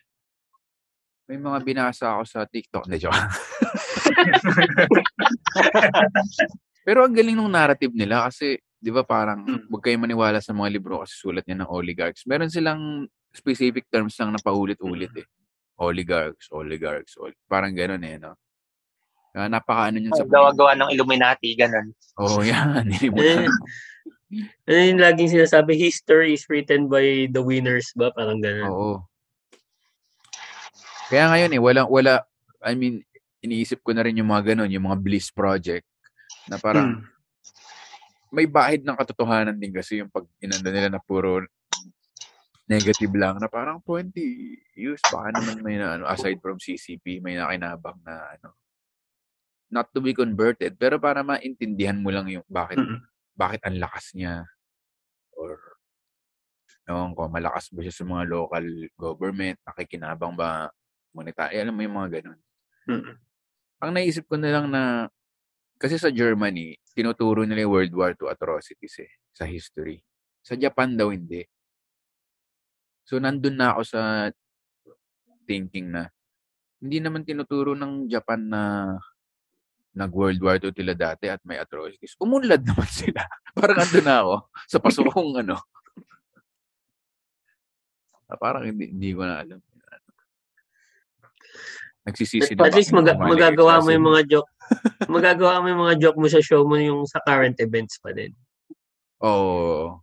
may 1.30 1.38
mga 1.38 1.62
binasa 1.62 2.18
ako 2.18 2.24
sa 2.26 2.46
TikTok. 2.46 2.90
Hindi, 2.90 3.06
joke. 3.06 3.14
Pero 6.86 7.06
ang 7.06 7.14
galing 7.14 7.38
ng 7.38 7.54
narrative 7.54 7.94
nila 7.94 8.26
kasi, 8.26 8.58
di 8.80 8.90
ba 8.90 9.04
parang, 9.04 9.44
Mm. 9.44 9.68
huwag 9.68 9.84
kayo 9.84 10.00
maniwala 10.00 10.40
sa 10.40 10.56
mga 10.56 10.72
libro 10.72 11.04
kasi 11.04 11.20
sulat 11.20 11.44
niya 11.44 11.60
ng 11.62 11.70
oligarchs. 11.70 12.24
Meron 12.24 12.48
silang 12.48 13.06
specific 13.30 13.86
terms 13.92 14.16
lang 14.16 14.32
na 14.32 14.40
paulit-ulit 14.40 15.12
eh. 15.20 15.28
Oligarchs, 15.80 16.48
oligarchs, 16.52 17.16
ol- 17.16 17.36
parang 17.46 17.72
gano'n 17.72 18.04
eh, 18.04 18.16
no? 18.18 18.36
Kaya 19.30 19.46
napaka-ano 19.48 20.00
yun 20.02 20.12
sa... 20.16 20.26
Gawa-gawa 20.26 20.74
ng 20.76 20.90
Illuminati, 20.96 21.54
ganun. 21.54 21.94
Oo, 22.18 22.40
oh, 22.40 22.44
yan. 22.48 22.88
Eh, 22.90 23.48
ano 24.66 24.82
yung 24.90 25.02
laging 25.02 25.38
sinasabi, 25.38 25.78
history 25.78 26.34
is 26.34 26.46
written 26.50 26.88
by 26.88 27.28
the 27.30 27.42
winners 27.42 27.92
ba? 27.94 28.10
Parang 28.16 28.42
gano'n. 28.42 28.68
Oo. 28.68 29.04
Kaya 31.10 31.30
ngayon 31.30 31.52
eh, 31.58 31.62
wala, 31.62 31.82
wala, 31.86 32.14
I 32.62 32.74
mean, 32.74 33.02
iniisip 33.42 33.82
ko 33.82 33.94
na 33.94 34.06
rin 34.06 34.18
yung 34.18 34.30
mga 34.30 34.54
ganun, 34.54 34.70
yung 34.70 34.86
mga 34.86 35.00
Bliss 35.02 35.30
Project, 35.32 35.86
na 36.46 36.58
parang, 36.58 37.02
Mm. 37.02 37.19
May 38.30 38.46
bahid 38.46 38.86
ng 38.86 38.98
katotohanan 38.98 39.58
din 39.58 39.74
kasi 39.74 40.02
yung 40.02 40.10
pag 40.14 40.26
inanda 40.42 40.70
nila 40.70 40.90
na 40.94 41.02
puro 41.02 41.42
negative 42.70 43.10
lang, 43.18 43.42
na 43.42 43.50
parang 43.50 43.82
20 43.82 44.14
years, 44.78 45.02
baka 45.10 45.34
naman 45.34 45.66
may 45.66 45.82
na, 45.82 45.98
ano, 45.98 46.06
aside 46.06 46.38
from 46.38 46.62
CCP, 46.62 47.18
may 47.18 47.34
nakinabang 47.34 47.98
na, 48.06 48.38
ano, 48.38 48.54
not 49.74 49.90
to 49.90 49.98
be 49.98 50.14
converted, 50.14 50.78
pero 50.78 51.02
para 51.02 51.26
maintindihan 51.26 51.98
mo 51.98 52.14
lang 52.14 52.30
yung 52.30 52.46
bakit, 52.46 52.78
Mm. 52.78 53.02
bakit 53.34 53.62
ang 53.66 53.78
lakas 53.82 54.14
niya, 54.14 54.46
or, 55.34 55.58
ewan 56.86 57.18
ko, 57.18 57.26
malakas 57.26 57.74
ba 57.74 57.82
siya 57.82 57.94
sa 57.94 58.06
mga 58.06 58.24
local 58.30 58.66
government, 58.98 59.58
nakikinabang 59.66 60.38
ba, 60.38 60.70
monetary, 61.10 61.58
alam 61.58 61.74
mo 61.74 61.82
yung 61.82 61.98
mga 61.98 62.22
ganun. 62.22 62.40
Mm. 62.86 63.18
Ang 63.82 63.92
naisip 63.98 64.30
ko 64.30 64.38
na 64.38 64.50
lang 64.54 64.70
na, 64.70 65.10
kasi 65.82 65.98
sa 65.98 66.14
Germany, 66.14 66.78
tinuturo 67.00 67.48
nila 67.48 67.64
yung 67.64 67.74
World 67.80 67.94
War 67.96 68.12
II 68.12 68.28
atrocities 68.28 69.00
eh, 69.00 69.12
sa 69.32 69.48
history. 69.48 70.04
Sa 70.44 70.60
Japan 70.60 71.00
daw 71.00 71.16
hindi. 71.16 71.48
So, 73.08 73.24
nandun 73.24 73.56
na 73.56 73.72
ako 73.72 73.82
sa 73.88 74.02
thinking 75.48 75.96
na, 75.96 76.12
hindi 76.84 77.00
naman 77.00 77.24
tinuturo 77.24 77.72
ng 77.74 78.12
Japan 78.12 78.52
na 78.52 78.62
nag-World 79.96 80.40
War 80.44 80.60
II 80.60 80.76
tila 80.76 80.94
dati 80.94 81.32
at 81.32 81.42
may 81.48 81.58
atrocities. 81.58 82.20
Umunlad 82.20 82.62
naman 82.70 82.88
sila. 82.88 83.24
Parang 83.56 83.80
andun 83.80 84.06
na 84.06 84.18
ako 84.22 84.36
sa 84.68 84.78
pasokong 84.84 85.32
ano. 85.40 85.56
Ah, 88.30 88.38
Parang 88.38 88.62
hindi, 88.62 88.94
hindi 88.94 89.10
ko 89.18 89.26
na 89.26 89.42
alam. 89.42 89.58
Nagsisisi 92.08 92.56
na 92.56 92.68
At 92.68 92.76
least 92.76 92.94
mali 92.94 93.12
magagawa 93.16 93.84
mo 93.84 93.90
yung 93.92 94.08
mga 94.08 94.24
joke. 94.28 94.50
magagawa 95.16 95.54
mo 95.60 95.66
yung 95.68 95.82
mga 95.88 95.96
joke 96.00 96.20
mo 96.20 96.28
sa 96.30 96.42
show 96.44 96.62
mo 96.64 96.76
yung 96.78 97.04
sa 97.10 97.20
current 97.26 97.58
events 97.60 98.00
pa 98.00 98.14
din. 98.16 98.32
Oo. 99.24 100.00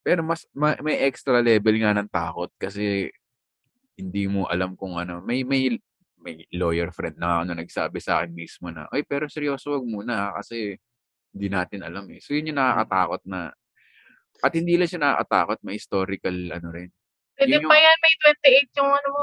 Pero 0.00 0.24
mas 0.24 0.48
ma- 0.56 0.80
may 0.80 0.96
extra 1.04 1.44
level 1.44 1.76
nga 1.76 1.92
ng 1.92 2.08
takot 2.08 2.48
kasi 2.56 3.12
hindi 4.00 4.24
mo 4.24 4.48
alam 4.48 4.72
kung 4.72 4.96
ano. 4.96 5.20
May 5.20 5.44
may 5.44 5.76
may 6.20 6.44
lawyer 6.52 6.92
friend 6.92 7.16
na 7.20 7.44
ano 7.44 7.52
nagsabi 7.52 8.00
sa 8.00 8.20
akin 8.20 8.32
mismo 8.32 8.68
na, 8.72 8.88
"Ay, 8.92 9.04
pero 9.04 9.28
seryoso 9.28 9.72
wag 9.76 9.84
muna 9.84 10.32
ah, 10.32 10.40
kasi 10.40 10.76
hindi 11.36 11.48
natin 11.52 11.84
alam 11.84 12.08
eh." 12.12 12.20
So 12.24 12.32
yun 12.32 12.52
yung 12.52 12.60
nakakatakot 12.60 13.22
na 13.28 13.52
at 14.40 14.52
hindi 14.56 14.74
lang 14.80 14.88
siya 14.88 15.00
nakakatakot, 15.04 15.58
may 15.64 15.76
historical 15.76 16.36
ano 16.52 16.68
rin. 16.72 16.88
Pwede 17.40 17.56
Yun 17.56 17.64
pa 17.64 17.72
yung- 17.72 17.80
yan, 17.80 17.98
may 17.98 18.14
28 18.68 18.76
yung 18.76 18.90
ano 18.92 19.08
mo. 19.08 19.22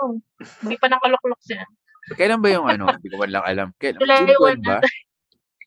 Hindi 0.66 0.76
pa 0.76 0.88
nakaluklok 0.90 1.42
siya. 1.46 1.62
Kailan 2.10 2.42
ba 2.42 2.50
yung 2.50 2.66
ano? 2.66 2.84
Hindi 2.98 3.08
ko 3.08 3.18
man 3.20 3.30
lang 3.30 3.46
alam. 3.46 3.68
Kailan? 3.78 4.00
July 4.02 4.20
June 4.26 4.34
12 4.34 4.58
1 4.58 4.66
ba? 4.66 4.78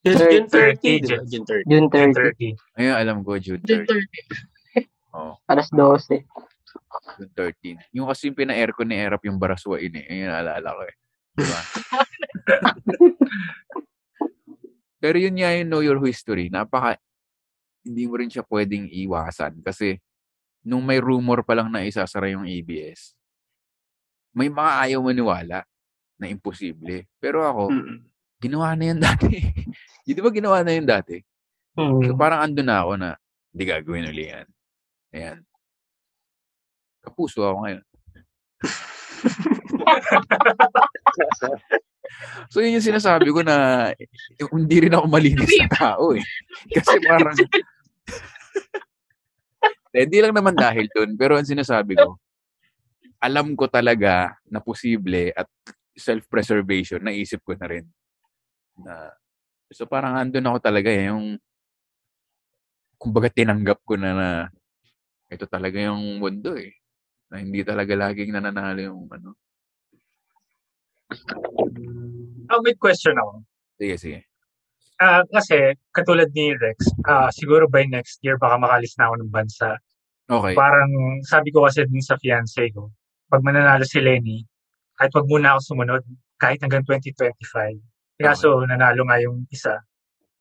June, 0.00 0.16
June 0.16 0.48
30, 0.48 0.80
di 0.80 1.12
ba? 1.12 1.22
June- 1.22 1.28
June 1.28 1.46
30. 1.46 1.68
June 1.68 1.88
30, 2.48 2.80
Ayun, 2.80 2.94
alam 2.96 3.16
ko, 3.20 3.36
June 3.36 3.60
June 3.62 3.84
13. 3.84 4.82
30. 4.82 5.14
Oo, 5.14 5.32
alas 5.46 5.68
12. 5.70 6.24
June 7.20 7.32
13. 7.36 7.94
Yung 7.94 8.08
kasi 8.08 8.26
yung 8.26 8.34
pina-aircon 8.34 8.88
ni 8.88 8.96
Erap 8.96 9.22
yung 9.22 9.36
Baraswain 9.36 9.92
eh. 9.92 10.04
Ayun, 10.08 10.26
naalala 10.26 10.68
ko 10.72 10.82
eh. 10.82 10.94
Diba? 11.36 11.60
Pero 15.00 15.16
yun 15.16 15.32
nga 15.32 15.52
yung 15.52 15.68
know 15.68 15.80
your 15.80 16.00
history. 16.00 16.48
Napaka, 16.48 16.96
hindi 17.80 18.04
mo 18.04 18.16
rin 18.16 18.28
siya 18.28 18.44
pwedeng 18.44 18.88
iwasan 18.88 19.60
kasi 19.60 19.96
nung 20.60 20.84
may 20.84 21.00
rumor 21.00 21.40
pa 21.42 21.56
lang 21.56 21.72
na 21.72 21.82
isasara 21.82 22.28
yung 22.28 22.44
ABS, 22.44 23.16
may 24.30 24.46
mga 24.46 24.72
ayaw 24.86 25.00
maniwala 25.02 25.64
na 26.16 26.26
imposible. 26.28 27.08
Pero 27.18 27.42
ako, 27.42 27.72
Mm. 27.72 27.98
ginawa 28.40 28.76
na 28.76 28.84
yan 28.92 29.00
dati. 29.06 29.40
Di 30.04 30.20
ba 30.20 30.30
ginawa 30.30 30.60
na 30.62 30.72
yan 30.76 30.86
dati? 30.86 31.16
So 31.74 31.82
Mm. 32.12 32.18
parang 32.18 32.40
andun 32.44 32.68
na 32.68 32.82
ako 32.84 32.92
na, 32.98 33.10
hindi 33.50 33.64
gagawin 33.64 34.10
uli 34.10 34.24
yan. 34.28 34.46
Ayan. 35.10 35.38
Kapuso 37.00 37.40
ako 37.42 37.58
ngayon. 37.64 37.84
So 42.50 42.58
yun 42.60 42.74
yung 42.78 42.84
sinasabi 42.84 43.30
ko 43.30 43.40
na 43.46 43.88
hindi 44.50 44.76
rin 44.82 44.94
ako 44.94 45.06
malinis 45.06 45.50
na 45.62 45.68
tao 45.70 46.12
eh. 46.14 46.22
Kasi 46.74 46.98
parang 47.06 47.34
hindi 49.94 50.18
lang 50.22 50.34
naman 50.34 50.54
dahil 50.54 50.86
doon. 50.94 51.18
Pero 51.18 51.34
ang 51.34 51.46
sinasabi 51.46 51.98
ko, 51.98 52.18
alam 53.20 53.52
ko 53.58 53.66
talaga 53.66 54.38
na 54.48 54.62
posible 54.62 55.34
at 55.34 55.46
self-preservation, 55.98 57.02
naisip 57.04 57.42
ko 57.44 57.52
na 57.58 57.66
rin. 57.68 57.84
Na, 58.80 59.12
so 59.68 59.84
parang 59.84 60.16
andun 60.16 60.46
ako 60.46 60.58
talaga 60.62 60.88
eh, 60.88 61.12
yung 61.12 61.36
kumbaga 63.00 63.32
tinanggap 63.32 63.80
ko 63.84 63.96
na 63.96 64.10
na 64.12 64.28
ito 65.32 65.48
talaga 65.48 65.80
yung 65.80 66.20
mundo 66.20 66.56
eh. 66.56 66.76
Na 67.30 67.38
hindi 67.38 67.62
talaga 67.62 67.94
laging 67.94 68.34
nananalo 68.34 68.80
yung 68.80 69.06
ano. 69.08 69.38
Oh, 72.50 72.60
may 72.62 72.74
question 72.74 73.14
ako. 73.14 73.46
Sige, 73.78 73.94
sige. 73.98 74.29
Ah, 75.00 75.24
kasi 75.32 75.56
katulad 75.96 76.28
ni 76.36 76.52
Rex, 76.52 76.92
ah 77.08 77.32
siguro 77.32 77.64
by 77.64 77.88
next 77.88 78.20
year 78.20 78.36
baka 78.36 78.60
makalis 78.60 78.92
na 79.00 79.08
ako 79.08 79.14
ng 79.24 79.32
bansa. 79.32 79.80
Okay. 80.28 80.52
Parang 80.52 80.92
sabi 81.24 81.48
ko 81.50 81.64
kasi 81.64 81.88
din 81.88 82.04
sa 82.04 82.20
fiancé 82.20 82.68
ko, 82.68 82.92
pag 83.32 83.40
mananalo 83.40 83.82
si 83.88 83.96
Lenny, 83.96 84.44
kahit 85.00 85.16
wag 85.16 85.24
muna 85.24 85.56
ako 85.56 85.60
sumunod, 85.72 86.04
kahit 86.36 86.60
hanggang 86.60 86.84
2025. 86.84 87.80
Kaso 88.20 88.60
nanalo 88.68 89.08
nga 89.08 89.16
yung 89.24 89.48
isa. 89.48 89.80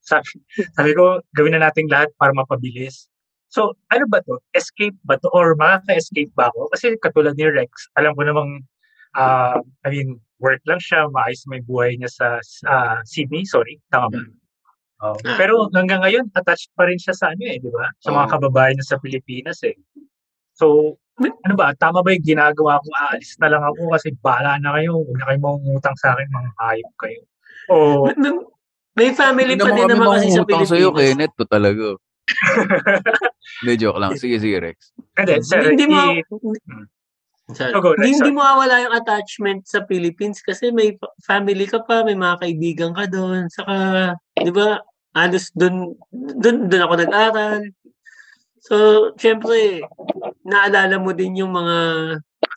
Sabi, 0.04 0.28
sabi 0.78 0.92
ko, 0.92 1.24
gawin 1.32 1.56
na 1.56 1.72
natin 1.72 1.88
lahat 1.88 2.12
para 2.20 2.36
mapabilis. 2.36 3.08
So, 3.48 3.80
ano 3.90 4.06
ba 4.12 4.20
to? 4.28 4.44
Escape 4.52 5.00
ba 5.08 5.16
to? 5.18 5.32
Or 5.32 5.56
makaka-escape 5.56 6.36
ba 6.36 6.52
ako? 6.52 6.68
Kasi 6.76 7.00
katulad 7.00 7.34
ni 7.40 7.48
Rex, 7.48 7.72
alam 7.96 8.12
ko 8.14 8.28
namang, 8.28 8.68
ah 9.16 9.56
I 9.82 9.90
mean, 9.90 10.20
work 10.44 10.60
lang 10.68 10.84
siya, 10.84 11.08
maayos 11.10 11.48
may 11.48 11.64
buhay 11.64 11.96
niya 11.96 12.12
sa 12.12 12.28
ah, 12.68 13.00
Sydney, 13.08 13.48
sorry, 13.48 13.80
tama 13.90 14.12
ba? 14.12 14.22
Oh. 15.00 15.16
Pero 15.40 15.72
hanggang 15.72 16.04
ngayon, 16.04 16.28
attached 16.36 16.76
pa 16.76 16.84
rin 16.84 17.00
siya 17.00 17.16
sa 17.16 17.32
ano 17.32 17.44
eh, 17.48 17.56
di 17.56 17.72
ba? 17.72 17.88
Sa 18.04 18.12
mga 18.12 18.36
kababayan 18.36 18.76
niya 18.76 18.96
sa 18.96 19.00
Pilipinas 19.00 19.64
eh. 19.64 19.80
So, 20.60 21.00
ano 21.24 21.56
ba, 21.56 21.72
tama 21.76 22.04
ba 22.04 22.12
yung 22.12 22.24
ginagawa 22.24 22.84
ko? 22.84 22.88
Aalis 23.08 23.40
na 23.40 23.48
lang 23.52 23.64
ako 23.64 23.96
kasi 23.96 24.12
bala 24.20 24.60
na 24.60 24.76
kayo. 24.76 25.00
Huwag 25.00 25.18
na 25.20 25.26
kayo 25.32 25.40
mangungutang 25.40 25.98
sa 26.00 26.16
akin, 26.16 26.28
mga 26.28 26.50
hayop 26.60 26.94
kayo. 27.00 27.22
O, 27.72 27.76
May 29.00 29.16
family 29.16 29.56
Hindi 29.56 29.64
pa 29.64 29.72
din 29.72 29.88
naman 29.88 30.08
kasi 30.20 30.28
sa 30.36 30.44
Pilipinas. 30.44 30.92
Kenneth, 30.92 31.36
to 31.40 31.46
talaga. 31.48 31.96
Hindi, 33.64 33.74
joke 33.80 34.00
lang. 34.00 34.12
Sige, 34.20 34.36
sige, 34.44 34.58
Rex. 34.60 34.92
hindi, 35.18 35.34
sir, 35.42 35.74
Hindi 35.74 35.86
mo, 35.90 36.00
go, 37.82 37.98
Rex, 37.98 38.06
hindi, 38.06 38.10
hindi 38.14 38.30
sorry. 38.30 38.36
mo 38.38 38.40
mawawala 38.46 38.76
yung 38.86 38.94
attachment 38.94 39.62
sa 39.66 39.82
Philippines 39.90 40.40
kasi 40.46 40.70
may 40.70 40.94
family 41.26 41.66
ka 41.66 41.82
pa, 41.82 42.06
may 42.06 42.14
mga 42.14 42.38
kaibigan 42.40 42.92
ka 42.94 43.10
doon. 43.10 43.50
Saka, 43.50 43.76
di 44.38 44.54
ba, 44.54 44.78
halos 45.16 45.52
doon, 45.58 45.96
doon, 46.14 46.58
doon 46.70 46.84
ako 46.86 46.94
nag-aral. 47.06 47.62
So, 48.64 48.76
syempre, 49.20 49.84
naalala 50.46 50.98
mo 51.02 51.12
din 51.16 51.40
yung 51.46 51.54
mga 51.56 51.78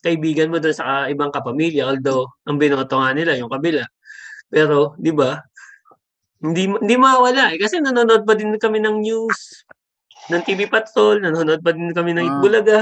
kaibigan 0.04 0.50
mo 0.52 0.58
doon 0.62 0.76
sa 0.76 1.06
ibang 1.10 1.30
kapamilya. 1.34 1.88
Although, 1.90 2.30
ang 2.48 2.58
binoto 2.60 2.98
nga 3.00 3.12
nila, 3.16 3.38
yung 3.38 3.50
kabila. 3.52 3.84
Pero, 4.52 4.94
di 5.00 5.12
ba, 5.14 5.40
hindi, 6.42 6.68
hindi 6.70 6.96
mawawala 6.98 7.54
eh. 7.54 7.58
Kasi 7.60 7.80
nanonood 7.82 8.24
pa 8.28 8.34
din 8.38 8.54
kami 8.58 8.78
ng 8.82 8.96
news, 9.02 9.64
ng 10.32 10.42
TV 10.46 10.68
Patrol, 10.70 11.22
nanonood 11.22 11.60
pa 11.64 11.72
din 11.76 11.92
kami 11.94 12.12
ng 12.16 12.26
Ah. 12.26 12.30
Itbulaga. 12.38 12.78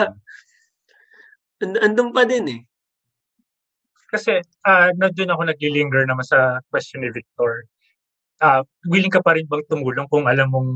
And, 1.61 1.77
andun 1.85 2.11
pa 2.17 2.25
din 2.25 2.45
eh. 2.49 2.61
kasi 4.09 4.41
ah 4.67 4.91
nandun 4.97 5.31
ako 5.31 5.43
naglilinger 5.47 6.03
naman 6.09 6.25
sa 6.27 6.59
question 6.73 7.05
ni 7.05 7.11
Victor. 7.13 7.65
Ah, 8.41 8.65
willing 8.89 9.13
ka 9.13 9.21
pa 9.21 9.37
rin 9.37 9.45
bang 9.45 9.61
tumulong 9.69 10.09
kung 10.09 10.25
alam 10.25 10.49
mong 10.49 10.71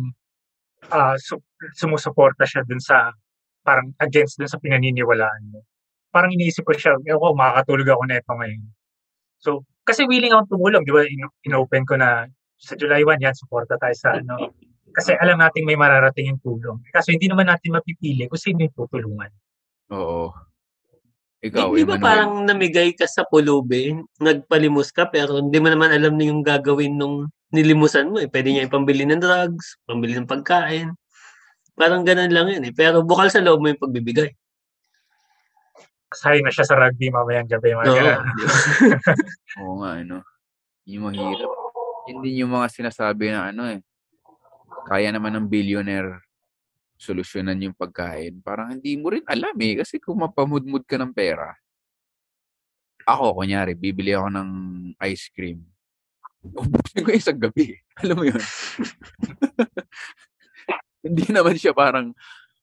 ah 0.92 1.16
su- 1.16 1.40
sumusuporta 1.72 2.44
siya 2.44 2.60
dun 2.68 2.76
sa 2.76 3.08
parang 3.64 3.88
against 4.04 4.36
dun 4.36 4.48
sa 4.52 4.60
pinaniniwalaan 4.60 5.48
mo. 5.48 5.64
Parang 6.12 6.28
iniisip 6.30 6.62
ko 6.68 6.76
siya, 6.76 6.94
ewan 7.08 7.18
ko, 7.18 7.26
makakatulog 7.34 7.88
ako 7.88 8.02
neto 8.04 8.32
ngayon. 8.36 8.62
So, 9.40 9.50
kasi 9.82 10.04
willing 10.04 10.30
akong 10.30 10.52
tumulong, 10.52 10.84
di 10.84 10.92
ba? 10.92 11.02
In- 11.02 11.34
inopen 11.42 11.82
ko 11.88 11.96
na 11.96 12.28
sa 12.54 12.76
July 12.76 13.02
1 13.02 13.24
yan, 13.24 13.34
suporta 13.34 13.74
tayo 13.80 13.96
sa 13.96 14.14
ano. 14.20 14.52
Kasi 14.94 15.10
alam 15.18 15.42
nating 15.42 15.66
may 15.66 15.74
mararating 15.74 16.30
yung 16.36 16.40
tulong. 16.44 16.78
Kaso 16.94 17.10
hindi 17.10 17.26
naman 17.26 17.50
natin 17.50 17.74
mapipili 17.74 18.30
kung 18.30 18.38
sino 18.38 18.62
yung 18.62 18.76
tutulungan. 18.78 19.32
Oo. 19.90 20.30
Di, 21.42 21.50
Ikaw, 21.50 21.76
di 21.76 21.82
ba 21.84 21.98
Emmanuel. 21.98 22.00
parang 22.00 22.30
namigay 22.46 22.94
ka 22.94 23.04
sa 23.10 23.26
pulubi, 23.26 23.92
nagpalimos 24.22 24.94
ka, 24.94 25.10
pero 25.10 25.42
hindi 25.42 25.58
mo 25.58 25.68
naman 25.68 25.92
alam 25.92 26.14
na 26.14 26.24
yung 26.24 26.40
gagawin 26.40 26.94
nung 26.94 27.26
nilimusan 27.54 28.10
mo 28.10 28.18
eh. 28.18 28.26
Pwede 28.26 28.50
niya 28.50 28.66
ipambili 28.66 29.06
ng 29.06 29.22
drugs, 29.22 29.78
pambili 29.86 30.18
ng 30.18 30.26
pagkain. 30.26 30.90
Parang 31.78 32.02
ganun 32.02 32.30
lang 32.34 32.50
yun 32.50 32.64
eh. 32.66 32.74
Pero 32.74 33.06
bukal 33.06 33.30
sa 33.30 33.38
loob 33.38 33.62
mo 33.62 33.70
yung 33.70 33.78
pagbibigay. 33.78 34.34
Sayang 36.14 36.46
na 36.46 36.54
siya 36.54 36.66
sa 36.66 36.78
rugby 36.78 37.10
mamayang 37.10 37.50
gabi. 37.50 37.74
Mga 37.74 37.86
Oo. 37.90 37.96
ganun. 37.98 38.22
Oo 39.62 39.74
nga, 39.82 39.90
ano. 40.02 40.16
Yung 40.86 41.10
mahirap. 41.10 41.50
Yun 42.10 42.18
din 42.20 42.42
yung 42.44 42.52
mga 42.52 42.68
sinasabi 42.70 43.30
na 43.30 43.50
ano 43.50 43.70
eh. 43.70 43.80
Kaya 44.84 45.08
naman 45.10 45.32
ng 45.34 45.48
billionaire 45.48 46.20
solusyonan 46.94 47.58
yung 47.58 47.74
pagkain. 47.76 48.38
Parang 48.40 48.70
hindi 48.76 48.94
mo 48.94 49.10
rin 49.10 49.26
alam 49.26 49.56
eh. 49.58 49.82
Kasi 49.82 49.98
kung 49.98 50.22
mapamudmud 50.22 50.86
ka 50.86 50.94
ng 51.00 51.10
pera, 51.10 51.56
ako, 53.04 53.44
kunyari, 53.44 53.76
bibili 53.76 54.16
ako 54.16 54.32
ng 54.32 54.48
ice 55.04 55.28
cream. 55.28 55.60
Ubusin 56.52 57.04
ko 57.04 57.08
yung 57.08 57.24
sa 57.24 57.32
gabi. 57.32 57.72
Alam 58.04 58.16
mo 58.20 58.24
yun? 58.28 58.36
hindi 61.04 61.24
naman 61.32 61.56
siya 61.56 61.72
parang, 61.72 62.12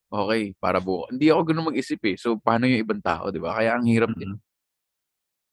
okay, 0.09 0.53
para 0.61 0.77
buo. 0.77 1.09
Hindi 1.09 1.33
ako 1.33 1.41
ganun 1.49 1.69
mag-isip 1.73 2.01
eh. 2.05 2.17
So, 2.17 2.37
paano 2.37 2.69
yung 2.69 2.85
ibang 2.85 3.01
tao, 3.01 3.33
di 3.33 3.41
ba? 3.41 3.57
Kaya 3.57 3.77
ang 3.77 3.89
hirap 3.89 4.13
din. 4.13 4.37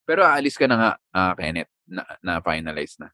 Pero 0.05 0.25
aalis 0.25 0.61
ka 0.61 0.69
na 0.69 0.77
nga, 0.77 0.91
ah, 1.17 1.33
Kenneth, 1.37 1.73
na, 1.89 2.05
na 2.21 2.41
finalize 2.45 3.01
na. 3.01 3.09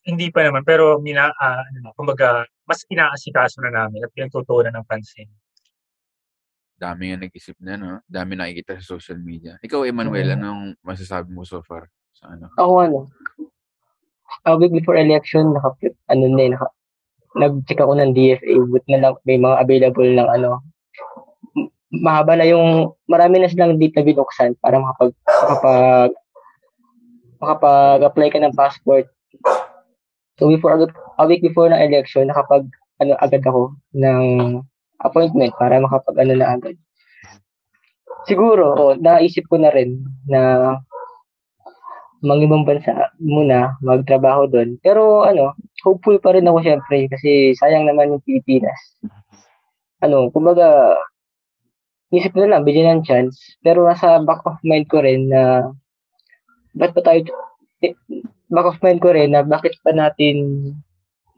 Hindi 0.00 0.32
pa 0.32 0.44
naman, 0.44 0.64
pero 0.64 1.00
mina, 1.00 1.32
ah, 1.32 1.64
ano, 1.64 1.88
na, 1.88 1.90
kumbaga, 1.96 2.44
mas 2.68 2.84
inaasikaso 2.88 3.60
na 3.64 3.72
namin 3.72 4.04
at 4.04 4.12
pinagtutuunan 4.12 4.72
ng 4.76 4.88
pansin. 4.88 5.28
Dami 6.80 7.12
nga 7.12 7.20
nag-isip 7.20 7.60
na, 7.60 7.76
no? 7.76 8.00
Dami 8.08 8.40
nakikita 8.40 8.80
sa 8.80 8.96
social 8.96 9.20
media. 9.20 9.60
Ikaw, 9.60 9.84
Emmanuel, 9.84 10.32
Oo. 10.32 10.36
anong 10.40 10.62
masasabi 10.80 11.28
mo 11.28 11.44
so 11.44 11.60
far? 11.60 11.92
Sa 12.16 12.32
ano? 12.32 12.48
Ako 12.56 12.72
ano, 12.80 12.98
a 14.46 14.56
week 14.56 14.72
before 14.72 14.96
election, 14.96 15.52
naka, 15.54 15.74
ano 16.08 16.24
na 16.30 16.42
eh, 16.42 16.50
naka, 16.54 16.66
nag-check 17.38 17.78
ako 17.78 17.94
ng 17.94 18.10
DFA, 18.14 18.54
but 18.66 18.84
na 18.90 18.98
lang 18.98 19.14
may 19.22 19.38
mga 19.38 19.56
available 19.62 20.08
ng 20.08 20.28
ano, 20.28 20.50
mahaba 21.90 22.38
na 22.38 22.46
yung, 22.46 22.94
marami 23.10 23.42
na 23.42 23.50
silang 23.50 23.78
date 23.78 23.98
na 23.98 24.06
binuksan 24.06 24.54
para 24.62 24.78
makapag, 24.78 25.12
makapag, 25.26 26.12
makapag-apply 27.40 28.28
ka 28.30 28.38
ng 28.42 28.56
passport. 28.56 29.06
So 30.38 30.48
before, 30.48 30.88
a 31.18 31.24
week 31.26 31.42
before 31.42 31.68
ng 31.68 31.82
election, 31.82 32.30
nakapag, 32.30 32.66
ano, 33.02 33.14
agad 33.20 33.42
ako 33.46 33.74
ng 33.94 34.24
appointment 35.02 35.52
para 35.58 35.80
makapag, 35.82 36.16
ano 36.18 36.32
na 36.34 36.48
agad. 36.56 36.76
Siguro, 38.28 38.76
oh, 38.76 38.94
naisip 39.00 39.48
ko 39.48 39.56
na 39.56 39.72
rin 39.72 40.04
na 40.28 40.76
mga 42.20 42.44
ibang 42.46 42.64
bansa 42.68 42.92
muna 43.16 43.76
magtrabaho 43.80 44.44
doon. 44.48 44.76
Pero 44.84 45.24
ano, 45.24 45.56
hopeful 45.84 46.20
pa 46.20 46.36
rin 46.36 46.48
ako 46.48 46.60
syempre 46.60 47.08
kasi 47.08 47.56
sayang 47.56 47.88
naman 47.88 48.12
yung 48.12 48.24
Pilipinas. 48.24 48.76
Ano, 50.04 50.28
kumbaga, 50.32 50.96
isip 52.12 52.36
na 52.36 52.56
lang, 52.56 52.66
bigyan 52.66 53.00
ng 53.00 53.06
chance. 53.06 53.40
Pero 53.64 53.84
nasa 53.88 54.20
back 54.20 54.44
of 54.44 54.60
mind 54.64 54.88
ko 54.92 55.00
rin 55.00 55.32
na 55.32 55.72
ba't 56.76 56.92
pa 56.94 57.02
tayo, 57.02 57.24
eh, 57.82 57.96
back 58.52 58.66
of 58.68 58.80
mind 58.84 59.00
ko 59.00 59.12
rin 59.14 59.32
na 59.32 59.42
bakit 59.42 59.76
pa 59.80 59.92
natin, 59.94 60.70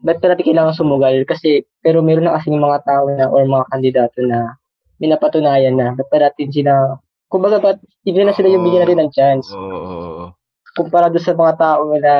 ba't 0.03 0.19
pa 0.19 0.31
natin 0.31 0.45
kailangan 0.45 0.75
sumugal? 0.75 1.15
Kasi, 1.23 1.63
pero 1.79 2.03
meron 2.03 2.27
na 2.27 2.35
kasi 2.35 2.51
yung 2.51 2.63
mga 2.63 2.83
tao 2.83 3.07
na 3.11 3.31
or 3.31 3.47
mga 3.47 3.65
kandidato 3.71 4.19
na 4.23 4.59
minapatunayan 4.99 5.75
na 5.75 5.95
ba't 5.95 6.07
pa 6.11 6.17
natin 6.21 6.47
sila, 6.51 6.99
kumbaga 7.31 7.57
ba't 7.59 7.77
hindi 8.05 8.21
na 8.23 8.35
sila 8.35 8.51
yung 8.51 8.63
bigyan 8.67 8.83
natin 8.85 8.99
ng 9.01 9.13
chance 9.13 9.47
Oo, 9.55 9.63
oo, 9.63 9.99
oo. 10.21 10.25
Kumpara 10.73 11.07
doon 11.09 11.23
sa 11.23 11.37
mga 11.37 11.53
tao 11.57 11.83
na 11.97 12.13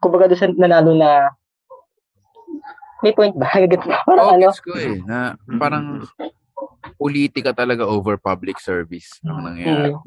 kumbaga 0.00 0.28
doon 0.28 0.40
sa 0.40 0.48
nanalo 0.52 0.92
na 0.92 1.32
may 3.04 3.12
point 3.12 3.36
ba? 3.36 3.48
Gets 3.70 3.84
ba? 3.84 4.00
Parang 4.08 4.26
Oo, 4.32 4.34
ano? 4.36 4.48
ko 4.52 4.72
eh. 4.76 5.00
Na 5.04 5.36
parang 5.60 6.04
politika 6.96 7.52
talaga 7.52 7.84
over 7.84 8.16
public 8.16 8.56
service 8.62 9.20
ang 9.24 9.44
nangyayari. 9.44 9.92
Mm. 9.92 10.00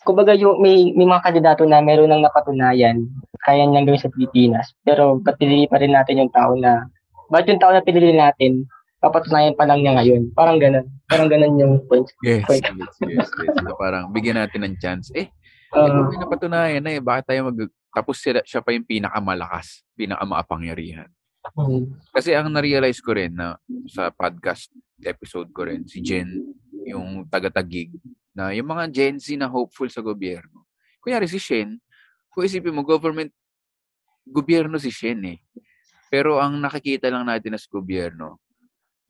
kumbaga 0.00 0.32
yung 0.32 0.64
may, 0.64 0.96
may 0.96 1.04
mga 1.04 1.22
kandidato 1.28 1.62
na 1.68 1.84
meron 1.84 2.08
nang 2.08 2.24
napatunayan, 2.24 3.04
kaya 3.44 3.68
niyang 3.68 3.84
gawin 3.84 4.00
sa 4.00 4.08
Pilipinas. 4.08 4.72
Pero 4.80 5.20
ba't 5.20 5.36
pinili 5.36 5.68
pa 5.68 5.76
rin 5.76 5.92
natin 5.92 6.24
yung 6.24 6.32
tao 6.32 6.56
na, 6.56 6.88
ba't 7.28 7.44
yung 7.44 7.60
tao 7.60 7.68
na 7.68 7.84
pinili 7.84 8.16
natin, 8.16 8.64
papatunayan 9.04 9.52
pa 9.56 9.68
lang 9.68 9.84
niya 9.84 10.00
ngayon. 10.00 10.22
Parang 10.32 10.56
ganun. 10.56 10.88
Parang 11.04 11.28
ganun 11.28 11.60
yung 11.60 11.74
point. 11.84 12.08
Yes, 12.24 12.48
point. 12.48 12.64
yes, 12.64 12.94
yes, 13.00 13.28
yes. 13.28 13.54
So, 13.60 13.76
parang 13.76 14.08
bigyan 14.12 14.40
natin 14.40 14.64
ng 14.64 14.80
chance. 14.80 15.12
Eh, 15.12 15.28
Uh, 15.70 15.86
uh, 15.86 16.02
may 16.10 16.18
napatunayan 16.18 16.82
na 16.82 16.90
eh. 16.98 17.02
Bakit 17.02 17.24
tayo 17.30 17.40
mag... 17.50 17.58
Tapos 17.90 18.22
sila, 18.22 18.42
siya 18.46 18.62
pa 18.62 18.70
yung 18.70 18.86
pinakamalakas, 18.86 19.82
pinakamaapangyarihan. 19.98 21.10
mm, 21.58 22.14
Kasi 22.14 22.34
ang 22.34 22.50
na-realize 22.50 23.02
ko 23.02 23.14
rin 23.14 23.34
na 23.34 23.58
sa 23.90 24.14
podcast 24.14 24.70
episode 25.02 25.50
ko 25.50 25.66
rin, 25.66 25.82
si 25.90 25.98
Jen, 25.98 26.54
yung 26.86 27.26
taga-tagig, 27.26 27.90
na 28.30 28.54
yung 28.54 28.70
mga 28.70 28.86
Gen 28.94 29.16
Z 29.18 29.34
na 29.34 29.50
hopeful 29.50 29.90
sa 29.90 30.02
gobyerno. 30.02 30.70
Kunyari 31.02 31.26
si 31.26 31.42
Shen, 31.42 31.80
kung 32.30 32.46
isipin 32.46 32.74
mo, 32.74 32.86
government, 32.86 33.34
gobyerno 34.22 34.78
si 34.78 34.94
Shen 34.94 35.18
eh. 35.26 35.38
Pero 36.10 36.38
ang 36.38 36.58
nakikita 36.58 37.10
lang 37.10 37.26
natin 37.26 37.58
as 37.58 37.66
gobyerno, 37.66 38.38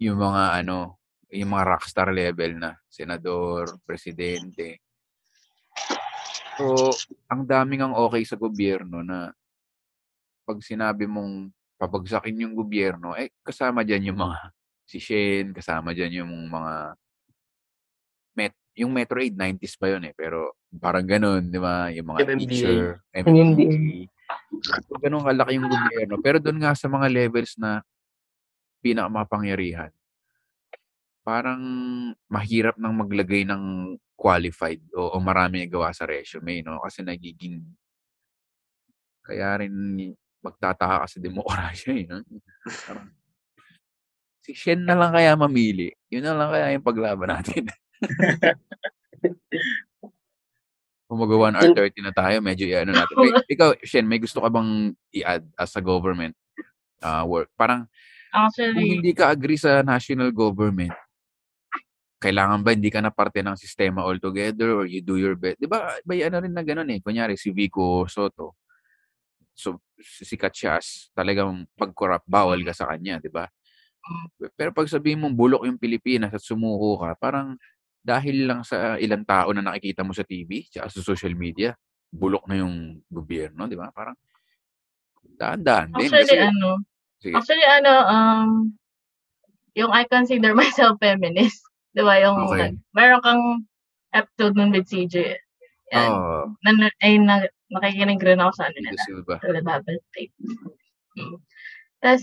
yung 0.01 0.17
mga 0.17 0.65
ano, 0.65 1.01
yung 1.29 1.53
mga 1.53 1.65
rockstar 1.77 2.09
level 2.13 2.57
na, 2.57 2.81
senador, 2.89 3.77
presidente. 3.85 4.81
So, 6.61 6.93
ang 7.33 7.49
daming 7.49 7.81
ang 7.81 7.95
okay 7.97 8.21
sa 8.29 8.37
gobyerno 8.37 9.01
na 9.01 9.33
pag 10.45 10.61
sinabi 10.61 11.09
mong 11.09 11.49
pabagsakin 11.81 12.45
yung 12.45 12.53
gobyerno, 12.53 13.17
eh, 13.17 13.33
kasama 13.41 13.81
dyan 13.81 14.13
yung 14.13 14.21
mga 14.21 14.39
si 14.91 15.01
Shen, 15.01 15.57
kasama 15.57 15.97
dyan 15.97 16.21
yung 16.21 16.33
mga 16.53 16.75
met, 18.37 18.55
yung 18.77 18.93
Metro 18.93 19.17
8, 19.17 19.33
90s 19.33 19.81
pa 19.81 19.87
yun 19.89 20.05
eh. 20.11 20.15
Pero 20.15 20.61
parang 20.77 21.07
ganun, 21.07 21.49
di 21.49 21.57
ba? 21.57 21.89
Yung 21.95 22.13
mga 22.13 22.29
MMDA. 22.29 22.41
teacher, 22.45 22.83
MMDA. 23.15 24.05
So, 24.61 25.01
ganun 25.01 25.25
kalaki 25.25 25.57
yung 25.57 25.71
gobyerno. 25.71 26.15
Pero 26.21 26.37
doon 26.43 26.59
nga 26.61 26.77
sa 26.77 26.91
mga 26.91 27.07
levels 27.09 27.57
na 27.57 27.81
pinakamapangyarihan, 28.85 29.95
parang 31.23 31.63
mahirap 32.27 32.75
nang 32.77 32.97
maglagay 32.97 33.47
ng 33.47 33.95
qualified 34.21 34.85
o, 34.93 35.17
o 35.17 35.19
marami 35.25 35.65
gawa 35.65 35.97
sa 35.97 36.05
resume, 36.05 36.61
no? 36.61 36.77
Kasi 36.85 37.01
nagiging 37.01 37.65
kaya 39.25 39.65
rin 39.65 39.73
magtataka 40.45 41.09
kasi 41.09 41.25
demokrasya 41.25 41.97
eh. 42.01 42.05
No? 42.05 42.21
Si 44.45 44.53
Shen 44.53 44.85
na 44.85 44.93
lang 44.93 45.17
kaya 45.17 45.33
mamili. 45.37 45.93
Yun 46.13 46.29
na 46.29 46.37
lang 46.37 46.53
kaya 46.53 46.77
yung 46.77 46.85
paglaban 46.85 47.33
natin. 47.33 47.65
Kung 51.11 51.27
mag 51.27 51.27
1 51.27 51.59
hour 51.59 51.75
30 51.75 52.07
na 52.07 52.15
tayo, 52.15 52.39
medyo 52.39 52.71
i-ano 52.71 52.95
natin. 52.95 53.19
May, 53.25 53.35
ikaw, 53.51 53.75
Shen, 53.83 54.07
may 54.07 54.23
gusto 54.23 54.39
ka 54.39 54.47
bang 54.47 54.95
i-add 55.11 55.43
as 55.59 55.75
a 55.75 55.83
government 55.83 56.39
uh, 57.03 57.27
work? 57.27 57.51
Parang, 57.59 57.91
kung 58.31 58.47
Actually, 58.47 58.95
hindi 58.95 59.11
ka 59.11 59.35
agree 59.35 59.59
sa 59.59 59.83
national 59.83 60.31
government, 60.31 60.95
kailangan 62.21 62.61
ba 62.61 62.77
hindi 62.77 62.93
ka 62.93 63.01
na 63.01 63.09
parte 63.09 63.41
ng 63.41 63.57
sistema 63.57 64.05
altogether 64.05 64.77
or 64.77 64.85
you 64.85 65.01
do 65.01 65.17
your 65.17 65.35
best? 65.41 65.57
Di 65.57 65.65
ba, 65.65 65.97
may 66.05 66.21
ano 66.21 66.45
rin 66.45 66.53
na 66.53 66.61
ganun 66.61 66.93
eh. 66.93 67.01
Kunyari, 67.01 67.41
si 67.41 67.49
Vico 67.49 68.05
Soto. 68.05 68.61
So, 69.57 69.81
sikat 69.99 70.53
siya 70.53 70.77
as 70.77 71.09
talagang 71.17 71.65
pag-corrupt, 71.81 72.29
bawal 72.29 72.61
ka 72.61 72.77
sa 72.77 72.93
kanya, 72.93 73.17
di 73.21 73.33
ba? 73.33 73.49
Pero 74.57 74.73
pag 74.73 74.89
sabihin 74.89 75.21
mong 75.25 75.37
bulok 75.37 75.63
yung 75.65 75.81
Pilipinas 75.81 76.33
at 76.33 76.45
sumuko 76.45 77.01
ka, 77.05 77.17
parang 77.17 77.57
dahil 78.01 78.49
lang 78.49 78.65
sa 78.65 78.97
ilang 78.97 79.25
tao 79.25 79.53
na 79.53 79.65
nakikita 79.65 80.05
mo 80.05 80.17
sa 80.17 80.25
TV, 80.25 80.65
tsaka 80.69 80.89
sa 80.89 81.01
social 81.05 81.37
media, 81.37 81.77
bulok 82.09 82.49
na 82.49 82.61
yung 82.61 83.01
gobyerno, 83.09 83.69
di 83.69 83.77
ba? 83.77 83.93
Parang 83.93 84.17
daan-daan 85.25 85.93
din. 85.97 86.09
actually, 86.09 86.25
Kasi, 86.25 86.37
ano, 86.41 86.69
sige. 87.21 87.35
actually, 87.37 87.67
ano, 87.69 87.93
um, 88.09 88.51
yung 89.77 89.93
I 89.93 90.05
consider 90.09 90.57
myself 90.61 90.97
feminist. 90.99 91.70
Di 91.91 92.03
ba? 92.03 92.15
Yung, 92.23 92.37
Okay. 92.47 92.59
nag- 92.71 92.81
meron 92.95 93.23
kang 93.25 93.43
episode 94.15 94.55
nun 94.55 94.71
with 94.75 94.87
CJ. 94.87 95.37
Yan. 95.91 96.11
Oh, 96.11 96.47
Na, 96.63 96.91
ay, 97.03 97.19
na, 97.19 97.47
nakikinig 97.71 98.23
rin 98.23 98.39
ako 98.39 98.53
sa 98.55 98.71
ano 98.71 98.79
nila. 98.79 99.01
Silva. 99.07 99.35
Sa 99.43 99.51
Lababal 99.51 99.99
State. 100.11 100.35
Mm. 101.19 101.39
Tapos. 101.99 102.23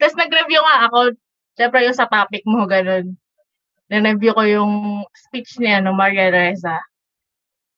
Tapos 0.00 0.14
nag-review 0.16 0.60
nga 0.60 0.88
ako. 0.88 0.98
Siyempre 1.56 1.80
yung 1.84 1.96
sa 1.96 2.08
topic 2.08 2.44
mo, 2.44 2.68
ganun. 2.68 3.16
Na-review 3.88 4.32
ko 4.36 4.42
yung 4.44 4.72
speech 5.14 5.56
niya, 5.56 5.80
no, 5.80 5.96
Maria 5.96 6.28
Reza. 6.28 6.76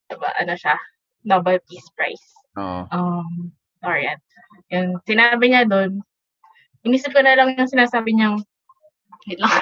Diba, 0.08 0.32
ano 0.34 0.54
siya? 0.56 0.74
Nobel 1.22 1.60
Peace 1.68 1.86
Prize. 1.94 2.26
Oo. 2.56 2.88
Um, 2.90 3.52
Orient. 3.84 4.18
Yung 4.72 4.98
sinabi 5.06 5.52
niya 5.52 5.68
doon, 5.68 6.02
inisip 6.82 7.12
ko 7.14 7.20
na 7.22 7.36
lang 7.38 7.54
yung 7.54 7.70
sinasabi 7.70 8.16
niyang, 8.16 8.40
wait 9.28 9.38
lang. 9.38 9.52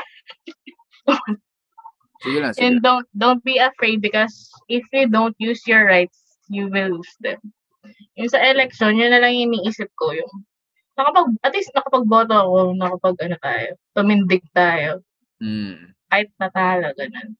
Sige 2.17 2.39
lang, 2.41 2.51
sige 2.57 2.65
And 2.65 2.81
don't 2.81 3.07
don't 3.13 3.45
be 3.45 3.61
afraid 3.61 4.01
because 4.01 4.33
if 4.73 4.83
you 4.91 5.05
don't 5.07 5.37
use 5.37 5.61
your 5.69 5.85
rights, 5.85 6.17
you 6.49 6.67
will 6.73 6.99
lose 6.99 7.15
them. 7.21 7.39
Yung 8.17 8.33
sa 8.33 8.41
election, 8.41 8.97
yun 8.97 9.13
na 9.13 9.21
lang 9.21 9.37
iniisip 9.37 9.93
ko 9.95 10.17
yung 10.17 10.33
nakapag 10.97 11.29
at 11.45 11.53
least 11.53 11.71
nakapagboto 11.77 12.33
ako, 12.33 12.57
nakapag 12.73 13.17
ano 13.21 13.37
tayo, 13.39 13.69
tumindig 13.93 14.43
tayo, 14.57 15.05
Mm. 15.37 15.93
kahit 16.09 16.33
natalo 16.41 16.89
ganun. 16.97 17.37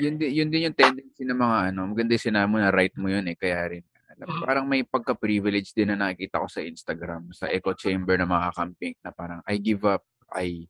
Yun, 0.00 0.16
yun 0.18 0.48
din 0.48 0.66
yung 0.72 0.74
tendency 0.74 1.22
ng 1.22 1.36
mga 1.38 1.70
ano, 1.70 1.92
maganda 1.92 2.16
yung 2.16 2.26
sinabi 2.32 2.48
mo 2.48 2.58
na 2.58 2.72
right 2.72 2.96
mo 2.96 3.12
yun 3.12 3.28
eh, 3.28 3.36
kaya 3.36 3.76
rin. 3.76 3.84
alam, 4.08 4.26
Mm. 4.26 4.42
Parang 4.42 4.64
may 4.66 4.82
pagka-privilege 4.82 5.70
din 5.76 5.92
na 5.92 6.00
nakikita 6.00 6.40
ko 6.42 6.48
sa 6.50 6.64
Instagram, 6.64 7.30
sa 7.30 7.46
echo 7.46 7.70
chamber 7.76 8.16
na 8.18 8.26
mga 8.26 8.50
camping 8.56 8.96
na 9.04 9.12
parang 9.12 9.44
I 9.46 9.60
give 9.60 9.84
up, 9.84 10.02
I 10.32 10.64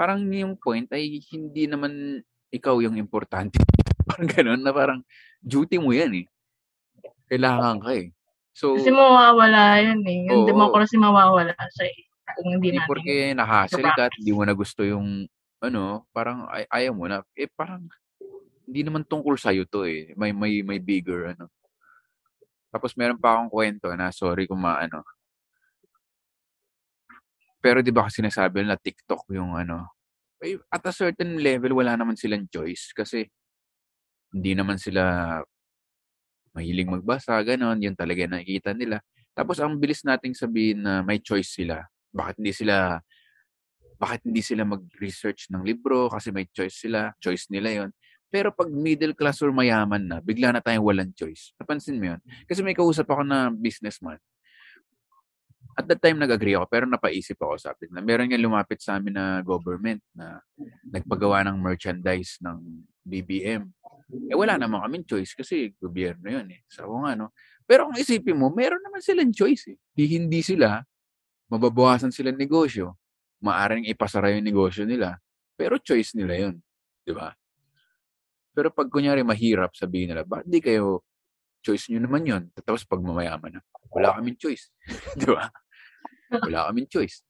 parang 0.00 0.24
yung 0.32 0.56
point 0.56 0.88
ay 0.96 1.20
hindi 1.28 1.68
naman 1.68 2.24
ikaw 2.48 2.80
yung 2.80 2.96
importante. 2.96 3.60
parang 4.08 4.28
ganun 4.32 4.64
na 4.64 4.72
parang 4.72 5.04
duty 5.44 5.76
mo 5.76 5.92
yan 5.92 6.24
eh. 6.24 6.26
Kailangan 7.28 7.76
ka 7.84 7.92
eh. 7.92 8.08
So, 8.56 8.80
Kasi 8.80 8.88
mawawala 8.88 9.76
yun 9.84 10.00
eh. 10.08 10.32
Yung 10.32 10.44
Oo. 10.44 10.48
democracy 10.48 10.96
mawawala 10.96 11.52
siya 11.52 11.92
eh. 11.92 12.00
Kung 12.32 12.48
hindi 12.56 12.72
hindi 12.72 12.80
natin. 12.80 12.88
porke 12.88 13.16
nahassle 13.36 13.90
ka 13.92 14.08
at 14.08 14.14
hindi 14.16 14.32
mo 14.32 14.42
na 14.48 14.56
gusto 14.56 14.80
yung 14.88 15.28
ano, 15.60 16.08
parang 16.16 16.48
ay, 16.48 16.64
ayaw 16.72 16.92
mo 16.96 17.04
na. 17.04 17.20
Eh 17.36 17.52
parang 17.52 17.84
hindi 18.64 18.80
naman 18.80 19.04
tungkol 19.04 19.36
sa 19.36 19.52
to 19.52 19.84
eh. 19.84 20.16
May 20.16 20.32
may 20.32 20.64
may 20.64 20.80
bigger 20.80 21.36
ano. 21.36 21.52
Tapos 22.72 22.96
meron 22.96 23.20
pa 23.20 23.36
akong 23.36 23.52
kwento 23.52 23.92
na 23.92 24.08
sorry 24.08 24.48
kung 24.48 24.64
maano. 24.64 25.04
Pero 27.60 27.80
'di 27.84 27.92
ba 27.92 28.08
kasi 28.08 28.20
sinasabi 28.24 28.64
nila 28.64 28.80
TikTok 28.80 29.28
yung 29.36 29.56
ano. 29.56 29.92
eh, 30.44 30.56
At 30.72 30.84
a 30.88 30.92
certain 30.94 31.36
level 31.40 31.76
wala 31.80 31.96
naman 31.96 32.16
silang 32.16 32.48
choice 32.48 32.92
kasi 32.96 33.28
hindi 34.34 34.52
naman 34.54 34.78
sila 34.78 35.02
mahiling 36.54 36.90
magbasa, 36.90 37.38
ganon, 37.46 37.78
yun 37.78 37.94
talaga 37.94 38.26
nakikita 38.26 38.74
nila. 38.74 38.98
Tapos 39.34 39.62
ang 39.62 39.78
bilis 39.78 40.02
nating 40.02 40.34
sabihin 40.34 40.82
na 40.82 41.02
may 41.06 41.22
choice 41.22 41.54
sila. 41.62 41.86
Bakit 42.10 42.42
hindi 42.42 42.52
sila 42.54 42.98
bakit 44.00 44.24
hindi 44.24 44.40
sila 44.40 44.64
mag-research 44.64 45.52
ng 45.52 45.60
libro 45.60 46.08
kasi 46.08 46.32
may 46.32 46.48
choice 46.48 46.88
sila, 46.88 47.12
choice 47.20 47.52
nila 47.52 47.84
yon. 47.84 47.90
Pero 48.32 48.48
pag 48.54 48.70
middle 48.72 49.12
class 49.12 49.42
or 49.44 49.52
mayaman 49.52 50.06
na, 50.08 50.16
bigla 50.24 50.54
na 50.56 50.62
tayong 50.64 50.86
walang 50.86 51.12
choice. 51.12 51.52
Napansin 51.60 52.00
mo 52.00 52.16
yun? 52.16 52.20
Kasi 52.48 52.64
may 52.64 52.72
kausap 52.72 53.10
ako 53.12 53.26
na 53.26 53.52
businessman. 53.52 54.16
At 55.78 55.86
that 55.86 56.00
time, 56.02 56.18
nag-agree 56.18 56.58
ako, 56.58 56.66
pero 56.66 56.84
napaisip 56.86 57.38
ako 57.38 57.54
sa 57.56 57.72
atin 57.72 57.94
na 57.94 58.02
meron 58.02 58.26
nga 58.26 58.38
lumapit 58.40 58.82
sa 58.82 58.98
amin 58.98 59.14
na 59.14 59.40
government 59.40 60.02
na 60.12 60.42
nagpagawa 60.86 61.46
ng 61.46 61.56
merchandise 61.58 62.38
ng 62.42 62.58
BBM. 63.06 63.64
Eh 64.30 64.34
wala 64.34 64.58
naman 64.58 64.82
kaming 64.82 65.06
choice 65.06 65.32
kasi 65.38 65.72
gobyerno 65.78 66.26
yun 66.26 66.48
eh. 66.50 66.60
So 66.66 66.90
nga 67.06 67.14
no. 67.14 67.30
Pero 67.64 67.86
kung 67.86 67.98
isipin 67.98 68.34
mo, 68.34 68.50
meron 68.50 68.82
naman 68.82 68.98
silang 68.98 69.30
choice 69.30 69.70
eh. 69.70 69.78
Di 69.94 70.10
hindi 70.10 70.42
sila, 70.42 70.82
mababawasan 71.46 72.10
sila 72.10 72.34
ng 72.34 72.42
negosyo. 72.42 72.98
Maaring 73.38 73.86
ipasara 73.86 74.34
yung 74.34 74.46
negosyo 74.46 74.82
nila. 74.82 75.22
Pero 75.54 75.78
choice 75.78 76.18
nila 76.18 76.34
yun. 76.34 76.58
Di 77.06 77.14
ba? 77.14 77.30
Pero 78.50 78.74
pag 78.74 78.90
kunyari 78.90 79.22
mahirap, 79.22 79.70
sabihin 79.78 80.12
nila, 80.12 80.26
bakit 80.26 80.46
di 80.50 80.58
kayo, 80.58 81.06
choice 81.60 81.88
nyo 81.92 82.00
naman 82.04 82.22
yun. 82.26 82.42
Tapos 82.64 82.84
pag 82.84 83.00
mamayaman 83.00 83.58
na, 83.58 83.62
wala 83.92 84.16
kaming 84.18 84.38
choice. 84.40 84.72
di 85.20 85.26
ba? 85.28 85.48
Wala 86.32 86.68
kaming 86.70 86.88
choice. 86.88 87.22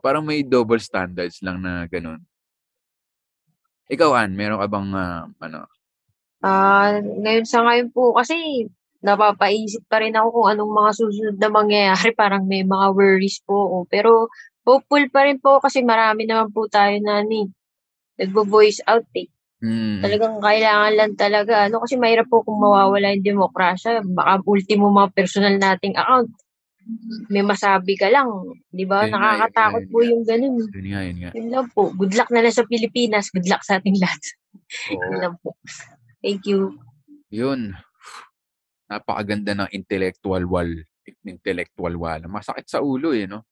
Parang 0.00 0.24
may 0.24 0.40
double 0.40 0.80
standards 0.80 1.44
lang 1.44 1.60
na 1.60 1.84
ganun. 1.86 2.24
Ikaw, 3.86 4.10
Ann, 4.18 4.34
meron 4.34 4.58
ka 4.58 4.66
bang, 4.66 4.88
ah, 4.96 5.30
ano, 5.40 5.70
Ah, 6.44 7.00
ngayon 7.00 7.46
sa 7.48 7.64
ngayon 7.64 7.88
po 7.90 8.12
kasi 8.12 8.68
napapaisip 9.00 9.82
pa 9.88 9.98
rin 10.02 10.14
ako 10.14 10.28
kung 10.30 10.48
anong 10.52 10.72
mga 10.72 10.90
susunod 10.94 11.36
na 11.40 11.50
mangyayari. 11.50 12.10
Parang 12.12 12.44
may 12.44 12.62
mga 12.62 12.86
worries 12.92 13.40
po 13.42 13.66
ako. 13.66 13.78
Pero 13.88 14.10
hopeful 14.66 15.04
pa 15.10 15.26
rin 15.26 15.38
po 15.42 15.58
kasi 15.62 15.80
marami 15.82 16.26
naman 16.28 16.50
po 16.54 16.70
tayo 16.70 16.94
na 17.02 17.22
ni 17.22 17.46
nagbo-voice 18.20 18.84
out 18.86 19.06
eh. 19.16 19.28
Mm. 19.64 20.04
Talagang 20.04 20.36
kailangan 20.44 20.92
lang 20.92 21.12
talaga. 21.16 21.52
Ano 21.64 21.80
kasi 21.80 21.96
mahirap 21.96 22.28
po 22.28 22.44
kung 22.44 22.60
mawawala 22.60 23.16
yung 23.16 23.24
demokrasya. 23.24 24.04
Baka 24.04 24.44
ultimo 24.44 24.92
mga 24.92 25.10
personal 25.16 25.56
nating 25.56 25.96
account. 25.96 26.28
May 27.32 27.42
masabi 27.42 27.98
ka 27.98 28.06
lang. 28.12 28.28
Di 28.70 28.84
ba? 28.86 29.08
Yun 29.08 29.16
Nakakatakot 29.16 29.82
yun 29.82 29.90
po 29.90 29.98
yung 30.04 30.22
ganun. 30.22 30.54
Yun 30.70 30.86
nga, 30.92 31.00
yun 31.02 31.18
nga. 31.18 31.30
Yun 31.34 31.48
lang 31.50 31.66
po. 31.72 31.82
Good 31.96 32.14
luck 32.14 32.30
na 32.30 32.44
lang 32.44 32.54
sa 32.54 32.68
Pilipinas. 32.68 33.32
Good 33.32 33.48
luck 33.48 33.64
sa 33.64 33.80
ating 33.80 33.98
lahat. 33.98 34.22
Yun 34.92 35.02
Oo. 35.02 35.20
lang 35.22 35.34
po. 35.42 35.58
Thank 36.22 36.46
you. 36.46 36.78
Yun. 37.32 37.74
Napakaganda 38.86 39.52
ng 39.58 39.70
intellectual 39.74 40.46
wall. 40.46 40.70
Intellectual 41.26 41.94
wall. 41.98 42.22
Masakit 42.30 42.70
sa 42.70 42.82
ulo 42.82 43.10
eh, 43.10 43.26
no? 43.26 43.42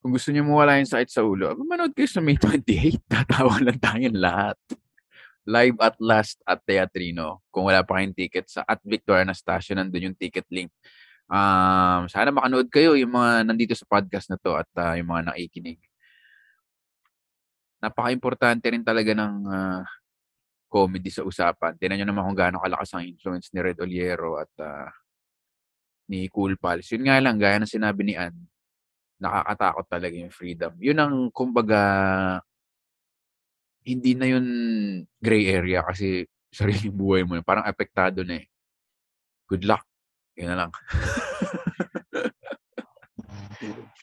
Kung 0.00 0.16
gusto 0.16 0.32
niyo 0.32 0.48
mawala 0.48 0.80
yung 0.80 0.88
sakit 0.88 1.10
sa 1.12 1.20
ulo, 1.20 1.52
manood 1.60 1.92
kayo 1.92 2.08
sa 2.08 2.24
May 2.24 2.40
28. 2.40 3.04
Tatawa 3.12 3.60
lang 3.60 3.76
tayong 3.76 4.16
lahat. 4.16 4.56
Live 5.48 5.76
at 5.80 5.96
last 6.00 6.40
at 6.44 6.60
Teatrino. 6.64 7.40
Kung 7.48 7.68
wala 7.68 7.80
pa 7.80 7.98
kayong 7.98 8.16
ticket 8.16 8.46
sa 8.48 8.64
at 8.68 8.80
Victoria 8.84 9.24
Anastasio, 9.24 9.72
nandun 9.76 10.12
yung 10.12 10.18
ticket 10.18 10.44
link. 10.52 10.68
Um, 11.30 12.10
sana 12.10 12.34
makanood 12.34 12.68
kayo 12.68 12.98
yung 12.98 13.14
mga 13.14 13.46
nandito 13.46 13.72
sa 13.78 13.86
podcast 13.86 14.28
na 14.28 14.38
to 14.40 14.58
at 14.58 14.68
ah, 14.76 14.98
yung 14.98 15.08
mga 15.08 15.30
nakikinig. 15.30 15.78
Napaka-importante 17.80 18.66
rin 18.68 18.84
talaga 18.84 19.14
ng 19.16 19.34
ah, 19.48 19.86
comedy 20.70 21.10
sa 21.10 21.22
usapan. 21.26 21.78
Tingnan 21.78 22.02
nyo 22.02 22.06
naman 22.10 22.24
kung 22.30 22.38
gaano 22.38 22.58
kalakas 22.62 22.94
ang 22.94 23.06
influence 23.06 23.50
ni 23.54 23.58
Red 23.62 23.78
Oliero 23.78 24.38
at 24.38 24.52
ah, 24.60 24.90
ni 26.10 26.26
Cool 26.26 26.58
Pals. 26.58 26.90
Yun 26.90 27.06
nga 27.06 27.22
lang, 27.22 27.38
gaya 27.38 27.62
ng 27.62 27.70
sinabi 27.70 28.02
ni 28.02 28.14
Ann, 28.18 28.34
nakakatakot 29.22 29.86
talaga 29.86 30.16
yung 30.18 30.34
freedom. 30.34 30.74
Yun 30.82 30.98
ang, 30.98 31.14
kumbaga, 31.30 31.80
hindi 33.84 34.14
na 34.14 34.26
yun 34.28 34.46
gray 35.20 35.48
area 35.48 35.82
kasi 35.84 36.26
sariling 36.50 36.92
buhay 36.92 37.22
mo. 37.24 37.38
yun. 37.38 37.46
Parang 37.46 37.64
apektado 37.64 38.26
na 38.26 38.42
eh. 38.42 38.46
Good 39.46 39.64
luck. 39.64 39.86
Yun 40.36 40.48
na 40.50 40.56
lang. 40.66 40.72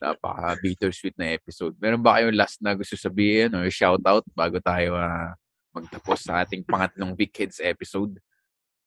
Napaka 0.01 0.53
bittersweet 0.61 1.17
na 1.17 1.33
episode. 1.33 1.73
Meron 1.81 2.03
ba 2.03 2.17
kayong 2.17 2.37
last 2.37 2.61
na 2.61 2.77
gusto 2.77 2.93
sabihin 2.93 3.49
or 3.57 3.65
shoutout 3.73 4.21
bago 4.31 4.61
tayo 4.61 4.93
ah, 4.93 5.33
magtapos 5.73 6.21
sa 6.21 6.45
ating 6.45 6.63
pangatlong 6.63 7.17
Big 7.17 7.33
Kids 7.33 7.59
episode? 7.59 8.21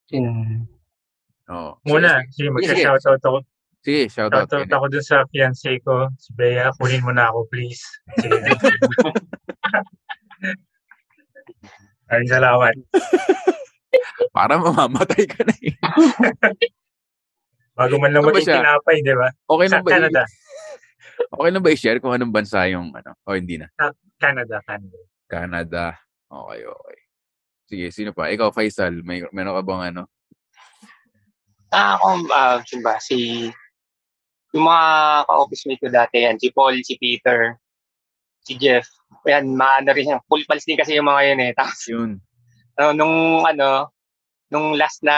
Sino? 0.06 0.30
Oh. 1.50 1.74
Muna, 1.82 2.22
sige, 2.30 2.54
magsa-shoutout 2.54 3.22
ako. 3.26 3.38
Sige, 3.82 4.06
shoutout. 4.06 4.46
Shoutout 4.46 4.70
ako 4.70 4.86
dun 4.86 5.02
sa 5.02 5.26
fiancé 5.34 5.82
ko, 5.82 6.06
si 6.14 6.30
Bea. 6.38 6.70
Kunin 6.78 7.02
mo 7.02 7.10
na 7.10 7.34
ako, 7.34 7.50
please. 7.50 7.82
Sige. 8.22 8.38
Ay, 12.10 12.26
salamat. 12.26 12.74
Para 14.36 14.58
mamamatay 14.58 15.24
ka 15.30 15.46
na 15.46 15.54
eh. 15.62 15.74
Bago 17.78 17.96
man 17.96 18.12
lang 18.12 18.26
Ano 18.26 18.34
ba 18.34 18.36
maging 18.36 18.58
tinapay, 18.60 18.96
di 19.00 19.14
ba? 19.14 19.28
Okay 19.46 19.66
Sa 19.66 19.72
lang 19.78 19.82
ba? 19.86 19.88
i- 19.88 19.94
Canada. 19.94 20.22
Okay 21.30 21.50
lang 21.52 21.62
ba 21.62 21.70
i-share 21.70 22.00
kung 22.00 22.10
anong 22.16 22.32
bansa 22.32 22.64
yung 22.72 22.90
ano? 22.96 23.12
O 23.28 23.36
hindi 23.36 23.54
na. 23.60 23.68
Canada, 24.18 24.58
Canada. 24.66 24.98
Canada. 25.30 25.84
Okay, 26.26 26.60
okay. 26.66 26.98
Sige, 27.70 27.86
sino 27.94 28.10
pa? 28.10 28.32
Ikaw, 28.32 28.50
Faisal, 28.50 29.04
may 29.06 29.22
meron 29.30 29.54
ka 29.54 29.62
bang 29.62 29.82
ano? 29.94 30.02
Ah, 31.70 31.94
ako, 32.00 32.06
ah, 32.34 32.58
sino 32.66 32.82
ba? 32.82 32.98
Si, 32.98 33.46
yung 34.50 34.64
mga 34.66 34.86
ka-office 35.28 35.64
mate 35.70 35.80
ko 35.86 35.88
dati 35.92 36.16
yan, 36.26 36.34
si 36.40 36.48
Paul, 36.50 36.82
si 36.82 36.98
Peter, 36.98 37.54
si 38.42 38.58
Jeff. 38.58 38.88
Yan, 39.26 39.52
maano 39.52 39.90
rin 39.92 40.16
yan. 40.16 40.20
Full 40.26 40.44
pals 40.48 40.64
din 40.64 40.78
kasi 40.78 40.96
yung 40.96 41.06
mga 41.06 41.22
yun 41.32 41.40
eh. 41.44 41.52
Tapos, 41.52 41.80
Yun. 41.86 42.10
ano, 42.78 42.88
nung, 42.96 43.16
ano, 43.44 43.92
nung 44.48 44.74
last 44.74 45.04
na 45.04 45.14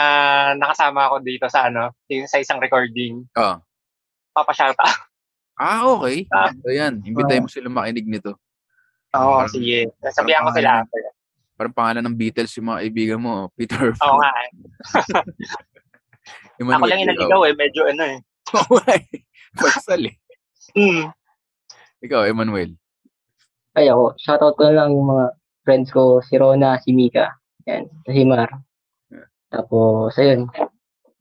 nakasama 0.53 1.07
ako 1.07 1.23
dito 1.23 1.45
sa, 1.47 1.71
ano, 1.71 1.93
yung 2.11 2.27
sa 2.27 2.37
isang 2.37 2.59
recording, 2.59 3.23
Ah. 3.33 3.63
papashoutout. 4.35 5.07
Ah, 5.55 5.85
okay. 5.85 6.25
Ah. 6.33 6.49
So 6.51 6.73
yan, 6.73 6.99
imbitay 7.05 7.37
mo 7.39 7.47
sila 7.47 7.69
makinig 7.69 8.09
nito. 8.09 8.33
Oo, 9.13 9.45
Parang- 9.45 9.53
sige. 9.53 9.85
Sabihan 10.09 10.43
ko 10.43 10.51
sila. 10.51 10.81
Parang 11.53 11.73
pangalan 11.77 12.01
ng 12.01 12.17
Beatles 12.17 12.49
yung 12.57 12.73
mga 12.73 12.81
kaibigan 12.81 13.21
mo, 13.21 13.47
Peter. 13.53 13.93
Oo 13.93 14.17
nga 14.17 14.31
eh. 14.41 14.49
Ako 16.73 16.85
lang 16.89 16.99
yung 17.05 17.11
naligaw 17.13 17.41
eh. 17.45 17.53
Medyo 17.53 17.81
ano 17.93 18.03
eh. 18.09 18.17
Oo 18.57 18.77
eh. 18.89 19.03
Faisal 19.53 20.09
eh. 20.09 20.15
Hmm. 20.73 21.13
Ikaw, 22.01 22.25
Emmanuel. 22.25 22.73
Ay 23.73 23.89
ako, 23.89 24.13
shoutout 24.21 24.53
ko 24.53 24.69
na 24.69 24.85
lang 24.85 24.93
yung 24.93 25.09
mga 25.09 25.25
friends 25.65 25.89
ko, 25.89 26.21
si 26.21 26.37
Rona, 26.37 26.77
si 26.83 26.93
Mika, 26.93 27.33
yan, 27.65 27.89
si 28.05 28.21
Mar. 28.21 28.49
Tapos, 29.49 30.13
ayun. 30.17 30.49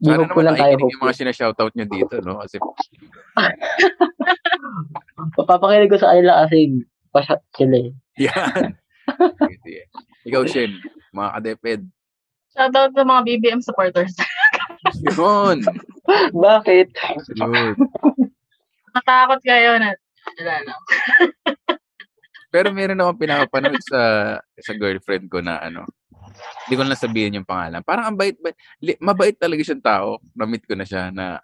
Sana 0.02 0.18
Bihog 0.18 0.34
ko 0.34 0.40
naman 0.42 0.58
lang 0.58 0.58
tayo. 0.58 0.74
yung 0.82 1.04
mga 1.04 1.16
sinashoutout 1.16 1.72
nyo 1.72 1.86
dito, 1.86 2.14
no? 2.26 2.42
Kasi, 2.42 2.58
Papakinig 5.38 5.88
ko 5.92 5.96
sa 6.00 6.10
kanila 6.12 6.44
kasi 6.44 6.82
pashat 7.14 7.40
sila 7.54 7.76
eh. 7.88 7.92
yan. 8.18 8.74
Ikaw, 10.26 10.42
Shen, 10.44 10.76
mga 11.14 11.30
kadeped. 11.38 11.82
Shoutout 12.52 12.92
sa 12.92 13.04
mga 13.06 13.20
BBM 13.24 13.60
supporters. 13.62 14.12
Yun. 15.16 15.62
Bakit? 16.44 16.88
Yun. 17.38 17.72
Natakot 18.92 19.40
kayo 19.40 19.80
na, 19.80 19.96
wala 20.36 20.54
na. 20.66 20.74
Pero 22.52 22.68
meron 22.68 23.00
akong 23.00 23.16
pinapanood 23.18 23.80
sa 23.80 24.00
sa 24.44 24.72
girlfriend 24.76 25.32
ko 25.32 25.40
na 25.40 25.56
ano. 25.58 25.88
Hindi 26.68 26.74
ko 26.76 26.84
na 26.84 26.96
sabihin 26.96 27.40
yung 27.40 27.48
pangalan. 27.48 27.80
Parang 27.80 28.12
ang 28.12 28.16
bait, 28.16 28.36
bait 28.36 28.56
mabait 29.00 29.32
talaga 29.32 29.64
siyang 29.64 29.80
tao. 29.84 30.20
Na-meet 30.36 30.68
ko 30.68 30.76
na 30.76 30.84
siya 30.84 31.08
na 31.08 31.40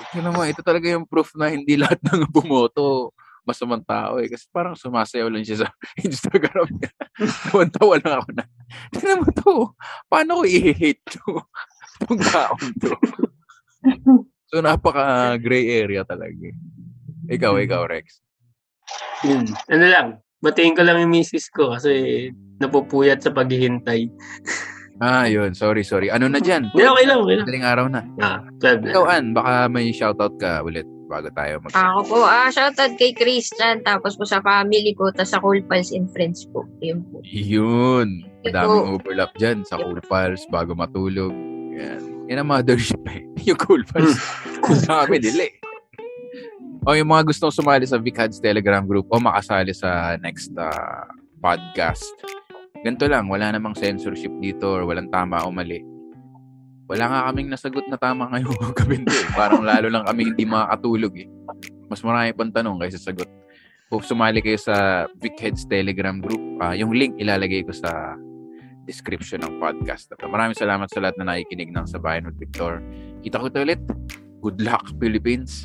ito 0.00 0.18
naman, 0.20 0.50
ito 0.50 0.60
talaga 0.60 0.90
yung 0.90 1.06
proof 1.06 1.32
na 1.38 1.52
hindi 1.52 1.76
lahat 1.82 2.00
ng 2.02 2.28
bumoto 2.32 3.12
masamang 3.44 3.84
tao 3.84 4.16
eh. 4.18 4.28
Kasi 4.32 4.48
parang 4.48 4.72
sumasayaw 4.72 5.28
lang 5.28 5.44
siya 5.44 5.64
sa 5.64 5.68
Instagram 6.08 6.68
niya. 6.72 6.90
Tawan-tawa 7.52 7.94
lang 8.00 8.14
ako 8.24 8.28
na, 8.32 8.44
tingnan 8.90 9.20
mo 9.20 9.28
to, 9.36 9.54
paano 10.08 10.40
ko 10.40 10.42
i-hate 10.48 11.04
to? 11.04 11.20
Itong 12.00 12.20
taong 12.24 12.72
to. 12.80 12.90
so, 14.48 14.58
napaka 14.64 15.36
gray 15.38 15.84
area 15.84 16.02
talaga. 16.02 16.32
eh. 16.32 16.56
Ikaw, 17.28 17.60
ikaw, 17.60 17.84
Rex. 17.86 18.23
Yun. 19.22 19.44
Ano 19.68 19.84
lang, 19.84 20.06
batiin 20.38 20.76
ko 20.76 20.82
lang 20.82 21.00
yung 21.00 21.12
misis 21.12 21.48
ko 21.48 21.72
kasi 21.72 22.28
napupuyat 22.58 23.20
sa 23.20 23.30
paghihintay. 23.30 24.08
Ah, 25.00 25.26
yun. 25.26 25.50
Sorry, 25.52 25.82
sorry. 25.82 26.06
Ano 26.06 26.30
na 26.30 26.38
dyan? 26.38 26.70
Hindi, 26.70 26.86
okay 26.86 27.04
lang, 27.04 27.18
okay 27.20 27.34
lang. 27.34 27.46
Daling 27.50 27.66
araw 27.66 27.86
na. 27.90 28.00
Ah, 28.20 28.38
12 28.62 28.78
na. 28.80 28.90
Ikaw, 28.94 29.04
Ann, 29.10 29.26
baka 29.34 29.52
may 29.66 29.90
shoutout 29.90 30.38
ka 30.38 30.62
ulit 30.62 30.86
bago 31.04 31.28
tayo 31.34 31.58
mag- 31.58 31.74
Ako 31.74 32.00
po, 32.06 32.18
ah, 32.22 32.46
shoutout 32.46 32.94
kay 32.94 33.10
Christian, 33.10 33.82
tapos 33.82 34.14
po 34.14 34.22
sa 34.22 34.38
family 34.40 34.94
ko, 34.94 35.10
tapos 35.10 35.34
sa 35.34 35.42
Cool 35.42 35.66
Pals 35.66 35.90
and 35.90 36.06
Friends 36.08 36.46
po. 36.46 36.62
Yun 36.78 37.02
po. 37.10 37.18
Yun. 37.26 38.22
Madaming 38.44 38.94
overlap 38.94 39.34
dyan 39.34 39.66
sa 39.66 39.82
Cool 39.82 39.98
Pals 40.00 40.46
bago 40.46 40.78
matulog. 40.78 41.34
Yan. 41.74 42.30
Yan 42.30 42.40
ang 42.40 42.48
mothership 42.48 43.02
eh. 43.12 43.26
Yung 43.42 43.58
Cool 43.58 43.82
Pals. 43.82 44.14
Ang 44.62 44.78
dami 44.80 45.16
nila 45.18 45.50
eh. 45.50 45.54
O 46.84 46.92
yung 46.92 47.08
mga 47.08 47.32
gustong 47.32 47.48
sumali 47.48 47.88
sa 47.88 47.96
Vicads 47.96 48.36
Telegram 48.44 48.84
group 48.84 49.08
o 49.08 49.16
makasali 49.16 49.72
sa 49.72 50.20
next 50.20 50.52
ah, 50.60 51.08
podcast. 51.40 52.04
Ganito 52.84 53.08
lang, 53.08 53.24
wala 53.32 53.56
namang 53.56 53.72
censorship 53.72 54.28
dito 54.36 54.68
or 54.68 54.84
walang 54.84 55.08
tama 55.08 55.40
o 55.40 55.48
mali. 55.48 55.80
Wala 56.84 57.08
nga 57.08 57.20
kaming 57.32 57.48
nasagot 57.48 57.88
na 57.88 57.96
tama 57.96 58.28
ngayong 58.28 58.76
gabi 58.76 59.00
eh. 59.00 59.24
Parang 59.32 59.64
lalo 59.64 59.88
lang 59.88 60.04
kami 60.04 60.28
hindi 60.28 60.44
makakatulog 60.44 61.24
eh. 61.24 61.28
Mas 61.88 62.04
marami 62.04 62.36
pang 62.36 62.52
tanong 62.52 62.76
kaysa 62.84 63.00
sagot. 63.00 63.32
Kung 63.88 64.04
sumali 64.04 64.44
kayo 64.44 64.60
sa 64.60 65.08
Vic 65.16 65.40
Heads 65.40 65.64
Telegram 65.64 66.20
group, 66.20 66.60
ah, 66.60 66.76
yung 66.76 66.92
link 66.92 67.16
ilalagay 67.16 67.64
ko 67.64 67.72
sa 67.72 68.12
description 68.84 69.40
ng 69.40 69.56
podcast. 69.56 70.12
At 70.12 70.20
maraming 70.28 70.60
salamat 70.60 70.92
sa 70.92 71.00
lahat 71.00 71.16
na 71.16 71.32
nakikinig 71.32 71.72
ng 71.72 71.88
Sabayan 71.88 72.28
with 72.28 72.36
Victor. 72.36 72.84
Kita 73.24 73.40
ko 73.40 73.48
ulit. 73.48 73.80
Good 74.44 74.60
luck, 74.60 74.84
Philippines. 75.00 75.64